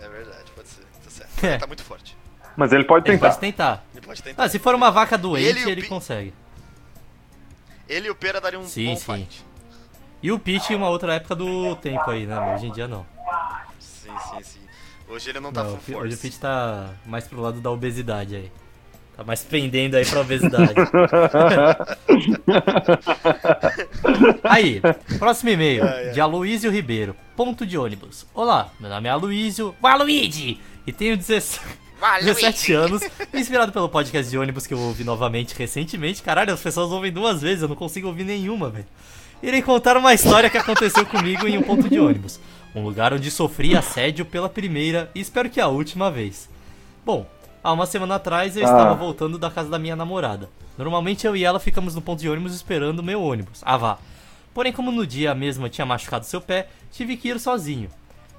É 0.00 0.08
verdade, 0.08 0.50
pode 0.56 0.68
ser. 0.68 0.80
Tá 1.04 1.10
certo. 1.10 1.44
É. 1.44 1.48
Ele 1.50 1.58
tá 1.58 1.66
muito 1.66 1.82
forte. 1.82 2.16
Mas 2.56 2.72
ele 2.72 2.84
pode 2.84 3.06
Ele 3.06 3.18
tentar. 3.18 3.28
pode 3.28 3.40
tentar. 3.40 3.84
Ele 3.94 4.06
pode 4.06 4.22
tentar. 4.22 4.42
Ah, 4.44 4.48
se 4.48 4.58
for 4.58 4.74
uma 4.74 4.90
vaca 4.90 5.18
doente, 5.18 5.46
Ele 5.46 5.70
ele, 5.70 5.82
consegue. 5.82 6.32
Ele 7.86 8.06
e 8.08 8.10
o 8.10 8.14
Pera 8.14 8.40
dariam 8.40 8.62
um 8.62 8.66
Sim, 8.66 8.86
bom 8.86 8.96
sim. 8.96 9.04
fight. 9.16 9.44
E 10.22 10.32
o 10.32 10.38
Peach 10.38 10.72
em 10.72 10.76
uma 10.76 10.88
outra 10.88 11.14
época 11.16 11.34
do 11.34 11.76
tempo 11.76 12.10
aí, 12.10 12.24
né? 12.24 12.54
Hoje 12.54 12.66
em 12.68 12.72
dia 12.72 12.88
não. 12.88 13.04
Sim, 13.78 14.10
sim, 14.30 14.42
sim. 14.42 14.60
Hoje 15.10 15.30
ele 15.30 15.40
não 15.40 15.52
tá 15.52 15.64
Não, 15.64 15.76
full 15.76 15.96
hoje 15.96 16.14
o. 16.14 16.18
Peach 16.18 16.38
tá 16.38 16.90
mais 17.04 17.26
pro 17.26 17.40
lado 17.40 17.60
da 17.60 17.68
obesidade 17.70 18.36
aí. 18.36 18.52
Tá 19.16 19.24
mais 19.24 19.42
pendendo 19.42 19.96
aí 19.96 20.06
pra 20.06 20.20
obesidade. 20.20 20.72
aí, 24.44 24.80
próximo 25.18 25.50
e-mail, 25.50 25.82
Ai, 25.84 26.06
ai. 26.06 26.12
de 26.12 26.20
Aloysio 26.20 26.70
Ribeiro. 26.70 27.16
Ponto 27.36 27.66
de 27.66 27.76
ônibus. 27.76 28.24
Olá, 28.32 28.70
meu 28.78 28.88
nome 28.88 29.08
é 29.08 29.10
Aloysio. 29.10 29.74
Waluigi! 29.82 30.60
E 30.86 30.92
tenho 30.92 31.16
17, 31.16 31.60
17 32.22 32.72
anos, 32.72 33.02
inspirado 33.34 33.72
pelo 33.72 33.88
podcast 33.88 34.30
de 34.30 34.38
ônibus 34.38 34.64
que 34.66 34.74
eu 34.74 34.78
ouvi 34.78 35.02
novamente 35.02 35.56
recentemente. 35.58 36.22
Caralho, 36.22 36.54
as 36.54 36.62
pessoas 36.62 36.92
ouvem 36.92 37.12
duas 37.12 37.42
vezes, 37.42 37.62
eu 37.62 37.68
não 37.68 37.76
consigo 37.76 38.06
ouvir 38.06 38.24
nenhuma, 38.24 38.70
velho. 38.70 38.86
Irei 39.42 39.62
contar 39.62 39.96
uma 39.96 40.14
história 40.14 40.50
que 40.50 40.58
aconteceu 40.58 41.04
comigo 41.04 41.48
em 41.48 41.58
um 41.58 41.62
ponto 41.62 41.88
de 41.88 41.98
ônibus. 41.98 42.38
Um 42.74 42.82
lugar 42.84 43.12
onde 43.12 43.30
sofri 43.30 43.76
assédio 43.76 44.24
pela 44.24 44.48
primeira 44.48 45.10
e 45.14 45.20
espero 45.20 45.50
que 45.50 45.60
a 45.60 45.66
última 45.68 46.10
vez. 46.10 46.48
Bom, 47.04 47.26
há 47.64 47.72
uma 47.72 47.86
semana 47.86 48.14
atrás 48.16 48.56
eu 48.56 48.62
Ah. 48.64 48.70
estava 48.70 48.94
voltando 48.94 49.38
da 49.38 49.50
casa 49.50 49.68
da 49.68 49.78
minha 49.78 49.96
namorada. 49.96 50.48
Normalmente 50.78 51.26
eu 51.26 51.36
e 51.36 51.44
ela 51.44 51.58
ficamos 51.60 51.94
no 51.94 52.00
ponto 52.00 52.20
de 52.20 52.28
ônibus 52.28 52.54
esperando 52.54 53.00
o 53.00 53.02
meu 53.02 53.20
ônibus. 53.22 53.60
Ah, 53.64 53.76
vá. 53.76 53.98
Porém, 54.54 54.72
como 54.72 54.90
no 54.92 55.06
dia 55.06 55.34
mesmo 55.34 55.66
eu 55.66 55.70
tinha 55.70 55.84
machucado 55.86 56.24
seu 56.26 56.40
pé, 56.40 56.68
tive 56.92 57.16
que 57.16 57.28
ir 57.28 57.38
sozinho. 57.40 57.88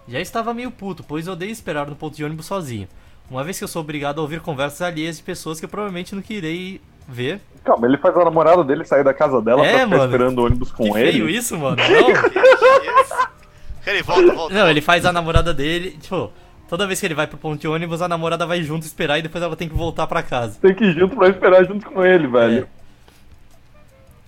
Já 0.07 0.19
estava 0.19 0.53
meio 0.53 0.71
puto, 0.71 1.03
pois 1.03 1.27
odeio 1.27 1.51
esperar 1.51 1.87
no 1.87 1.95
ponto 1.95 2.15
de 2.15 2.23
ônibus 2.23 2.45
sozinho. 2.47 2.87
Uma 3.29 3.43
vez 3.43 3.57
que 3.57 3.63
eu 3.63 3.67
sou 3.67 3.81
obrigado 3.81 4.19
a 4.19 4.21
ouvir 4.21 4.41
conversas 4.41 4.81
alheias 4.81 5.17
de 5.17 5.23
pessoas 5.23 5.59
que 5.59 5.65
eu 5.65 5.69
provavelmente 5.69 6.15
não 6.15 6.21
querei 6.21 6.81
ver. 7.07 7.39
Calma, 7.63 7.85
ele 7.87 7.97
faz 7.97 8.15
a 8.17 8.25
namorada 8.25 8.63
dele 8.63 8.83
sair 8.83 9.03
da 9.03 9.13
casa 9.13 9.41
dela 9.41 9.65
É, 9.65 9.69
pra 9.71 9.79
ficar 9.85 9.87
mano. 9.97 10.03
esperando 10.05 10.39
o 10.39 10.45
ônibus 10.45 10.71
com 10.71 10.83
que 10.91 10.97
ele. 10.99 11.11
feio 11.11 11.29
isso, 11.29 11.57
mano. 11.57 11.77
Não. 11.77 13.40
Peraí, 13.83 14.01
volta, 14.01 14.33
volta. 14.33 14.53
Não, 14.53 14.69
ele 14.69 14.81
faz 14.81 15.05
a 15.05 15.11
namorada 15.11 15.53
dele, 15.53 15.97
tipo, 15.99 16.31
toda 16.69 16.87
vez 16.87 16.99
que 16.99 17.05
ele 17.05 17.15
vai 17.15 17.27
pro 17.27 17.37
ponto 17.37 17.59
de 17.59 17.67
ônibus, 17.67 18.01
a 18.01 18.07
namorada 18.07 18.45
vai 18.45 18.61
junto 18.63 18.85
esperar 18.85 19.19
e 19.19 19.21
depois 19.21 19.43
ela 19.43 19.55
tem 19.55 19.67
que 19.67 19.75
voltar 19.75 20.07
pra 20.07 20.21
casa. 20.21 20.59
Tem 20.61 20.73
que 20.73 20.83
ir 20.83 20.93
junto 20.93 21.15
pra 21.15 21.29
esperar 21.29 21.65
junto 21.65 21.89
com 21.89 22.05
ele, 22.05 22.27
velho. 22.27 22.67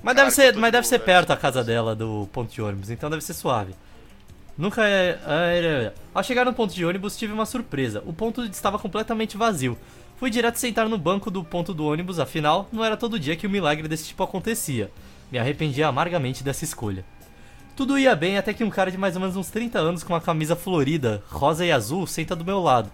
Mas 0.03 0.15
deve 0.15 0.31
Caralho, 0.31 0.53
ser, 0.53 0.59
mas 0.59 0.71
deve 0.71 0.87
ser 0.87 0.99
perto 0.99 1.31
a 1.31 1.37
casa 1.37 1.63
dela 1.63 1.95
do 1.95 2.27
ponto 2.33 2.51
de 2.51 2.61
ônibus, 2.61 2.89
então 2.89 3.09
deve 3.09 3.23
ser 3.23 3.33
suave. 3.33 3.73
Nunca 4.57 4.85
é, 4.87 5.17
é, 5.25 5.65
é. 5.65 5.93
Ao 6.13 6.21
chegar 6.23 6.45
no 6.45 6.53
ponto 6.53 6.73
de 6.73 6.85
ônibus, 6.85 7.17
tive 7.17 7.33
uma 7.33 7.45
surpresa. 7.45 8.03
O 8.05 8.13
ponto 8.13 8.43
estava 8.43 8.77
completamente 8.77 9.37
vazio. 9.37 9.77
Fui 10.17 10.29
direto 10.29 10.57
sentar 10.57 10.87
no 10.87 10.97
banco 10.97 11.31
do 11.31 11.43
ponto 11.43 11.73
do 11.73 11.85
ônibus, 11.85 12.19
afinal, 12.19 12.67
não 12.71 12.83
era 12.83 12.95
todo 12.95 13.19
dia 13.19 13.35
que 13.35 13.47
um 13.47 13.49
milagre 13.49 13.87
desse 13.87 14.07
tipo 14.07 14.21
acontecia. 14.23 14.91
Me 15.31 15.39
arrependi 15.39 15.81
amargamente 15.81 16.43
dessa 16.43 16.63
escolha. 16.63 17.03
Tudo 17.75 17.97
ia 17.97 18.15
bem 18.15 18.37
até 18.37 18.53
que 18.53 18.63
um 18.63 18.69
cara 18.69 18.91
de 18.91 18.99
mais 18.99 19.15
ou 19.15 19.21
menos 19.21 19.35
uns 19.35 19.49
30 19.49 19.79
anos 19.79 20.03
com 20.03 20.13
uma 20.13 20.21
camisa 20.21 20.55
florida, 20.55 21.23
rosa 21.27 21.65
e 21.65 21.71
azul, 21.71 22.05
senta 22.05 22.35
do 22.35 22.45
meu 22.45 22.59
lado. 22.59 22.91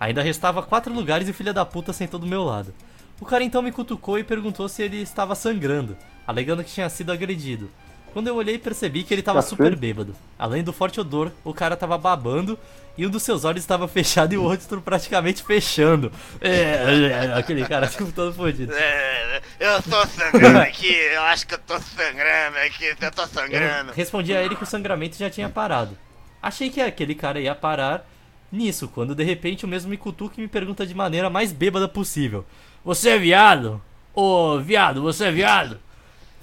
Ainda 0.00 0.22
restava 0.22 0.62
quatro 0.62 0.92
lugares 0.92 1.28
e 1.28 1.32
o 1.32 1.34
filho 1.34 1.52
da 1.52 1.66
puta 1.66 1.92
sentou 1.92 2.18
do 2.18 2.26
meu 2.26 2.42
lado. 2.42 2.72
O 3.20 3.26
cara 3.26 3.44
então 3.44 3.60
me 3.60 3.70
cutucou 3.70 4.18
e 4.18 4.24
perguntou 4.24 4.70
se 4.70 4.82
ele 4.82 5.02
estava 5.02 5.34
sangrando, 5.34 5.98
alegando 6.26 6.64
que 6.64 6.72
tinha 6.72 6.88
sido 6.88 7.12
agredido. 7.12 7.70
Quando 8.16 8.28
eu 8.28 8.36
olhei, 8.36 8.56
percebi 8.56 9.02
que 9.02 9.12
ele 9.12 9.20
tava 9.20 9.40
Cacete. 9.40 9.50
super 9.50 9.76
bêbado. 9.76 10.16
Além 10.38 10.64
do 10.64 10.72
forte 10.72 10.98
odor, 10.98 11.30
o 11.44 11.52
cara 11.52 11.76
tava 11.76 11.98
babando 11.98 12.58
e 12.96 13.06
um 13.06 13.10
dos 13.10 13.22
seus 13.22 13.44
olhos 13.44 13.62
estava 13.62 13.86
fechado 13.92 14.32
e 14.32 14.38
o 14.38 14.42
outro 14.42 14.80
praticamente 14.80 15.42
fechando. 15.42 16.10
É, 16.40 16.50
é, 16.50 17.34
aquele 17.34 17.66
cara 17.66 17.86
tipo, 17.86 18.10
todo 18.12 18.32
fodido. 18.32 18.72
É, 18.72 19.42
eu 19.60 19.82
tô 19.82 20.06
sangrando 20.06 20.60
aqui, 20.60 20.90
eu 20.94 21.20
acho 21.24 21.46
que 21.46 21.52
eu 21.52 21.58
tô 21.58 21.78
sangrando 21.78 22.56
aqui, 22.56 22.86
eu 22.86 23.12
tô 23.12 23.20
Eu 23.20 23.28
sangrando. 23.28 23.92
respondi 23.92 24.34
a 24.34 24.42
ele 24.42 24.56
que 24.56 24.62
o 24.62 24.66
sangramento 24.66 25.18
já 25.18 25.28
tinha 25.28 25.50
parado. 25.50 25.94
Achei 26.40 26.70
que 26.70 26.80
aquele 26.80 27.14
cara 27.14 27.38
ia 27.38 27.54
parar 27.54 28.08
nisso, 28.50 28.88
quando 28.88 29.14
de 29.14 29.24
repente 29.24 29.66
o 29.66 29.68
mesmo 29.68 29.90
me 29.90 29.98
cutuca 29.98 30.36
e 30.38 30.40
me 30.40 30.48
pergunta 30.48 30.86
de 30.86 30.94
maneira 30.94 31.28
mais 31.28 31.52
bêbada 31.52 31.86
possível: 31.86 32.46
Você 32.82 33.10
é 33.10 33.18
viado? 33.18 33.78
Ô, 34.14 34.58
viado, 34.58 35.02
você 35.02 35.26
é 35.26 35.30
viado? 35.30 35.78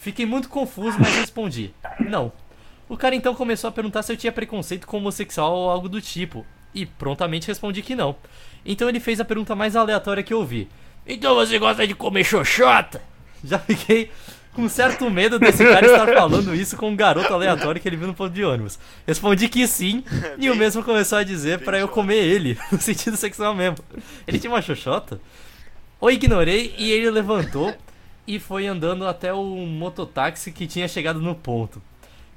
Fiquei 0.04 0.26
muito 0.26 0.50
confuso, 0.50 0.98
mas 1.00 1.16
respondi: 1.16 1.74
Não. 1.98 2.30
O 2.90 2.98
cara 2.98 3.16
então 3.16 3.34
começou 3.34 3.70
a 3.70 3.72
perguntar 3.72 4.04
se 4.04 4.12
eu 4.12 4.18
tinha 4.18 4.34
preconceito 4.34 4.86
com 4.86 4.98
homossexual 4.98 5.56
ou 5.56 5.70
algo 5.70 5.88
do 5.88 6.02
tipo, 6.02 6.46
e 6.76 6.86
prontamente 6.86 7.48
respondi 7.48 7.82
que 7.82 7.96
não. 7.96 8.14
Então 8.66 8.90
ele 8.90 9.00
fez 9.00 9.22
a 9.22 9.26
pergunta 9.26 9.56
mais 9.56 9.78
aleatória 9.78 10.22
que 10.22 10.34
eu 10.34 10.40
ouvi: 10.40 10.68
Então 11.08 11.34
você 11.36 11.58
gosta 11.58 11.88
de 11.88 11.96
comer 11.96 12.26
xoxota? 12.26 13.02
Já 13.46 13.58
fiquei 13.58 14.12
com 14.52 14.68
certo 14.68 15.10
medo 15.10 15.40
desse 15.40 15.64
cara 15.64 15.86
estar 15.86 16.14
falando 16.14 16.54
isso 16.54 16.76
com 16.76 16.90
um 16.90 16.96
garoto 16.98 17.34
aleatório 17.34 17.80
que 17.80 17.88
ele 17.88 17.96
viu 17.96 18.08
no 18.08 18.14
ponto 18.14 18.34
de 18.34 18.44
ônibus. 18.44 18.78
Respondi 19.08 19.48
que 19.48 19.66
sim, 19.66 20.04
e 20.38 20.50
o 20.50 20.56
mesmo 20.56 20.84
começou 20.84 21.18
a 21.18 21.24
dizer 21.24 21.60
pra 21.60 21.80
eu 21.80 21.88
comer 21.88 22.18
ele, 22.18 22.60
no 22.70 22.80
sentido 22.80 23.16
sexual 23.16 23.56
mesmo. 23.56 23.78
Ele 24.28 24.38
tinha 24.38 24.52
uma 24.52 24.62
xoxota? 24.62 25.20
O 26.00 26.12
ignorei 26.12 26.76
e 26.78 26.92
ele 26.92 27.10
levantou 27.10 27.74
e 28.26 28.40
foi 28.40 28.68
andando 28.68 29.08
até 29.08 29.34
o 29.34 29.44
mototáxi 29.44 30.52
que 30.52 30.68
tinha 30.68 30.88
chegado 30.88 31.20
no 31.20 31.36
ponto. 31.36 31.82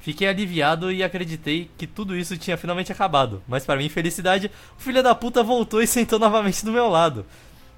Fiquei 0.00 0.28
aliviado 0.28 0.92
e 0.92 1.02
acreditei 1.02 1.70
que 1.76 1.86
tudo 1.86 2.16
isso 2.16 2.36
tinha 2.36 2.56
finalmente 2.56 2.92
acabado, 2.92 3.42
mas 3.48 3.64
para 3.64 3.76
minha 3.76 3.86
infelicidade, 3.86 4.50
o 4.78 4.80
filho 4.80 5.02
da 5.02 5.14
puta 5.14 5.42
voltou 5.42 5.82
e 5.82 5.86
sentou 5.86 6.18
novamente 6.18 6.64
do 6.64 6.72
meu 6.72 6.88
lado. 6.88 7.26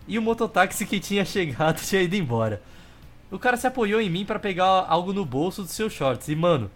E 0.06 0.18
o 0.18 0.22
mototáxi 0.22 0.84
que 0.84 1.00
tinha 1.00 1.24
chegado 1.24 1.80
tinha 1.84 2.02
ido 2.02 2.16
embora. 2.16 2.62
O 3.30 3.38
cara 3.38 3.56
se 3.56 3.66
apoiou 3.66 4.00
em 4.00 4.10
mim 4.10 4.24
para 4.24 4.38
pegar 4.38 4.86
algo 4.88 5.12
no 5.12 5.24
bolso 5.24 5.62
dos 5.62 5.72
seus 5.72 5.92
shorts 5.92 6.28
e, 6.28 6.36
mano, 6.36 6.70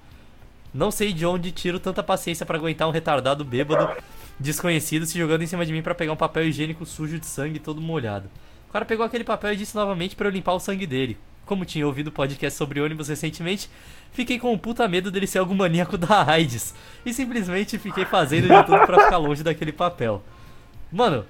não 0.73 0.91
sei 0.91 1.13
de 1.13 1.25
onde 1.27 1.53
tiro 1.53 1.79
tanta 1.79 2.03
paciência 2.03 2.47
para 2.47 2.57
aguentar 2.57 2.89
um 2.89 2.93
retardado 2.93 3.45
bêbado 3.45 3.91
desconhecido 4.39 5.07
se 5.07 5.19
jogando 5.19 5.43
em 5.43 5.47
cima 5.47 5.65
de 5.65 5.73
mim 5.73 5.83
para 5.83 5.95
pegar 5.95 6.13
um 6.13 6.17
papel 6.17 6.47
higiênico 6.47 6.85
sujo 6.85 7.19
de 7.19 7.27
sangue 7.27 7.59
todo 7.59 7.81
molhado. 7.81 8.31
O 8.73 8.79
cara 8.81 8.87
pegou 8.87 9.05
aquele 9.05 9.23
papel 9.23 9.53
e 9.53 9.57
disse 9.57 9.77
novamente 9.77 10.17
para 10.17 10.27
eu 10.27 10.33
limpar 10.33 10.55
o 10.55 10.59
sangue 10.59 10.87
dele. 10.87 11.19
Como 11.45 11.63
tinha 11.63 11.87
ouvido 11.87 12.11
podcast 12.11 12.57
sobre 12.57 12.81
ônibus 12.81 13.09
recentemente, 13.09 13.69
fiquei 14.13 14.39
com 14.39 14.51
um 14.51 14.57
puta 14.57 14.89
medo 14.89 15.11
dele 15.11 15.27
ser 15.27 15.41
algum 15.41 15.55
maníaco 15.55 15.99
da 15.99 16.27
AIDS. 16.27 16.75
E 17.05 17.13
simplesmente 17.13 17.79
fiquei 17.79 18.07
fazendo 18.07 18.49
de 18.49 18.65
tudo 18.65 18.87
pra 18.87 19.05
ficar 19.05 19.19
longe 19.19 19.43
daquele 19.43 19.73
papel. 19.73 20.23
Mano, 20.91 21.27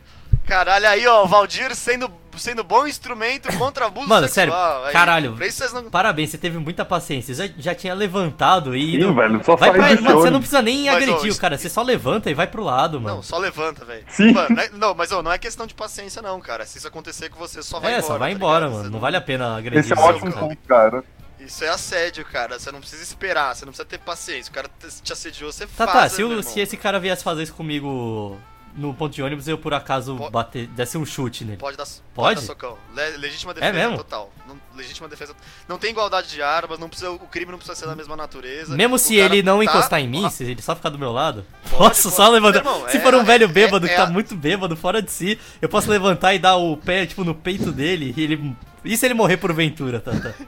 Caralho, 0.47 0.89
aí 0.89 1.07
ó, 1.07 1.24
o 1.24 1.26
Valdir 1.26 1.74
sendo, 1.74 2.11
sendo 2.37 2.62
bom 2.64 2.87
instrumento 2.87 3.49
contra 3.57 3.87
abuso 3.87 4.09
Mano, 4.09 4.28
sexual. 4.28 4.59
sério, 4.83 4.87
Aí, 4.87 4.93
caralho. 4.93 5.37
não... 5.72 5.91
parabéns, 5.91 6.30
você 6.30 6.39
teve 6.39 6.59
muita 6.59 6.85
paciência. 6.85 7.35
Você 7.35 7.47
já, 7.49 7.55
já 7.57 7.74
tinha 7.74 7.95
levantado 7.95 8.76
e. 8.76 9.01
Sim, 9.01 9.14
velho, 9.14 9.43
só 9.45 9.57
vai 9.57 9.70
faz 9.70 9.80
pra... 9.80 9.93
isso 9.93 10.03
Mano, 10.03 10.20
você 10.20 10.30
não 10.30 10.41
precisa 10.41 10.61
nem 10.61 10.87
Mas, 10.87 10.97
agredir 10.97 11.33
ô, 11.33 11.35
o 11.35 11.39
cara, 11.39 11.57
você 11.57 11.68
só 11.68 11.80
levanta 11.83 12.30
e 12.30 12.35
vai 12.35 12.47
pro 12.47 12.62
lado, 12.64 13.01
mano. 13.01 13.16
Não, 13.16 13.22
só 13.22 13.39
levanta, 13.39 13.85
velho. 13.85 14.05
Sim. 14.09 14.33
Mano, 14.33 14.55
não, 14.55 14.62
é- 14.62 14.70
não, 14.72 14.95
mas 14.95 15.12
ô, 15.12 15.22
não 15.22 15.33
é 15.33 15.39
questão 15.39 15.66
de 15.66 15.74
paciência 15.74 16.20
não, 16.20 16.41
cara. 16.41 16.66
Se 16.66 16.78
isso 16.78 16.89
acontecer 16.89 17.28
com 17.30 17.39
você, 17.39 17.62
só 17.62 17.78
vai 17.80 17.93
é, 17.93 17.99
embora. 17.99 18.07
só 18.12 18.18
vai 18.18 18.30
tá 18.30 18.37
embora, 18.37 18.59
ligado? 18.66 18.72
mano. 18.72 18.85
Você 18.85 18.91
Não 18.93 19.01
vale 19.01 19.16
a 19.16 19.20
pena 19.20 19.57
agredir 19.57 19.80
Esse 19.80 19.93
é 19.93 19.97
um 19.97 20.01
ótimo 20.01 20.33
cara. 20.33 20.47
ponto, 20.47 20.59
cara. 20.68 21.05
Isso 21.41 21.64
é 21.64 21.68
assédio, 21.68 22.24
cara. 22.24 22.59
Você 22.59 22.70
não 22.70 22.80
precisa 22.80 23.03
esperar, 23.03 23.55
você 23.55 23.64
não 23.64 23.72
precisa 23.72 23.89
ter 23.89 23.99
paciência. 23.99 24.51
O 24.51 24.55
cara 24.55 24.68
te 25.03 25.12
assediou, 25.12 25.51
você 25.51 25.66
Tá, 25.66 25.87
faz. 25.87 25.93
tá, 25.93 26.09
se, 26.09 26.22
o- 26.22 26.28
irmão. 26.28 26.43
se 26.43 26.61
esse 26.61 26.76
cara 26.76 27.01
viesse 27.01 27.24
fazer 27.24 27.43
isso 27.45 27.55
comigo 27.55 28.39
no 28.75 28.95
ponto 28.95 29.14
de 29.14 29.23
ônibus, 29.23 29.47
eu 29.49 29.59
por 29.59 29.75
acaso 29.75 30.16
bater, 30.31 30.66
desse 30.68 30.97
um 30.97 31.05
chute 31.05 31.45
nele. 31.45 31.59
Pode 31.59 31.77
dar, 31.77 31.85
Pode? 32.14 32.37
pode 32.37 32.41
socão. 32.43 32.79
Le- 32.95 33.16
legítima 33.18 33.53
defesa 33.53 33.73
mesmo? 33.73 33.97
total. 33.99 34.33
Não, 34.49 34.57
legítima 34.75 35.09
defesa. 35.09 35.35
Não 35.68 35.79
tem 35.79 35.91
igualdade 35.91 36.29
de 36.29 36.41
armas, 36.43 36.79
não 36.79 36.89
precisa, 36.89 37.11
o 37.11 37.18
crime 37.18 37.51
não 37.53 37.59
precisa 37.59 37.79
ser 37.79 37.87
da 37.87 37.95
mesma 37.95 38.16
natureza. 38.16 38.75
Mesmo 38.77 38.97
O 38.97 38.99
se 38.99 39.16
ele 39.16 39.43
não 39.43 39.59
tá- 39.59 39.64
encostar 39.64 40.01
em 40.01 40.09
mim, 40.09 40.25
Ah, 40.25 40.31
se 40.31 40.45
ele 40.45 40.62
só 40.62 40.75
ficar 40.75 40.89
do 40.89 40.99
meu 40.99 41.12
lado, 41.12 41.45
Pode, 41.70 41.77
posso 41.77 42.11
só 42.11 42.29
levantar. 42.29 42.59
Irmão, 42.61 42.89
se 42.89 42.97
é- 42.97 43.01
for 43.01 43.14
um 43.14 43.25
velho 43.25 43.45
é- 43.45 43.49
bêbado 43.49 43.87
é- 43.87 43.89
que 43.89 43.95
é 43.95 43.99
tá 43.99 44.07
muito 44.07 44.35
bêbado, 44.35 44.77
fora 44.77 45.03
de 45.03 45.11
si, 45.11 45.39
eu 45.61 45.68
posso 45.68 45.91
levantar 45.91 46.35
e 46.35 46.39
dar 46.39 46.57
o 46.57 46.77
pé, 46.77 47.05
tipo, 47.07 47.25
no 47.25 47.35
peito 47.35 47.70
dele 47.73 48.14
e 48.16 48.23
ele. 48.23 48.57
E 48.85 48.97
se 48.97 49.05
ele 49.07 49.14
morrer 49.14 49.37
por 49.37 49.53
ventura, 49.53 50.01
tá? 50.01 50.12
tá. 50.12 50.33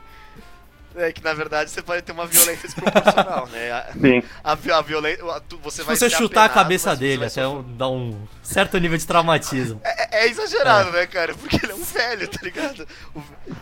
É 0.96 1.12
que 1.12 1.22
na 1.24 1.34
verdade 1.34 1.70
você 1.70 1.82
vai 1.82 2.00
ter 2.00 2.12
uma 2.12 2.24
violência 2.26 2.68
desproporcional, 2.68 3.48
né? 3.52 3.72
A, 3.72 3.92
Sim. 4.00 4.22
a, 4.44 4.52
a 4.78 4.80
violência. 4.82 5.24
a- 5.24 5.42
Você 5.62 5.78
Se 5.78 5.82
vai 5.82 5.96
você 5.96 6.08
ser 6.08 6.16
chutar 6.16 6.42
a 6.42 6.44
apenado, 6.44 6.62
cabeça 6.62 6.90
mas 6.90 6.98
você 6.98 7.04
dele 7.04 7.24
até 7.24 7.48
um- 7.48 7.62
dar 7.76 7.88
um 7.88 8.26
certo 8.42 8.78
nível 8.78 8.96
de 8.96 9.04
traumatismo. 9.06 9.80
É, 9.82 10.24
é 10.24 10.28
exagerado, 10.28 10.92
né, 10.92 11.04
cara? 11.06 11.34
Porque 11.34 11.56
ele 11.62 11.72
é 11.72 11.74
um 11.74 11.82
velho, 11.82 12.28
tá 12.28 12.38
ligado? 12.42 12.86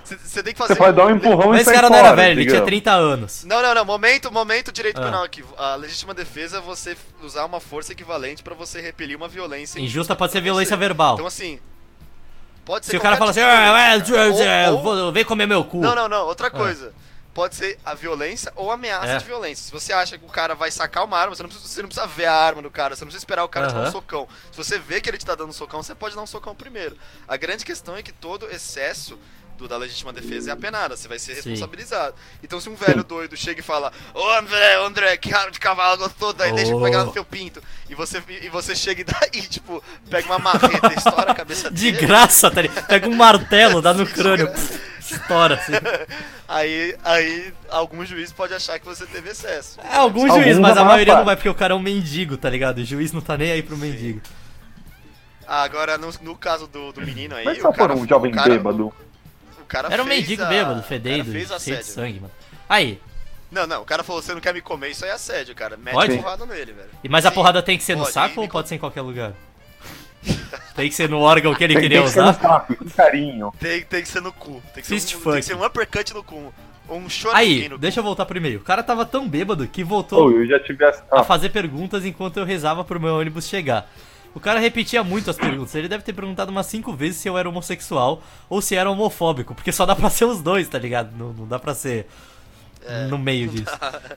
Você 0.05 0.43
tem 0.43 0.53
que 0.53 0.59
fazer. 0.59 0.74
Você 0.74 0.80
vai 0.80 0.93
dar 0.93 1.07
um 1.07 1.11
empurrão 1.11 1.49
Mas 1.51 1.61
e 1.61 1.62
esse 1.62 1.72
cara 1.72 1.89
não 1.89 1.97
fora, 1.97 2.09
era 2.09 2.16
velho, 2.16 2.33
ele 2.33 2.43
tinha 2.43 2.57
entendeu? 2.59 2.66
30 2.66 2.93
anos. 2.93 3.45
Não, 3.45 3.62
não, 3.62 3.74
não. 3.74 3.85
Momento, 3.85 4.30
momento, 4.30 4.70
direito 4.70 5.01
Ah. 5.01 5.05
penal 5.05 5.24
aqui. 5.24 5.43
A 5.57 5.74
legítima 5.76 6.12
defesa 6.12 6.59
é 6.59 6.61
você 6.61 6.97
usar 7.22 7.45
uma 7.47 7.61
força 7.61 7.93
equivalente 7.93 8.43
pra 8.43 8.55
você 8.55 8.80
repelir 8.80 9.16
uma 9.16 9.28
violência. 9.28 9.80
Injusta 9.80 10.14
pode 10.14 10.33
ser 10.33 10.41
violência 10.43 10.76
você. 10.76 10.80
verbal. 10.80 11.14
Então, 11.14 11.26
assim. 11.26 11.59
Pode 12.64 12.85
ser. 12.87 12.93
Se 12.93 12.97
o 12.97 13.01
cara 13.01 13.16
fala 13.16 13.30
assim, 13.30 13.41
tipo 13.41 14.16
ah, 14.16 14.28
é, 14.45 14.64
é, 14.66 14.70
Ou- 14.70 14.76
ou- 14.76 14.83
vou- 14.83 15.12
vem 15.12 15.24
comer 15.24 15.47
meu 15.47 15.64
cu. 15.64 15.80
Não, 15.80 15.95
não, 15.95 16.09
não. 16.09 16.26
Outra 16.26 16.51
coisa. 16.51 16.93
Pode 17.35 17.55
ser 17.55 17.78
a 17.85 17.95
violência 17.95 18.53
ou 18.57 18.70
a 18.70 18.74
ameaça 18.74 19.07
É. 19.12 19.16
de 19.18 19.24
violência. 19.24 19.64
Se 19.64 19.72
você 19.72 19.93
acha 19.93 20.18
que 20.18 20.24
o 20.24 20.28
cara 20.28 20.55
vai 20.55 20.70
sacar 20.70 21.03
uma 21.05 21.16
arma, 21.18 21.35
você 21.35 21.43
não 21.43 21.49
precisa, 21.49 21.68
você 21.68 21.80
não 21.83 21.89
precisa 21.89 22.07
ver 22.07 22.26
a 22.26 22.35
arma 22.35 22.61
do 22.61 22.70
cara, 22.70 22.95
você 22.95 23.03
não 23.05 23.07
precisa 23.09 23.22
esperar 23.22 23.43
o 23.45 23.49
cara 23.49 23.68
te 23.68 23.74
dar 23.74 23.89
um 23.89 23.93
socão. 23.93 24.28
Se 24.51 24.57
você 24.59 24.78
vê 24.78 25.01
que 25.01 25.09
ele 25.09 25.16
te 25.16 25.24
tá 25.24 25.35
dando 25.35 25.49
um 25.49 25.53
socão, 25.53 25.83
você 25.83 25.95
pode 25.95 26.14
dar 26.14 26.20
um 26.22 26.26
socão 26.26 26.55
primeiro. 26.55 26.97
A 27.26 27.37
grande 27.39 27.64
questão 27.64 27.97
é 27.97 28.03
que 28.03 28.12
todo 28.12 28.51
excesso 28.51 29.18
do, 29.57 29.66
da 29.68 29.76
legítima 29.78 30.12
defesa 30.12 30.51
é 30.51 30.53
apenado, 30.53 30.95
você 30.97 31.07
vai 31.09 31.18
ser 31.18 31.35
Sim. 31.37 31.51
responsabilizado. 31.51 32.14
Então 32.43 32.61
se 32.61 32.68
um 32.68 32.74
velho 32.74 33.05
doido 33.05 33.35
chega 33.37 33.61
e 33.61 33.62
fala, 33.62 33.93
ô 34.14 34.28
André, 34.30 34.74
André, 34.85 35.16
que 35.16 35.30
raro 35.30 35.51
de 35.51 35.61
cavalo 35.61 35.97
gostou, 35.99 36.33
daí 36.35 36.53
deixa 36.53 36.72
eu 36.72 36.78
Oh. 36.78 36.83
pegar 36.83 37.05
no 37.05 37.12
seu 37.14 37.24
pinto. 37.24 37.62
E 37.89 37.95
você, 37.95 38.22
e 38.43 38.49
você 38.51 38.74
chega 38.74 39.01
e 39.03 39.05
daí, 39.05 39.43
tipo, 39.49 39.83
pega 40.11 40.26
uma 40.26 40.39
marreta 40.39 40.93
e 40.93 40.97
estoura 40.99 41.33
a 41.33 41.35
cabeça 41.35 41.70
De 41.70 41.93
dele. 41.93 42.07
graça, 42.07 42.51
tá? 42.51 42.61
Pega 42.89 43.09
um 43.09 43.14
martelo, 43.14 43.80
dá 43.83 43.93
no 43.95 44.07
crânio, 44.07 44.51
estoura 45.11 45.55
assim. 45.57 45.72
Aí, 46.48 46.94
aí 47.03 47.55
algum 47.70 48.05
juiz 48.05 48.30
pode 48.30 48.53
achar 48.53 48.78
que 48.78 48.84
você 48.84 49.07
teve 49.07 49.30
excesso. 49.30 49.80
É, 49.80 49.96
algum 49.96 50.20
Alguns 50.22 50.44
juiz, 50.44 50.59
mas 50.59 50.76
a 50.76 50.84
maioria 50.84 51.14
maior 51.14 51.18
não 51.20 51.24
vai 51.24 51.34
porque 51.36 51.48
o 51.48 51.55
cara 51.55 51.72
é 51.72 51.76
um 51.76 51.80
mendigo, 51.80 52.36
tá 52.36 52.50
ligado? 52.50 52.78
O 52.78 52.84
juiz 52.84 53.11
não 53.11 53.22
tá 53.22 53.38
nem 53.38 53.50
aí 53.53 53.62
pro 53.62 53.76
mendigo. 53.76 54.20
Ah, 55.46 55.62
Agora, 55.62 55.96
no, 55.96 56.11
no 56.20 56.36
caso 56.36 56.66
do, 56.66 56.92
do 56.92 57.00
menino 57.00 57.34
aí. 57.34 57.44
Mas 57.44 57.59
o 57.59 57.62
só 57.62 57.72
cara, 57.72 57.94
por 57.94 58.03
um 58.03 58.07
jovem 58.07 58.30
o 58.32 58.34
cara- 58.34 58.50
bêbado. 58.50 58.86
O 59.61 59.64
cara 59.66 59.88
Era 59.90 60.03
um 60.03 60.07
mendigo 60.07 60.42
a- 60.42 60.46
bêbado, 60.46 60.82
fedendo, 60.82 61.32
cheio 61.59 61.78
de 61.78 61.84
sangue, 61.86 62.20
mano. 62.20 62.32
Aí, 62.68 63.00
Não, 63.50 63.66
não, 63.66 63.80
o 63.82 63.84
cara 63.86 64.03
falou: 64.05 64.20
você 64.22 64.34
não 64.34 64.40
quer 64.40 64.53
me 64.53 64.61
comer, 64.61 64.90
isso 64.90 65.05
aí 65.05 65.11
é 65.11 65.14
assédio, 65.14 65.55
cara. 65.55 65.76
Mete 65.78 65.94
Pode? 65.94 66.16
porrada 66.18 66.44
nele, 66.46 66.72
velho. 66.72 66.90
e 67.03 67.09
mas 67.09 67.24
a 67.24 67.30
Sim, 67.30 67.34
porrada 67.34 67.62
tem 67.62 67.78
que 67.78 67.84
ser 67.84 67.94
no 67.96 68.03
pode, 68.03 68.12
saco 68.12 68.34
e 68.36 68.38
ou 68.44 68.48
pode 68.48 68.68
ser 68.68 68.74
em 68.74 68.78
qualquer 68.78 69.00
lugar? 69.00 69.32
Tem 70.75 70.89
que 70.89 70.95
ser 70.95 71.09
no 71.09 71.18
órgão 71.20 71.55
que 71.55 71.62
ele 71.64 71.75
Tem, 71.75 71.83
queria 71.83 71.99
tem 71.99 72.07
que 72.07 72.12
ser 72.12 72.23
no 72.23 72.29
usar? 72.31 72.41
saco, 72.41 72.77
com 72.77 72.85
carinho. 72.91 73.53
Tem, 73.59 73.83
tem 73.83 74.03
que 74.03 74.09
ser 74.09 74.23
no 74.23 74.33
cu. 74.33 74.62
Tem 74.73 74.83
que 74.83 74.87
ser, 74.89 74.95
Fist 74.95 75.14
um, 75.14 75.18
funk. 75.20 75.33
tem 75.33 75.41
que 75.41 75.47
ser 75.47 75.57
um 75.57 75.64
uppercut 75.64 76.14
no 76.14 76.23
cu. 76.25 76.53
Um 76.89 77.07
Aí, 77.33 77.68
no 77.68 77.79
deixa 77.79 78.01
eu 78.01 78.05
voltar 78.05 78.27
pro 78.27 78.37
e-mail. 78.37 78.59
O 78.59 78.62
cara 78.62 78.83
tava 78.83 79.07
tão 79.07 79.27
bêbado 79.29 79.66
que 79.66 79.83
Oh, 79.83 79.87
voltou 79.87 80.31
eu 80.31 80.47
já 80.47 80.59
tive 80.59 80.85
essa. 80.85 81.03
a 81.11 81.20
Ah, 81.20 81.25
fazer 81.25 81.49
perguntas 81.51 82.05
enquanto 82.05 82.37
eu 82.39 82.45
rezava 82.45 82.85
pro 82.85 83.01
meu 83.01 83.14
ônibus 83.16 83.47
chegar. 83.49 83.89
O 84.35 84.41
cara 84.41 84.59
repetia 84.59 85.05
muito 85.05 85.31
as 85.31 85.37
perguntas. 85.37 85.75
Ele 85.75 85.89
deve 85.89 86.03
ter 86.03 86.12
perguntado 86.12 86.51
umas 86.51 86.66
cinco 86.66 86.93
vezes 86.95 87.18
se 87.18 87.29
eu 87.29 87.37
era 87.39 87.49
homossexual 87.49 88.23
ou 88.49 88.61
se 88.61 88.75
era 88.75 88.91
homofóbico, 88.91 89.55
porque 89.55 89.70
só 89.73 89.85
dá 89.87 89.95
pra 89.95 90.11
ser 90.11 90.25
os 90.25 90.41
dois, 90.43 90.68
tá 90.68 90.79
ligado? 90.79 91.11
Não, 91.16 91.33
não 91.33 91.47
dá 91.47 91.59
pra 91.59 91.75
ser 91.75 92.07
É. 92.87 93.07
no 93.07 93.16
meio 93.18 93.49
disso. 93.49 93.70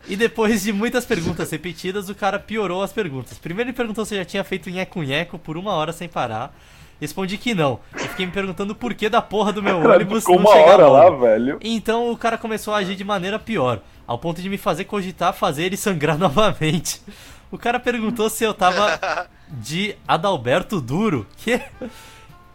E 0.07 0.15
depois 0.15 0.63
de 0.63 0.73
muitas 0.73 1.05
perguntas 1.05 1.49
repetidas, 1.51 2.09
o 2.09 2.15
cara 2.15 2.39
piorou 2.39 2.81
as 2.81 2.91
perguntas. 2.91 3.37
Primeiro 3.37 3.69
ele 3.69 3.77
perguntou 3.77 4.05
se 4.05 4.15
eu 4.15 4.19
já 4.19 4.25
tinha 4.25 4.43
feito 4.43 4.69
nheco-nheco 4.69 5.37
por 5.37 5.55
uma 5.57 5.73
hora 5.73 5.93
sem 5.93 6.07
parar. 6.07 6.55
Respondi 6.99 7.37
que 7.37 7.53
não. 7.53 7.79
Eu 7.93 8.07
fiquei 8.09 8.25
me 8.25 8.31
perguntando 8.31 8.73
por 8.73 8.93
que 8.93 9.09
da 9.09 9.21
porra 9.21 9.51
do 9.51 9.61
meu 9.61 9.81
Cara, 9.81 9.95
ônibus 9.95 10.23
ficou 10.23 10.39
não 10.39 10.45
uma 10.45 10.55
hora 10.55 10.87
lá, 10.87 11.09
velho. 11.09 11.59
Então 11.61 12.09
o 12.09 12.17
cara 12.17 12.37
começou 12.37 12.73
a 12.73 12.77
agir 12.77 12.95
de 12.95 13.03
maneira 13.03 13.37
pior, 13.37 13.81
ao 14.07 14.17
ponto 14.17 14.41
de 14.41 14.49
me 14.49 14.57
fazer 14.57 14.85
cogitar 14.85 15.33
fazer 15.33 15.63
ele 15.65 15.77
sangrar 15.77 16.17
novamente. 16.19 17.01
O 17.51 17.57
cara 17.57 17.79
perguntou 17.79 18.29
se 18.29 18.43
eu 18.43 18.53
tava 18.53 19.27
de 19.49 19.95
Adalberto 20.07 20.79
Duro, 20.81 21.27
que 21.37 21.61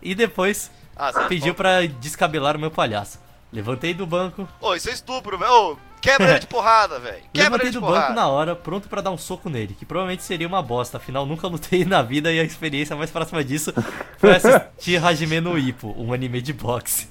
e 0.02 0.14
depois 0.14 0.70
Ah, 0.96 1.12
você 1.12 1.24
pediu 1.26 1.54
pra 1.54 1.82
descabelar 1.86 2.56
o 2.56 2.60
meu 2.60 2.70
palhaço. 2.70 3.20
Levantei 3.52 3.92
do 3.92 4.06
banco, 4.06 4.48
Ô, 4.60 4.74
isso 4.74 4.88
é 4.88 4.92
estupro, 4.92 5.36
velho. 5.36 5.76
Quebra 6.00 6.30
ele 6.30 6.38
de 6.38 6.46
porrada, 6.48 6.98
velho. 6.98 7.22
Quebra 7.32 7.44
levantei 7.44 7.66
ele 7.66 7.70
de 7.72 7.78
do 7.78 7.80
porrada. 7.86 8.06
banco 8.08 8.14
na 8.14 8.28
hora, 8.28 8.56
pronto 8.56 8.88
pra 8.88 9.00
dar 9.00 9.10
um 9.10 9.18
soco 9.18 9.48
nele, 9.48 9.74
que 9.78 9.84
provavelmente 9.84 10.22
seria 10.22 10.46
uma 10.46 10.62
bosta, 10.62 10.96
afinal 10.96 11.26
nunca 11.26 11.46
lutei 11.46 11.84
na 11.84 12.02
vida 12.02 12.32
e 12.32 12.40
a 12.40 12.44
experiência 12.44 12.96
mais 12.96 13.10
próxima 13.10 13.44
disso 13.44 13.72
foi 14.18 14.36
assistir 14.36 14.96
Hajime 15.04 15.40
no 15.40 15.58
Ippo, 15.58 15.94
um 15.98 16.12
anime 16.12 16.40
de 16.40 16.52
boxe. 16.52 17.08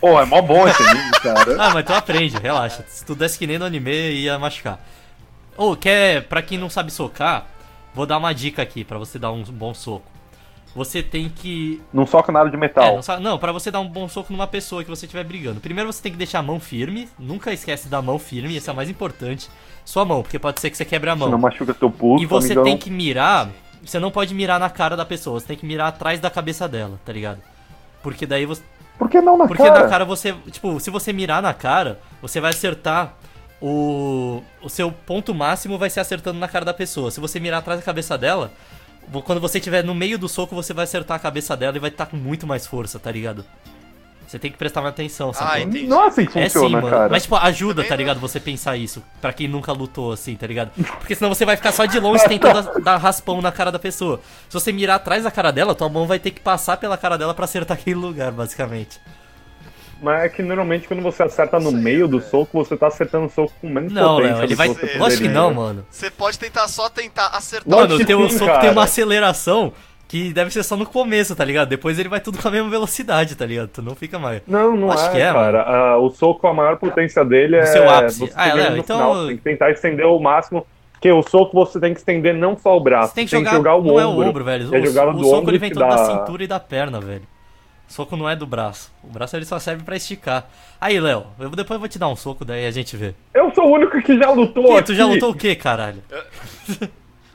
Pô, 0.00 0.20
é 0.20 0.26
mó 0.26 0.42
bom 0.42 0.68
esse 0.68 0.82
anime, 0.82 1.10
cara. 1.22 1.56
Ah, 1.58 1.70
mas 1.70 1.84
tu 1.84 1.94
aprende, 1.94 2.36
relaxa. 2.36 2.84
Se 2.88 3.04
tu 3.04 3.14
desse 3.14 3.38
que 3.38 3.46
nem 3.46 3.58
no 3.58 3.64
anime, 3.64 3.90
ia 3.90 4.38
machucar. 4.38 4.78
Ô, 5.56 5.74
quer, 5.76 6.24
pra 6.24 6.42
quem 6.42 6.58
não 6.58 6.68
sabe 6.68 6.90
socar, 6.90 7.46
vou 7.94 8.04
dar 8.04 8.18
uma 8.18 8.34
dica 8.34 8.60
aqui 8.60 8.84
pra 8.84 8.98
você 8.98 9.18
dar 9.18 9.32
um 9.32 9.42
bom 9.44 9.72
soco. 9.72 10.13
Você 10.74 11.02
tem 11.02 11.28
que. 11.28 11.80
Não 11.92 12.04
soca 12.06 12.32
nada 12.32 12.50
de 12.50 12.56
É, 12.56 12.58
metal. 12.58 12.96
não, 12.96 13.02
sa- 13.02 13.20
não, 13.20 13.38
pra 13.38 13.52
você 13.52 13.70
dar 13.70 13.78
um 13.80 13.88
bom 13.88 14.08
soco 14.08 14.32
numa 14.32 14.46
pessoa 14.46 14.82
que 14.82 14.90
você 14.90 15.06
estiver 15.06 15.22
brigando. 15.24 15.60
Primeiro 15.60 15.92
você 15.92 16.02
tem 16.02 16.10
que 16.10 16.18
deixar 16.18 16.40
a 16.40 16.42
mão 16.42 16.58
firme. 16.58 17.08
Nunca 17.18 17.52
esquece 17.52 17.88
da 17.88 18.02
mão 18.02 18.18
firme, 18.18 18.56
esse 18.56 18.68
é 18.68 18.72
o 18.72 18.76
mais 18.76 18.90
importante. 18.90 19.48
Sua 19.84 20.04
mão, 20.04 20.22
porque 20.22 20.38
pode 20.38 20.60
ser 20.60 20.70
que 20.70 20.76
você 20.76 20.84
quebre 20.84 21.10
a 21.10 21.14
mão. 21.14 21.28
Senão 21.28 21.38
machuca 21.38 21.72
seu 21.78 21.90
pulso, 21.90 22.24
E 22.24 22.26
você 22.26 22.46
amigão. 22.46 22.64
tem 22.64 22.76
que 22.76 22.90
mirar. 22.90 23.50
Você 23.84 23.98
não 24.00 24.10
pode 24.10 24.34
mirar 24.34 24.58
na 24.58 24.68
cara 24.70 24.96
da 24.96 25.04
pessoa, 25.04 25.38
você 25.38 25.46
tem 25.46 25.56
que 25.56 25.66
mirar 25.66 25.88
atrás 25.88 26.18
da 26.18 26.30
cabeça 26.30 26.66
dela, 26.66 26.98
tá 27.04 27.12
ligado? 27.12 27.38
Porque 28.02 28.26
daí 28.26 28.44
você. 28.46 28.62
Por 28.98 29.08
que 29.08 29.20
não 29.20 29.36
na 29.36 29.46
Porque 29.46 29.62
cara? 29.62 29.84
na 29.84 29.88
cara 29.88 30.04
você. 30.04 30.34
Tipo, 30.50 30.80
se 30.80 30.90
você 30.90 31.12
mirar 31.12 31.40
na 31.42 31.52
cara, 31.54 32.00
você 32.22 32.40
vai 32.40 32.50
acertar. 32.50 33.14
O, 33.60 34.42
o 34.62 34.68
seu 34.68 34.90
ponto 34.92 35.32
máximo 35.34 35.78
vai 35.78 35.88
ser 35.88 36.00
acertando 36.00 36.38
na 36.38 36.48
cara 36.48 36.64
da 36.66 36.74
pessoa. 36.74 37.10
Se 37.10 37.18
você 37.20 37.40
mirar 37.40 37.58
atrás 37.58 37.80
da 37.80 37.84
cabeça 37.86 38.18
dela, 38.18 38.50
quando 39.24 39.40
você 39.40 39.58
estiver 39.58 39.84
no 39.84 39.94
meio 39.94 40.18
do 40.18 40.28
soco, 40.28 40.54
você 40.54 40.72
vai 40.72 40.84
acertar 40.84 41.16
a 41.16 41.20
cabeça 41.20 41.56
dela 41.56 41.76
e 41.76 41.80
vai 41.80 41.90
estar 41.90 42.06
com 42.06 42.16
muito 42.16 42.46
mais 42.46 42.66
força, 42.66 42.98
tá 42.98 43.10
ligado? 43.10 43.44
Você 44.26 44.38
tem 44.38 44.50
que 44.50 44.56
prestar 44.58 44.80
mais 44.80 44.94
atenção, 44.94 45.30
Ah, 45.30 45.34
sabe? 45.34 45.62
entendi. 45.62 45.86
Não 45.86 46.02
é 46.02 46.06
assim 46.08 46.26
que 46.26 46.38
É 46.38 46.48
sim, 46.48 46.54
funciona, 46.58 46.80
mano. 46.80 46.90
cara. 46.96 47.08
Mas, 47.10 47.22
tipo, 47.24 47.36
ajuda, 47.36 47.74
Também 47.82 47.88
tá 47.90 47.96
ligado? 47.96 48.20
Você 48.20 48.40
pensar 48.40 48.76
isso. 48.76 49.02
Pra 49.20 49.32
quem 49.32 49.46
nunca 49.46 49.70
lutou, 49.70 50.10
assim, 50.12 50.34
tá 50.34 50.46
ligado? 50.46 50.70
Porque 50.98 51.14
senão 51.14 51.32
você 51.32 51.44
vai 51.44 51.56
ficar 51.56 51.70
só 51.72 51.84
de 51.84 52.00
longe 52.00 52.24
tentando 52.26 52.80
dar 52.82 52.96
raspão 52.96 53.40
na 53.42 53.52
cara 53.52 53.70
da 53.70 53.78
pessoa. 53.78 54.20
Se 54.48 54.54
você 54.54 54.72
mirar 54.72 54.96
atrás 54.96 55.22
da 55.24 55.30
cara 55.30 55.52
dela, 55.52 55.74
tua 55.74 55.88
mão 55.88 56.06
vai 56.06 56.18
ter 56.18 56.30
que 56.32 56.40
passar 56.40 56.78
pela 56.78 56.96
cara 56.96 57.16
dela 57.18 57.34
pra 57.34 57.44
acertar 57.44 57.76
aquele 57.78 57.96
lugar, 57.96 58.32
basicamente. 58.32 58.98
Mas 60.02 60.24
é 60.24 60.28
que 60.28 60.42
normalmente 60.42 60.86
quando 60.86 61.02
você 61.02 61.22
acerta 61.22 61.58
no 61.58 61.72
meio 61.72 62.06
do 62.06 62.20
soco, 62.20 62.64
você 62.64 62.76
tá 62.76 62.88
acertando 62.88 63.26
o 63.26 63.30
soco 63.30 63.52
com 63.60 63.68
menos 63.68 63.92
Não, 63.92 64.16
potência 64.16 64.34
Léo, 64.36 64.44
ele 64.44 64.54
vai. 64.54 64.68
que 64.68 64.74
você 64.74 64.98
Lógico 64.98 65.22
que 65.22 65.28
não, 65.28 65.54
mano. 65.54 65.86
Você 65.90 66.10
pode 66.10 66.38
tentar 66.38 66.68
só 66.68 66.88
tentar 66.88 67.28
acertar. 67.28 67.68
Lógico 67.72 67.92
Mano, 67.92 67.96
que 67.98 68.02
o 68.04 68.06
teu 68.18 68.28
sim, 68.30 68.38
soco 68.38 68.50
cara. 68.50 68.60
tem 68.60 68.70
uma 68.70 68.84
aceleração 68.84 69.72
que 70.06 70.32
deve 70.32 70.50
ser 70.50 70.62
só 70.62 70.76
no 70.76 70.84
começo, 70.86 71.34
tá 71.34 71.44
ligado? 71.44 71.68
Depois 71.68 71.98
ele 71.98 72.08
vai 72.08 72.20
tudo 72.20 72.38
com 72.40 72.46
a 72.46 72.50
mesma 72.50 72.68
velocidade, 72.70 73.34
tá 73.34 73.46
ligado? 73.46 73.68
Tu 73.68 73.82
não 73.82 73.94
fica 73.94 74.18
mais. 74.18 74.42
Não, 74.46 74.76
não 74.76 74.90
Acho 74.92 75.06
é, 75.06 75.10
que 75.10 75.18
é, 75.18 75.32
cara. 75.32 75.62
Ah, 75.62 75.98
o 75.98 76.10
soco, 76.10 76.46
a 76.46 76.52
maior 76.54 76.76
potência 76.76 77.24
dele 77.24 77.56
é. 77.56 77.66
seu 77.66 77.88
ápice. 77.88 78.18
você 78.20 78.32
Ah, 78.36 78.48
é, 78.48 78.54
Léo, 78.54 78.70
no 78.72 78.78
então- 78.78 78.96
final. 78.98 79.26
Tem 79.26 79.36
que 79.36 79.42
tentar 79.42 79.70
estender 79.70 80.06
o 80.06 80.18
máximo. 80.18 80.66
Porque 80.92 81.10
o 81.12 81.22
soco 81.22 81.52
você 81.54 81.78
tem 81.78 81.92
que 81.92 81.98
estender 82.00 82.32
não 82.34 82.56
só 82.56 82.76
o 82.76 82.80
braço, 82.80 83.08
Você 83.10 83.14
tem 83.16 83.24
que 83.26 83.30
jogar. 83.30 83.76
o 83.76 83.82
não 83.84 84.00
é 84.00 84.06
o 84.06 84.10
ombro. 84.10 84.28
ombro, 84.28 84.44
velho. 84.44 84.74
É 84.74 84.80
O, 84.80 84.86
jogar 84.86 85.08
o 85.08 85.18
soco 85.22 85.36
ombro 85.36 85.50
ele 85.50 85.58
vem 85.58 85.68
que 85.70 85.74
todo 85.78 85.86
da 85.88 85.98
cintura 86.06 86.44
e 86.44 86.46
da 86.46 86.58
perna, 86.58 86.98
velho. 87.00 87.22
O 87.88 87.92
soco 87.92 88.16
não 88.16 88.28
é 88.28 88.34
do 88.34 88.46
braço. 88.46 88.90
O 89.02 89.08
braço 89.08 89.36
ele 89.36 89.44
só 89.44 89.58
serve 89.58 89.84
pra 89.84 89.94
esticar. 89.96 90.46
Aí, 90.80 90.98
Léo, 90.98 91.26
eu 91.38 91.50
depois 91.50 91.76
eu 91.76 91.78
vou 91.80 91.88
te 91.88 91.98
dar 91.98 92.08
um 92.08 92.16
soco, 92.16 92.44
daí 92.44 92.66
a 92.66 92.70
gente 92.70 92.96
vê. 92.96 93.14
Eu 93.32 93.52
sou 93.54 93.66
o 93.68 93.72
único 93.74 94.00
que 94.02 94.18
já 94.18 94.30
lutou 94.30 94.64
Ih, 94.72 94.76
aqui. 94.78 94.86
tu 94.86 94.94
já 94.94 95.06
lutou 95.06 95.30
o 95.30 95.34
quê, 95.34 95.54
caralho? 95.54 96.02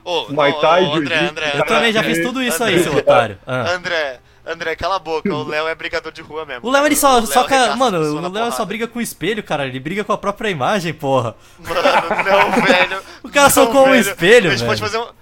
Ô, 0.04 0.26
Muay 0.32 0.52
Thai, 0.60 0.84
ô, 0.84 0.94
André, 0.94 1.18
André, 1.28 1.52
Eu 1.54 1.64
também 1.66 1.92
já 1.92 2.02
fiz 2.02 2.20
tudo 2.20 2.42
isso 2.42 2.62
aí, 2.62 2.74
André, 2.74 2.84
seu 2.84 2.96
otário. 2.96 3.38
Ah. 3.46 3.70
André, 3.72 4.20
André, 4.46 4.74
cala 4.76 4.96
a 4.96 4.98
boca. 4.98 5.32
O 5.32 5.46
Léo 5.48 5.68
é 5.68 5.74
brigador 5.74 6.10
de 6.12 6.20
rua 6.22 6.44
mesmo. 6.44 6.66
O 6.68 6.70
Léo 6.70 6.84
ele 6.86 6.96
só, 6.96 7.16
Léo 7.18 7.26
só 7.26 7.44
ca- 7.44 7.56
arregaça 7.56 7.76
Mano, 7.76 7.98
o 7.98 8.28
Léo 8.32 8.52
só 8.52 8.64
briga 8.64 8.86
com 8.88 8.98
o 8.98 9.02
espelho, 9.02 9.42
cara. 9.42 9.66
Ele 9.66 9.78
briga 9.78 10.02
com 10.04 10.12
a 10.12 10.18
própria 10.18 10.48
imagem, 10.50 10.92
porra. 10.92 11.36
Mano, 11.58 11.80
não, 12.24 12.62
velho. 12.62 13.00
O 13.22 13.28
cara 13.28 13.44
Não, 13.46 13.50
socou 13.50 13.82
um 13.86 13.90
velho. 13.90 14.00
espelho, 14.00 14.50
A 14.50 14.56
gente 14.56 14.66
pode 14.66 14.80
velho. 14.80 14.92
fazer 14.92 14.98
um. 14.98 15.19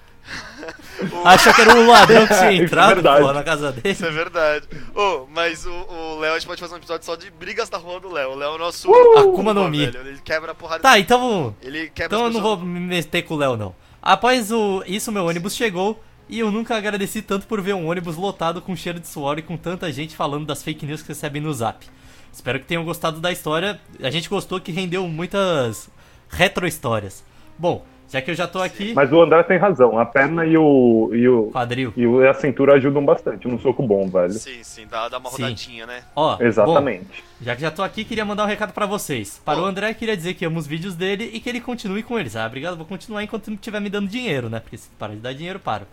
Achou 1.25 1.55
que 1.55 1.61
era 1.61 1.75
um 1.75 1.87
ladrão 1.89 2.27
que 2.27 2.35
tinha 2.35 2.51
é 2.53 2.57
entrado, 2.57 2.95
verdade. 2.95 3.21
porra, 3.21 3.33
na 3.33 3.43
casa 3.43 3.73
dele. 3.73 3.91
Isso 3.91 4.05
é 4.05 4.11
verdade. 4.11 4.67
Ô, 4.95 5.27
mas 5.33 5.65
o, 5.67 5.71
o 5.71 6.19
Léo, 6.19 6.33
a 6.33 6.39
gente 6.39 6.49
pode 6.49 6.61
fazer 6.61 6.75
um 6.75 6.79
episódio 6.79 7.05
só 7.07 7.15
de 7.17 7.31
brigas 7.31 7.69
da 7.69 7.79
rua 7.79 8.01
do 8.01 8.11
Léo. 8.11 8.31
O 8.31 8.35
Léo 8.35 8.53
é 8.53 8.55
o 8.55 8.59
nosso. 8.59 8.93
Akuma 9.19 9.55
no 9.55 9.69
Mi. 9.69 9.87
velho. 9.87 10.07
Ele 10.07 10.19
quebra 10.25 10.53
a 10.53 10.55
porrada. 10.55 10.83
Tá, 10.83 10.99
então. 10.99 11.55
Ele 11.63 11.89
quebra 11.91 12.17
Então 12.17 12.27
eu 12.27 12.33
não 12.33 12.41
vou 12.41 12.59
me 12.59 12.81
meter 12.81 13.23
com 13.23 13.35
o 13.35 13.37
Léo, 13.37 13.57
não. 13.57 13.75
Após 14.03 14.51
o, 14.51 14.83
isso, 14.87 15.13
meu 15.13 15.27
ônibus 15.27 15.55
chegou 15.55 16.03
e 16.29 16.39
eu 16.39 16.51
nunca 16.51 16.77
agradeci 16.77 17.23
tanto 17.23 17.47
por 17.47 17.61
ver 17.61 17.75
um 17.75 17.89
ônibus 17.89 18.17
lotado 18.17 18.61
com 18.61 18.77
cheiro 18.77 19.01
de 19.01 19.09
suor 19.09 19.39
e 19.39 19.43
com 19.43 19.57
tanta 19.57 19.91
gente 19.93 20.15
falando 20.15 20.47
das 20.47 20.63
fake 20.63 20.85
news 20.85 21.03
que 21.03 21.09
recebem 21.09 21.41
no 21.41 21.53
zap. 21.53 21.87
Espero 22.33 22.61
que 22.61 22.67
tenham 22.67 22.85
gostado 22.85 23.21
da 23.21 23.33
história. 23.33 23.81
A 24.03 24.11
gente 24.11 24.29
gostou 24.29 24.61
que 24.61 24.71
rendeu 24.71 25.07
muitas 25.09 25.89
retro-histórias. 26.29 27.25
Bom, 27.59 27.85
já 28.11 28.23
que 28.23 28.31
eu 28.31 28.35
já 28.35 28.49
tô 28.49 28.63
aqui, 28.63 28.95
Mas 28.95 29.13
o 29.13 29.21
André 29.21 29.43
tem 29.43 29.59
razão. 29.59 29.99
A 29.99 30.07
perna 30.07 30.47
e 30.47 30.57
o. 30.57 31.11
E, 31.13 31.29
o, 31.29 31.51
quadril. 31.51 31.93
e 31.95 32.27
a 32.27 32.33
cintura 32.33 32.75
ajudam 32.75 33.05
bastante 33.05 33.47
num 33.47 33.59
soco 33.59 33.87
bom, 33.87 34.09
velho. 34.09 34.33
Sim, 34.33 34.63
sim, 34.63 34.87
dá, 34.91 35.09
dá 35.09 35.19
uma 35.19 35.29
Sim. 35.29 35.43
rodadinha, 35.43 35.87
né? 35.87 36.03
Ó, 36.17 36.37
bom, 36.37 36.45
Exatamente. 36.45 37.23
já 37.41 37.55
que 37.55 37.61
já 37.61 37.71
tô 37.71 37.83
aqui, 37.83 38.05
queria 38.05 38.25
mandar 38.25 38.45
um 38.45 38.47
recado 38.47 38.73
pra 38.73 38.87
vocês. 38.87 39.41
Para 39.45 39.61
o. 39.61 39.65
André, 39.65 39.93
queria 39.93 40.17
dizer 40.17 40.35
que 40.35 40.45
amo 40.45 40.59
os 40.59 40.67
vídeos 40.67 40.95
dele 40.95 41.31
e 41.35 41.39
que 41.39 41.51
ele 41.51 41.61
continue 41.61 42.03
com 42.03 42.19
eles. 42.19 42.35
Ah, 42.35 42.47
obrigado, 42.47 42.79
vou 42.79 42.87
continuar 42.87 43.23
enquanto 43.23 43.49
não 43.49 43.57
estiver 43.57 43.81
me 43.81 43.91
dando 43.91 44.09
dinheiro, 44.09 44.49
né? 44.49 44.59
Porque 44.59 44.79
se 44.79 44.89
parar 44.99 45.15
de 45.15 45.21
dar 45.21 45.35
dinheiro, 45.35 45.59
paro. 45.59 45.87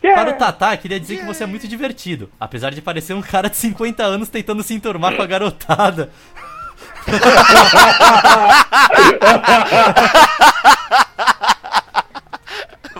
Para 0.00 0.30
o 0.30 0.34
Tatá, 0.34 0.76
queria 0.76 1.00
dizer 1.00 1.18
que 1.18 1.24
você 1.24 1.42
é 1.42 1.46
muito 1.46 1.66
divertido. 1.66 2.30
Apesar 2.38 2.70
de 2.70 2.80
parecer 2.80 3.14
um 3.14 3.22
cara 3.22 3.50
de 3.50 3.56
50 3.56 4.04
anos 4.04 4.28
tentando 4.28 4.62
se 4.62 4.72
enturmar 4.72 5.16
com 5.16 5.22
a 5.22 5.26
garotada. 5.26 6.10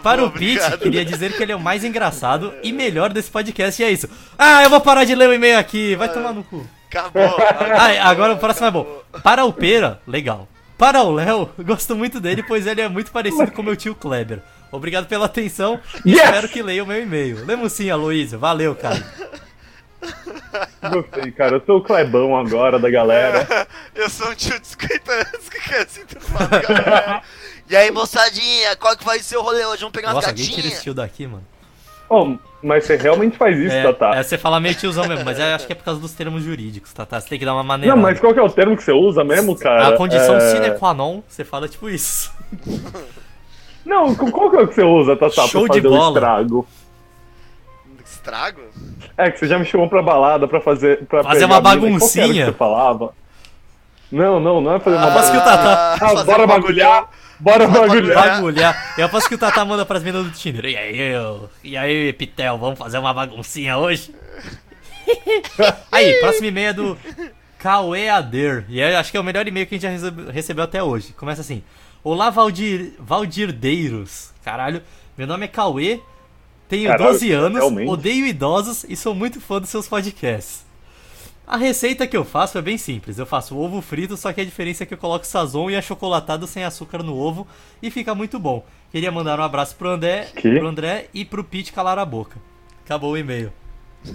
Para 0.03 0.24
o 0.24 0.30
Pete, 0.30 0.78
queria 0.78 1.05
dizer 1.05 1.36
que 1.36 1.42
ele 1.42 1.53
é 1.53 1.57
o 1.57 1.61
mais 1.61 1.84
engraçado 1.84 2.53
e 2.62 2.72
melhor 2.72 3.12
desse 3.12 3.30
podcast, 3.30 3.80
e 3.80 3.84
é 3.84 3.90
isso. 3.90 4.09
Ah, 4.38 4.62
eu 4.62 4.70
vou 4.70 4.80
parar 4.80 5.05
de 5.05 5.14
ler 5.14 5.28
o 5.28 5.34
e-mail 5.34 5.59
aqui, 5.59 5.94
vai 5.97 6.09
tomar 6.12 6.32
no 6.32 6.44
cu. 6.44 6.66
Acabou. 6.88 7.36
Ah, 7.76 8.09
agora 8.09 8.34
o 8.34 8.38
próximo 8.38 8.66
é 8.66 8.70
bom. 8.70 9.03
Para 9.22 9.44
o 9.44 9.53
Pera, 9.53 10.01
legal. 10.07 10.49
Para 10.78 11.03
o 11.03 11.11
Léo, 11.12 11.51
gosto 11.61 11.97
muito 11.97 12.20
dele, 12.20 12.42
pois 12.42 12.66
ele 12.66 12.80
é 12.82 12.88
muito 12.88 13.11
parecido 13.11 13.51
com 13.51 13.62
meu 13.62 13.76
tio 13.76 13.94
Kleber. 13.94 14.40
Obrigado 14.70 15.07
pela 15.07 15.26
atenção 15.26 15.80
e 16.05 16.11
Yes! 16.12 16.22
espero 16.24 16.49
que 16.49 16.62
leia 16.62 16.84
o 16.84 16.86
meu 16.86 17.01
e-mail. 17.01 17.44
Lemos 17.47 17.72
sim, 17.72 17.88
Aloysio. 17.88 18.38
Valeu, 18.38 18.74
cara. 18.74 19.03
Gostei, 20.90 21.32
cara. 21.32 21.57
Eu 21.57 21.62
sou 21.64 21.78
o 21.78 21.82
Clebão 21.82 22.36
agora 22.36 22.78
da 22.78 22.90
galera. 22.90 23.47
Eu 23.94 24.09
sou 24.11 24.30
um 24.30 24.34
tio 24.34 24.59
de 24.61 24.66
50 24.66 25.12
anos 25.12 25.49
que 25.49 25.61
quer 25.68 25.88
se 25.88 26.01
enturmar, 26.01 26.49
galera. 26.49 27.22
E 27.68 27.76
aí, 27.76 27.90
moçadinha, 27.90 28.76
qual 28.76 28.96
que 28.96 29.04
vai 29.04 29.18
ser 29.18 29.36
o 29.36 29.42
rolê 29.42 29.64
hoje? 29.66 29.80
Vamos 29.80 29.92
pegar 29.92 30.08
umas 30.08 30.16
Nossa, 30.16 30.28
alguém 30.28 30.44
tira 30.44 30.58
esse 30.58 30.62
gatinhas? 30.68 30.82
tio 30.84 30.94
daqui, 30.94 31.26
mano. 31.26 31.44
Oh, 32.08 32.36
mas 32.62 32.84
você 32.84 32.94
realmente 32.96 33.36
faz 33.36 33.58
isso, 33.58 33.74
É, 33.74 33.82
Tatá? 33.82 34.14
é, 34.16 34.22
você 34.22 34.38
fala 34.38 34.60
meio 34.60 34.76
tiozão 34.76 35.04
mesmo, 35.08 35.24
mas 35.24 35.40
acho 35.40 35.66
que 35.66 35.72
é 35.72 35.74
por 35.74 35.82
causa 35.84 36.00
dos 36.00 36.12
termos 36.12 36.44
jurídicos, 36.44 36.92
tá? 36.92 37.04
tá? 37.04 37.20
Você 37.20 37.28
tem 37.28 37.38
que 37.38 37.44
dar 37.44 37.52
uma 37.54 37.64
maneira. 37.64 37.96
Não, 37.96 38.00
mas 38.00 38.20
qual 38.20 38.32
que 38.32 38.38
é 38.38 38.42
o 38.42 38.48
termo 38.48 38.76
que 38.76 38.84
você 38.84 38.92
usa 38.92 39.24
mesmo, 39.24 39.56
cara? 39.58 39.88
A 39.88 39.96
condição 39.96 40.36
É... 40.36 40.40
sine 40.52 40.70
qua 40.78 40.94
non, 40.94 41.22
você 41.28 41.44
fala 41.44 41.68
tipo 41.68 41.88
isso. 41.88 42.32
Não, 43.84 44.14
qual 44.16 44.50
que 44.50 44.56
é 44.56 44.60
o 44.60 44.68
que 44.68 44.74
você 44.74 44.82
usa, 44.82 45.16
Tatá, 45.16 45.42
Show 45.46 45.64
pra 45.66 45.74
de 45.76 45.80
fazer 45.82 45.86
o 45.86 45.90
bola. 45.98 46.08
estrago? 46.18 46.66
Estrago? 48.04 48.60
É, 49.16 49.30
que 49.30 49.38
você 49.38 49.46
já 49.48 49.58
me 49.58 49.64
chamou 49.64 49.88
pra 49.88 50.02
balada 50.02 50.46
pra 50.48 50.60
fazer... 50.60 51.04
Pra 51.06 51.22
Fazer 51.22 51.44
uma. 51.44 51.60
Qual 51.62 51.74
que 51.74 51.80
baguncinha. 51.80 52.46
que 52.46 52.50
você 52.50 52.56
falava? 52.58 53.12
Não, 54.10 54.38
não, 54.40 54.60
não 54.60 54.74
é 54.74 54.80
fazer 54.80 54.96
uma 54.96 55.06
Aposto 55.08 55.30
que 55.32 55.36
o 55.36 55.40
baguncinha. 55.40 55.66
Tatá- 55.76 56.20
Ah, 56.20 56.24
bora 56.24 56.42
um 56.44 56.46
bagulhar! 56.46 57.08
Bora 57.39 57.66
bagulhar! 57.68 58.14
Bagulhar. 58.37 58.95
Eu 58.99 59.07
aposto 59.07 59.28
que 59.28 59.34
o 59.34 59.39
Tata 59.39 59.64
manda 59.64 59.84
pras 59.84 60.03
meninas 60.03 60.26
do 60.26 60.32
Tinder. 60.32 60.64
E 60.64 60.76
aí, 60.76 60.99
eu? 60.99 61.51
E 61.62 61.76
aí, 61.76 62.12
Pitel, 62.12 62.57
vamos 62.59 62.78
fazer 62.78 62.99
uma 62.99 63.12
baguncinha 63.12 63.76
hoje? 63.76 64.14
aí, 65.93 66.14
próximo 66.14 66.47
e-mail 66.47 66.68
é 66.68 66.72
do 66.72 66.99
Cauê 67.59 68.09
Ader. 68.09 68.64
E 68.68 68.82
acho 68.82 69.11
que 69.11 69.16
é 69.16 69.20
o 69.20 69.24
melhor 69.24 69.47
e-mail 69.47 69.66
que 69.66 69.74
a 69.74 69.78
gente 69.78 69.82
já 69.82 69.91
recebe- 69.91 70.30
recebeu 70.32 70.64
até 70.64 70.82
hoje. 70.82 71.12
Começa 71.12 71.41
assim. 71.41 71.62
Olá, 72.03 72.30
Valdir, 72.30 72.95
Valdirdeiros. 72.99 74.30
Caralho, 74.45 74.82
meu 75.16 75.26
nome 75.26 75.45
é 75.45 75.49
Cauê, 75.49 76.01
tenho 76.68 76.89
Caralho, 76.89 77.12
12 77.12 77.32
anos, 77.32 77.59
realmente? 77.59 77.89
odeio 77.89 78.26
idosos 78.26 78.84
e 78.89 78.97
sou 78.97 79.14
muito 79.14 79.41
fã 79.41 79.61
dos 79.61 79.70
seus 79.70 79.89
podcasts. 79.89 80.65
A 81.47 81.57
receita 81.57 82.07
que 82.09 82.16
eu 82.16 82.24
faço 82.24 82.59
é 82.59 82.62
bem 82.62 82.76
simples. 82.76 83.18
Eu 83.18 83.26
faço 83.26 83.57
ovo 83.57 83.80
frito, 83.80 84.16
só 84.16 84.32
que 84.32 84.40
a 84.40 84.44
diferença 84.44 84.82
é 84.82 84.86
que 84.86 84.94
eu 84.94 84.99
coloco 84.99 85.24
sazon 85.24 85.70
e 85.70 85.76
achocolatado 85.76 86.47
sem 86.47 86.64
açúcar 86.64 87.03
no 87.05 87.16
ovo 87.16 87.47
e 87.80 87.88
fica 87.90 88.14
muito 88.16 88.38
bom. 88.38 88.64
Queria 88.90 89.12
mandar 89.12 89.38
um 89.38 89.44
abraço 89.44 89.76
pro 89.76 89.90
André, 89.90 90.26
Que? 90.34 90.59
pro 90.59 90.66
André 90.66 91.07
e 91.14 91.24
pro 91.24 91.44
Pete 91.44 91.72
calar 91.72 91.99
a 91.99 92.05
boca. 92.05 92.36
Acabou 92.84 93.12
o 93.12 93.16
e-mail. 93.16 93.53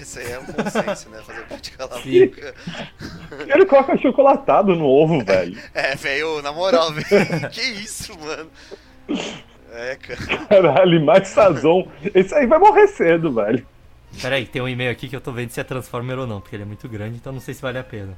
Esse 0.00 0.20
aí 0.20 0.30
é 0.32 0.38
um 0.38 0.44
consenso, 0.44 1.08
né? 1.08 1.20
Fazer 1.26 1.40
o 1.40 1.44
peixe 1.46 1.70
calar 1.72 1.98
a 1.98 2.00
boca. 2.00 2.54
Ele 3.52 3.66
coloca 3.66 3.98
chocolatado 3.98 4.76
no 4.76 4.84
ovo, 4.86 5.24
velho. 5.24 5.58
É, 5.74 5.96
velho, 5.96 6.40
na 6.42 6.52
moral, 6.52 6.92
velho. 6.92 7.50
Que 7.50 7.60
isso, 7.62 8.16
mano? 8.18 8.50
É, 9.72 9.96
cara. 9.96 10.46
Caralho, 10.46 11.04
mais 11.04 11.28
sazon. 11.28 11.88
Esse 12.14 12.34
aí 12.34 12.46
vai 12.46 12.58
morrer 12.60 12.86
cedo, 12.88 13.32
velho. 13.32 13.66
Pera 14.20 14.36
aí, 14.36 14.46
tem 14.46 14.62
um 14.62 14.68
e-mail 14.68 14.90
aqui 14.90 15.08
que 15.08 15.16
eu 15.16 15.20
tô 15.20 15.32
vendo 15.32 15.50
se 15.50 15.60
é 15.60 15.64
Transformer 15.64 16.18
ou 16.18 16.26
não, 16.26 16.40
porque 16.40 16.56
ele 16.56 16.62
é 16.62 16.66
muito 16.66 16.88
grande, 16.88 17.16
então 17.16 17.32
não 17.32 17.40
sei 17.40 17.54
se 17.54 17.62
vale 17.62 17.78
a 17.78 17.84
pena. 17.84 18.16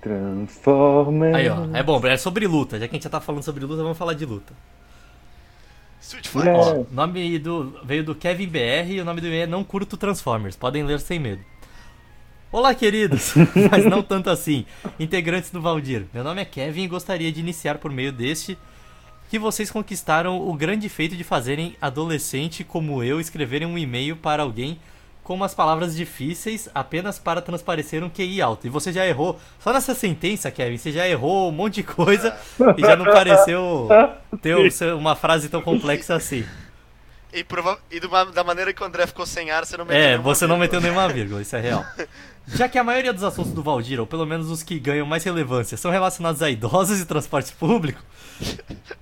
Transformer. 0.00 1.34
Aí, 1.34 1.48
ó, 1.48 1.66
é 1.74 1.82
bom, 1.82 2.00
é 2.06 2.16
sobre 2.16 2.46
luta. 2.46 2.78
Já 2.78 2.88
que 2.88 2.94
a 2.94 2.96
gente 2.96 3.04
já 3.04 3.10
tá 3.10 3.20
falando 3.20 3.42
sobre 3.42 3.64
luta, 3.64 3.82
vamos 3.82 3.98
falar 3.98 4.14
de 4.14 4.24
luta. 4.24 4.54
Street. 6.00 6.28
Fighter. 6.28 6.54
Ó, 6.54 6.84
nome 6.90 7.38
do 7.38 7.78
veio 7.84 8.02
do 8.02 8.14
Kevin 8.14 8.48
BR 8.48 8.90
e 8.90 9.00
o 9.00 9.04
nome 9.04 9.20
do 9.20 9.26
e-mail 9.26 9.42
é 9.42 9.46
Não 9.46 9.62
Curto 9.62 9.96
Transformers. 9.96 10.56
Podem 10.56 10.82
ler 10.82 11.00
sem 11.00 11.18
medo. 11.18 11.44
Olá, 12.50 12.74
queridos, 12.74 13.34
mas 13.70 13.84
não 13.84 14.02
tanto 14.02 14.30
assim. 14.30 14.64
Integrantes 14.98 15.50
do 15.50 15.60
Valdir. 15.60 16.06
Meu 16.12 16.24
nome 16.24 16.40
é 16.40 16.44
Kevin 16.44 16.82
e 16.82 16.88
gostaria 16.88 17.30
de 17.30 17.38
iniciar 17.38 17.78
por 17.78 17.92
meio 17.92 18.10
deste 18.10 18.58
que 19.30 19.38
vocês 19.38 19.70
conquistaram 19.70 20.46
o 20.46 20.52
grande 20.52 20.88
feito 20.88 21.16
de 21.16 21.22
fazerem 21.24 21.76
adolescente 21.80 22.64
como 22.64 23.02
eu 23.02 23.20
escreverem 23.20 23.66
um 23.66 23.78
e-mail 23.78 24.16
para 24.16 24.42
alguém 24.42 24.78
com 25.22 25.34
umas 25.34 25.54
palavras 25.54 25.94
difíceis 25.94 26.68
apenas 26.74 27.16
para 27.16 27.40
transparecer 27.40 28.02
um 28.02 28.10
QI 28.10 28.42
alto. 28.42 28.66
E 28.66 28.70
você 28.70 28.92
já 28.92 29.06
errou, 29.06 29.38
só 29.60 29.72
nessa 29.72 29.94
sentença, 29.94 30.50
Kevin, 30.50 30.76
você 30.76 30.90
já 30.90 31.06
errou 31.08 31.48
um 31.48 31.52
monte 31.52 31.74
de 31.76 31.82
coisa 31.84 32.36
e 32.76 32.80
já 32.80 32.96
não 32.96 33.04
pareceu 33.04 33.86
ter 34.42 34.56
um- 34.56 34.98
uma 34.98 35.14
frase 35.14 35.48
tão 35.48 35.62
complexa 35.62 36.16
assim. 36.16 36.44
E, 37.32 37.44
prova- 37.44 37.78
e 37.90 38.00
da 38.34 38.42
maneira 38.42 38.72
que 38.72 38.82
o 38.82 38.86
André 38.86 39.06
ficou 39.06 39.24
sem 39.24 39.50
ar, 39.50 39.64
você 39.64 39.76
não 39.76 39.84
meteu 39.84 40.00
É, 40.00 40.08
nenhuma 40.10 40.22
você 40.24 40.46
não 40.46 40.58
vírgula. 40.58 40.78
meteu 40.78 40.80
nenhuma 40.80 41.08
vírgula, 41.12 41.42
isso 41.42 41.54
é 41.56 41.60
real. 41.60 41.84
Já 42.48 42.68
que 42.68 42.76
a 42.78 42.82
maioria 42.84 43.12
dos 43.12 43.22
assuntos 43.22 43.52
do 43.52 43.62
Valdir, 43.62 44.00
ou 44.00 44.06
pelo 44.06 44.26
menos 44.26 44.50
os 44.50 44.62
que 44.62 44.78
ganham 44.80 45.06
mais 45.06 45.22
relevância, 45.22 45.76
são 45.76 45.90
relacionados 45.90 46.42
a 46.42 46.50
idosos 46.50 46.98
e 47.00 47.04
transporte 47.06 47.52
público, 47.52 48.02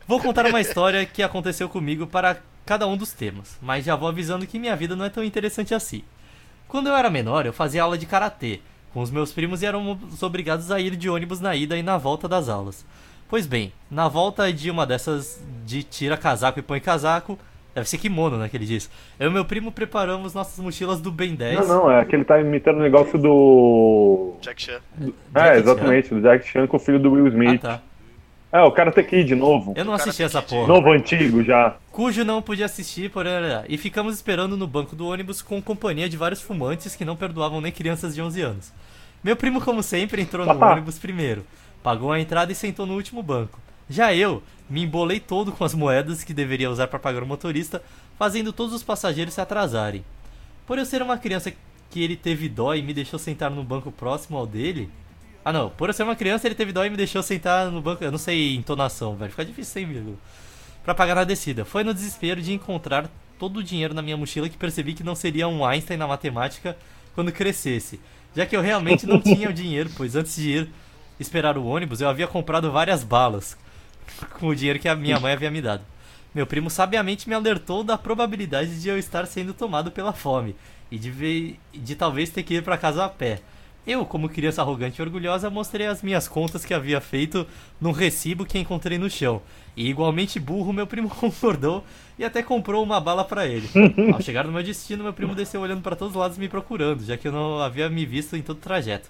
vou 0.07 0.21
contar 0.21 0.47
uma 0.47 0.61
história 0.61 1.07
que 1.07 1.23
aconteceu 1.23 1.69
comigo 1.69 2.07
para 2.07 2.39
cada 2.67 2.87
um 2.87 2.97
dos 2.97 3.13
temas, 3.13 3.57
mas 3.63 3.85
já 3.87 3.97
vou 3.97 4.09
avisando 4.09 4.47
que 4.47 4.59
minha 4.59 4.77
vida 4.77 4.95
não 4.95 5.05
é 5.07 5.11
tão 5.11 5.25
interessante 5.25 5.75
assim. 5.75 6.03
Quando 6.67 6.89
eu 6.89 6.97
era 6.97 7.09
menor, 7.09 7.47
eu 7.47 7.53
fazia 7.53 7.83
aula 7.83 7.97
de 7.97 8.05
karatê 8.05 8.61
com 8.93 9.01
os 9.01 9.11
meus 9.11 9.33
primos 9.33 9.63
e 9.63 9.67
éramos 9.67 10.23
obrigados 10.23 10.71
a 10.71 10.79
ir 10.79 10.95
de 10.97 11.09
ônibus 11.09 11.41
na 11.41 11.57
ida 11.57 11.79
e 11.79 11.83
na 11.83 11.97
volta 11.97 12.29
das 12.29 12.49
aulas. 12.51 12.85
Pois 13.27 13.47
bem, 13.47 13.73
na 13.91 14.09
volta 14.09 14.53
de 14.53 14.71
uma 14.71 14.87
dessas 14.87 15.41
de 15.65 15.83
tira 15.83 16.17
casaco 16.17 16.59
e 16.59 16.63
põe 16.63 16.81
casaco, 16.81 17.39
deve 17.79 17.89
ser 17.89 17.99
kimono, 17.99 18.37
né, 18.37 18.49
que 18.49 18.57
ele 18.57 18.67
diz. 18.67 18.91
Eu 19.19 19.31
e 19.31 19.33
meu 19.33 19.45
primo 19.45 19.73
preparamos 19.73 20.35
nossas 20.35 20.59
mochilas 20.63 21.01
do 21.01 21.11
Ben 21.11 21.35
10. 21.35 21.61
Não, 21.61 21.67
não, 21.85 21.91
é 21.91 22.05
que 22.05 22.15
ele 22.15 22.25
tá 22.25 22.41
imitando 22.41 22.77
o 22.79 22.83
negócio 22.83 23.19
do. 23.19 24.35
Jack 24.41 24.63
Chan. 24.63 24.81
É, 25.01 25.09
Jackie 25.35 25.59
exatamente, 25.59 26.15
do 26.15 26.21
Jack 26.21 26.49
Chan 26.49 26.67
com 26.67 26.77
o 26.77 26.81
filho 26.81 26.99
do 26.99 27.13
Will 27.13 27.27
Ah, 27.27 27.29
Smith. 27.29 27.61
tá. 27.61 27.81
É, 28.51 28.63
o 28.63 28.73
Karate 28.73 29.03
Kid 29.03 29.35
novo. 29.35 29.75
Eu 29.77 29.85
não 29.85 29.93
cara 29.93 30.05
assisti 30.05 30.23
essa 30.23 30.41
porra. 30.41 30.67
Novo 30.67 30.91
antigo 30.91 31.43
já. 31.45 31.77
Cujo 31.93 32.25
não 32.25 32.41
podia 32.41 32.65
assistir, 32.65 33.11
porém. 33.11 33.33
E 33.69 33.77
ficamos 33.77 34.15
esperando 34.15 34.57
no 34.57 34.67
banco 34.67 34.97
do 34.97 35.07
ônibus 35.07 35.43
com 35.43 35.61
companhia 35.61 36.09
de 36.09 36.17
vários 36.17 36.41
fumantes 36.41 36.97
que 36.97 37.05
não 37.05 37.15
perdoavam 37.15 37.61
nem 37.61 37.71
crianças 37.71 38.15
de 38.15 38.23
11 38.23 38.41
anos. 38.41 38.73
Meu 39.23 39.37
primo, 39.37 39.61
como 39.61 39.83
sempre, 39.83 40.23
entrou 40.23 40.47
no 40.47 40.65
ônibus 40.65 40.99
primeiro, 40.99 41.45
pagou 41.83 42.11
a 42.11 42.21
entrada 42.21 42.51
e 42.51 42.55
sentou 42.55 42.87
no 42.87 42.95
último 42.95 43.23
banco. 43.23 43.59
Já 43.91 44.15
eu 44.15 44.43
me 44.69 44.83
embolei 44.83 45.19
todo 45.19 45.53
com 45.53 45.65
as 45.65 45.75
moedas 45.75 46.23
que 46.23 46.35
deveria 46.35 46.71
usar 46.71 46.89
para 46.89 46.99
pagar 46.99 47.23
o 47.23 47.27
motorista, 47.27 47.83
fazendo 48.19 48.53
todos 48.53 48.75
os 48.75 48.83
passageiros 48.83 49.35
se 49.35 49.41
atrasarem. 49.41 50.05
Por 50.67 50.79
eu 50.79 50.85
ser 50.85 51.01
uma 51.01 51.17
criança 51.17 51.53
que 51.91 52.03
ele 52.03 52.17
teve 52.17 52.49
dó 52.49 52.75
e 52.75 52.83
me 52.83 52.93
deixou 52.93 53.19
sentar 53.19 53.51
no 53.51 53.65
banco 53.65 53.91
próximo 53.91 54.37
ao 54.37 54.47
dele. 54.47 54.91
Ah 55.45 55.53
não, 55.53 55.71
por 55.71 55.89
eu 55.89 55.95
ser 55.95 56.03
uma 56.03 56.17
criança 56.17 56.47
ele 56.47 56.55
teve 56.55 56.73
dó 56.73 56.85
e 56.85 56.91
me 56.91 56.97
deixou 56.97 57.23
sentar 57.23 57.71
no 57.71 57.81
banco. 57.81 58.05
Eu 58.05 58.11
não 58.11 58.19
sei 58.19 58.55
entonação, 58.55 59.17
velho. 59.17 59.31
Fica 59.31 59.45
difícil 59.45 59.73
sem 59.73 59.87
vírgula. 59.87 60.17
Pra 60.85 60.95
pagar 60.95 61.15
na 61.15 61.25
descida. 61.25 61.65
Foi 61.65 61.83
no 61.83 61.95
desespero 61.95 62.43
de 62.43 62.53
encontrar 62.53 63.11
todo 63.39 63.59
o 63.59 63.65
dinheiro 63.65 63.95
na 63.95 64.03
minha 64.03 64.17
mochila 64.17 64.49
que 64.49 64.57
percebi 64.57 64.93
que 64.93 65.03
não 65.03 65.15
seria 65.15 65.49
um 65.49 65.65
Einstein 65.65 65.97
na 65.97 66.07
matemática 66.07 66.77
quando 67.15 67.33
crescesse. 67.33 67.99
Já 68.37 68.45
que 68.45 68.55
eu 68.55 68.61
realmente 68.61 69.07
não 69.07 69.21
tinha 69.21 69.49
o 69.49 69.53
dinheiro, 69.55 69.91
pois 69.97 70.15
antes 70.15 70.37
de 70.37 70.51
ir 70.51 70.71
esperar 71.19 71.57
o 71.57 71.65
ônibus 71.65 72.01
eu 72.01 72.09
havia 72.09 72.27
comprado 72.27 72.71
várias 72.71 73.03
balas 73.03 73.57
com 74.39 74.49
o 74.49 74.55
dinheiro 74.55 74.79
que 74.79 74.89
a 74.89 74.97
minha 74.97 75.19
mãe 75.19 75.33
havia 75.33 75.51
me 75.51 75.61
dado. 75.61 75.83
Meu 76.35 76.47
primo 76.47 76.69
sabiamente 76.71 77.29
me 77.29 77.35
alertou 77.35 77.83
da 77.83 77.97
probabilidade 77.97 78.81
de 78.81 78.89
eu 78.89 78.99
estar 78.99 79.27
sendo 79.27 79.55
tomado 79.55 79.91
pela 79.91 80.13
fome 80.13 80.55
e 80.91 80.99
de, 80.99 81.59
de 81.73 81.95
talvez 81.95 82.31
ter 82.31 82.43
que 82.43 82.55
ir 82.55 82.63
para 82.63 82.79
casa 82.79 83.05
a 83.05 83.09
pé. 83.09 83.41
Eu, 83.87 84.05
como 84.05 84.29
criança 84.29 84.61
arrogante 84.61 85.01
e 85.01 85.03
orgulhosa, 85.03 85.49
mostrei 85.49 85.87
as 85.87 86.03
minhas 86.03 86.29
contas 86.29 86.63
que 86.63 86.75
havia 86.75 87.01
feito 87.01 87.47
num 87.81 87.91
recibo 87.91 88.45
que 88.45 88.59
encontrei 88.59 88.99
no 88.99 89.09
chão. 89.09 89.41
E 89.75 89.89
igualmente 89.89 90.39
burro, 90.39 90.75
meu 90.75 90.87
primo 90.87 91.09
concordou 91.17 91.83
e 92.19 92.25
até 92.25 92.43
comprou 92.43 92.83
uma 92.83 93.01
bala 93.01 93.25
para 93.25 93.47
ele. 93.47 93.67
Ao 94.13 94.21
chegar 94.21 94.45
no 94.45 94.53
meu 94.53 94.63
destino, 94.63 95.05
meu 95.05 95.15
primo 95.15 95.35
desceu 95.35 95.63
olhando 95.63 95.81
para 95.81 95.97
todos 95.97 96.15
os 96.15 96.21
lados 96.21 96.37
me 96.37 96.49
procurando, 96.49 97.03
já 97.03 97.17
que 97.17 97.29
eu 97.29 97.33
não 97.33 97.61
havia 97.61 97.89
me 97.89 98.05
visto 98.05 98.37
em 98.37 98.43
todo 98.43 98.59
o 98.59 98.61
trajeto. 98.61 99.09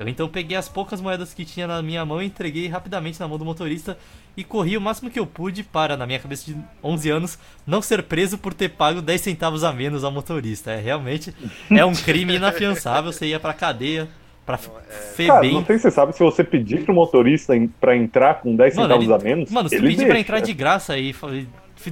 Eu 0.00 0.08
então 0.08 0.26
peguei 0.26 0.56
as 0.56 0.66
poucas 0.66 0.98
moedas 0.98 1.34
que 1.34 1.44
tinha 1.44 1.66
na 1.66 1.82
minha 1.82 2.02
mão 2.06 2.22
e 2.22 2.26
entreguei 2.26 2.66
rapidamente 2.68 3.20
na 3.20 3.28
mão 3.28 3.36
do 3.36 3.44
motorista 3.44 3.98
e 4.34 4.42
corri 4.42 4.74
o 4.74 4.80
máximo 4.80 5.10
que 5.10 5.20
eu 5.20 5.26
pude 5.26 5.62
para, 5.62 5.94
na 5.94 6.06
minha 6.06 6.18
cabeça 6.18 6.46
de 6.50 6.56
11 6.82 7.10
anos, 7.10 7.38
não 7.66 7.82
ser 7.82 8.02
preso 8.04 8.38
por 8.38 8.54
ter 8.54 8.70
pago 8.70 9.02
10 9.02 9.20
centavos 9.20 9.62
a 9.62 9.70
menos 9.74 10.02
ao 10.02 10.10
motorista. 10.10 10.70
É 10.70 10.80
realmente 10.80 11.34
é 11.70 11.84
um 11.84 11.92
crime 11.94 12.34
inafiançável, 12.36 13.12
você 13.12 13.26
ia 13.26 13.38
pra 13.38 13.52
cadeia, 13.52 14.08
pra 14.46 14.56
é- 14.56 14.58
Cara, 14.58 15.40
Febem. 15.42 15.52
não 15.52 15.66
sei 15.66 15.76
se 15.76 15.82
você 15.82 15.90
sabe, 15.90 16.12
se 16.14 16.20
você 16.20 16.42
pedir 16.42 16.82
pro 16.86 16.94
motorista 16.94 17.52
pra 17.78 17.94
entrar 17.94 18.40
com 18.40 18.56
10 18.56 18.74
Mano, 18.76 18.88
centavos 18.88 19.04
ele- 19.04 19.14
a 19.14 19.18
menos. 19.36 19.50
Mano, 19.50 19.68
se 19.68 19.74
ele 19.74 19.88
pedir 19.88 19.96
pra 20.06 20.06
deixa. 20.14 20.20
entrar 20.20 20.40
de 20.40 20.52
graça 20.54 20.96
e 20.96 21.14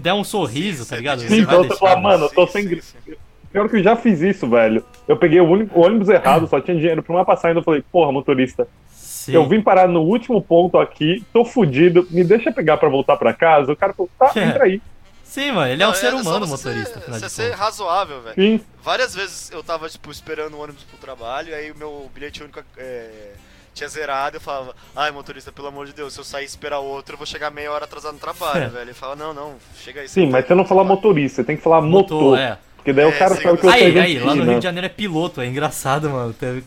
der 0.00 0.14
um 0.14 0.24
sorriso, 0.24 0.84
Sim, 0.84 0.90
tá 0.90 0.96
ligado? 0.96 1.20
Sim, 1.20 1.40
então 1.40 1.58
você 1.62 1.68
deixar, 1.68 1.76
fala, 1.88 2.00
mano. 2.00 2.24
eu 2.24 2.30
tô 2.30 2.46
sem 2.46 2.66
sim, 2.66 2.80
sim. 2.80 3.12
Pior 3.52 3.68
que 3.68 3.76
eu 3.76 3.82
já 3.82 3.96
fiz 3.96 4.20
isso, 4.20 4.48
velho. 4.48 4.84
Eu 5.06 5.16
peguei 5.16 5.40
o, 5.40 5.50
ônibus 5.74 6.08
errado, 6.08 6.46
só 6.46 6.60
tinha 6.60 6.76
dinheiro 6.76 7.02
pra 7.02 7.14
uma 7.14 7.24
passagem. 7.24 7.56
Eu 7.56 7.62
falei, 7.62 7.82
porra, 7.90 8.12
motorista, 8.12 8.68
Sim. 8.90 9.32
eu 9.32 9.46
vim 9.48 9.60
parar 9.60 9.88
no 9.88 10.02
último 10.02 10.40
ponto 10.42 10.78
aqui, 10.78 11.24
tô 11.32 11.44
fudido, 11.44 12.06
me 12.10 12.22
deixa 12.22 12.52
pegar 12.52 12.76
pra 12.76 12.88
voltar 12.88 13.16
pra 13.16 13.32
casa. 13.32 13.72
O 13.72 13.76
cara 13.76 13.94
falou, 13.94 14.10
tá, 14.18 14.32
É. 14.36 14.44
entra 14.44 14.64
aí. 14.64 14.82
Sim, 15.24 15.52
mano, 15.52 15.70
ele 15.70 15.82
é 15.82 15.86
um 15.86 15.90
Não, 15.90 15.94
ser 15.96 16.14
humano, 16.14 16.46
você 16.46 16.68
motorista, 16.68 17.00
Você 17.06 17.28
ser 17.28 17.52
razoável, 17.52 18.22
velho. 18.22 18.34
Sim. 18.34 18.60
Várias 18.82 19.14
vezes 19.14 19.50
eu 19.50 19.62
tava, 19.62 19.88
tipo, 19.88 20.10
esperando 20.10 20.54
o 20.54 20.60
ônibus 20.62 20.84
pro 20.84 20.96
trabalho, 20.98 21.54
aí 21.54 21.70
o 21.70 21.76
meu 21.76 22.10
bilhete 22.14 22.42
único 22.42 22.60
é, 22.78 23.32
tinha 23.74 23.88
zerado, 23.88 24.38
eu 24.38 24.40
falava, 24.40 24.74
ai 24.96 25.10
motorista, 25.10 25.52
pelo 25.52 25.68
amor 25.68 25.86
de 25.86 25.92
Deus, 25.92 26.14
se 26.14 26.20
eu 26.20 26.24
sair 26.24 26.44
e 26.44 26.46
esperar 26.46 26.78
outro, 26.78 27.12
eu 27.12 27.18
vou 27.18 27.26
chegar 27.26 27.50
meia 27.50 27.70
hora 27.70 27.84
atrasado 27.84 28.14
no 28.14 28.18
trabalho, 28.18 28.68
velho. 28.72 28.84
Ele 28.86 28.94
fala, 28.94 29.14
não, 29.16 29.34
não, 29.34 29.56
chega 29.76 30.00
aí. 30.00 30.08
Sim, 30.08 30.30
mas 30.30 30.46
você 30.46 30.54
não 30.54 30.64
fala 30.64 30.82
vai." 30.82 30.94
motorista, 30.94 31.36
você 31.36 31.44
tem 31.44 31.56
que 31.56 31.62
falar 31.62 31.82
motor. 31.82 32.38
é. 32.38 32.56
Porque 32.78 32.92
daí 32.92 33.04
É, 33.04 33.08
o 33.08 33.12
cara 33.18 33.36
sabe 33.36 33.58
que 33.58 33.66
você 33.66 33.68
Aí, 33.68 33.96
é 33.96 34.00
aí, 34.00 34.18
lá 34.18 34.34
no 34.34 34.44
Rio 34.44 34.52
né? 34.52 34.58
de 34.58 34.64
Janeiro 34.64 34.86
é 34.86 34.90
piloto, 34.90 35.40
é 35.40 35.46
engraçado, 35.46 36.08
mano. 36.10 36.32
Teve... 36.32 36.64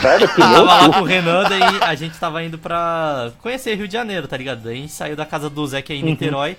Sério, 0.00 0.28
Tava 0.36 0.60
lá 0.62 0.78
piloto? 0.80 0.98
com 0.98 1.00
o 1.00 1.04
Renan, 1.04 1.44
daí 1.48 1.62
a 1.82 1.94
gente 1.94 2.18
tava 2.18 2.42
indo 2.42 2.58
pra 2.58 3.32
conhecer 3.38 3.74
Rio 3.76 3.86
de 3.86 3.92
Janeiro, 3.92 4.26
tá 4.28 4.36
ligado? 4.36 4.62
Daí 4.62 4.78
a 4.78 4.80
gente 4.80 4.92
saiu 4.92 5.16
da 5.16 5.26
casa 5.26 5.50
do 5.50 5.66
Zé, 5.66 5.82
que 5.82 5.92
é 5.92 5.96
em 5.96 6.02
Niterói, 6.02 6.56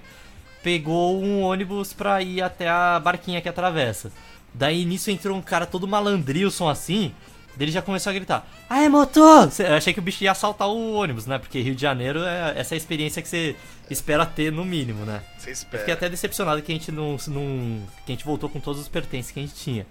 pegou 0.64 1.22
um 1.22 1.42
ônibus 1.42 1.94
pra 1.94 2.22
ir 2.22 2.42
até 2.42 2.70
a 2.70 3.00
barquinha 3.00 3.42
que 3.42 3.50
atravessa. 3.50 4.12
Daí 4.54 4.86
nisso 4.86 5.10
entrou 5.10 5.36
um 5.38 5.42
cara 5.42 5.66
todo 5.66 5.88
malandrilson 5.88 6.68
assim, 6.70 7.14
daí 7.56 7.66
ele 7.66 7.72
já 7.72 7.82
começou 7.82 8.10
a 8.10 8.14
gritar: 8.14 8.46
Aê, 8.70 8.90
motor! 8.90 9.50
Eu 9.60 9.76
achei 9.76 9.94
que 9.94 10.00
o 10.00 10.04
bicho 10.04 10.24
ia 10.24 10.32
assaltar 10.32 10.68
o 10.68 10.94
ônibus, 10.94 11.26
né? 11.26 11.38
Porque 11.40 11.62
Rio 11.62 11.74
de 11.74 11.82
Janeiro 11.82 12.24
é 12.24 12.54
essa 12.58 12.76
é 12.76 12.78
experiência 12.78 13.22
que 13.22 13.30
você 13.30 13.56
espera 13.94 14.26
ter 14.26 14.52
no 14.52 14.64
mínimo, 14.66 15.06
né? 15.06 15.22
Você 15.38 15.50
Eu 15.50 15.54
espera. 15.54 15.80
fiquei 15.80 15.94
até 15.94 16.10
decepcionado 16.10 16.62
que 16.62 16.72
a 16.72 16.76
gente 16.76 16.92
não, 16.92 17.18
não. 17.28 17.82
que 18.06 18.12
a 18.12 18.16
gente 18.16 18.26
voltou 18.26 18.50
com 18.50 18.60
todos 18.60 18.82
os 18.82 18.88
pertences 18.88 19.32
que 19.32 19.40
a 19.40 19.44
gente 19.44 19.56
tinha. 19.56 19.86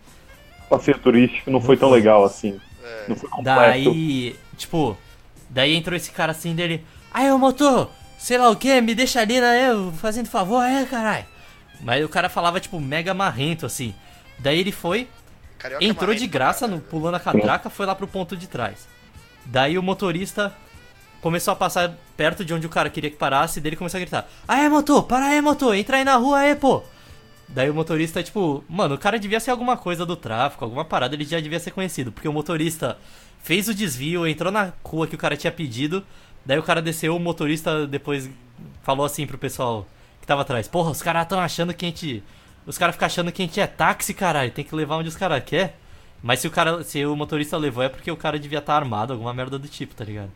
Passeio 0.69 0.99
turístico 0.99 1.51
não 1.51 1.61
foi 1.61 1.77
tão 1.77 1.91
legal 1.91 2.25
assim. 2.25 2.61
É. 2.83 3.05
Não 3.09 3.17
foi 3.17 3.29
completo. 3.29 3.59
Daí, 3.59 4.37
tipo, 4.57 4.97
daí 5.49 5.75
entrou 5.75 5.97
esse 5.97 6.11
cara 6.11 6.33
assim 6.33 6.55
dele. 6.55 6.85
Aí, 7.13 7.31
ô 7.31 7.39
motor, 7.39 7.91
sei 8.19 8.39
lá 8.39 8.49
o 8.51 8.57
que, 8.57 8.81
me 8.81 8.95
deixa 8.95 9.21
ali, 9.21 9.41
né? 9.41 9.71
Eu 9.71 9.93
fazendo 9.93 10.29
favor, 10.29 10.63
é, 10.63 10.85
caralho. 10.85 11.27
Mas 11.81 12.05
o 12.05 12.09
cara 12.09 12.29
falava, 12.29 12.61
tipo, 12.61 12.79
mega 12.81 13.13
marrento, 13.15 13.67
assim. 13.67 13.95
Daí 14.39 14.61
ele 14.61 14.73
foi, 14.73 15.09
Carioca 15.59 15.85
entrou 15.85 16.09
marrento 16.09 16.21
de 16.21 16.27
graça, 16.29 16.61
caralho, 16.61 16.77
no, 16.77 16.79
velho. 16.79 16.91
pulando 16.91 17.15
a 17.17 17.21
catraca, 17.21 17.71
foi 17.71 17.87
lá 17.87 17.95
pro 17.95 18.07
ponto 18.07 18.37
de 18.37 18.47
trás. 18.47 18.87
Daí 19.47 19.77
o 19.79 19.83
motorista 19.83 20.55
começou 21.21 21.53
a 21.53 21.57
passar 21.57 21.97
perto 22.17 22.45
de 22.45 22.55
onde 22.55 22.67
o 22.67 22.71
cara 22.71 22.91
queria 22.91 23.11
que 23.11 23.17
parasse, 23.17 23.59
e 23.59 23.63
dele 23.63 23.77
começou 23.77 23.99
a 23.99 24.01
gritar: 24.01 24.29
Aê, 24.47 24.69
motor, 24.69 25.05
para 25.05 25.27
aí, 25.27 25.41
motor, 25.41 25.75
entra 25.75 25.97
aí 25.97 26.05
na 26.05 26.17
rua 26.17 26.39
aí, 26.39 26.55
pô. 26.55 26.83
Daí 27.49 27.69
o 27.69 27.75
motorista, 27.75 28.23
tipo, 28.23 28.65
mano, 28.69 28.95
o 28.95 28.99
cara 28.99 29.19
devia 29.19 29.41
ser 29.41 29.51
alguma 29.51 29.77
coisa 29.77 30.07
do 30.07 30.15
tráfico, 30.15 30.65
alguma 30.65 30.85
parada, 30.85 31.15
ele 31.15 31.25
já 31.25 31.41
devia 31.41 31.59
ser 31.59 31.73
conhecido, 31.73 32.13
porque 32.13 32.29
o 32.29 32.33
motorista 32.33 32.97
fez 33.43 33.67
o 33.69 33.75
desvio, 33.75 34.27
entrou 34.27 34.53
na 34.53 34.73
rua 34.85 35.07
que 35.07 35.17
o 35.17 35.19
cara 35.19 35.37
tinha 35.37 35.51
pedido, 35.51 36.05
daí 36.47 36.59
o 36.59 36.63
cara 36.63 36.81
desceu, 36.81 37.17
o 37.17 37.19
motorista 37.19 37.87
depois 37.87 38.31
falou 38.83 39.05
assim 39.05 39.27
pro 39.27 39.39
pessoal 39.39 39.87
que 40.21 40.27
tava 40.27 40.43
atrás: 40.43 40.69
Porra, 40.69 40.91
os 40.91 41.03
caras 41.03 41.27
tão 41.27 41.41
achando 41.41 41.75
que 41.75 41.85
a 41.85 41.89
gente. 41.89 42.23
os 42.67 42.79
caras 42.79 42.95
ficam 42.95 43.07
achando 43.07 43.33
que 43.33 43.43
a 43.43 43.47
gente 43.47 43.61
é 43.61 43.67
táxi, 43.67 44.15
caralho. 44.15 44.51
Tem 44.51 44.65
que 44.65 44.75
levar 44.75 44.97
onde 44.97 45.09
os 45.09 45.17
caras 45.17 45.43
quer. 45.45 45.79
Mas 46.23 46.41
se 46.41 46.47
o 46.47 46.51
cara. 46.51 46.85
Se 46.85 47.05
o 47.05 47.17
motorista 47.17 47.57
levou 47.57 47.83
é 47.83 47.89
porque 47.89 48.11
o 48.11 48.17
cara 48.17 48.39
devia 48.39 48.59
estar 48.59 48.77
armado, 48.77 49.13
alguma 49.13 49.33
merda 49.33 49.59
do 49.59 49.69
tipo, 49.69 49.95
tá 49.95 50.05
ligado? 50.05 50.31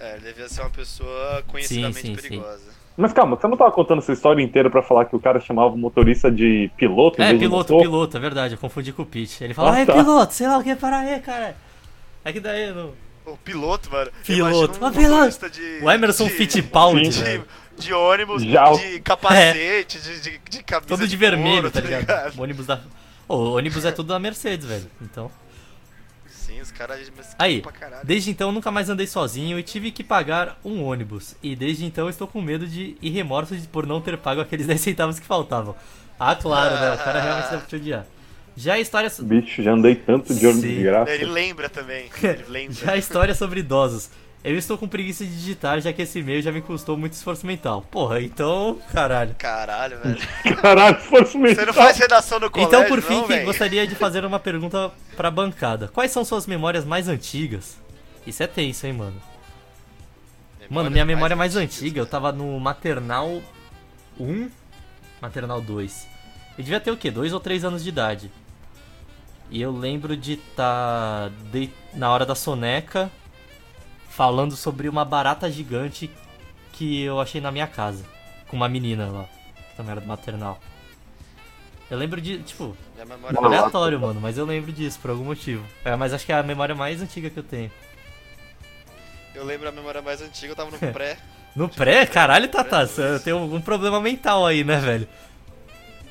É, 0.00 0.12
ele 0.16 0.26
devia 0.26 0.48
ser 0.48 0.60
uma 0.60 0.70
pessoa 0.70 1.42
conhecidamente 1.46 2.00
Sim, 2.00 2.06
sim, 2.08 2.16
sim. 2.16 2.22
perigosa. 2.28 2.78
Mas 2.96 3.12
calma, 3.12 3.36
você 3.36 3.46
não 3.46 3.56
tava 3.56 3.70
contando 3.70 3.98
essa 3.98 4.12
história 4.12 4.42
inteira 4.42 4.68
pra 4.68 4.82
falar 4.82 5.04
que 5.04 5.14
o 5.14 5.20
cara 5.20 5.38
chamava 5.38 5.68
o 5.74 5.78
motorista 5.78 6.30
de 6.30 6.68
piloto? 6.76 7.22
É, 7.22 7.32
piloto, 7.32 7.72
motor? 7.72 7.82
piloto, 7.82 8.16
é 8.16 8.20
verdade, 8.20 8.54
eu 8.54 8.58
confundi 8.58 8.92
com 8.92 9.02
o 9.02 9.06
Pete. 9.06 9.42
Ele 9.44 9.54
fala, 9.54 9.72
Ah, 9.74 9.80
é 9.80 9.86
tá. 9.86 9.92
piloto, 9.94 10.34
sei 10.34 10.48
lá 10.48 10.58
o 10.58 10.64
que, 10.64 10.74
para 10.74 10.98
aí, 10.98 11.20
cara. 11.20 11.56
É 12.24 12.32
que 12.32 12.40
daí 12.40 12.72
no... 12.72 12.92
O 13.24 13.36
piloto, 13.36 13.90
mano. 13.90 14.10
Piloto. 14.24 14.82
Um 14.82 14.86
Ah, 14.86 14.90
piloto. 14.90 15.50
de, 15.50 15.78
O 15.82 15.90
Emerson 15.90 16.24
de, 16.24 16.30
Fittipaldi, 16.30 17.12
Sim. 17.12 17.22
de, 17.76 17.84
de 17.84 17.92
ônibus, 17.92 18.42
Já 18.42 18.72
de 18.72 19.00
capacete, 19.00 20.00
de, 20.00 20.20
de, 20.20 20.38
de 20.50 20.62
camisa 20.64 20.88
Todo 20.88 21.06
de 21.06 21.16
couro, 21.16 21.30
vermelho, 21.30 21.70
tá 21.70 21.80
ligado? 21.80 22.36
O 22.36 22.42
ônibus 22.42 22.66
da... 22.66 22.80
Ô, 23.28 23.36
o 23.36 23.56
ônibus 23.58 23.84
é 23.84 23.92
tudo 23.92 24.08
da 24.08 24.18
Mercedes, 24.18 24.66
velho. 24.66 24.90
Então... 25.02 25.30
Sim, 26.48 26.60
os 26.60 26.70
caras 26.70 26.98
mesquinhos 26.98 27.36
Aí, 27.38 27.60
pra 27.60 27.70
caralho. 27.72 28.06
desde 28.06 28.30
então 28.30 28.50
nunca 28.50 28.70
mais 28.70 28.88
andei 28.88 29.06
sozinho 29.06 29.58
e 29.58 29.62
tive 29.62 29.90
que 29.90 30.02
pagar 30.02 30.58
um 30.64 30.82
ônibus. 30.82 31.36
E 31.42 31.54
desde 31.54 31.84
então 31.84 32.08
estou 32.08 32.26
com 32.26 32.40
medo 32.40 32.66
de 32.66 32.96
e 33.02 33.10
remorso 33.10 33.54
de, 33.56 33.68
por 33.68 33.86
não 33.86 34.00
ter 34.00 34.16
pago 34.16 34.40
aqueles 34.40 34.66
10 34.66 34.80
centavos 34.80 35.18
que 35.18 35.26
faltavam. 35.26 35.76
Ah, 36.18 36.34
claro, 36.34 36.74
né? 36.74 36.94
O 36.94 36.98
cara 36.98 37.20
realmente 37.20 37.50
deve 37.50 37.66
te 37.66 37.76
odiar. 37.76 38.06
Já 38.56 38.74
a 38.74 38.80
história... 38.80 39.08
Bicho, 39.20 39.62
já 39.62 39.72
andei 39.72 39.94
tanto 39.94 40.34
de 40.34 40.44
ônibus 40.44 40.62
Sim. 40.68 40.76
de 40.78 40.82
graça. 40.82 41.12
Ele 41.12 41.26
lembra 41.26 41.68
também. 41.68 42.10
Ele 42.20 42.44
lembra. 42.48 42.74
Já 42.74 42.92
a 42.92 42.96
história 42.96 43.34
sobre 43.34 43.60
idosos. 43.60 44.10
Eu 44.42 44.56
estou 44.56 44.78
com 44.78 44.86
preguiça 44.86 45.24
de 45.24 45.34
digitar, 45.34 45.80
já 45.80 45.92
que 45.92 46.02
esse 46.02 46.20
e-mail 46.20 46.40
já 46.40 46.52
me 46.52 46.62
custou 46.62 46.96
muito 46.96 47.12
esforço 47.12 47.44
mental. 47.44 47.82
Porra, 47.90 48.20
então, 48.22 48.78
caralho. 48.92 49.34
Caralho, 49.36 49.98
velho. 49.98 50.18
Caralho, 50.62 50.96
Você 51.00 51.36
mental. 51.38 51.66
não 51.66 51.72
faz 51.74 51.98
redação 51.98 52.38
no 52.38 52.48
colégio, 52.48 52.68
Então, 52.68 52.88
por 52.88 53.02
fim, 53.02 53.26
não, 53.26 53.44
gostaria 53.44 53.86
de 53.86 53.94
fazer 53.96 54.24
uma 54.24 54.38
pergunta 54.38 54.92
pra 55.16 55.30
bancada. 55.30 55.88
Quais 55.88 56.12
são 56.12 56.24
suas 56.24 56.46
memórias 56.46 56.84
mais 56.84 57.08
antigas? 57.08 57.78
Isso 58.26 58.42
é 58.42 58.46
tenso, 58.46 58.86
hein, 58.86 58.92
mano? 58.92 59.20
Mano, 60.70 60.90
minha 60.90 61.04
memória 61.04 61.34
mais 61.34 61.56
antigas, 61.56 61.82
antiga, 61.82 62.00
eu 62.00 62.06
tava 62.06 62.30
no 62.30 62.60
maternal 62.60 63.42
1, 64.20 64.50
maternal 65.20 65.60
2. 65.60 66.06
Eu 66.58 66.64
devia 66.64 66.78
ter 66.80 66.90
o 66.90 66.96
quê? 66.96 67.10
2 67.10 67.32
ou 67.32 67.40
3 67.40 67.64
anos 67.64 67.82
de 67.82 67.88
idade. 67.88 68.30
E 69.50 69.60
eu 69.60 69.72
lembro 69.72 70.16
de 70.16 70.34
estar 70.34 71.32
na 71.94 72.10
hora 72.12 72.26
da 72.26 72.34
soneca 72.34 73.10
falando 74.18 74.56
sobre 74.56 74.88
uma 74.88 75.04
barata 75.04 75.48
gigante 75.48 76.10
que 76.72 77.02
eu 77.04 77.20
achei 77.20 77.40
na 77.40 77.52
minha 77.52 77.68
casa. 77.68 78.04
Com 78.48 78.56
uma 78.56 78.68
menina 78.68 79.06
lá, 79.06 79.24
que 79.70 79.76
também 79.76 79.92
era 79.92 80.00
do 80.00 80.08
maternal. 80.08 80.58
Eu 81.88 81.96
lembro 81.96 82.20
de, 82.20 82.38
tipo, 82.42 82.76
Nossa. 83.32 83.46
aleatório, 83.46 84.00
mano, 84.00 84.20
mas 84.20 84.36
eu 84.36 84.44
lembro 84.44 84.72
disso 84.72 84.98
por 85.00 85.10
algum 85.10 85.24
motivo. 85.24 85.64
É, 85.84 85.94
mas 85.94 86.12
acho 86.12 86.26
que 86.26 86.32
é 86.32 86.34
a 86.36 86.42
memória 86.42 86.74
mais 86.74 87.00
antiga 87.00 87.30
que 87.30 87.38
eu 87.38 87.44
tenho. 87.44 87.70
Eu 89.36 89.44
lembro 89.44 89.68
a 89.68 89.72
memória 89.72 90.02
mais 90.02 90.20
antiga, 90.20 90.50
eu 90.52 90.56
tava 90.56 90.70
no 90.72 90.78
pré. 90.92 91.16
No 91.54 91.68
pré? 91.68 92.04
Caralho, 92.04 92.48
Tata, 92.48 92.86
você 92.88 93.20
tem 93.20 93.32
algum 93.32 93.60
problema 93.60 94.00
mental 94.00 94.44
aí, 94.44 94.64
né, 94.64 94.80
velho? 94.80 95.06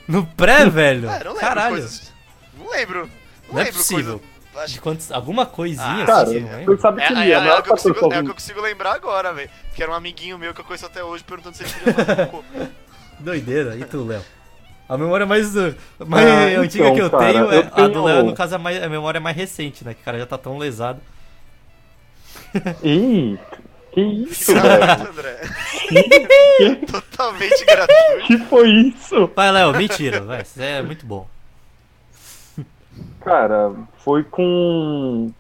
No 0.08 0.26
pré, 0.26 0.66
velho? 0.70 1.10
Ah, 1.10 1.18
eu 1.18 1.26
não 1.26 1.32
lembro 1.34 1.40
Caralho. 1.48 1.76
coisas. 1.76 2.14
Não 2.58 2.72
lembro. 2.72 3.00
Não, 3.48 3.54
Não 3.56 3.60
é 3.60 3.64
lembro 3.66 3.78
possível. 3.80 4.20
coisa- 4.20 4.37
Acho 4.37 4.37
De 4.66 4.82
quantos, 4.82 5.12
alguma 5.12 5.46
coisinha 5.46 6.04
Ah, 6.04 6.06
Cara, 6.06 6.24
assim, 6.24 6.40
não 6.40 6.52
lembro? 6.58 6.76
você 6.76 6.82
sabe 6.82 7.02
É, 7.02 7.08
que 7.08 7.14
é, 7.14 7.18
é, 7.18 7.30
é, 7.30 7.34
é, 7.34 7.54
o 7.60 7.64
que 7.64 7.70
eu 7.70 7.74
consigo, 7.74 8.14
é 8.14 8.20
o 8.20 8.24
que 8.24 8.30
eu 8.32 8.34
consigo 8.34 8.62
lembrar 8.62 8.94
agora, 8.96 9.34
velho. 9.34 9.50
Que 9.76 9.84
era 9.84 9.92
um 9.92 9.96
amiguinho 9.96 10.38
meu 10.38 10.54
que 10.54 10.62
eu 10.62 10.66
conheço 10.66 10.86
até 10.86 11.04
hoje 11.04 11.24
perguntando 11.24 11.56
se 11.56 11.64
ele 11.64 11.72
queria 11.74 12.26
cocô. 12.28 12.44
Doideira. 13.20 13.76
E 13.76 13.84
tu, 13.86 14.06
Léo? 14.06 14.22
A 14.90 14.98
memória 14.98 15.26
mais, 15.26 15.54
mais 15.54 16.26
Ah, 16.26 16.60
antiga 16.62 16.86
então, 16.86 16.96
que 16.96 17.02
eu 17.02 17.10
cara, 17.10 17.26
tenho 17.34 17.52
é 17.52 17.58
eu 17.58 17.84
a 17.84 17.88
do 17.88 18.04
Léo, 18.04 18.24
no 18.24 18.34
caso, 18.34 18.54
é 18.54 18.56
a, 18.56 18.60
mais, 18.60 18.82
a 18.82 18.88
memória 18.88 19.20
mais 19.20 19.36
recente, 19.36 19.84
né? 19.84 19.94
Que 19.94 20.02
o 20.02 20.04
cara 20.06 20.18
já 20.18 20.26
tá 20.26 20.38
tão 20.38 20.58
lesado. 20.58 21.02
Ih, 22.84 23.38
que 23.92 24.02
isso, 24.02 24.54
gratuito, 24.56 25.10
André. 25.12 25.42
Totalmente 26.90 27.66
gratuito. 27.66 28.28
que 28.28 28.38
foi 28.46 28.70
isso? 28.70 29.30
Vai, 29.36 29.52
Léo, 29.52 29.74
mentira, 29.74 30.22
vai. 30.22 30.42
Isso 30.44 30.62
é 30.62 30.82
muito 30.82 31.06
bom. 31.06 31.28
Cara, 33.24 33.72
foi 33.98 34.24
com. 34.24 35.32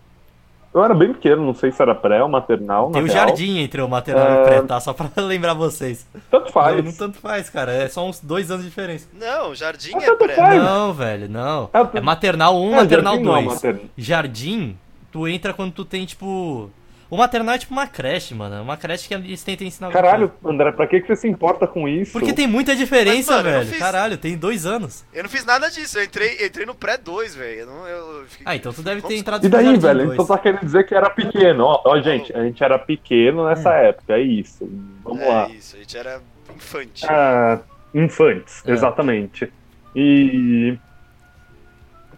Eu 0.73 0.83
era 0.83 0.93
bem 0.93 1.11
pequeno, 1.13 1.43
não 1.43 1.55
sei 1.55 1.71
se 1.71 1.81
era 1.81 1.95
pré 1.95 2.21
ou 2.21 2.29
maternal. 2.29 2.91
Tem 2.91 3.01
real. 3.03 3.13
jardim 3.27 3.57
entre 3.59 3.81
o 3.81 3.87
maternal 3.89 4.27
e 4.27 4.31
É. 4.37 4.41
o 4.41 4.43
pré, 4.43 4.61
tá? 4.61 4.79
Só 4.79 4.93
pra 4.93 5.09
lembrar 5.23 5.53
vocês. 5.55 6.05
Tanto 6.29 6.51
faz. 6.51 6.77
Não, 6.77 6.83
não 6.83 6.91
tanto 6.93 7.17
faz, 7.17 7.49
cara. 7.49 7.71
É 7.71 7.87
só 7.87 8.05
uns 8.07 8.19
dois 8.19 8.51
anos 8.51 8.63
de 8.63 8.69
diferença. 8.69 9.07
Não, 9.13 9.55
jardim 9.55 9.91
Ah, 9.95 10.03
é 10.03 10.15
pré. 10.15 10.35
faz. 10.35 10.61
Não, 10.61 10.93
velho, 10.93 11.29
não. 11.29 11.69
É, 11.73 11.97
É 11.97 12.01
maternal 12.01 12.61
1, 12.61 12.73
É, 12.73 12.75
maternal 12.75 13.13
jardim 13.13 13.25
não 13.27 13.37
é 13.37 13.41
2. 13.43 13.53
maternal. 13.55 13.81
Jardim, 13.97 14.77
tu 15.11 15.27
entra 15.27 15.53
quando 15.53 15.71
tu 15.71 15.83
tem, 15.85 16.05
tipo. 16.05 16.69
O 17.09 17.15
maternal 17.15 17.55
é 17.55 17.57
tipo 17.57 17.71
uma 17.73 17.87
creche, 17.87 18.35
mano. 18.35 18.61
Uma 18.61 18.75
creche 18.75 19.07
que 19.07 19.13
eles 19.13 19.41
tentam 19.41 19.65
ensinar 19.65 19.89
Caralho, 19.91 20.27
coisa. 20.29 20.53
André, 20.53 20.71
pra 20.73 20.85
que, 20.87 20.99
que 20.99 21.07
você 21.07 21.15
se 21.15 21.27
importa 21.27 21.65
com 21.65 21.87
isso? 21.87 22.11
Porque 22.11 22.33
tem 22.33 22.45
muita 22.47 22.75
diferença, 22.75 23.31
Mas, 23.35 23.43
mano, 23.45 23.57
velho. 23.59 23.69
fiz- 23.69 23.79
Caralho, 23.79 24.17
tem 24.17 24.37
dois 24.37 24.65
anos. 24.65 25.05
Eu 25.13 25.23
não 25.23 25.29
fiz 25.29 25.45
nada 25.45 25.69
disso, 25.69 25.97
eu 25.97 26.03
entrei, 26.03 26.45
entrei 26.45 26.65
no 26.65 26.75
pré 26.75 26.97
2, 26.97 27.33
velho. 27.33 27.61
Eu 27.61 27.65
não- 27.67 27.87
eu 27.87 28.25
fiquei- 28.27 28.45
Ah, 28.45 28.55
então 28.57 28.73
tu 28.73 28.81
deve 28.81 29.01
ter 29.03 29.15
entrado 29.15 29.45
E 29.45 29.49
daí, 29.49 29.77
velho? 29.77 29.99
2. 30.07 30.13
Então 30.13 30.25
tá 30.25 30.37
querendo 30.37 30.65
dizer 30.65 30.85
que 30.85 30.93
era 30.93 31.09
pequeno. 31.09 31.63
Ó, 31.63 31.81
ó, 31.85 32.01
gente, 32.01 32.35
a 32.35 32.43
gente 32.43 32.61
era 32.61 32.77
pequeno 32.77 33.45
nessa 33.47 33.69
Hum. 33.69 33.73
época, 33.73 34.13
é 34.13 34.21
isso. 34.21 34.69
Vamos 35.01 35.21
é 35.21 35.27
lá. 35.29 35.49
isso, 35.49 35.77
a 35.77 35.79
gente 35.79 35.97
era 35.97 36.21
infante. 36.53 37.05
Ah, 37.07 37.59
infantes, 37.93 38.63
É. 38.65 38.71
exatamente. 38.71 39.49
E. 39.95 40.77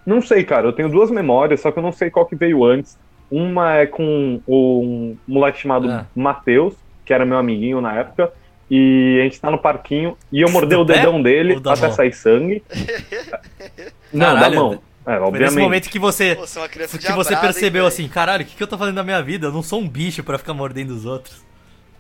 Não 0.05 0.21
sei, 0.21 0.43
cara, 0.43 0.65
eu 0.65 0.73
tenho 0.73 0.89
duas 0.89 1.11
memórias, 1.11 1.59
só 1.61 1.71
que 1.71 1.77
eu 1.77 1.83
não 1.83 1.91
sei 1.91 2.09
qual 2.09 2.25
que 2.25 2.35
veio 2.35 2.63
antes. 2.65 2.97
Uma 3.32 3.75
é 3.75 3.86
com 3.86 4.41
um 4.47 5.17
moleque 5.27 5.59
chamado 5.59 5.89
Ah. 5.89 6.05
Matheus, 6.15 6.73
que 7.05 7.13
era 7.13 7.25
meu 7.25 7.38
amiguinho 7.38 7.80
na 7.82 7.93
época, 7.95 8.32
e 8.69 9.17
a 9.19 9.23
gente 9.23 9.39
tá 9.39 9.49
no 9.51 9.57
parquinho 9.57 10.17
e 10.32 10.41
eu 10.41 10.49
mordei 10.49 10.77
o 10.77 10.86
pé 10.86 10.93
dedão 10.97 11.21
dele 11.21 11.59
até 11.65 11.82
mão? 11.88 11.91
sair 11.91 12.13
sangue. 12.13 12.63
não, 14.13 14.34
Caralho, 14.36 14.39
da 14.39 14.49
mão. 14.61 14.73
É, 15.05 15.13
Foi 15.13 15.13
nesse 15.13 15.23
obviamente. 15.27 15.59
momento 15.63 15.89
que 15.89 15.97
você. 15.99 16.36
Pô, 16.36 16.43
é 16.43 16.67
Que 16.97 17.11
você 17.13 17.34
hein, 17.34 17.39
percebeu 17.41 17.84
velho? 17.84 17.88
assim, 17.88 18.07
caralho, 18.07 18.43
o 18.43 18.45
que, 18.47 18.55
que 18.55 18.61
eu 18.61 18.67
tô 18.67 18.77
fazendo 18.77 18.95
na 18.95 19.03
minha 19.03 19.21
vida? 19.23 19.47
Eu 19.47 19.51
não 19.51 19.63
sou 19.63 19.80
um 19.80 19.88
bicho 19.88 20.23
pra 20.23 20.38
ficar 20.38 20.53
mordendo 20.53 20.91
os 20.91 21.05
outros. 21.05 21.43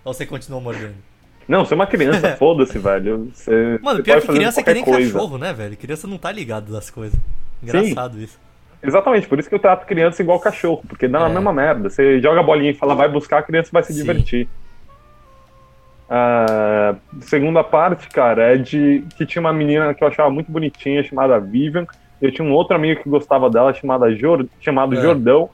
Ou 0.03 0.13
você 0.13 0.25
continuou 0.25 0.61
mordendo? 0.61 0.95
Não, 1.47 1.65
você 1.65 1.73
é 1.73 1.75
uma 1.75 1.87
criança, 1.87 2.35
foda-se, 2.37 2.77
velho. 2.77 3.31
Você, 3.33 3.79
Mano, 3.81 3.97
você 3.97 4.03
pior 4.03 4.21
que 4.21 4.27
criança 4.27 4.59
é 4.61 4.63
que 4.63 4.73
nem 4.73 4.83
coisa. 4.83 5.11
cachorro, 5.11 5.37
né, 5.39 5.51
velho? 5.53 5.75
Criança 5.75 6.07
não 6.07 6.17
tá 6.19 6.31
ligado 6.31 6.71
das 6.71 6.89
coisas. 6.91 7.19
Engraçado 7.63 8.21
isso. 8.21 8.39
Exatamente, 8.81 9.27
por 9.27 9.37
isso 9.39 9.49
que 9.49 9.55
eu 9.55 9.59
trato 9.59 9.85
criança 9.85 10.21
igual 10.21 10.39
cachorro, 10.39 10.81
porque 10.87 11.07
dá 11.07 11.19
É. 11.19 11.21
na 11.23 11.29
mesma 11.29 11.51
merda. 11.51 11.89
Você 11.89 12.21
joga 12.21 12.39
a 12.39 12.43
bolinha 12.43 12.71
e 12.71 12.75
fala, 12.75 12.95
vai 12.95 13.09
buscar, 13.09 13.39
a 13.39 13.43
criança 13.43 13.69
vai 13.73 13.83
se 13.83 13.91
Sim. 13.93 13.99
divertir. 13.99 14.47
A 16.09 16.95
segunda 17.21 17.63
parte, 17.63 18.07
cara, 18.09 18.53
é 18.53 18.57
de 18.57 19.03
que 19.15 19.25
tinha 19.25 19.39
uma 19.41 19.53
menina 19.53 19.93
que 19.93 20.03
eu 20.03 20.07
achava 20.07 20.29
muito 20.29 20.51
bonitinha, 20.51 21.03
chamada 21.03 21.39
Vivian. 21.39 21.85
Eu 22.21 22.31
tinha 22.31 22.45
um 22.47 22.51
outro 22.51 22.75
amigo 22.75 23.01
que 23.03 23.09
gostava 23.09 23.49
dela, 23.49 23.73
chamada 23.73 24.11
Jor... 24.15 24.45
chamado 24.59 24.95
É. 24.95 25.01
Jordão. 25.01 25.49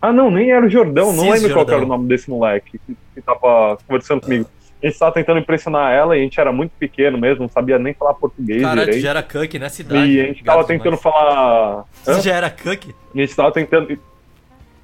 Ah, 0.00 0.12
não, 0.12 0.30
nem 0.30 0.52
era 0.52 0.64
o 0.64 0.68
Jordão, 0.70 1.06
não 1.12 1.24
Cis 1.24 1.42
lembro 1.42 1.52
qual 1.54 1.64
que 1.66 1.72
era 1.72 1.78
o 1.78 1.80
Jordão. 1.80 1.96
nome 1.98 2.08
desse 2.08 2.30
moleque 2.30 2.78
que, 2.86 2.96
que 3.14 3.20
tava 3.20 3.76
conversando 3.86 4.20
comigo. 4.20 4.48
A 4.82 4.86
gente 4.86 4.98
tava 4.98 5.12
tentando 5.12 5.40
impressionar 5.40 5.92
ela 5.92 6.16
e 6.16 6.20
a 6.20 6.22
gente 6.22 6.38
era 6.38 6.52
muito 6.52 6.70
pequeno 6.78 7.18
mesmo, 7.18 7.42
não 7.42 7.48
sabia 7.48 7.78
nem 7.78 7.92
falar 7.94 8.14
português 8.14 8.62
Caralho, 8.62 8.80
direito. 8.82 9.02
já 9.02 9.10
era 9.10 9.22
cuck 9.22 9.58
nessa 9.58 9.82
idade. 9.82 10.10
E 10.12 10.20
a 10.20 10.24
gente 10.24 10.44
tava 10.44 10.64
tentando 10.64 10.96
demais. 10.96 11.02
falar. 11.02 11.84
Tu 12.04 12.20
já 12.22 12.34
era 12.34 12.48
cuck? 12.50 12.94
E 13.14 13.20
a 13.20 13.26
gente 13.26 13.34
tava 13.36 13.50
tentando. 13.52 13.98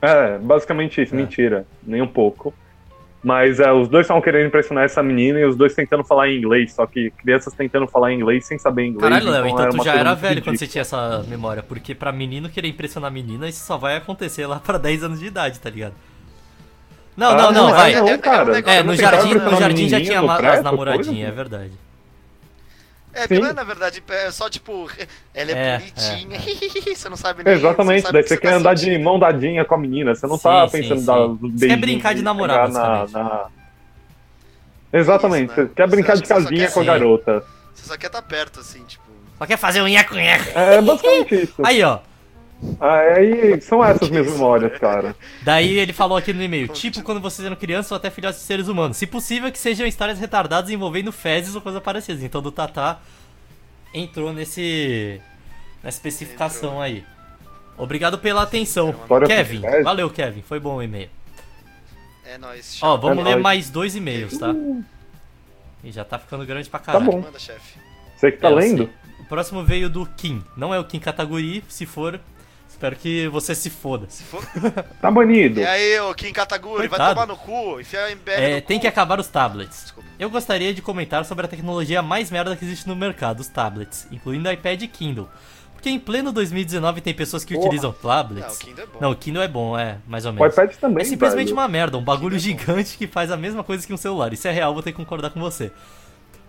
É, 0.03 0.39
basicamente 0.39 1.01
isso, 1.01 1.15
É. 1.15 1.17
mentira. 1.19 1.67
Nem 1.83 2.03
um 2.03 2.07
pouco. 2.09 2.53
Mas 3.23 3.59
é, 3.59 3.73
os 3.73 3.89
dois 3.89 4.05
estavam 4.05 4.21
querendo 4.21 4.49
impressionar 4.49 4.85
essa 4.85 5.03
menina 5.03 5.41
e 5.41 5.47
os 5.47 5.57
dois 5.57 5.75
tentando 5.75 6.05
falar 6.05 6.29
em 6.29 6.37
inglês, 6.37 6.75
só 6.75 6.85
que 6.87 7.11
crianças 7.13 7.55
tentando 7.55 7.87
falar 7.89 8.13
inglês 8.13 8.45
sem 8.47 8.59
saber 8.59 8.85
inglês. 8.85 9.03
Caralho, 9.03 9.31
Léo, 9.31 9.47
então 9.47 9.61
era 9.63 9.71
tu 9.73 9.83
já 9.83 9.95
era 9.95 10.13
velho 10.15 10.43
quando 10.43 10.59
você 10.59 10.67
tinha 10.67 10.83
essa 10.83 11.25
memória. 11.27 11.63
Porque 11.63 11.95
pra 11.95 12.13
menino 12.13 12.51
querer 12.51 12.69
impressionar 12.69 13.11
menina, 13.11 13.49
isso 13.49 13.65
só 13.65 13.79
vai 13.79 13.97
acontecer 13.97 14.47
lá 14.47 14.61
pra 14.61 14.77
10 14.77 15.05
anos 15.05 15.21
de 15.21 15.27
idade, 15.27 15.59
tá 15.59 15.71
ligado? 15.71 15.95
Não, 17.17 17.29
Ah, 17.31 17.35
não, 17.35 17.53
não, 17.53 17.65
não, 17.67 17.71
vai. 17.71 17.95
é- 17.95 18.01
Não, 18.01 18.09
é- 18.09 18.19
cara. 18.19 18.59
é 18.59 18.77
É, 18.79 18.83
no 18.83 18.95
jardim, 18.97 19.35
no 19.35 19.57
jardim 19.57 19.89
já 19.89 20.01
tinha 20.01 20.21
as 20.21 20.63
namoradinhas, 20.63 21.29
é 21.29 21.33
verdade. 21.33 21.73
É, 23.17 23.29
Sim. 23.29 23.39
não 23.39 23.47
é, 23.51 23.53
na 23.53 23.63
verdade, 23.63 24.03
é 24.09 24.31
só 24.33 24.51
tipo, 24.51 24.91
ela 25.33 25.53
é, 25.53 25.55
É, 25.55 25.79
bonitinha, 25.79 26.41
você 26.97 27.09
não 27.09 27.17
sabe 27.17 27.45
nem 27.45 27.55
Exatamente, 27.55 28.03
sabe 28.03 28.13
daí 28.15 28.23
você 28.25 28.37
quer 28.37 28.51
tá 28.51 28.57
andar 28.57 28.75
de 28.75 28.81
sentindo. 28.87 29.05
mão 29.05 29.21
dadinha 29.21 29.65
com 29.65 29.75
a 29.77 29.79
menina, 29.79 30.17
você 30.17 30.27
não 30.27 30.37
Sim, 30.37 30.43
tá 30.43 30.67
sim, 30.69 30.79
pensando 30.83 30.97
sim. 30.97 31.03
em 31.03 31.07
dar 31.07 31.21
os 31.27 31.39
Você 31.61 31.69
quer 31.69 31.77
brincar 31.77 32.13
de 32.17 32.23
namorar, 32.23 32.67
pegar 32.67 32.81
na, 32.81 33.07
na- 33.07 33.47
Exatamente, 34.93 35.51
Isso, 35.53 35.61
né? 35.61 35.67
você 35.69 35.75
quer 35.75 35.89
brincar 35.89 36.17
Você 36.17 36.23
de 36.23 36.29
casinha 36.29 36.67
quer- 36.67 36.73
com 36.73 36.81
a 36.81 36.83
Sim. 36.83 36.87
garota. 36.89 37.45
Você 37.75 37.89
só 37.89 37.97
quer 37.97 38.07
estar 38.07 38.23
perto, 38.23 38.61
assim, 38.61 38.83
tipo. 38.85 39.05
Só 39.39 39.47
quer 39.47 39.57
fazer 39.57 39.83
um 39.83 39.87
nheco-nheco. 39.89 40.57
É 40.59 40.81
basicamente 40.81 41.35
isso. 41.43 41.55
Aí, 41.65 41.83
ó. 41.83 41.99
Aí 42.81 43.61
são 43.61 43.85
essas 43.85 44.09
minhas 44.11 44.27
memórias, 44.31 44.79
cara. 44.79 45.15
Daí 45.43 45.79
ele 45.79 45.93
falou 45.93 46.17
aqui 46.17 46.33
no 46.33 46.43
e-mail, 46.43 46.69
tipo 46.69 47.03
quando 47.03 47.21
vocês 47.21 47.45
eram 47.45 47.57
crianças 47.57 47.91
ou 47.93 47.97
até 47.97 48.11
filhotes 48.11 48.41
de 48.41 48.47
seres 48.47 48.69
humanos. 48.69 48.97
Se 48.97 49.07
possível 49.07 49.51
que 49.53 49.59
sejam 49.59 49.87
histórias 49.87 50.19
retardadas 50.19 50.71
envolvendo 50.71 51.13
fezes 51.13 51.55
ou 51.55 51.61
coisa 51.61 51.81
parecida. 51.81 52.25
Então 52.25 52.43
do 52.43 52.51
Tatá 52.53 52.99
entrou 53.93 54.33
nesse 54.33 55.21
nessa 55.83 55.97
especificação 55.99 56.81
aí. 56.81 57.05
Obrigado 57.77 58.19
pela 58.19 58.43
atenção. 58.43 58.91
História 58.91 59.27
Kevin, 59.27 59.61
valeu 59.83 60.09
Kevin, 60.11 60.43
foi 60.43 60.59
bom 60.61 60.77
o 60.77 60.83
e-mail. 60.83 61.09
É 62.27 62.39
nóis. 62.39 62.79
Ó, 62.83 62.95
Tchau. 62.97 63.01
vamos 63.01 63.19
É 63.19 63.23
ler 63.29 63.31
nóis. 63.33 63.43
mais 63.43 63.71
dois 63.71 63.95
e-mails, 63.95 64.39
tá? 64.39 64.55
E 65.83 65.93
já 65.93 66.05
tá 66.05 66.19
ficando 66.19 66.47
grande 66.47 66.71
pra 66.71 66.79
Tá 66.81 66.87
caralho. 66.93 67.05
bom. 67.05 67.21
Manda, 67.21 67.39
chefe. 67.39 67.79
Você 68.17 68.33
que 68.33 68.39
tá 68.39 68.49
É, 68.49 68.55
lendo? 68.55 68.85
sei. 68.85 68.91
O 69.21 69.25
próximo 69.27 69.63
veio 69.65 69.89
do 69.91 70.07
Kim. 70.07 70.43
Não 70.57 70.73
é 70.73 70.79
o 70.79 70.85
Kim 70.85 70.99
Kataguri, 70.99 71.63
se 71.69 71.85
for, 71.85 72.19
espero 72.75 72.97
que 72.97 73.29
você 73.29 73.55
se 73.55 73.71
foda. 73.71 74.07
Se 74.09 74.23
for... 74.25 74.45
Tá 75.01 75.11
banido. 75.11 75.61
E 75.61 75.67
aí, 75.67 75.99
ô 76.01 76.15
Kim 76.15 76.33
Kataguri, 76.33 76.89
vai 76.89 76.99
tomar 77.15 77.27
no 77.27 77.37
cu, 77.37 77.81
enfia 77.81 78.11
em 78.11 78.19
É, 78.27 78.57
no 78.57 78.63
tem 78.63 78.77
cu. 78.79 78.83
que 78.83 78.87
acabar 78.89 79.19
os 79.21 79.29
tablets. 79.29 79.83
Desculpa. 79.85 80.09
Eu 80.19 80.29
gostaria 80.31 80.73
de 80.75 80.83
comentar 80.83 81.25
sobre 81.25 81.45
a 81.47 81.49
tecnologia 81.49 82.03
mais 82.03 82.31
merda 82.31 82.55
que 82.57 82.65
existe 82.65 82.87
no 82.87 82.95
mercado, 82.95 83.41
os 83.41 83.49
tablets, 83.49 84.07
incluindo 84.13 84.51
iPad 84.51 84.83
e 84.83 84.89
Kindle. 84.89 85.29
Porque 85.75 85.91
em 85.91 85.99
pleno 85.99 86.33
2019 86.33 87.01
tem 87.01 87.13
pessoas 87.13 87.45
que 87.45 87.53
Porra. 87.55 87.67
utilizam 87.67 87.91
Não, 87.93 88.11
tablets. 88.11 88.57
o 88.57 88.59
Kindle 88.61 88.85
é 88.85 88.87
bom. 88.87 88.99
Não, 89.01 89.11
o 89.11 89.17
Kindle 89.17 89.43
é 89.43 89.49
bom, 89.49 89.79
é, 89.79 89.99
mais 90.07 90.25
ou 90.25 90.33
O 90.33 90.35
menos. 90.35 90.53
iPad 90.53 90.73
também, 90.77 91.03
É 91.03 91.05
simplesmente 91.05 91.47
velho. 91.49 91.57
uma 91.59 91.69
merda, 91.69 91.99
um 91.99 92.03
bagulho 92.03 92.37
é 92.37 92.39
gigante 92.39 92.97
que 92.97 93.07
faz 93.07 93.31
a 93.31 93.37
mesma 93.37 93.63
coisa 93.63 93.87
que 93.87 93.93
um 93.93 93.97
celular. 93.97 94.33
Isso 94.33 94.49
é 94.49 94.51
real, 94.51 94.73
vou 94.73 94.83
ter 94.83 94.93
que 94.93 94.97
concordar 94.99 95.31
com 95.31 95.41
você. 95.41 95.71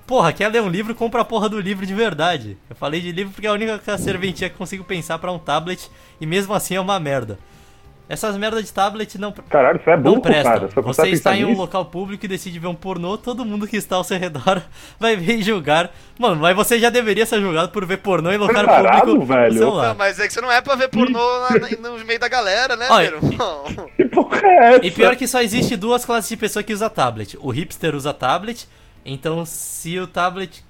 Porra, 0.07 0.31
quer 0.31 0.49
ler 0.49 0.61
um 0.61 0.69
livro, 0.69 0.93
compra 0.93 1.21
a 1.21 1.25
porra 1.25 1.49
do 1.49 1.59
livro 1.59 1.85
de 1.85 1.93
verdade. 1.93 2.57
Eu 2.69 2.75
falei 2.75 3.01
de 3.01 3.11
livro 3.11 3.33
porque 3.33 3.47
é 3.47 3.49
a 3.49 3.53
única 3.53 3.97
serventia 3.97 4.49
que 4.49 4.55
consigo 4.55 4.83
pensar 4.83 5.17
pra 5.17 5.31
um 5.31 5.39
tablet 5.39 5.89
e 6.21 6.25
mesmo 6.25 6.53
assim 6.53 6.75
é 6.75 6.79
uma 6.79 6.99
merda. 6.99 7.39
Essas 8.07 8.37
merdas 8.37 8.63
de 8.63 8.71
tablet 8.71 9.17
não, 9.17 9.31
Caralho, 9.31 9.81
você 9.83 9.89
é 9.89 9.95
não 9.97 10.03
burro, 10.03 10.21
prestam. 10.21 10.53
cara. 10.53 10.67
Você, 10.83 11.09
está 11.09 11.35
em 11.35 11.43
um 11.43 11.47
nisso? 11.47 11.59
local 11.61 11.85
público 11.85 12.23
e 12.23 12.27
decide 12.27 12.59
ver 12.59 12.67
um 12.67 12.75
pornô, 12.75 13.17
todo 13.17 13.43
mundo 13.43 13.65
que 13.67 13.77
está 13.77 13.95
ao 13.95 14.03
seu 14.03 14.19
redor 14.19 14.61
vai 14.99 15.15
ver 15.15 15.37
e 15.39 15.41
julgar. 15.41 15.91
Mano, 16.19 16.35
mas 16.39 16.55
você 16.55 16.77
já 16.77 16.91
deveria 16.91 17.25
ser 17.25 17.41
julgado 17.41 17.69
por 17.69 17.83
ver 17.83 17.97
pornô 17.97 18.31
em 18.31 18.37
local 18.37 18.63
Preparado, 18.63 19.05
público 19.07 19.25
velho? 19.25 19.59
Não, 19.59 19.95
mas 19.95 20.19
é 20.19 20.27
que 20.27 20.33
você 20.33 20.39
não 20.39 20.51
é 20.51 20.61
pra 20.61 20.75
ver 20.75 20.89
pornô 20.89 21.19
na- 21.81 21.89
no 21.97 22.05
meio 22.05 22.19
da 22.19 22.27
galera, 22.27 22.75
né, 22.75 22.85
Olha, 22.91 23.09
meu 23.19 23.31
irmão? 23.31 23.63
Que 23.97 24.05
porra 24.05 24.39
é 24.43 24.75
essa? 24.75 24.85
E 24.85 24.91
pior 24.91 25.15
que 25.15 25.27
só 25.27 25.41
existe 25.41 25.75
duas 25.75 26.05
classes 26.05 26.29
de 26.29 26.37
pessoa 26.37 26.61
que 26.61 26.73
usa 26.73 26.87
tablet. 26.91 27.35
O 27.41 27.49
hipster 27.49 27.95
usa 27.95 28.13
tablet, 28.13 28.67
então 29.05 29.45
se 29.45 29.97
o 29.99 30.07
tablet. 30.07 30.63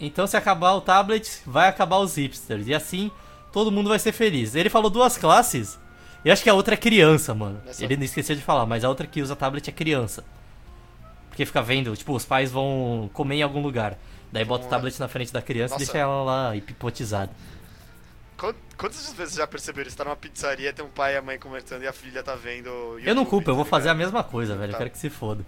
Então 0.00 0.26
se 0.26 0.36
acabar 0.36 0.72
o 0.74 0.80
tablet, 0.80 1.40
vai 1.46 1.68
acabar 1.68 1.98
os 1.98 2.16
hipsters. 2.16 2.66
E 2.66 2.74
assim 2.74 3.10
todo 3.52 3.72
mundo 3.72 3.88
vai 3.88 3.98
ser 3.98 4.12
feliz. 4.12 4.54
Ele 4.54 4.68
falou 4.68 4.90
duas 4.90 5.16
classes. 5.16 5.78
E 6.24 6.30
acho 6.30 6.42
que 6.42 6.50
a 6.50 6.54
outra 6.54 6.74
é 6.74 6.76
criança, 6.76 7.32
mano. 7.34 7.60
Ele 7.78 7.96
não 7.96 8.02
esqueceu 8.04 8.34
de 8.36 8.42
falar, 8.42 8.66
mas 8.66 8.84
a 8.84 8.88
outra 8.88 9.06
que 9.06 9.22
usa 9.22 9.34
tablet 9.36 9.68
é 9.68 9.72
criança. 9.72 10.24
Porque 11.30 11.46
fica 11.46 11.62
vendo, 11.62 11.96
tipo, 11.96 12.12
os 12.14 12.24
pais 12.24 12.50
vão 12.50 13.08
comer 13.12 13.36
em 13.36 13.42
algum 13.42 13.62
lugar. 13.62 13.96
Daí 14.32 14.44
bota 14.44 14.66
o 14.66 14.68
tablet 14.68 14.98
na 14.98 15.08
frente 15.08 15.32
da 15.32 15.40
criança 15.40 15.74
e 15.74 15.78
Nossa. 15.78 15.84
deixa 15.84 15.98
ela 15.98 16.22
lá 16.24 16.56
hipnotizada. 16.56 17.30
Qu- 18.36 18.54
Quantas 18.76 19.12
vezes 19.14 19.34
já 19.36 19.46
perceberam? 19.46 19.88
Você 19.90 19.96
tá 19.96 20.04
numa 20.04 20.16
pizzaria, 20.16 20.72
tem 20.72 20.84
um 20.84 20.88
pai 20.88 21.14
e 21.14 21.16
a 21.16 21.22
mãe 21.22 21.38
conversando 21.38 21.82
e 21.82 21.86
a 21.88 21.92
filha 21.92 22.22
tá 22.22 22.34
vendo. 22.34 22.68
Eu 22.68 23.14
não 23.14 23.22
YouTube, 23.22 23.26
culpo, 23.30 23.50
eu 23.50 23.54
vou 23.56 23.64
tá 23.64 23.70
fazer 23.70 23.88
a 23.88 23.94
mesma 23.94 24.22
coisa, 24.22 24.54
velho. 24.56 24.70
Eu 24.70 24.72
Tá. 24.72 24.78
quero 24.78 24.90
que 24.90 24.98
se 24.98 25.08
foda. 25.10 25.44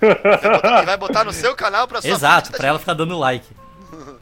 Vai 0.00 0.14
botar- 0.14 0.82
E 0.82 0.86
vai 0.86 0.96
botar 0.96 1.24
no 1.24 1.32
seu 1.32 1.54
canal 1.54 1.86
pra 1.88 2.00
sua 2.00 2.10
Exato, 2.10 2.52
pra 2.52 2.68
ela 2.68 2.78
ficar 2.78 2.94
dando 2.94 3.18
like. 3.18 3.46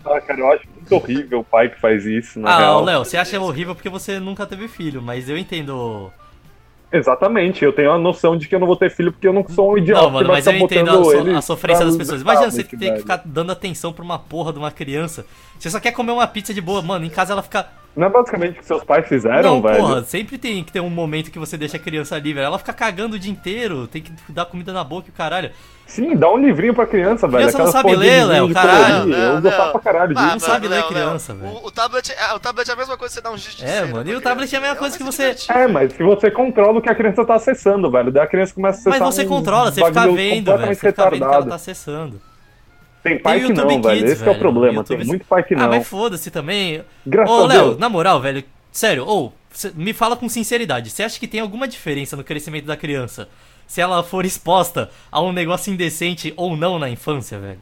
Ah, 0.05 0.21
cara, 0.21 0.39
eu 0.39 0.53
acho 0.53 0.65
muito 0.75 0.93
horrível 0.95 1.41
o 1.41 1.45
pai 1.45 1.69
que 1.69 1.81
faz 1.81 2.07
isso, 2.07 2.39
na 2.39 2.51
Ah, 2.55 2.59
real. 2.59 2.77
ô, 2.81 2.85
Léo, 2.85 3.05
você 3.05 3.17
acha 3.17 3.41
horrível 3.41 3.75
porque 3.75 3.89
você 3.89 4.21
nunca 4.21 4.47
teve 4.47 4.69
filho, 4.69 5.03
mas 5.03 5.29
eu 5.29 5.37
entendo. 5.37 6.11
Exatamente, 6.93 7.65
eu 7.65 7.73
tenho 7.73 7.91
a 7.91 7.99
noção 7.99 8.37
de 8.39 8.47
que 8.47 8.55
eu 8.55 8.61
não 8.61 8.67
vou 8.67 8.77
ter 8.77 8.91
filho 8.91 9.11
porque 9.13 9.27
eu 9.27 9.33
não 9.33 9.47
sou 9.49 9.73
um 9.73 9.79
idiota 9.79 10.03
Não, 10.03 10.11
mano, 10.11 10.29
mas 10.29 10.47
eu 10.47 10.53
entendo 10.57 10.91
a, 10.91 11.05
so- 11.05 11.37
a 11.39 11.43
sofrência 11.43 11.85
das 11.85 11.97
pessoas. 11.97 12.21
Imagina 12.23 12.51
você 12.51 12.63
ter 12.63 12.77
que 12.93 12.99
ficar 13.01 13.23
dando 13.25 13.51
atenção 13.51 13.93
pra 13.93 14.05
uma 14.05 14.19
porra 14.19 14.53
de 14.53 14.59
uma 14.61 14.71
criança. 14.71 15.27
Você 15.59 15.69
só 15.69 15.81
quer 15.81 15.91
comer 15.91 16.13
uma 16.13 16.27
pizza 16.29 16.55
de 16.55 16.61
boa, 16.61 16.81
mano. 16.81 17.05
Em 17.05 17.11
casa 17.11 17.33
ela 17.33 17.43
fica. 17.43 17.67
Não 17.97 18.07
é 18.09 18.11
basicamente 18.11 18.53
o 18.59 18.61
que 18.61 18.67
seus 18.67 18.85
pais 18.85 19.09
fizeram, 19.09 19.55
não, 19.57 19.63
velho? 19.63 19.79
porra, 19.79 20.05
sempre 20.05 20.37
tem 20.37 20.63
que 20.63 20.71
ter 20.71 20.81
um 20.81 20.91
momento 20.91 21.31
que 21.31 21.39
você 21.39 21.57
deixa 21.57 21.79
a 21.79 21.81
criança 21.81 22.21
velho. 22.21 22.41
Ela 22.47 22.59
fica 22.59 22.73
cagando 22.75 23.17
o 23.17 23.19
dia 23.19 23.33
inteiro, 23.33 23.87
tem 23.87 24.03
que 24.03 24.13
dar 24.29 24.45
comida 24.45 24.71
na 24.73 24.85
boca 24.85 25.09
e 25.09 25.11
o 25.11 25.15
caralho. 25.15 25.51
Sim, 25.87 26.15
dá 26.17 26.31
um 26.31 26.37
livrinho 26.37 26.75
pra 26.75 26.85
criança, 26.87 27.27
velho. 27.27 27.39
Criança 27.49 27.59
não 27.59 27.73
sabe 27.73 27.95
ler, 27.97 28.25
Léo, 28.25 28.53
caralho. 28.53 29.05
colorir, 29.05 29.19
Eu 29.19 29.33
uso 29.37 29.43
pra 29.73 29.81
caralho 29.81 30.15
Ah, 30.19 30.23
não 30.33 30.39
sabe 30.41 30.69
ler 30.69 30.83
criança, 30.89 31.33
velho. 31.33 31.53
O, 31.53 31.67
o 31.69 31.71
tablet 31.71 32.13
é, 32.13 32.35
o 32.35 32.41
tablet 32.41 32.69
é 32.69 32.73
a 32.73 32.77
mesma 32.77 32.97
coisa 32.99 33.15
que 33.15 33.21
você 33.21 33.23
dá 33.23 33.31
um 33.31 33.39
giz 33.39 33.55
de 33.55 33.65
É, 33.65 33.83
mano, 33.85 34.05
pra 34.05 34.13
e 34.13 34.17
o 34.17 34.21
tablet 34.21 34.53
é 34.55 34.59
a 34.59 34.61
mesma 34.61 34.77
coisa 34.77 34.97
que 34.99 35.03
vai 35.05 35.13
você- 35.13 35.37
É, 35.53 35.67
mas 35.67 35.93
se 35.93 36.03
você 36.03 36.31
controla 36.31 36.79
o 36.79 36.83
que 36.83 36.91
a 36.91 36.95
criança 36.95 37.25
tá 37.25 37.37
acessando, 37.37 37.91
velho, 37.91 38.11
daí 38.13 38.25
a 38.25 38.27
criança 38.27 38.53
começa 38.53 38.81
a 38.81 38.91
Mas 38.91 39.01
acessar 39.01 39.13
você 39.13 39.25
um 39.25 39.29
controla, 39.29 39.71
você 39.73 39.83
fica 39.85 40.01
vendo, 40.03 40.17
velho. 40.17 40.37
completamente 40.37 40.75
Você 40.75 40.89
fica 40.89 41.03
vendo 41.05 41.11
que 41.11 41.17
ela 41.17 41.27
retardado. 41.27 41.49
tá 41.49 41.55
acessando. 41.55 42.21
Tem 43.07 43.19
pai 43.19 43.41
que 43.41 43.53
não, 43.53 43.65
YouTube 43.71 43.83
velho. 43.89 43.99
Kids, 43.99 44.13
Esse 44.13 44.23
que 44.23 44.29
é 44.29 44.31
o 44.31 44.35
velho. 44.35 44.43
problema. 44.43 44.75
YouTube- 44.79 44.99
Tem 44.99 45.07
muito 45.07 45.25
pai 45.27 45.43
que 45.43 45.55
Ah, 45.55 45.59
não. 45.59 45.69
mas 45.69 45.87
foda-se 45.87 46.31
também. 46.31 46.83
Graças 47.07 47.35
Ô, 47.35 47.47
Léo, 47.47 47.79
na 47.79 47.89
moral, 47.89 48.21
velho, 48.21 48.43
sério, 48.73 49.05
ou 49.07 49.33
cê- 49.51 49.73
me 49.75 49.93
fala 49.93 50.17
com 50.17 50.29
sinceridade, 50.29 50.91
você 50.91 51.03
acha 51.03 51.19
que 51.21 51.27
tem 51.29 51.41
alguma 51.41 51.67
diferença 51.69 52.17
no 52.17 52.25
crescimento 52.25 52.67
da 52.67 52.77
criança 52.77 53.29
se 53.67 53.81
ela 53.81 54.03
for 54.03 54.25
exposta 54.25 54.91
a 55.11 55.21
um 55.21 55.33
negócio 55.33 55.73
indecente 55.73 56.33
ou 56.37 56.57
não 56.57 56.79
na 56.79 56.89
infância, 56.89 57.39
velho? 57.39 57.59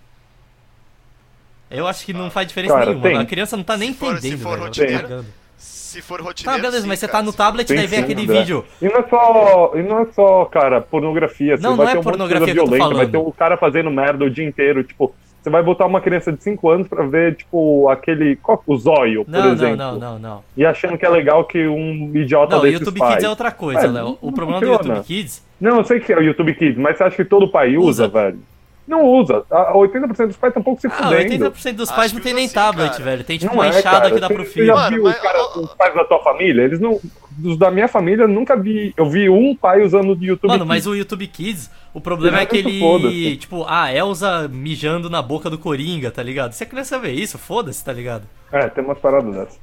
Eu 1.71 1.87
acho 1.87 2.05
que 2.05 2.13
não 2.13 2.31
faz 2.31 2.47
diferença 2.47 2.75
Cara, 2.75 2.87
nenhuma. 2.87 3.03
tem. 3.03 3.17
A 3.19 3.25
criança 3.25 3.57
não 3.57 3.65
tá 3.65 3.77
nem 3.77 3.93
Se 3.93 3.99
for- 3.99 4.13
se 4.21 4.29
entendendo, 4.29 4.41
for 4.43 4.49
velho. 4.51 4.61
tá 4.61 4.67
rotineiro. 4.67 5.25
Se 5.57 6.03
for 6.03 6.19
Tá, 6.19 6.25
rotineiro. 6.25 6.61
beleza, 6.63 6.83
sim, 6.83 6.89
mas 6.89 6.99
você 6.99 7.09
tá 7.09 7.23
no 7.23 7.31
se- 7.31 7.37
tablet, 7.37 7.69
Sim, 7.69 7.77
daí 7.77 7.87
vem 7.87 8.01
aquele 8.01 8.27
vídeo. 8.27 8.65
E 8.83 8.87
não 8.87 8.97
é 8.97 9.09
só, 9.09 9.73
e 9.77 9.83
não 9.83 10.01
é 10.01 10.07
só, 10.13 10.45
cara, 10.47 10.81
pornografia. 10.81 11.57
Você 11.57 11.63
Não, 11.63 11.77
vai 11.77 11.87
não 11.87 11.91
é 11.91 11.95
ter 11.95 12.01
um 12.01 12.03
pornografia 12.03 12.39
coisa 12.47 12.53
que 12.55 12.59
eu 12.61 12.65
tô 12.65 12.71
violenta, 12.77 12.97
vai 12.97 13.07
ter 13.07 13.17
um 13.17 13.31
cara 13.31 13.57
fazendo 13.57 13.91
merda 13.91 14.25
o 14.25 14.31
dia 14.31 14.45
inteiro. 14.45 14.83
Tipo, 14.85 15.15
você 15.45 15.51
vai 15.51 15.63
botar 15.63 15.85
uma 15.87 16.01
criança 16.01 16.33
de 16.33 16.43
5 16.43 16.69
anos 16.71 16.89
pra 16.89 17.05
ver, 17.07 17.37
tipo, 17.37 17.89
aquele. 17.91 18.35
qual- 18.37 18.63
O 18.67 18.77
zóio, 18.79 19.25
por 19.25 19.31
Não, 19.31 19.43
não, 19.45 19.53
exemplo. 19.53 19.77
não, 19.77 19.99
não, 19.99 20.19
não. 20.19 20.45
E 20.57 20.65
achando 20.65 20.97
que 20.99 21.05
é 21.05 21.09
legal 21.09 21.45
que 21.45 21.67
um 21.67 22.11
idiota 22.17 22.53
Não, 22.55 22.61
o 22.61 22.63
desses 22.63 22.81
YouTube 22.81 22.99
faz. 22.99 23.11
Kids 23.13 23.25
é 23.25 23.29
outra 23.29 23.51
coisa, 23.53 23.81
É, 23.83 23.87
Léo. 23.87 24.19
O 24.23 24.27
não 24.27 24.33
problema 24.33 24.61
do 24.61 24.67
funciona. 24.67 24.95
YouTube 24.95 25.07
Kids 25.07 25.45
Não, 25.61 25.77
eu 25.79 25.85
sei 25.85 26.01
que 26.01 26.13
é 26.13 26.17
o 26.19 26.23
YouTube 26.23 26.55
Kids, 26.55 26.79
mas 26.79 26.97
você 26.97 27.05
acha 27.05 27.17
que 27.17 27.25
todo 27.25 27.47
pai 27.49 27.77
usa, 27.77 28.05
Usa. 28.05 28.09
velho? 28.09 28.39
Não 28.87 29.03
usa. 29.07 29.43
A- 29.51 29.73
80% 29.77 30.27
dos 30.29 30.37
pais 30.37 30.51
estão 30.51 30.61
um 30.61 30.65
pouco 30.65 30.79
se 30.81 30.87
Ah, 30.89 30.91
fudendo. 30.91 31.17
80% 31.17 31.77
dos 31.77 31.91
pais 31.91 32.07
Acho 32.07 32.15
não 32.17 32.23
tem 32.23 32.35
nem 32.35 32.49
sim, 32.49 32.55
tablet, 32.55 32.91
cara. 32.93 33.05
velho. 33.05 33.25
Tem 33.25 33.39
tipo 33.39 33.55
Não 33.55 33.63
uma 33.63 33.67
é, 33.67 33.79
enxada 33.79 34.11
que 34.11 34.21
dá 34.21 34.29
pro 34.29 34.45
Você 34.45 34.51
filho. 34.51 34.67
já 34.67 34.75
Mano, 34.75 34.91
viu 34.97 35.05
mas- 35.05 35.15
os, 35.17 35.23
cara- 35.23 35.59
os 35.59 35.75
pais 35.75 35.95
da 35.95 36.05
tua 36.05 36.19
família? 36.23 36.63
Eles 36.63 36.81
não. 36.81 37.01
Dos 37.37 37.57
da 37.59 37.71
minha 37.71 37.89
família, 37.89 38.25
eu 38.25 38.29
nunca 38.29 38.55
vi. 38.57 38.93
Eu 38.97 39.07
vi 39.09 39.29
um 39.31 39.57
pai 39.57 39.83
usando 39.83 40.11
o 40.15 40.25
YouTube 40.25 40.49
Mano, 40.51 40.67
mas 40.67 40.85
Kids. 40.85 40.87
o 40.87 40.95
YouTube 40.97 41.27
Kids, 41.29 41.71
o 41.95 42.01
problema 42.01 42.41
é 42.41 42.47
que 42.47 42.59
Isso, 42.59 42.69
ele. 43.07 43.37
Tipo, 43.37 43.65
a 43.67 43.91
Elsa 43.95 44.49
mijando 44.49 45.09
na 45.09 45.23
boca 45.23 45.49
do 45.49 45.57
Coringa, 45.57 46.11
tá 46.11 46.23
ligado? 46.23 46.53
Se 46.53 46.65
a 46.65 46.67
criança 46.67 46.99
vê 46.99 47.13
isso, 47.13 47.39
foda-se, 47.39 47.83
tá 47.85 47.93
ligado? 47.93 48.25
É, 48.53 48.69
tem 48.69 48.85
umas 48.85 48.99
paradas 48.99 49.33
dessas. 49.35 49.59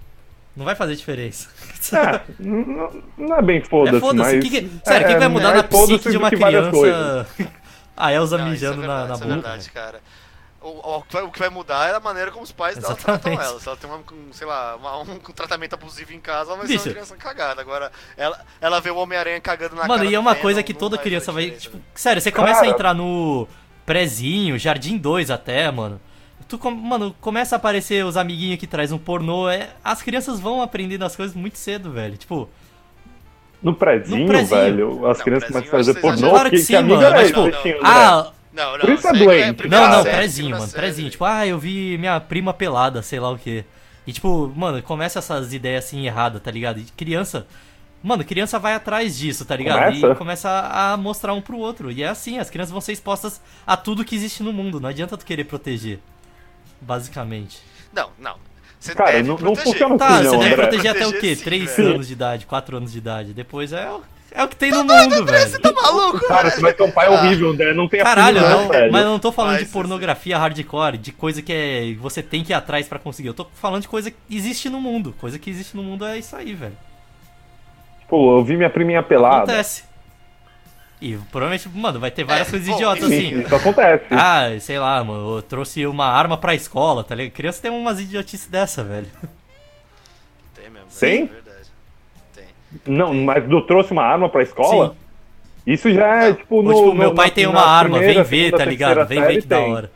Não 0.55 0.65
vai 0.65 0.75
fazer 0.75 0.95
diferença. 0.95 1.49
É, 1.93 2.21
não, 2.39 2.89
não 3.17 3.35
é 3.37 3.41
bem 3.41 3.61
foda-se, 3.61 3.97
é 3.97 3.99
foda-se. 3.99 4.35
mas... 4.35 4.43
Que 4.43 4.49
que- 4.61 4.69
Sério, 4.83 5.05
o 5.05 5.09
que 5.09 5.15
é, 5.15 5.19
vai 5.19 5.27
mudar 5.27 5.51
é 5.51 5.53
na 5.57 5.63
psique 5.63 6.09
de 6.09 6.17
uma 6.17 6.29
que 6.29 6.35
criança? 6.37 7.27
a 7.97 8.13
Elsa 8.13 8.37
Não, 8.37 8.47
é 8.47 8.49
mijando 8.49 8.81
na, 8.81 9.05
verdade, 9.05 9.07
na 9.09 9.13
isso 9.15 9.23
é 9.23 9.27
boca. 9.27 9.41
verdade, 9.41 9.71
cara. 9.71 9.99
O, 10.61 10.67
o- 10.67 10.97
o 10.97 11.01
que 11.01 11.13
vai- 11.13 11.23
o 11.23 11.31
que 11.31 11.39
vai 11.39 11.49
mudar 11.49 11.89
é 11.89 11.95
a 11.95 11.99
maneira 11.99 12.29
como 12.29 12.43
os 12.43 12.51
pais 12.51 12.77
dela 12.77 12.93
tratam 12.95 13.33
ela. 13.33 13.59
Se 13.59 13.67
ela 13.67 13.75
tem 13.77 13.89
uma, 13.89 13.97
um, 13.97 14.31
sei 14.31 14.45
lá, 14.45 14.75
uma- 14.75 14.99
um, 15.01 15.17
tratamento 15.33 15.73
abusivo 15.73 16.13
em 16.13 16.19
casa, 16.19 16.51
ela 16.51 16.57
vai 16.59 16.67
Bicho. 16.67 16.83
ser 16.83 16.89
uma 16.89 16.93
criança 16.93 17.15
cagada. 17.15 17.61
Agora, 17.61 17.91
ela, 18.15 18.39
ela 18.61 18.79
vê 18.79 18.91
o 18.91 18.97
Homem-Aranha 18.97 19.41
cagando 19.41 19.75
na 19.75 19.87
Mano, 19.87 19.95
cara 20.03 20.09
e 20.09 20.13
é 20.13 20.19
uma 20.19 20.31
Venom, 20.33 20.41
coisa 20.43 20.61
que 20.61 20.73
não 20.73 20.79
toda 20.79 20.97
vai 20.97 21.03
criança 21.03 21.31
vai. 21.31 21.49
Tipo, 21.51 21.79
sério, 21.95 22.21
você 22.21 22.31
começa 22.31 22.61
a 22.63 22.67
entrar 22.67 22.93
no 22.93 23.47
prézinho, 23.85 24.57
Jardim 24.59 24.97
2 24.97 25.31
até, 25.31 25.71
mano. 25.71 25.99
Tu, 26.47 26.59
mano, 26.69 27.15
começa 27.21 27.55
a 27.55 27.57
aparecer 27.57 28.05
os 28.05 28.15
amiguinhos 28.17 28.59
que 28.59 28.67
traz 28.67 28.91
um 28.91 28.97
pornô. 28.97 29.49
É, 29.49 29.69
as 29.83 30.01
crianças 30.03 30.39
vão 30.39 30.61
aprendendo 30.61 31.05
as 31.05 31.15
coisas 31.15 31.35
muito 31.35 31.57
cedo, 31.57 31.91
velho. 31.91 32.17
Tipo, 32.17 32.49
No 33.63 33.73
prezinho, 33.75 34.21
No 34.21 34.27
prezinho. 34.27 34.59
velho, 34.61 35.07
as 35.07 35.17
Não, 35.19 35.23
crianças 35.23 35.47
começam 35.49 35.69
a 35.69 35.71
fazer 35.71 35.93
pornô, 36.01 36.29
Claro 36.31 36.49
que 36.49 36.55
que, 36.57 36.61
sim, 36.63 36.73
que 36.75 36.81
mano, 36.83 37.01
era 37.01 37.15
mas, 37.15 37.27
tipo, 37.27 37.41
ah, 37.83 38.31
Não, 38.53 38.73
não, 38.73 38.79
Por 38.79 38.89
isso 38.89 39.07
é 39.07 39.13
doente. 39.13 39.53
primeira 39.55 39.85
Não, 39.87 39.95
não, 39.97 40.03
série, 40.03 40.15
prezinho, 40.17 40.45
segunda 40.47 40.57
mano, 40.59 40.71
série. 40.71 40.81
prezinho. 40.83 41.09
Tipo, 41.09 41.23
ah, 41.25 41.47
eu 41.47 41.57
vi 41.57 41.97
minha 41.97 42.19
prima 42.19 42.53
pelada, 42.53 43.01
sei 43.01 43.19
lá 43.19 43.29
o 43.31 43.37
quê. 43.37 43.63
E 44.05 44.11
tipo, 44.11 44.51
mano, 44.55 44.81
começa 44.83 45.19
essas 45.19 45.53
ideias 45.53 45.85
assim 45.85 46.05
erradas, 46.05 46.41
tá 46.41 46.51
ligado? 46.51 46.79
E 46.79 46.83
criança. 46.83 47.47
Mano, 48.03 48.23
criança 48.25 48.57
vai 48.57 48.73
atrás 48.73 49.17
disso, 49.17 49.45
tá 49.45 49.55
ligado? 49.55 49.83
Começa? 49.93 50.07
E 50.11 50.15
começa 50.15 50.49
a 50.71 50.97
mostrar 50.97 51.33
um 51.33 51.41
pro 51.41 51.57
outro. 51.59 51.91
E 51.91 52.01
é 52.01 52.07
assim, 52.07 52.39
as 52.39 52.49
crianças 52.49 52.71
vão 52.71 52.81
ser 52.81 52.93
expostas 52.93 53.39
a 53.65 53.77
tudo 53.77 54.03
que 54.03 54.15
existe 54.15 54.41
no 54.41 54.51
mundo. 54.51 54.79
Não 54.81 54.89
adianta 54.89 55.15
tu 55.15 55.23
querer 55.25 55.43
proteger. 55.43 55.99
Basicamente. 56.81 57.59
Não, 57.93 58.09
não. 58.17 58.35
Você 58.79 58.95
Cara, 58.95 59.11
deve 59.11 59.27
não- 59.27 59.35
não 59.35 59.53
proteger. 59.53 59.63
funciona 59.73 59.97
Tá, 59.97 60.07
assim, 60.15 60.23
você 60.23 60.31
não, 60.31 60.39
deve 60.39 60.53
André. 60.53 60.67
proteger 60.67 60.91
até 60.91 61.05
o 61.07 61.11
quê? 61.11 61.17
Proteger 61.17 61.37
sim, 61.37 61.43
3 61.43 61.75
velho. 61.77 61.89
anos 61.93 62.07
de 62.07 62.13
idade, 62.13 62.45
4 62.47 62.77
anos 62.77 62.91
de 62.91 62.97
idade. 62.97 63.33
Depois 63.33 63.71
é, 63.71 63.87
é 64.31 64.43
o 64.43 64.47
que 64.47 64.55
tem 64.55 64.71
no 64.71 64.83
mundo, 64.83 65.25
velho. 65.25 65.59
Tá 65.61 65.71
maluco, 65.73 66.25
Cara, 66.27 66.43
velho? 66.43 66.55
você 66.55 66.61
vai 66.61 66.73
ter 66.73 66.83
um 66.83 66.91
pai 66.91 67.09
horrível, 67.09 67.49
André, 67.51 67.73
não 67.73 67.87
tem 67.87 68.01
Caralho, 68.01 68.41
não, 68.41 68.69
velho. 68.69 68.91
mas 68.91 69.03
eu 69.03 69.09
não 69.09 69.19
tô 69.19 69.31
falando 69.31 69.53
Vai, 69.53 69.61
de 69.63 69.67
sim, 69.67 69.73
pornografia 69.73 70.37
hardcore, 70.37 70.97
de 70.97 71.11
coisa 71.11 71.41
que 71.41 71.51
é 71.53 71.93
você 71.99 72.23
tem 72.23 72.43
que 72.43 72.51
ir 72.51 72.55
atrás 72.55 72.87
pra 72.87 72.97
conseguir. 72.99 73.27
Eu 73.29 73.33
tô 73.33 73.45
falando 73.55 73.81
de 73.81 73.87
coisa 73.87 74.09
que 74.09 74.17
existe 74.29 74.69
no 74.69 74.79
mundo. 74.81 75.13
Coisa 75.19 75.37
que 75.37 75.49
existe 75.49 75.75
no 75.75 75.83
mundo 75.83 76.05
é 76.05 76.17
isso 76.17 76.35
aí, 76.35 76.53
velho. 76.53 76.77
Pô, 78.07 78.37
eu 78.39 78.43
vi 78.43 78.57
minha 78.57 78.69
priminha 78.69 79.01
pelada. 79.03 79.43
Acontece. 79.43 79.83
E 81.01 81.17
provavelmente, 81.31 81.67
mano, 81.69 81.99
vai 81.99 82.11
ter 82.11 82.23
várias 82.23 82.47
É, 82.47 82.51
coisas 82.51 82.67
bom, 82.69 82.75
idiotas 82.75 83.09
Sim, 83.09 83.27
assim. 83.27 83.41
isso 83.41 83.55
acontece. 83.55 84.05
Ah, 84.11 84.43
sei 84.59 84.77
lá, 84.77 85.03
mano, 85.03 85.37
eu 85.37 85.41
trouxe 85.41 85.85
uma 85.87 86.05
arma 86.05 86.37
pra 86.37 86.53
escola, 86.53 87.03
tá 87.03 87.15
ligado? 87.15 87.33
Criança 87.33 87.61
tem 87.61 87.71
umas 87.71 87.99
idiotices 87.99 88.47
dessa, 88.47 88.83
velho. 88.83 89.07
Tem 90.53 90.69
mesmo. 90.69 90.87
Tem? 90.99 91.31
É. 92.73 92.89
Não, 92.89 93.13
mas 93.13 93.43
tu 93.47 93.61
trouxe 93.61 93.91
uma 93.91 94.03
arma 94.03 94.29
pra 94.29 94.43
escola? 94.43 94.89
Sim. 94.89 94.95
Isso 95.73 95.91
já 95.93 96.25
é, 96.25 96.33
tipo, 96.33 96.55
Ou, 96.55 96.63
no. 96.63 96.73
tipo, 96.73 96.93
meu 96.93 97.09
no- 97.09 97.15
pai 97.15 97.27
na- 97.27 97.33
tem 97.33 97.45
uma 97.47 97.61
arma, 97.65 97.97
primeira, 97.99 98.23
vem 98.23 98.49
ver, 98.51 98.57
tá 98.57 98.65
ligado? 98.65 99.05
Vem 99.07 99.21
ver 99.21 99.41
que 99.41 99.47
da 99.47 99.57
tem. 99.57 99.73
hora. 99.73 99.91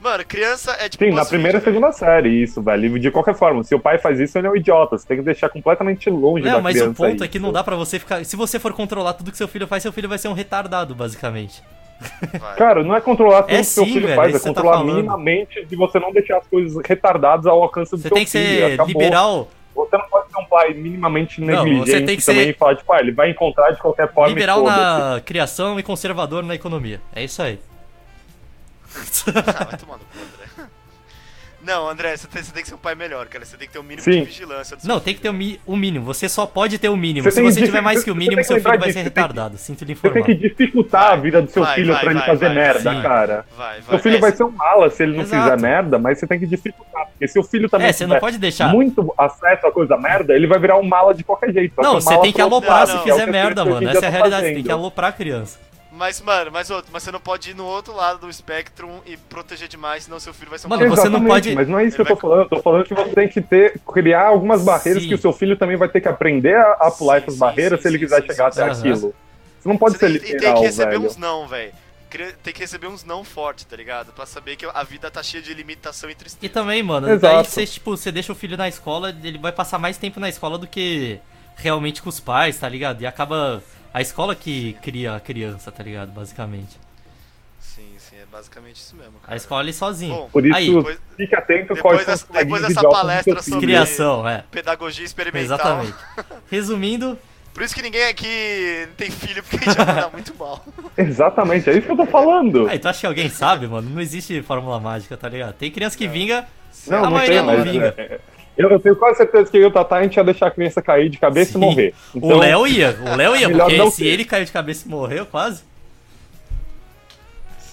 Mano, 0.00 0.24
criança 0.24 0.74
é 0.80 0.88
tipo. 0.88 1.04
Sim, 1.04 1.10
na 1.10 1.26
primeira 1.26 1.58
e 1.58 1.60
segunda 1.60 1.92
série, 1.92 2.30
isso, 2.42 2.62
velho. 2.62 2.98
De 2.98 3.10
qualquer 3.10 3.34
forma, 3.34 3.62
se 3.62 3.74
o 3.74 3.78
pai 3.78 3.98
faz 3.98 4.18
isso, 4.18 4.38
ele 4.38 4.46
é 4.46 4.50
um 4.50 4.56
idiota. 4.56 4.96
Você 4.96 5.06
tem 5.06 5.18
que 5.18 5.22
deixar 5.22 5.50
completamente 5.50 6.08
longe 6.08 6.42
Não, 6.42 6.52
da 6.52 6.60
mas 6.62 6.76
o 6.76 6.78
criança. 6.80 6.96
ponto 6.96 7.22
é 7.22 7.26
isso. 7.26 7.28
que 7.28 7.38
não 7.38 7.52
dá 7.52 7.62
pra 7.62 7.76
você 7.76 7.98
ficar. 7.98 8.24
Se 8.24 8.34
você 8.34 8.58
for 8.58 8.72
controlar 8.72 9.12
tudo 9.12 9.30
que 9.30 9.36
seu 9.36 9.46
filho 9.46 9.66
faz, 9.66 9.82
seu 9.82 9.92
filho 9.92 10.08
vai 10.08 10.16
ser 10.16 10.28
um 10.28 10.32
retardado, 10.32 10.94
basicamente. 10.94 11.62
Vai. 12.40 12.56
Cara, 12.56 12.82
não 12.82 12.96
é 12.96 13.00
controlar 13.02 13.42
tudo 13.42 13.52
É 13.54 13.58
que 13.58 13.64
seu 13.64 13.84
sim, 13.84 13.92
filho 13.92 14.06
velho, 14.06 14.16
faz, 14.16 14.32
é 14.32 14.36
é 14.36 14.38
você 14.38 14.44
tá 14.48 14.54
controlar 14.54 14.78
falando. 14.78 14.94
minimamente 14.96 15.66
de 15.66 15.76
você 15.76 16.00
não 16.00 16.10
deixar 16.10 16.38
as 16.38 16.46
coisas 16.46 16.82
retardadas 16.82 17.44
ao 17.44 17.62
alcance 17.62 17.90
do 17.90 17.98
Você 17.98 18.08
seu 18.08 18.14
tem 18.14 18.24
que 18.24 18.30
filho. 18.30 18.44
ser 18.68 18.72
Acabou. 18.72 18.86
liberal. 19.02 19.48
Você 19.76 19.98
não 19.98 20.08
pode 20.08 20.28
ser 20.28 20.29
pai 20.50 20.74
minimamente 20.74 21.40
Não, 21.40 21.46
você 21.46 21.62
negligente 21.64 22.06
tem 22.06 22.16
que 22.16 22.24
também 22.26 22.44
ser- 22.44 22.50
e 22.50 22.52
falar, 22.54 22.76
tipo, 22.76 22.92
ah, 22.92 23.00
ele 23.00 23.12
vai 23.12 23.30
encontrar 23.30 23.70
de 23.70 23.78
qualquer 23.78 24.12
forma. 24.12 24.28
Liberal 24.28 24.62
na 24.64 25.22
criação 25.24 25.78
e 25.78 25.82
conservador 25.82 26.42
na 26.42 26.54
economia. 26.54 27.00
É 27.14 27.22
isso 27.24 27.40
aí. 27.42 27.58
Ah, 29.28 29.64
vai 29.64 29.74
André. 29.74 30.70
Não, 31.62 31.88
André, 31.90 32.16
você 32.16 32.26
tem, 32.26 32.42
você 32.42 32.52
tem 32.52 32.62
que 32.62 32.68
ser 32.70 32.74
um 32.74 32.78
pai 32.78 32.94
melhor, 32.94 33.26
cara. 33.26 33.44
Você 33.44 33.54
tem 33.56 33.66
que 33.68 33.72
ter 33.74 33.78
um 33.78 33.82
mínimo 33.82 34.02
Sim. 34.02 34.20
de 34.20 34.24
vigilância. 34.24 34.76
do 34.76 34.80
seu 34.82 34.88
Não, 34.88 34.98
tem 34.98 35.14
que 35.14 35.20
ter 35.20 35.28
o, 35.28 35.32
mi- 35.32 35.60
o 35.66 35.76
mínimo. 35.76 36.06
Você 36.06 36.26
só 36.26 36.46
pode 36.46 36.78
ter 36.78 36.88
o 36.88 36.96
mínimo. 36.96 37.24
Você 37.24 37.32
Se 37.32 37.36
tem 37.42 37.44
você 37.52 37.60
que 37.60 37.66
tiver 37.66 37.82
mais 37.82 38.02
que 38.02 38.10
o 38.10 38.14
mínimo, 38.14 38.42
seu 38.42 38.56
filho 38.56 38.62
vai 38.68 38.78
disso, 38.78 38.92
ser 38.94 38.98
que- 39.00 39.04
retardado. 39.04 39.58
Sinto 39.58 39.84
lhe 39.84 39.94
Você 39.94 40.00
tem 40.00 40.10
informar. 40.22 40.26
que 40.26 40.34
dificultar 40.48 41.02
Vai, 41.08 41.12
a 41.12 41.16
vida 41.16 41.42
do 41.42 41.50
seu 41.50 41.62
vai, 41.62 41.74
filho 41.74 41.92
vai, 41.92 42.00
pra 42.02 42.10
ele 42.12 42.18
vai, 42.20 42.28
fazer 42.28 42.46
vai, 42.46 42.54
merda, 42.54 42.94
sim. 42.94 43.02
cara. 43.02 43.46
Vai, 43.56 43.80
vai. 43.82 43.90
Seu 43.90 43.98
filho 43.98 44.16
É, 44.16 44.20
vai 44.20 44.32
ser 44.32 44.44
um 44.44 44.50
mala 44.50 44.88
se 44.90 45.02
ele 45.02 45.12
não 45.16 45.22
Exato. 45.22 45.42
fizer 45.44 45.60
merda, 45.60 45.98
mas 45.98 46.18
você 46.18 46.26
tem 46.26 46.38
que 46.40 46.46
dificultar. 46.46 46.99
Porque 47.20 47.28
se 47.28 47.38
o 47.38 47.42
filho 47.44 47.68
também 47.68 47.88
É, 47.88 47.92
você 47.92 48.06
não 48.06 48.18
pode 48.18 48.38
deixar. 48.38 48.68
muito 48.72 49.12
acesso 49.18 49.66
a 49.66 49.70
coisa 49.70 49.94
merda, 49.98 50.32
ele 50.32 50.46
vai 50.46 50.58
virar 50.58 50.78
um 50.78 50.82
mala 50.82 51.12
de 51.12 51.22
qualquer 51.22 51.52
jeito. 51.52 51.74
Vai 51.76 51.84
Não, 51.84 52.00
você 52.00 52.16
tem 52.18 52.32
que 52.32 52.40
aloprar 52.40 52.86
se 52.86 52.94
não, 52.94 53.00
é 53.00 53.02
fizer 53.04 53.24
as 53.24 53.28
merda, 53.30 53.62
mano. 53.62 53.86
Essa 53.86 53.96
é 53.96 53.98
a 53.98 54.00
dia 54.00 54.10
realidade. 54.10 54.46
Você 54.46 54.54
tem 54.54 54.62
que 54.62 54.72
aloprar 54.72 55.10
a 55.10 55.12
criança. 55.12 55.58
Mas, 55.92 56.18
mano, 56.22 56.50
mas, 56.50 56.70
outro, 56.70 56.90
mas 56.90 57.02
você 57.02 57.12
não 57.12 57.20
pode 57.20 57.50
ir 57.50 57.54
no 57.54 57.66
outro 57.66 57.94
lado 57.94 58.20
do 58.20 58.30
espectro 58.30 58.88
e 59.04 59.18
proteger 59.18 59.68
demais, 59.68 60.04
senão 60.04 60.18
seu 60.18 60.32
filho 60.32 60.48
vai 60.48 60.58
ser 60.58 60.66
um 60.66 60.70
Mano, 60.70 60.88
você 60.88 61.10
não 61.10 61.22
pode- 61.22 61.54
Mas 61.54 61.68
não 61.68 61.78
é 61.78 61.84
isso 61.84 61.96
que 61.96 62.00
eu 62.00 62.06
Ele 62.06 62.14
tô 62.14 62.20
falando. 62.20 62.40
Eu 62.40 62.48
tô 62.48 62.62
falando 62.62 62.84
que 62.84 62.94
você 62.94 63.10
tem 63.10 63.28
que 63.28 63.42
ter, 63.42 63.78
criar 63.92 64.28
algumas 64.28 64.64
barreiras 64.64 65.02
Sim. 65.02 65.08
que 65.10 65.14
o 65.14 65.18
seu 65.18 65.34
filho 65.34 65.58
também 65.58 65.76
vai 65.76 65.90
ter 65.90 66.00
que 66.00 66.08
aprender 66.08 66.56
a, 66.56 66.72
a 66.80 66.90
pular 66.90 67.16
Sim, 67.16 67.22
essas 67.24 67.34
sim, 67.34 67.40
barreiras 67.40 67.80
sim, 67.80 67.82
se 67.82 67.88
ele 67.88 67.98
quiser 67.98 68.22
sim, 68.22 68.28
chegar 68.28 68.50
sim. 68.50 68.62
até 68.62 68.70
aquilo. 68.72 69.14
Você 69.60 69.68
não 69.68 69.76
pode 69.76 69.98
Você 69.98 70.08
ser 70.08 70.12
tem, 70.12 70.16
e 70.16 70.20
tem 70.20 70.32
literal, 70.36 70.54
que 70.54 70.60
receber 70.62 70.90
velho. 70.92 71.02
uns 71.06 71.16
não, 71.18 71.46
velho. 71.46 71.72
Tem 72.42 72.52
que 72.52 72.60
receber 72.60 72.86
uns 72.88 73.04
não 73.04 73.22
fortes, 73.24 73.64
tá 73.64 73.76
ligado? 73.76 74.12
Pra 74.12 74.26
saber 74.26 74.56
que 74.56 74.66
a 74.66 74.82
vida 74.82 75.10
tá 75.10 75.22
cheia 75.22 75.42
de 75.42 75.54
limitação 75.54 76.10
e 76.10 76.14
tristeza. 76.14 76.44
E 76.44 76.48
também, 76.48 76.82
mano, 76.82 77.08
Exato. 77.08 77.34
daí 77.36 77.44
você, 77.44 77.66
tipo, 77.66 77.96
você 77.96 78.10
deixa 78.10 78.32
o 78.32 78.34
filho 78.34 78.56
na 78.56 78.68
escola, 78.68 79.10
ele 79.22 79.38
vai 79.38 79.52
passar 79.52 79.78
mais 79.78 79.96
tempo 79.96 80.18
na 80.18 80.28
escola 80.28 80.58
do 80.58 80.66
que 80.66 81.20
realmente 81.56 82.02
com 82.02 82.08
os 82.08 82.18
pais, 82.20 82.58
tá 82.58 82.68
ligado? 82.68 83.02
E 83.02 83.06
acaba 83.06 83.62
a 83.92 84.00
escola 84.00 84.34
que 84.34 84.72
cria 84.82 85.14
a 85.14 85.20
criança, 85.20 85.70
tá 85.70 85.82
ligado? 85.82 86.10
Basicamente. 86.10 86.78
Sim, 87.60 87.94
sim, 87.98 88.16
é 88.16 88.24
basicamente 88.30 88.76
isso 88.76 88.96
mesmo. 88.96 89.12
Cara. 89.20 89.34
A 89.34 89.36
escola 89.36 89.62
ele 89.62 89.72
sozinho. 89.72 90.14
Bom, 90.14 90.28
Por 90.30 90.44
isso, 90.46 90.56
Aí, 90.56 90.74
depois- 90.74 90.98
fique 91.16 91.34
atento 91.36 91.74
depois 91.74 92.06
dessa- 92.06 92.26
depois 92.32 92.62
dessa 92.62 92.88
palestra 92.88 93.42
sobre- 93.42 93.60
criação, 93.66 94.28
é. 94.28 94.44
Pedagogia 94.50 95.04
experimental. 95.04 95.42
Exatamente. 95.84 95.94
Resumindo, 96.50 97.18
Por 97.60 97.64
isso 97.66 97.74
que 97.74 97.82
ninguém 97.82 98.04
aqui 98.04 98.88
tem 98.96 99.10
filho, 99.10 99.42
porque 99.42 99.68
a 99.68 99.72
gente 99.74 99.84
vai 99.84 99.94
dar 99.94 100.10
muito 100.10 100.34
mal. 100.34 100.64
Exatamente, 100.96 101.68
é 101.68 101.74
isso 101.74 101.82
que 101.82 101.92
eu 101.92 101.96
tô 101.98 102.06
falando. 102.06 102.66
aí 102.66 102.78
tu 102.78 102.88
acha 102.88 103.00
que 103.00 103.06
alguém 103.06 103.28
sabe, 103.28 103.66
mano? 103.66 103.90
Não 103.90 104.00
existe 104.00 104.40
fórmula 104.40 104.80
mágica, 104.80 105.14
tá 105.14 105.28
ligado? 105.28 105.52
Tem 105.52 105.70
criança 105.70 105.94
que 105.94 106.08
vinga, 106.08 106.46
Não, 106.86 107.00
a 107.00 107.02
não 107.02 107.10
maioria 107.10 107.42
tem, 107.42 107.46
não 107.46 107.58
mas 107.58 107.70
vinga. 107.70 107.94
é, 107.98 108.02
é, 108.02 108.20
eu, 108.56 108.70
eu 108.70 108.80
tenho 108.80 108.96
quase 108.96 109.18
certeza 109.18 109.50
que 109.50 109.58
eu 109.58 109.60
e 109.60 109.66
o 109.66 109.70
Tatá 109.70 109.96
a 109.96 110.02
gente 110.02 110.16
ia 110.16 110.24
deixar 110.24 110.46
a 110.46 110.50
criança 110.50 110.80
cair 110.80 111.10
de 111.10 111.18
cabeça 111.18 111.52
Sim. 111.52 111.58
e 111.58 111.60
morrer. 111.60 111.94
Então, 112.14 112.30
o 112.30 112.38
Léo 112.38 112.66
ia, 112.66 112.98
o 112.98 113.14
Léo 113.14 113.36
ia, 113.36 113.50
porque 113.50 113.76
não 113.76 113.90
se 113.90 114.04
ter. 114.04 114.08
ele 114.08 114.24
caiu 114.24 114.46
de 114.46 114.52
cabeça 114.52 114.88
e 114.88 114.90
morreu 114.90 115.26
quase. 115.26 115.62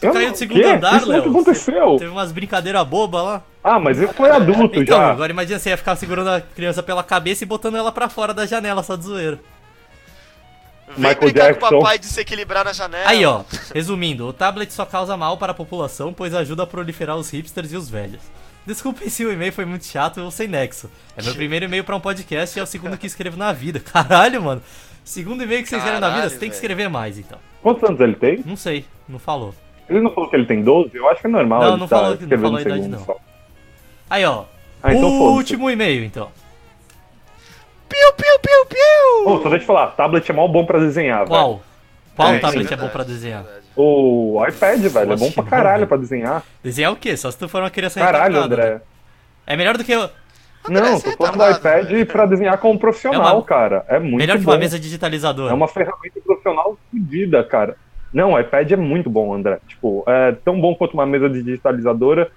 eu 0.01 0.11
caiu 0.11 0.31
do 0.31 0.37
segundo 0.37 0.59
quê? 0.59 0.65
andar, 0.67 0.97
Isso 0.97 1.07
Léo. 1.07 1.17
nunca 1.19 1.29
aconteceu. 1.29 1.95
Teve 1.97 2.11
umas 2.11 2.33
brincadeiras 2.33 2.85
bobas 2.85 3.23
lá. 3.23 3.41
Ah, 3.63 3.79
mas 3.79 3.97
isso 3.99 4.13
foi 4.13 4.29
adulto 4.31 4.81
Então, 4.81 4.97
já. 4.97 5.11
agora 5.11 5.31
imagina 5.31 5.57
você 5.57 5.69
ia 5.69 5.77
ficar 5.77 5.95
segurando 5.95 6.29
a 6.29 6.41
criança 6.41 6.83
pela 6.83 7.05
cabeça 7.05 7.45
e 7.45 7.47
botando 7.47 7.77
ela 7.77 7.89
pra 7.93 8.09
fora 8.09 8.33
da 8.33 8.45
janela, 8.45 8.83
só 8.83 8.97
de 8.97 9.05
zoeira. 9.05 9.39
Vem 10.87 10.97
Michael 10.97 11.19
brincar 11.19 11.41
com 11.53 11.57
o 11.57 11.59
Jackson. 11.69 11.79
papai 11.79 11.99
de 11.99 12.05
se 12.05 12.21
equilibrar 12.21 12.63
na 12.65 12.73
janela. 12.73 13.09
Aí, 13.09 13.25
ó, 13.25 13.43
resumindo, 13.73 14.25
o 14.27 14.33
tablet 14.33 14.71
só 14.71 14.85
causa 14.85 15.17
mal 15.17 15.37
para 15.37 15.51
a 15.51 15.55
população, 15.55 16.13
pois 16.13 16.33
ajuda 16.33 16.63
a 16.63 16.67
proliferar 16.67 17.17
os 17.17 17.29
hipsters 17.29 17.71
e 17.71 17.75
os 17.75 17.89
velhos. 17.89 18.21
Desculpem 18.65 19.09
se 19.09 19.23
o 19.25 19.31
e-mail 19.31 19.51
foi 19.53 19.65
muito 19.65 19.85
chato 19.85 20.19
ou 20.21 20.31
sem 20.31 20.47
nexo. 20.47 20.89
É 21.15 21.21
meu 21.21 21.33
primeiro 21.35 21.65
e-mail 21.65 21.83
pra 21.83 21.95
um 21.95 21.99
podcast 21.99 22.57
e 22.57 22.59
é 22.59 22.63
o 22.63 22.67
segundo 22.67 22.97
que 22.97 23.07
escrevo 23.07 23.37
na 23.37 23.51
vida. 23.53 23.79
Caralho, 23.83 24.41
mano. 24.41 24.61
Segundo 25.03 25.41
e-mail 25.43 25.63
que 25.63 25.69
você 25.69 25.77
escreve 25.77 25.99
na 25.99 26.09
vida, 26.09 26.29
você 26.29 26.37
tem 26.37 26.49
que 26.49 26.55
escrever 26.55 26.89
mais, 26.89 27.17
então. 27.17 27.39
Quantos 27.61 27.83
anos 27.83 27.99
ele 28.01 28.15
tem? 28.15 28.43
Não 28.45 28.57
sei, 28.57 28.85
não 29.07 29.19
falou. 29.19 29.53
Ele 29.89 30.01
não 30.01 30.11
falou 30.13 30.29
que 30.29 30.35
ele 30.35 30.45
tem 30.45 30.61
12? 30.61 30.91
Eu 30.93 31.07
acho 31.09 31.21
que 31.21 31.27
é 31.27 31.29
normal 31.29 31.61
Não, 31.61 31.69
ele 31.69 31.77
não 31.79 31.87
tá 31.87 31.95
falou- 31.97 32.17
não 32.19 32.37
falou 32.39 32.57
a 32.57 32.61
idade, 32.61 32.87
não. 32.89 33.05
só. 33.05 33.15
Aí, 34.09 34.25
ó. 34.25 34.43
Ah, 34.83 34.93
então 34.93 35.09
último 35.09 35.69
e-mail, 35.69 36.03
então. 36.03 36.29
Piu, 37.89 38.13
piu, 38.17 38.39
piu, 38.41 38.65
piu! 38.69 39.31
Ô, 39.33 39.41
só 39.41 39.49
deixa 39.49 39.63
eu 39.63 39.67
falar, 39.67 39.87
tablet 39.87 40.29
é 40.29 40.33
mal 40.33 40.47
bom 40.49 40.65
pra 40.65 40.79
desenhar, 40.79 41.19
velho. 41.19 41.29
Qual? 41.29 41.61
Qual 42.15 42.29
É, 42.33 42.39
tablet 42.39 42.65
isso 42.65 42.73
é 42.73 42.77
bom 42.77 42.89
pra 42.89 43.01
é 43.03 43.05
desenhar? 43.05 43.43
verdade. 43.43 43.65
O 43.75 44.43
iPad, 44.47 44.79
velho, 44.81 45.13
é 45.13 45.15
bom 45.15 45.31
pra 45.31 45.43
caralho 45.43 45.87
pra 45.87 45.97
desenhar. 45.97 46.43
Desenhar 46.63 46.91
o 46.91 46.95
quê? 46.95 47.15
Só 47.15 47.29
se 47.29 47.37
tu 47.37 47.47
for 47.47 47.61
uma 47.61 47.69
criança 47.69 47.99
Caralho, 47.99 48.33
retardada, 48.33 48.61
André. 48.63 48.73
né? 48.75 48.81
É 49.45 49.55
melhor 49.55 49.77
do 49.77 49.83
que. 49.83 49.91
eu- 49.91 50.09
Não, 50.67 50.99
tô 50.99 51.11
falando 51.11 51.37
do 51.37 51.57
iPad 51.57 51.87
velho. 51.87 52.05
pra 52.07 52.25
desenhar 52.25 52.57
como 52.57 52.77
profissional, 52.79 53.21
É 53.21 53.33
uma- 53.35 53.43
cara. 53.43 53.85
É 53.87 53.99
muito 53.99 54.17
melhor 54.17 54.37
que 54.37 54.43
bom. 54.43 54.51
uma 54.51 54.57
mesa 54.57 54.79
digitalizadora. 54.79 55.51
É 55.51 55.55
uma 55.55 55.67
ferramenta 55.67 56.19
profissional 56.25 56.77
fodida, 56.91 57.43
cara. 57.43 57.75
Não, 58.11 58.33
o 58.33 58.39
iPad 58.39 58.71
é 58.71 58.75
muito 58.75 59.09
bom, 59.09 59.33
André. 59.33 59.59
Tipo, 59.67 60.03
é 60.07 60.31
tão 60.43 60.59
bom 60.59 60.73
quanto 60.75 60.93
uma 60.95 61.05
mesa 61.05 61.29
digitalizadora, 61.29 62.31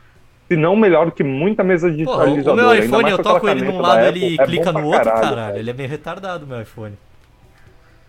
se 0.51 0.57
não 0.57 0.75
melhor 0.75 1.07
do 1.07 1.13
que 1.13 1.23
muita 1.23 1.63
mesa 1.63 1.87
Pô, 1.89 1.95
digitalizadora. 1.95 2.53
o 2.53 2.57
meu 2.75 2.85
iPhone 2.85 3.09
eu 3.09 3.19
toco 3.23 3.49
ele 3.49 3.65
num 3.65 3.81
lado, 3.81 4.05
ele 4.05 4.35
Apple, 4.35 4.41
é 4.41 4.45
clica 4.47 4.73
no 4.73 4.85
outro, 4.87 5.05
caralho, 5.05 5.29
caralho. 5.29 5.59
Ele 5.59 5.71
é 5.71 5.73
meio 5.73 5.89
retardado, 5.89 6.45
meu 6.45 6.61
iPhone. 6.61 6.99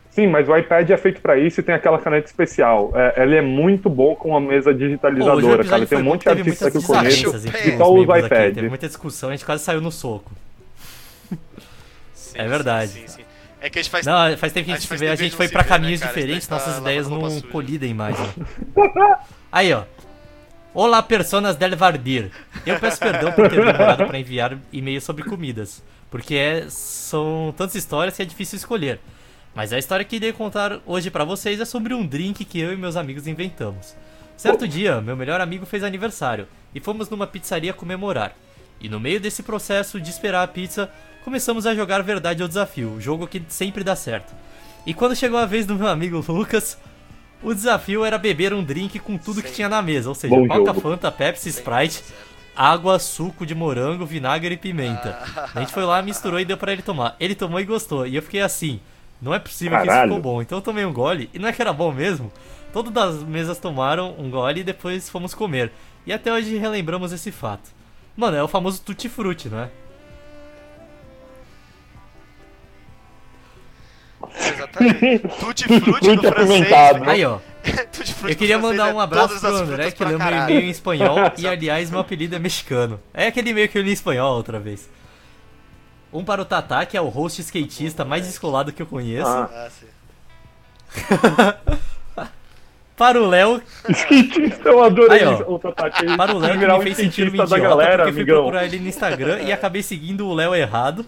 Sim, 0.09 0.25
mas 0.25 0.49
o 0.49 0.57
iPad 0.57 0.89
é 0.89 0.97
feito 0.97 1.21
pra 1.21 1.37
isso 1.37 1.59
e 1.59 1.63
tem 1.63 1.75
aquela 1.75 1.99
caneta 1.99 2.25
especial. 2.25 2.91
É, 2.95 3.21
ele 3.21 3.35
é 3.35 3.41
muito 3.41 3.91
bom 3.91 4.15
com 4.15 4.35
a 4.35 4.41
mesa 4.41 4.71
Pô, 4.71 4.77
digitalizadora, 4.79 5.37
episódio 5.61 5.69
cara. 5.69 5.85
Tem 5.85 5.99
um 5.99 6.03
monte 6.03 6.23
de 6.23 6.29
artista 6.29 6.71
que 6.71 6.77
eu 6.77 6.81
conheço 6.81 7.31
que 7.31 7.77
só 7.77 7.93
usa 7.93 7.99
membros 7.99 8.15
aqui. 8.15 8.25
iPad. 8.25 8.55
Teve 8.55 8.69
muita 8.69 8.87
discussão, 8.87 9.29
a 9.29 9.33
gente 9.33 9.45
quase 9.45 9.63
saiu 9.63 9.79
no 9.79 9.91
soco. 9.91 10.31
Sim, 12.15 12.39
É 12.39 12.47
verdade. 12.47 12.89
Sim, 12.89 13.07
sim. 13.07 13.21
É 13.61 13.69
que 13.69 13.77
a 13.77 13.81
gente 13.83 13.91
faz. 13.91 14.05
Não, 14.07 14.35
faz 14.37 14.51
tempo 14.51 14.65
que 14.65 14.71
a 14.71 14.75
a 14.75 14.77
gente 14.79 14.89
gente 14.89 14.99
vê, 14.99 15.05
a 15.05 15.09
tempo 15.11 15.17
que 15.17 15.23
gente 15.25 15.35
foi 15.35 15.47
né, 15.63 15.63
caminhos? 15.63 16.01
A 16.01 16.05
gente 16.07 16.15
diferentes, 16.15 16.47
tá 16.47 16.55
nossas 16.55 16.79
ideias 16.79 17.07
não 17.07 17.39
colidem 17.41 17.93
mais. 17.93 18.17
né? 18.17 18.27
Aí, 19.51 19.71
ó. 19.71 19.83
Olá, 20.73 21.01
personas 21.03 21.55
del 21.57 21.75
Vardir. 21.75 22.31
Eu 22.65 22.79
peço 22.79 22.99
perdão 22.99 23.31
por 23.33 23.49
ter 23.49 23.57
demorado 23.65 24.05
pra 24.07 24.19
enviar 24.19 24.57
e-mail 24.71 25.01
sobre 25.01 25.23
comidas, 25.23 25.83
porque 26.09 26.35
é- 26.35 26.65
são 26.69 27.53
tantas 27.57 27.75
histórias 27.75 28.15
que 28.15 28.21
é 28.21 28.25
difícil 28.25 28.55
escolher. 28.57 28.99
Mas 29.53 29.73
a 29.73 29.79
história 29.79 30.05
que 30.05 30.15
irei 30.15 30.31
contar 30.31 30.79
hoje 30.85 31.11
pra 31.11 31.25
vocês 31.25 31.59
é 31.59 31.65
sobre 31.65 31.93
um 31.93 32.05
drink 32.05 32.45
que 32.45 32.59
eu 32.59 32.71
e 32.71 32.77
meus 32.77 32.95
amigos 32.95 33.27
inventamos. 33.27 33.95
Certo 34.37 34.65
dia, 34.67 35.01
meu 35.01 35.15
melhor 35.17 35.41
amigo 35.41 35.65
fez 35.65 35.83
aniversário 35.83 36.47
e 36.73 36.79
fomos 36.79 37.09
numa 37.09 37.27
pizzaria 37.27 37.73
comemorar. 37.73 38.33
E 38.79 38.87
no 38.87 38.99
meio 38.99 39.19
desse 39.19 39.43
processo 39.43 39.99
de 39.99 40.09
esperar 40.09 40.41
a 40.41 40.47
pizza, 40.47 40.89
começamos 41.25 41.67
a 41.67 41.75
jogar 41.75 42.01
Verdade 42.01 42.41
ou 42.41 42.47
Desafio, 42.47 42.95
jogo 42.99 43.27
que 43.27 43.43
sempre 43.49 43.83
dá 43.83 43.95
certo. 43.95 44.33
E 44.85 44.93
quando 44.93 45.15
chegou 45.17 45.37
a 45.37 45.45
vez 45.45 45.65
do 45.65 45.75
meu 45.75 45.87
amigo 45.87 46.23
Lucas, 46.29 46.77
o 47.43 47.53
desafio 47.53 48.05
era 48.05 48.17
beber 48.17 48.53
um 48.53 48.63
drink 48.63 48.99
com 48.99 49.17
tudo 49.17 49.41
que 49.41 49.51
tinha 49.51 49.69
na 49.69 49.81
mesa, 49.81 50.09
ou 50.09 50.15
seja, 50.15 50.35
Bom 50.35 50.47
Coca, 50.47 50.65
jogo. 50.65 50.81
Fanta, 50.81 51.11
Pepsi, 51.11 51.49
Sprite, 51.49 52.03
água, 52.55 52.99
suco 52.99 53.45
de 53.45 53.55
morango, 53.55 54.05
vinagre 54.05 54.55
e 54.55 54.57
pimenta. 54.57 55.17
A 55.53 55.59
gente 55.59 55.73
foi 55.73 55.83
lá, 55.83 56.01
misturou 56.01 56.39
e 56.39 56.45
deu 56.45 56.57
pra 56.57 56.71
ele 56.71 56.81
tomar. 56.81 57.15
Ele 57.19 57.35
tomou 57.35 57.59
e 57.59 57.65
gostou. 57.65 58.05
E 58.05 58.15
eu 58.15 58.21
fiquei 58.21 58.41
assim, 58.41 58.79
não 59.21 59.33
é 59.33 59.39
possível 59.39 59.77
que 59.77 59.83
isso 59.83 59.91
Caralho. 59.91 60.15
ficou 60.15 60.21
bom. 60.21 60.41
Então 60.41 60.57
eu 60.57 60.61
tomei 60.61 60.85
um 60.85 60.93
gole, 60.93 61.29
e 61.33 61.39
não 61.39 61.47
é 61.47 61.53
que 61.53 61.61
era 61.61 61.73
bom 61.73 61.91
mesmo. 61.91 62.31
Todas 62.73 63.15
as 63.15 63.23
mesas 63.23 63.57
tomaram 63.57 64.15
um 64.17 64.29
gole 64.29 64.61
e 64.61 64.63
depois 64.63 65.09
fomos 65.09 65.33
comer. 65.33 65.71
E 66.05 66.13
até 66.13 66.31
hoje 66.31 66.57
relembramos 66.57 67.11
esse 67.11 67.31
fato. 67.31 67.69
Mano, 68.15 68.37
é 68.37 68.43
o 68.43 68.47
famoso 68.47 68.81
tutti 68.81 69.07
frutti, 69.09 69.49
não 69.49 69.59
é? 69.59 69.69
Exatamente. 74.35 75.19
Tutti 75.39 75.63
frutti 75.65 75.69
no 75.69 75.81
Frutti 75.81 76.17
francês. 76.17 76.27
apimentado. 76.27 76.99
velho. 76.99 77.11
Aí, 77.11 77.25
ó. 77.25 77.39
Eu 78.27 78.35
queria 78.35 78.57
mandar 78.57 78.89
é 78.89 78.93
um 78.93 78.99
abraço 78.99 79.39
todas 79.39 79.61
pro 79.61 79.71
André, 79.71 79.91
que 79.91 80.03
leu 80.03 80.17
meu 80.17 80.27
e-mail 80.27 80.61
em 80.61 80.69
espanhol. 80.69 81.17
e 81.37 81.47
aliás, 81.47 81.91
meu 81.91 81.99
apelido 81.99 82.35
é 82.35 82.39
mexicano. 82.39 82.99
É 83.13 83.27
aquele 83.27 83.51
e-mail 83.51 83.69
que 83.69 83.77
eu 83.77 83.81
li 83.81 83.91
em 83.91 83.93
espanhol 83.93 84.35
outra 84.35 84.59
vez. 84.59 84.89
Um 86.11 86.23
para 86.23 86.41
o 86.41 86.45
Tatá, 86.45 86.85
que 86.85 86.97
é 86.97 87.01
o 87.01 87.07
host 87.07 87.41
skatista 87.41 88.03
mais 88.03 88.25
descolado 88.25 88.73
que 88.73 88.81
eu 88.81 88.85
conheço. 88.87 89.27
Ah. 89.27 89.49
Ah, 89.53 89.69
sim. 89.69 89.87
Para 92.97 93.19
o 93.19 93.25
Léo, 93.27 93.61
Cientista, 94.07 94.69
eu 94.69 94.83
adorei 94.83 95.21
Aí, 95.21 95.25
ó. 95.25 95.55
o 95.55 95.59
para 95.59 96.35
o 96.35 96.37
Léo 96.37 96.59
que 96.59 96.67
me 96.67 96.83
fez 96.83 96.97
sentir 96.97 97.23
um 97.23 97.27
idiota 97.29 97.49
da 97.49 97.59
galera, 97.59 98.03
porque 98.03 98.11
fui 98.11 98.21
amigão. 98.21 98.41
procurar 98.43 98.65
ele 98.65 98.77
no 98.77 98.87
Instagram 98.87 99.41
e 99.41 99.51
acabei 99.51 99.81
seguindo 99.81 100.27
o 100.27 100.33
Léo 100.35 100.53
errado. 100.53 101.03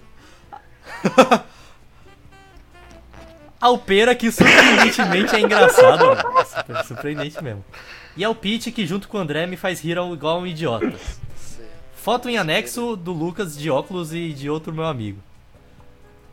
Alpera 3.64 4.14
que 4.14 4.30
surpreendentemente 4.30 5.34
é 5.36 5.40
engraçado, 5.40 6.06
mano. 6.06 6.84
Surpreendente 6.86 7.42
mesmo. 7.42 7.64
E 8.18 8.24
ao 8.24 8.36
Pete 8.36 8.72
que 8.74 8.86
junto 8.86 9.08
com 9.08 9.18
o 9.18 9.22
André 9.22 9.46
me 9.48 9.56
faz 9.56 9.80
rir 9.82 9.98
ao- 9.98 10.14
igual 10.14 10.40
um 10.42 10.46
idiota. 10.46 10.92
Sim. 11.38 11.64
Foto 11.96 12.28
em 12.30 12.38
anexo 12.38 12.98
do 12.98 13.14
Lucas 13.14 13.58
de 13.58 13.72
óculos 13.72 14.14
e 14.14 14.34
de 14.34 14.50
outro 14.50 14.74
meu 14.74 14.84
amigo. 14.86 15.20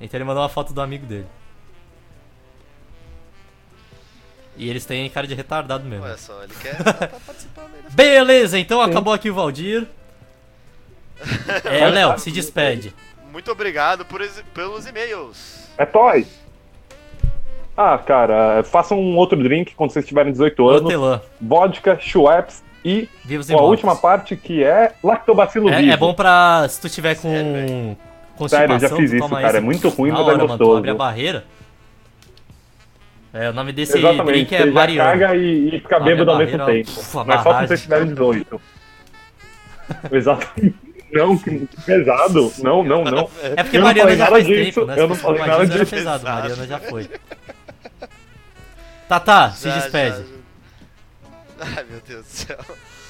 Então 0.00 0.18
ele 0.18 0.24
mandou 0.24 0.42
uma 0.42 0.48
foto 0.48 0.72
do 0.72 0.80
amigo 0.80 1.06
dele. 1.06 1.26
E 4.56 4.68
eles 4.68 4.84
têm 4.84 5.08
cara 5.08 5.26
de 5.26 5.34
retardado 5.34 5.84
mesmo. 5.84 6.04
Olha 6.04 6.18
só, 6.18 6.42
ele 6.42 6.52
quer 6.60 6.82
tá, 6.82 6.92
tá 7.06 7.20
participando 7.24 7.70
aí 7.76 7.82
da 7.82 7.90
Beleza, 7.90 8.58
então 8.58 8.80
acabou 8.80 9.12
aqui 9.12 9.30
o 9.30 9.34
Valdir. 9.34 9.86
É, 11.64 11.86
Léo, 11.88 12.18
se 12.18 12.30
despede. 12.32 12.92
Muito 13.30 13.52
obrigado 13.52 14.04
por 14.04 14.20
pelos 14.52 14.84
e-mails. 14.86 15.60
É 15.78 15.86
toy. 15.86 16.26
Ah, 17.82 17.96
cara, 17.98 18.62
façam 18.64 18.98
um 19.00 19.16
outro 19.16 19.42
drink 19.42 19.74
quando 19.74 19.90
vocês 19.90 20.06
tiverem 20.06 20.32
18 20.32 20.68
anos. 20.68 20.82
Hortelã. 20.82 21.20
Vodka, 21.40 21.96
Schweppes 21.98 22.62
e 22.84 23.08
Vivos 23.24 23.48
a 23.48 23.52
mortos. 23.54 23.70
última 23.70 23.96
parte 23.96 24.36
que 24.36 24.62
é 24.62 24.92
lactobacilo 25.02 25.70
É, 25.70 25.80
vivo. 25.80 25.92
é 25.92 25.96
bom 25.96 26.12
pra. 26.12 26.66
Se 26.68 26.80
tu 26.80 26.88
tiver 26.90 27.14
com. 27.16 27.30
Sério, 27.32 27.96
constipação, 28.36 28.48
Sério, 28.48 28.74
eu 28.74 28.78
já 28.80 28.88
fiz 28.96 29.12
isso, 29.12 29.28
cara, 29.30 29.48
esse. 29.48 29.56
é 29.56 29.60
muito 29.60 29.88
ruim, 29.88 30.10
mas 30.10 30.20
é 30.20 30.22
hora, 30.24 30.32
mano, 30.36 30.46
tu 30.48 30.48
gostoso. 30.58 30.76
abre 30.78 30.90
a 30.90 30.94
barreira. 30.94 31.44
É, 33.32 33.48
o 33.48 33.52
nome 33.52 33.72
desse 33.72 33.96
Exatamente, 33.96 34.26
drink 34.26 34.54
é 34.56 34.66
Mariano. 34.66 35.10
caga 35.12 35.36
e, 35.36 35.68
e 35.68 35.80
fica 35.80 36.00
bêbado 36.00 36.30
ao 36.32 36.36
mesmo 36.38 36.66
tempo. 36.66 36.90
puf, 36.90 37.18
a 37.18 37.24
Mas 37.24 37.36
só 37.36 37.42
quando 37.42 37.44
barragem. 37.44 37.68
vocês 37.68 37.82
tiverem 37.82 38.06
18. 38.08 38.60
Exatamente. 40.12 40.74
Não, 41.12 41.36
que 41.36 41.66
pesado. 41.84 42.52
Não, 42.62 42.84
não, 42.84 43.02
não. 43.04 43.28
É 43.56 43.62
porque 43.64 43.78
Eu 43.78 43.82
Mariana 43.82 44.16
já 44.16 44.26
faz 44.26 44.46
disso, 44.46 44.80
tempo, 44.80 44.86
né? 44.86 44.94
eu 44.96 45.08
não 45.08 45.14
Se 45.16 45.20
falei 45.22 45.44
nada 45.44 45.66
disso. 45.66 45.86
pesado, 45.86 46.22
Exato. 46.24 46.40
Mariana 46.40 46.66
já 46.66 46.78
foi. 46.78 47.10
Tatá, 49.10 49.50
se 49.50 49.68
Já, 49.68 49.76
despede. 49.76 50.18
já, 50.18 50.22
já. 50.22 51.76
Ai, 51.78 51.84
meu 51.90 52.00
Deus 52.00 52.24
do 52.24 52.30
céu. 52.30 52.58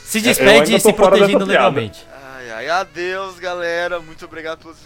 Se 0.02 0.16
Eu 0.16 0.22
despede 0.22 0.72
tô 0.72 0.78
se 0.78 0.92
protegendo 0.94 1.44
legalmente. 1.44 2.06
Ai, 2.10 2.50
ai, 2.52 2.68
adeus, 2.70 3.38
galera. 3.38 4.00
Muito 4.00 4.24
obrigado 4.24 4.60
pelos. 4.60 4.78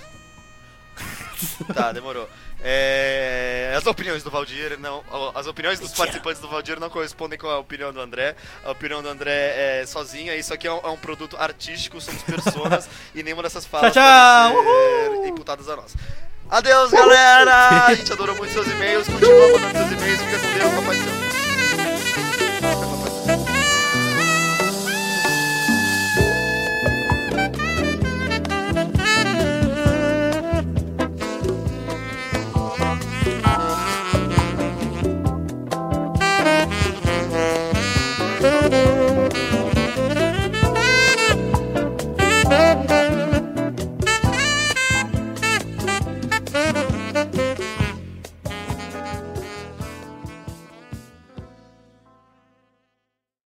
tá, 1.73 1.93
demorou. 1.93 2.29
É, 2.61 3.73
As 3.77 3.87
opiniões 3.87 4.25
do 4.25 4.31
Valdir 4.31 4.77
não. 4.81 5.05
As 5.37 5.47
opiniões 5.47 5.79
dos 5.79 5.93
participantes 5.93 6.43
do 6.43 6.49
Valdir 6.49 6.81
não 6.81 6.91
correspondem 6.91 7.39
com 7.39 7.47
a 7.47 7.59
opinião 7.59 7.93
do 7.93 8.01
André. 8.01 8.35
A 8.65 8.73
opinião 8.73 9.01
do 9.01 9.09
André 9.09 9.81
é 9.83 9.87
sozinha. 9.87 10.35
Isso 10.35 10.53
aqui 10.53 10.67
é 10.67 10.73
um, 10.73 10.79
é 10.79 10.89
um 10.89 10.97
produto 10.97 11.37
artístico, 11.37 12.01
somos 12.01 12.23
personas 12.23 12.89
e 13.15 13.23
nenhuma 13.23 13.45
dessas 13.45 13.65
falas 13.65 13.93
Tchau, 13.93 14.03
tchau. 14.03 14.65
podem 14.65 15.23
ser 15.23 15.29
imputadas 15.29 15.69
a 15.69 15.77
nós. 15.77 15.95
Adeus, 16.55 16.93
galera! 16.93 17.87
A 17.87 17.95
gente 17.97 18.13
adorou 18.13 18.37
muito 18.37 18.53
seus 18.53 18.69
e-mails. 18.69 19.09
Continua 19.09 19.59
mandando 19.59 19.77
seus 19.77 19.91
e-mails. 19.91 20.21
Fica 20.21 20.39
com 20.39 20.53
Deus, 20.57 20.73
papai 20.73 20.97
do 20.97 21.03
céu. 21.03 21.15